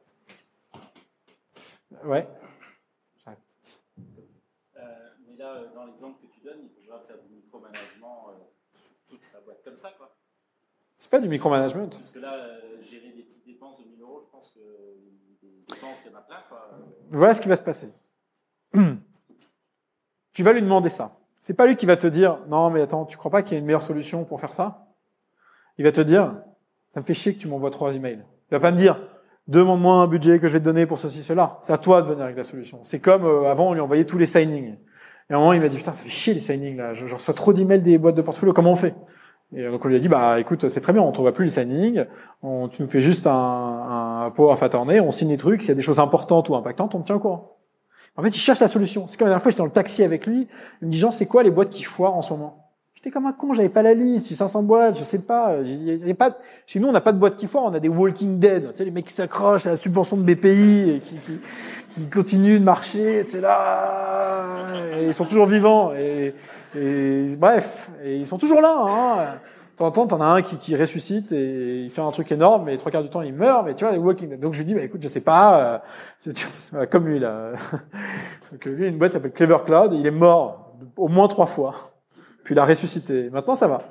[2.05, 2.27] Ouais.
[4.77, 4.81] Euh,
[5.27, 8.33] mais là, euh, dans l'exemple que tu donnes, il faudra faire du micromanagement euh,
[8.73, 10.15] sur toute sa boîte comme ça, quoi.
[11.09, 11.87] C'est pas du micromanagement.
[11.87, 14.59] Parce que là, euh, gérer des petites dépenses de 1000 euros, je pense que
[15.41, 16.69] des dépenses, il y en a plein, quoi.
[17.09, 17.91] Voilà ce qui va se passer.
[20.33, 21.17] tu vas lui demander ça.
[21.41, 23.55] C'est pas lui qui va te dire non mais attends, tu crois pas qu'il y
[23.55, 24.85] a une meilleure solution pour faire ça?
[25.79, 26.35] Il va te dire
[26.93, 28.23] ça me fait chier que tu m'envoies trois emails.
[28.51, 29.01] Il va pas me dire
[29.47, 31.59] demande-moi un budget que je vais te donner pour ceci cela.
[31.63, 32.83] C'est à toi de venir avec la solution.
[32.83, 34.77] C'est comme euh, avant on lui envoyait tous les signings.
[35.29, 36.95] Et à un moment, il m'a dit, putain, ça fait chier les signings, là.
[36.95, 38.95] Je, je reçois trop d'emails des boîtes de portfolio, comment on fait?
[39.55, 41.45] Et donc, on lui a dit, bah, écoute, c'est très bien, on ne trouve plus
[41.45, 42.05] les signings.
[42.43, 45.61] On, tu nous fais juste un, un power attorney, on signe les trucs.
[45.61, 47.57] S'il y a des choses importantes ou impactantes, on te tient au courant.
[48.15, 49.07] En fait, il cherche la solution.
[49.07, 50.47] C'est comme la dernière fois, j'étais dans le taxi avec lui.
[50.81, 52.69] Il me dit, Jean, c'est quoi les boîtes qui foirent en ce moment?
[52.93, 55.53] J'étais comme un con, j'avais pas la liste, j'ai 500 boîtes, je sais pas.
[55.53, 58.39] A pas, chez nous, on n'a pas de boîtes qui foirent, on a des Walking
[58.39, 58.71] Dead.
[58.71, 61.39] Tu sais, les mecs qui s'accrochent à la subvention de BPI et qui, qui,
[61.91, 65.93] qui continuent de marcher, c'est là, et ils sont toujours vivants.
[65.93, 66.35] Et,
[66.75, 68.75] et bref, et ils sont toujours là.
[68.77, 69.39] Hein.
[69.73, 72.31] De temps en temps, t'en as un qui, qui ressuscite et il fait un truc
[72.31, 73.65] énorme, mais trois quarts du temps, il meurt.
[73.65, 74.39] Mais tu vois, les Walking Dead.
[74.39, 75.81] Donc je lui dis, bah écoute, je sais pas,
[76.27, 77.51] euh, comme lui là.
[78.51, 81.91] Donc lui, une boîte s'appelle Clever Cloud, il est mort au moins trois fois.
[82.43, 83.29] Puis il a ressuscité.
[83.29, 83.83] Maintenant, ça va.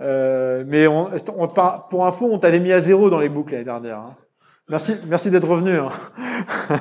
[0.00, 3.64] Euh, mais on, on, pour info, on t'avait mis à zéro dans les boucles l'année
[3.64, 3.98] dernière.
[3.98, 4.14] hein.
[4.68, 5.76] Merci, merci d'être revenu.
[5.76, 5.90] hein.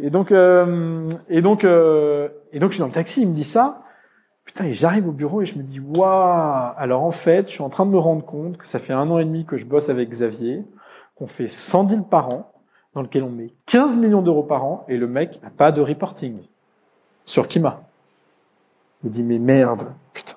[0.00, 3.34] et donc, euh, et donc, euh, et donc, je suis dans le taxi, il me
[3.34, 3.82] dit ça.
[4.44, 6.72] Putain, et j'arrive au bureau et je me dis, waouh.
[6.76, 9.08] Alors en fait, je suis en train de me rendre compte que ça fait un
[9.10, 10.64] an et demi que je bosse avec Xavier,
[11.14, 12.52] qu'on fait 100 deals par an,
[12.94, 15.80] dans lequel on met 15 millions d'euros par an, et le mec n'a pas de
[15.80, 16.38] reporting
[17.24, 17.82] sur Kima.
[19.02, 20.36] Il me dit, mais merde, putain.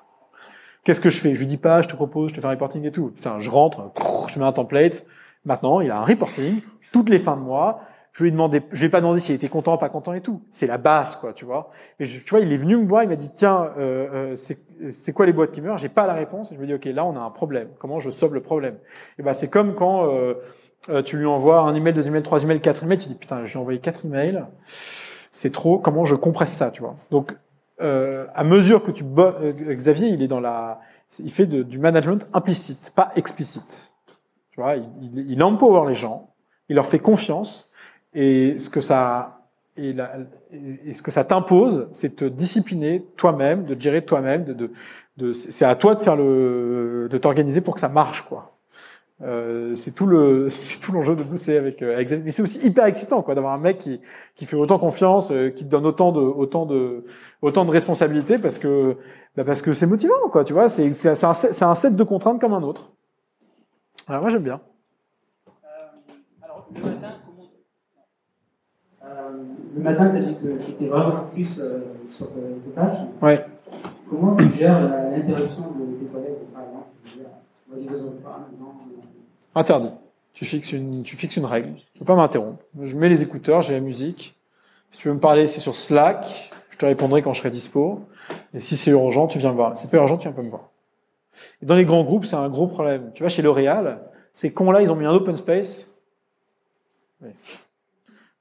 [0.84, 1.34] Qu'est-ce que je fais?
[1.34, 3.08] Je lui dis pas, je te propose, je te fais un reporting et tout.
[3.08, 3.90] Putain, je rentre,
[4.28, 5.04] je mets un template.
[5.44, 6.60] Maintenant, il a un reporting
[6.92, 7.80] toutes les fins de mois.
[8.16, 10.22] Je lui ai demandé, je lui ai pas demandé s'il était content, pas content et
[10.22, 10.40] tout.
[10.50, 11.70] C'est la base, quoi, tu vois.
[12.00, 14.36] Et je- tu vois, il est venu me voir, il m'a dit, tiens, euh, euh,
[14.90, 15.76] c'est quoi les boîtes qui meurent?
[15.76, 16.50] J'ai pas la réponse.
[16.50, 17.68] Et je me dis, ok, là, on a un problème.
[17.78, 18.78] Comment je sauve le problème?
[19.18, 20.32] Et ben, c'est comme quand euh,
[20.88, 22.96] euh, tu lui envoies un email, deux emails, trois emails, quatre emails.
[22.96, 24.46] Tu dis, putain, je lui ai envoyé quatre emails.
[25.30, 25.78] C'est trop.
[25.78, 26.96] Comment je compresse ça, tu vois?
[27.10, 27.36] Donc,
[27.82, 30.80] euh, à mesure que tu euh, Xavier, il est dans la,
[31.18, 33.92] il fait de- du management implicite, pas explicite.
[34.52, 36.30] Tu vois, il, il, il empower les gens,
[36.70, 37.68] il leur fait confiance,
[38.16, 39.42] et ce que ça,
[39.76, 40.12] et, la-
[40.52, 44.70] et- ce que ça t'impose, c'est de te discipliner toi-même, de gérer toi-même, de, de,
[45.18, 48.52] de- c'est à toi de faire le, de t'organiser pour que ça marche, quoi.
[49.22, 52.10] Euh, c'est tout le, c'est tout l'enjeu de bosser avec, euh, avec.
[52.10, 54.00] Mais c'est aussi hyper excitant, quoi, d'avoir un mec qui,
[54.34, 57.04] qui fait autant confiance, euh, qui te donne autant de, autant de,
[57.42, 58.96] autant de responsabilités parce que,
[59.36, 60.68] bah parce que c'est motivant, quoi, tu vois.
[60.68, 61.30] C'est, c'est, un,
[61.70, 62.90] un set de contraintes comme un autre.
[64.06, 64.60] Alors moi j'aime bien.
[66.42, 67.48] Alors, le matin, comment.
[69.04, 69.25] Euh,
[69.76, 72.98] le matin, tu as dit que tu étais vraiment focus euh, sur euh, tes tâches.
[73.20, 73.44] Ouais.
[74.08, 76.86] Comment tu gères l'interruption de tes collègues, par exemple?
[77.04, 77.22] Je
[77.68, 78.74] Moi, j'ai besoin de parler maintenant.
[79.54, 79.90] Interdit.
[80.32, 81.74] Tu fixes une, tu fixes une règle.
[81.92, 82.62] Tu peux pas m'interrompre.
[82.82, 84.36] Je mets les écouteurs, j'ai la musique.
[84.90, 86.52] Si tu veux me parler, c'est sur Slack.
[86.70, 88.02] Je te répondrai quand je serai dispo.
[88.52, 89.76] Et si c'est urgent, tu viens me voir.
[89.76, 90.70] Si c'est pas urgent, tu viens pas me voir.
[91.62, 93.10] Et dans les grands groupes, c'est un gros problème.
[93.14, 94.00] Tu vois, chez L'Oréal,
[94.34, 95.90] ces cons-là, ils ont mis un open space.
[97.22, 97.34] Ouais.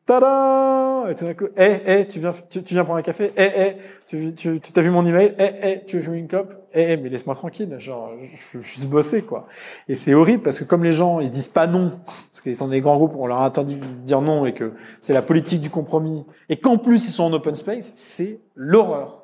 [0.06, 3.52] Tada Et tout d'un coup, eh, eh, tu viens, tu, viens prendre un café Eh,
[3.57, 3.76] eh,
[4.07, 6.98] tu, tu, tu t'as vu mon email Eh, eh, tu veux fumer une clope eh,
[6.98, 8.11] mais laisse-moi tranquille, genre,
[8.52, 9.48] je, je, suis bossé, quoi.
[9.88, 12.57] Et c'est horrible parce que comme les gens, ils se disent pas non, parce qu'ils
[12.57, 15.22] sont des grands groupes, on leur a interdit de dire non et que c'est la
[15.22, 19.23] politique du compromis, et qu'en plus ils sont en open space, c'est l'horreur.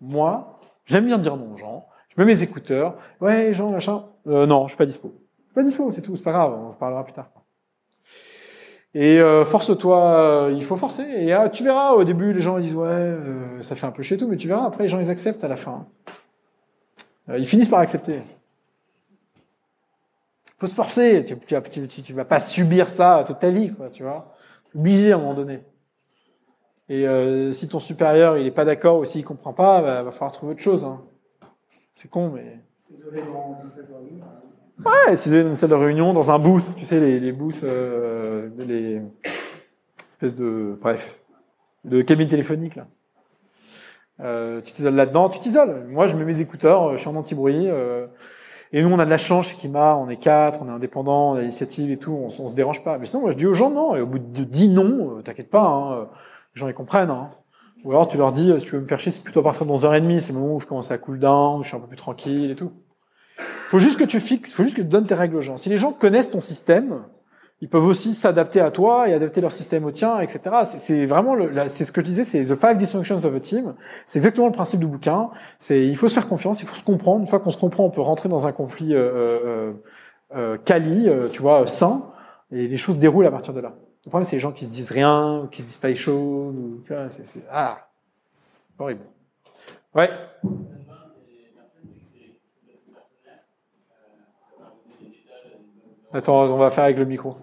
[0.00, 4.46] Moi, j'aime bien dire non aux gens, je mets mes écouteurs, ouais, Jean, machin, euh,
[4.46, 5.08] non, je suis pas dispo.
[5.08, 7.28] Je suis pas dispo, c'est tout, c'est pas grave, on en parlera plus tard.
[8.94, 11.02] Et euh, force-toi, euh, il faut forcer.
[11.02, 14.04] Et ah, tu verras, au début, les gens disent ouais, euh, ça fait un peu
[14.04, 15.86] chez tout, mais tu verras, après les gens ils acceptent à la fin.
[17.28, 18.20] Ils finissent par accepter.
[20.58, 21.24] faut se forcer.
[21.24, 24.34] Tu, tu, tu, tu- vas pas subir ça toute ta vie, quoi, tu vois.
[24.76, 25.60] Obligé à un moment donné.
[26.88, 27.06] Et
[27.52, 30.52] si ton supérieur il est pas d'accord ou s'il comprend pas, bah, va falloir trouver
[30.52, 30.84] autre chose.
[30.84, 31.00] Hein.
[31.96, 32.60] C'est con, mais.
[34.78, 38.48] Ouais, c'est une salle de réunion, dans un booth, tu sais, les, les booths, euh,
[38.58, 39.02] les
[40.10, 41.20] espèces de, bref,
[41.84, 42.86] de cabine téléphonique, là.
[44.20, 45.86] Euh, tu t'isoles là-dedans, tu t'isoles.
[45.88, 48.06] Moi, je mets mes écouteurs, euh, je suis en anti-bruit, euh,
[48.72, 51.32] et nous, on a de la chance chez Kima, on est quatre, on est indépendants,
[51.32, 52.98] on a l'initiative et tout, on, on se dérange pas.
[52.98, 55.22] Mais sinon, moi, je dis aux gens non, et au bout de dix non, euh,
[55.22, 56.04] t'inquiète pas, hein, euh,
[56.54, 57.30] les gens, ils comprennent, hein.
[57.84, 59.42] Ou alors, tu leur dis, euh, si tu veux me faire chier, c'est plutôt à
[59.44, 61.76] partir de 11h30, c'est le moment où je commence à cool down, où je suis
[61.76, 62.72] un peu plus tranquille et tout.
[63.38, 65.56] Faut juste que tu fixes, faut juste que tu donnes tes règles aux gens.
[65.56, 67.02] Si les gens connaissent ton système,
[67.60, 70.40] ils peuvent aussi s'adapter à toi et adapter leur système au tien, etc.
[70.64, 71.34] C'est- vraiment,
[71.68, 73.74] c'est ce que je disais, c'est the five dysfunctions of a team.
[74.06, 75.30] C'est exactement le principe du bouquin.
[75.58, 77.22] C'est, il faut se faire confiance, il faut se comprendre.
[77.22, 79.72] Une fois qu'on se comprend, on peut rentrer dans un conflit euh, euh,
[80.36, 82.12] euh, quali, euh, tu vois, sain,
[82.52, 83.72] et les choses déroulent à partir de là.
[84.04, 85.94] Le problème, c'est les gens qui se disent rien, ou qui se disent pas les
[85.96, 86.54] choses,
[87.50, 87.78] ah,
[88.78, 89.00] horrible.
[89.94, 90.10] Ouais.
[96.14, 97.34] Attends, on va faire avec le micro.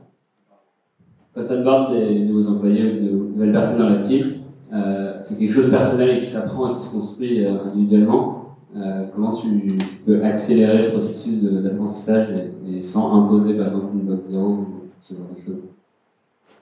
[1.35, 5.37] Quand on parle des nouveaux employés ou de nouvelles personnes dans la team, euh, c'est
[5.37, 8.55] quelque chose de personnel et qui s'apprend et qui se construit euh, individuellement.
[8.77, 12.29] Euh, comment tu peux accélérer ce processus d'apprentissage
[12.65, 14.67] et, et sans imposer par exemple une boîte zéro ou
[15.01, 15.63] ce genre de choses?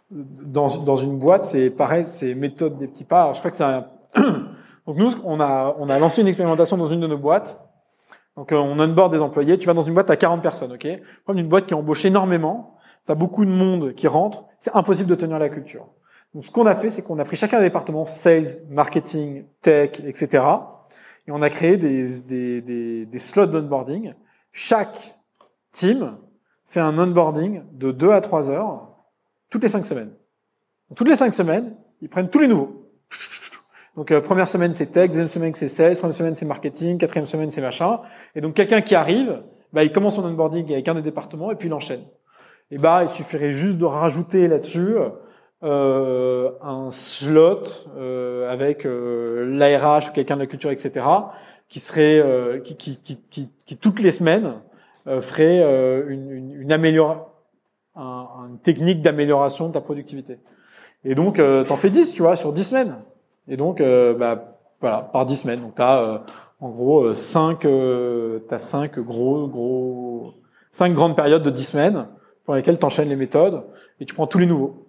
[0.10, 3.22] Dans, dans une boîte, c'est pareil, c'est méthode des petits pas.
[3.22, 3.86] Alors, je crois que c'est un...
[4.88, 7.62] Donc nous, on a, on a lancé une expérimentation dans une de nos boîtes.
[8.40, 9.58] Donc euh, on onboard des employés.
[9.58, 10.88] Tu vas dans une boîte, as 40 personnes, ok?
[11.26, 15.10] Comme une boîte qui embauche énormément, tu as beaucoup de monde qui rentre, c'est impossible
[15.10, 15.88] de tenir la culture.
[16.34, 20.00] Donc ce qu'on a fait, c'est qu'on a pris chacun des départements, sales, marketing, tech,
[20.06, 20.42] etc.
[21.28, 24.14] Et on a créé des, des, des, des slots d'onboarding.
[24.54, 25.20] Chaque
[25.74, 26.16] team
[26.66, 28.88] fait un onboarding de 2 à 3 heures
[29.50, 30.14] toutes les 5 semaines.
[30.88, 32.90] Donc, toutes les 5 semaines, ils prennent tous les nouveaux.
[34.00, 37.26] Donc euh, première semaine c'est tech, deuxième semaine c'est sales, troisième semaine c'est marketing, quatrième
[37.26, 38.00] semaine c'est machin.
[38.34, 39.42] Et donc quelqu'un qui arrive,
[39.74, 42.00] bah, il commence son onboarding avec un des départements et puis il enchaîne.
[42.72, 44.96] Et bah il suffirait juste de rajouter là-dessus
[45.66, 47.64] euh, un slot
[47.98, 51.06] euh, avec euh, l'ARH ou quelqu'un de la culture, etc.
[51.68, 52.96] qui serait euh, qui, qui,
[53.30, 54.62] qui, qui, toutes les semaines
[55.08, 55.58] euh, ferait
[56.08, 57.32] une, une, une amélior-
[57.98, 60.38] un- une technique d'amélioration de ta productivité.
[61.04, 62.96] Et donc euh, t'en fais 10, tu vois, sur 10 semaines.
[63.50, 65.62] Et donc euh, bah, voilà, par 10 semaines.
[65.62, 66.18] Donc t'as euh,
[66.62, 70.34] en gros 5 euh, t'as cinq gros gros
[70.72, 72.08] cinq grandes périodes de 10 semaines
[72.46, 73.64] pour lesquelles tu enchaînes les méthodes
[74.00, 74.88] et tu prends tous les nouveaux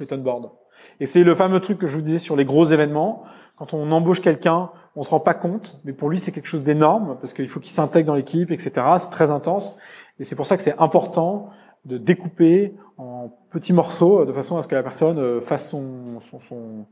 [0.00, 0.50] et t'onboard.
[0.98, 3.24] Et c'est le fameux truc que je vous disais sur les gros événements.
[3.56, 6.62] Quand on embauche quelqu'un, on se rend pas compte, mais pour lui c'est quelque chose
[6.62, 8.72] d'énorme parce qu'il faut qu'il s'intègre dans l'équipe, etc.
[8.98, 9.76] C'est très intense
[10.18, 11.50] et c'est pour ça que c'est important
[11.84, 16.20] de découper en petits morceaux de façon à ce que la personne euh, fasse son,
[16.20, 16.86] son, son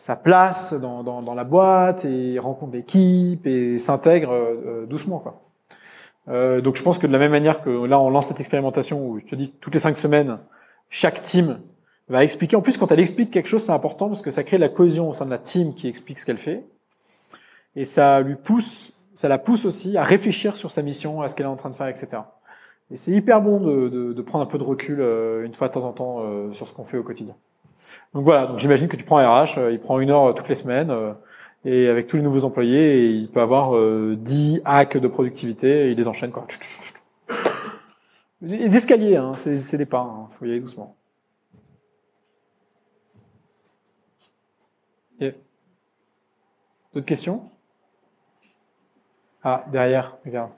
[0.00, 5.42] sa place dans, dans, dans la boîte et rencontre l'équipe et s'intègre euh, doucement quoi.
[6.28, 9.06] Euh, donc je pense que de la même manière que là on lance cette expérimentation
[9.06, 10.38] où je te dis toutes les cinq semaines
[10.88, 11.60] chaque team
[12.08, 12.56] va expliquer.
[12.56, 15.10] En plus quand elle explique quelque chose c'est important parce que ça crée la cohésion
[15.10, 16.64] au sein de la team qui explique ce qu'elle fait
[17.76, 21.34] et ça lui pousse, ça la pousse aussi à réfléchir sur sa mission, à ce
[21.34, 22.22] qu'elle est en train de faire, etc.
[22.90, 25.68] Et c'est hyper bon de, de, de prendre un peu de recul euh, une fois
[25.68, 27.36] de temps en temps euh, sur ce qu'on fait au quotidien.
[28.14, 30.32] Donc voilà, donc j'imagine que tu prends un RH, euh, il prend une heure euh,
[30.32, 31.12] toutes les semaines, euh,
[31.64, 35.90] et avec tous les nouveaux employés, il peut avoir euh, 10 hacks de productivité, et
[35.90, 36.32] il les enchaîne.
[38.42, 40.96] Les escaliers, hein, c'est des pas, hein, faut y aller doucement.
[46.94, 47.48] D'autres questions?
[49.44, 50.50] Ah, derrière, regarde.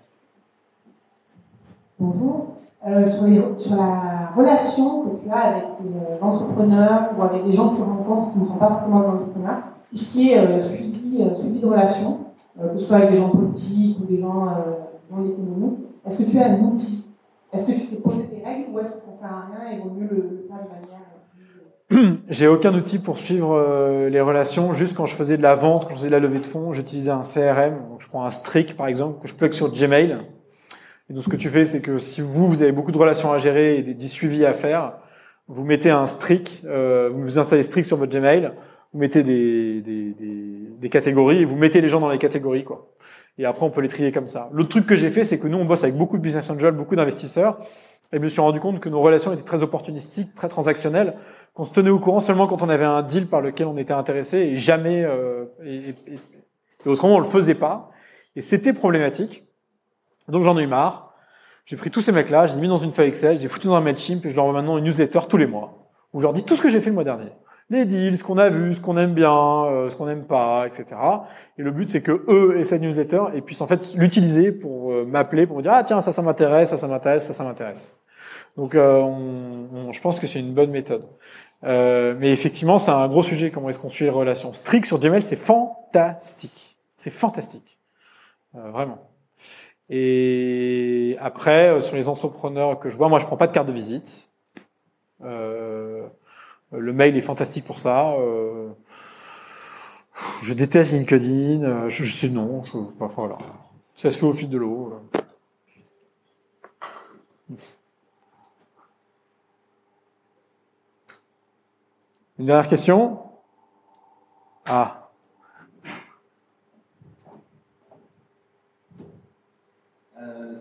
[2.02, 2.56] Bonjour.
[2.84, 7.76] Euh, sur, la relation que tu as avec les entrepreneurs ou avec les gens que
[7.76, 9.58] tu rencontres qui ne sont pas forcément des entrepreneurs,
[9.88, 12.18] tout ce qui est euh, suivi, euh, de relations,
[12.60, 14.72] euh, que ce soit avec des gens politiques ou des gens euh,
[15.12, 17.06] dans l'économie, est-ce que tu as un outil?
[17.52, 19.78] Est-ce que tu t'es posé des règles ou est-ce que ça ne sert à rien
[19.78, 24.72] et vaut mieux le, faire de manière J'ai aucun outil pour suivre euh, les relations.
[24.72, 26.72] Juste quand je faisais de la vente, quand je faisais de la levée de fonds,
[26.72, 27.76] j'utilisais un CRM.
[28.00, 30.18] Je prends un Streak par exemple que je plug sur Gmail.
[31.10, 33.32] Et donc ce que tu fais, c'est que si vous vous avez beaucoup de relations
[33.32, 34.94] à gérer et des, des suivis à faire,
[35.48, 38.52] vous mettez un Streak, euh, vous installez Streak sur votre Gmail,
[38.92, 40.14] vous mettez des, des,
[40.78, 42.88] des, catégories et vous mettez les gens dans les catégories quoi.
[43.38, 44.48] Et après on peut les trier comme ça.
[44.52, 46.72] L'autre truc que j'ai fait, c'est que nous on bosse avec beaucoup de business angels,
[46.74, 47.58] beaucoup d'investisseurs.
[48.12, 51.14] Et je me suis rendu compte que nos relations étaient très opportunistiques, très transactionnelles,
[51.54, 53.94] qu'on se tenait au courant seulement quand on avait un deal par lequel on était
[53.94, 55.94] intéressé et jamais euh, et- et-
[56.84, 57.90] et autrement on le faisait pas.
[58.36, 59.44] Et c'était problématique.
[60.32, 61.14] Donc j'en ai eu marre.
[61.66, 63.46] J'ai pris tous ces mecs-là, je les ai mis dans une feuille Excel, je les
[63.46, 65.90] ai foutus dans un Mailchimp et je leur envoie maintenant une newsletter tous les mois
[66.12, 67.30] où je leur dis tout ce que j'ai fait le mois dernier.
[67.70, 70.66] Les deals, ce qu'on a vu, ce qu'on aime bien, euh, ce qu'on n'aime pas,
[70.66, 70.84] etc.
[71.58, 74.92] Et le but c'est que eux aient cette newsletter et puissent en fait l'utiliser pour
[74.92, 77.44] euh, m'appeler, pour me dire ah tiens ça ça m'intéresse, ça ça m'intéresse, ça ça
[77.44, 77.96] m'intéresse.
[78.56, 81.04] Donc euh, on- je pense que c'est une bonne méthode.
[81.64, 84.52] Euh, mais effectivement, c'est un gros sujet, comment est-ce qu'on suit les relations.
[84.52, 86.76] Strict sur Gmail, c'est fantastique.
[86.96, 87.78] C'est fantastique.
[88.56, 88.98] Euh, vraiment.
[89.94, 93.66] Et après, euh, sur les entrepreneurs que je vois, moi je prends pas de carte
[93.66, 94.26] de visite.
[95.20, 96.08] Euh,
[96.70, 98.12] le mail est fantastique pour ça.
[98.12, 98.70] Euh,
[100.40, 101.90] je déteste LinkedIn.
[101.90, 102.64] Je, je sais non.
[102.64, 103.36] Je, enfin, voilà.
[103.94, 104.98] Ça se fait au fil de l'eau.
[112.38, 113.20] Une dernière question?
[114.66, 115.01] Ah.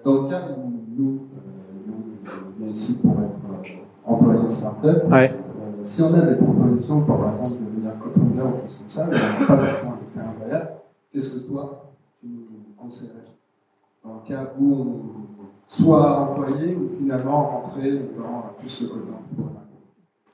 [0.03, 1.93] Dans le cas où nous, euh, nous,
[2.59, 3.75] on est ici pour être euh,
[4.05, 5.31] employés de start-up, Ouais.
[5.33, 9.07] euh, si on a des propositions pour, par exemple, devenir co-founder ou choses comme ça,
[9.09, 10.67] mais on n'a pas forcément d'expérience derrière,
[11.11, 12.45] qu'est-ce que toi, tu nous
[12.77, 13.15] conseillerais?
[14.03, 15.01] Dans le cas où on
[15.67, 19.61] soit employé ou finalement rentrer dans plus le côté entrepreneur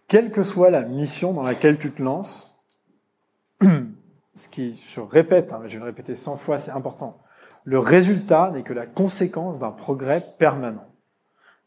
[0.08, 2.58] Quelle que soit la mission dans laquelle tu te lances,
[3.62, 7.18] ce qui, je répète, hein, je vais le répéter 100 fois, c'est important.
[7.68, 10.88] Le résultat n'est que la conséquence d'un progrès permanent.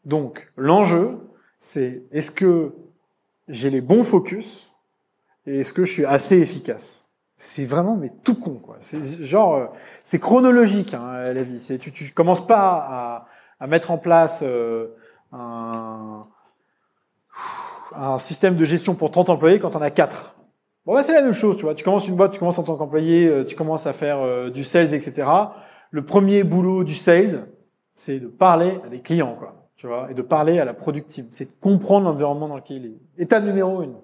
[0.03, 1.19] Donc, l'enjeu,
[1.59, 2.73] c'est est-ce que
[3.47, 4.73] j'ai les bons focus
[5.45, 7.07] et est-ce que je suis assez efficace?
[7.37, 8.77] C'est vraiment mais tout con quoi.
[8.81, 9.67] C'est genre euh,
[10.03, 11.59] c'est chronologique hein, la vie.
[11.59, 13.27] C'est tu tu commences pas
[13.59, 14.87] à, mettre en place euh,
[15.31, 16.25] un
[18.17, 20.35] système de gestion pour 30 employés quand on a 4.
[20.87, 21.75] Bon bah c'est la même chose, tu vois.
[21.75, 24.63] Tu commences une boîte, tu commences en tant qu'employé, euh, tu commences à faire du
[24.63, 25.27] sales, etc.
[25.91, 27.47] Le premier boulot du sales,
[27.95, 31.25] c'est de parler à des clients, quoi tu vois, et de parler à la productive.
[31.31, 33.23] C'est de comprendre l'environnement dans lequel il est.
[33.23, 33.95] Étape numéro une.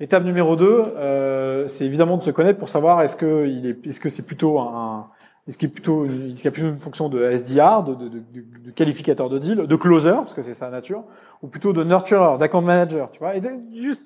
[0.00, 3.86] Étape numéro deux, euh, c'est évidemment de se connaître pour savoir est-ce que il est,
[3.86, 5.10] est-ce que c'est plutôt un,
[5.46, 8.20] est-ce qu'il est plutôt, il a plutôt une fonction de SDR, de, de, de,
[8.64, 11.04] de, qualificateur de deal, de closer parce que c'est sa nature,
[11.42, 13.42] ou plutôt de nurturer, d'account manager, tu vois, et
[13.74, 14.04] juste,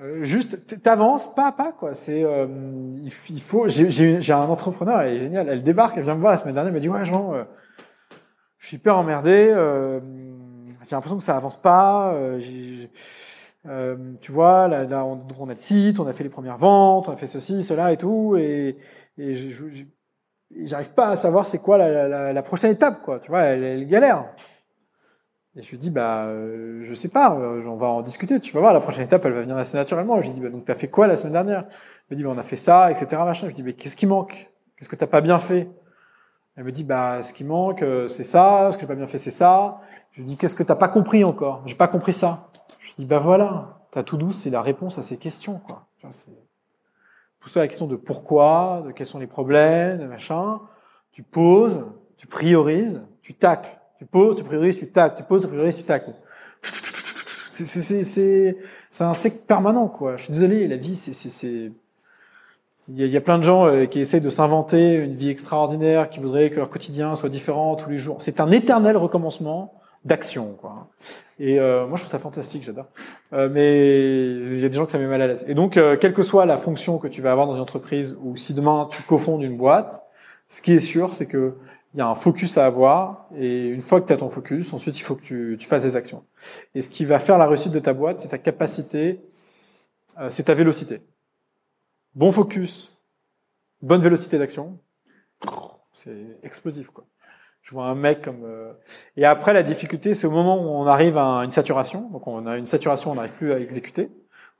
[0.00, 1.94] euh, juste, t'avances pas à pas quoi.
[1.94, 2.46] C'est, euh,
[3.02, 3.68] il, faut.
[3.68, 6.70] J'ai un entrepreneur, elle est géniale, elle débarque, elle vient me voir la semaine dernière,
[6.70, 7.34] elle me dit ouais Jean.
[7.34, 7.44] Euh,
[8.62, 9.50] je suis hyper emmerdé.
[9.52, 10.00] Euh,
[10.88, 12.14] j'ai l'impression que ça avance pas.
[12.14, 12.40] Euh,
[13.66, 16.58] euh, tu vois, là, là on, on, a le site, on a fait les premières
[16.58, 18.76] ventes, on a fait ceci, cela et tout, et,
[19.18, 19.34] et
[20.64, 23.20] j'arrive pas à savoir c'est quoi la, la, la, prochaine étape, quoi.
[23.20, 24.26] Tu vois, elle, elle galère.
[25.54, 28.40] Et je lui dis, bah, euh, je sais pas, euh, on va en discuter.
[28.40, 30.20] Tu vas voir, la prochaine étape, elle va venir assez naturellement.
[30.22, 31.66] je lui dis, bah, donc t'as fait quoi la semaine dernière?
[32.10, 33.06] Il me dit, bah, on a fait ça, etc.
[33.24, 33.42] Machin.
[33.42, 34.50] Je lui dis, mais qu'est-ce qui manque?
[34.76, 35.70] Qu'est-ce que t'as pas bien fait?
[36.56, 39.06] Elle me dit, bah, ce qui manque, euh, c'est ça, ce que j'ai pas bien
[39.06, 39.80] fait, c'est ça.
[40.12, 41.62] Je lui dis, qu'est-ce que t'as pas compris encore?
[41.66, 42.50] J'ai pas compris ça.
[42.80, 45.86] Je lui dis, bah voilà, t'as tout douce, c'est la réponse à ces questions, quoi.
[47.40, 50.60] Pose-toi la question de pourquoi, de quels sont les problèmes, machin.
[51.12, 51.84] Tu poses,
[52.16, 53.78] tu priorises, tu tacles.
[54.02, 55.14] Tu poses, tu priorises, tu tacles.
[55.16, 56.10] Tu poses, tu priorises, tu tacles.
[56.60, 58.56] C'est
[59.04, 60.16] un sec permanent, quoi.
[60.16, 61.70] Je suis désolé, la vie, c'est
[62.88, 65.30] il y, il y, a, plein de gens euh, qui essayent de s'inventer une vie
[65.30, 68.22] extraordinaire, qui voudraient que leur quotidien soit différent tous les jours.
[68.22, 69.72] C'est un éternel recommencement
[70.04, 70.88] d'action, quoi.
[71.38, 72.86] Et euh, moi, je trouve ça fantastique, j'adore.
[73.32, 75.44] Euh, mais il y a des gens que ça met mal à l'aise.
[75.46, 78.18] Et donc, euh, quelle que soit la fonction que tu vas avoir dans une entreprise,
[78.20, 80.02] ou si demain tu cofondes une boîte,
[80.48, 81.54] ce qui est sûr, c'est que
[81.94, 84.72] il y a un focus à avoir, et une fois que tu as ton focus,
[84.72, 86.24] ensuite il faut que tu, tu, fasses des actions.
[86.74, 89.20] Et ce qui va faire la réussite de ta boîte, c'est ta capacité,
[90.18, 91.02] euh, c'est ta vélocité
[92.14, 92.96] bon focus,
[93.80, 94.78] bonne vélocité d'action,
[95.92, 97.04] c'est explosif quoi.
[97.62, 98.72] Je vois un mec comme euh,
[99.16, 102.46] et après la difficulté c'est au moment où on arrive à une saturation, donc on
[102.46, 104.10] a une saturation, on n'arrive plus à exécuter,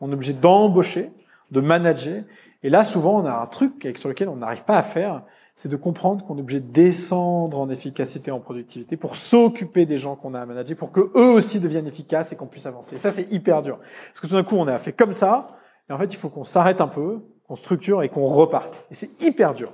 [0.00, 1.10] on est obligé d'embaucher,
[1.50, 2.22] de manager
[2.62, 5.22] et là souvent on a un truc sur lequel on n'arrive pas à faire,
[5.55, 9.98] c'est de comprendre qu'on est obligé de descendre en efficacité, en productivité pour s'occuper des
[9.98, 12.97] gens qu'on a à manager, pour que eux aussi deviennent efficaces et qu'on puisse avancer.
[12.97, 15.58] Et ça c'est hyper dur parce que tout d'un coup on a fait comme ça
[15.89, 18.86] et en fait il faut qu'on s'arrête un peu, qu'on structure et qu'on reparte.
[18.90, 19.72] Et c'est hyper dur.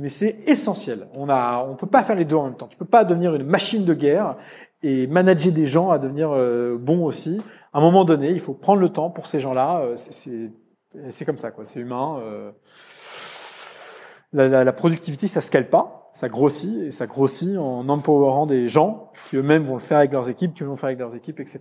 [0.00, 1.06] Mais c'est essentiel.
[1.14, 2.66] On a, on peut pas faire les deux en même temps.
[2.66, 4.36] Tu peux pas devenir une machine de guerre
[4.82, 7.40] et manager des gens à devenir euh, bon aussi.
[7.72, 9.82] À un moment donné, il faut prendre le temps pour ces gens-là.
[9.82, 9.96] Euh,
[11.08, 11.64] c'est comme ça, quoi.
[11.64, 12.18] C'est humain.
[12.20, 12.50] Euh.
[14.34, 19.36] La, productivité, ça scale pas, ça grossit et ça grossit en empowerant des gens qui
[19.36, 21.60] eux-mêmes vont le faire avec leurs équipes, qui vont le faire avec leurs équipes, etc.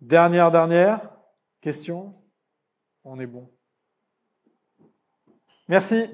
[0.00, 1.00] Dernière, dernière
[1.60, 2.12] question
[3.04, 3.48] On est bon.
[5.68, 6.10] Merci.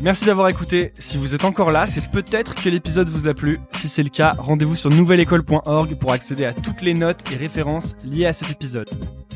[0.00, 0.92] Merci d'avoir écouté.
[0.98, 3.58] Si vous êtes encore là, c'est peut-être que l'épisode vous a plu.
[3.72, 7.96] Si c'est le cas, rendez-vous sur nouvelleécole.org pour accéder à toutes les notes et références
[8.04, 8.88] liées à cet épisode.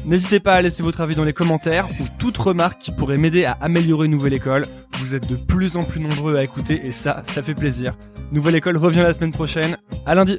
[0.05, 3.44] N'hésitez pas à laisser votre avis dans les commentaires ou toute remarque qui pourrait m'aider
[3.44, 4.62] à améliorer Nouvelle École.
[4.99, 7.97] Vous êtes de plus en plus nombreux à écouter et ça, ça fait plaisir.
[8.31, 9.78] Nouvelle École revient la semaine prochaine.
[10.07, 10.39] À lundi.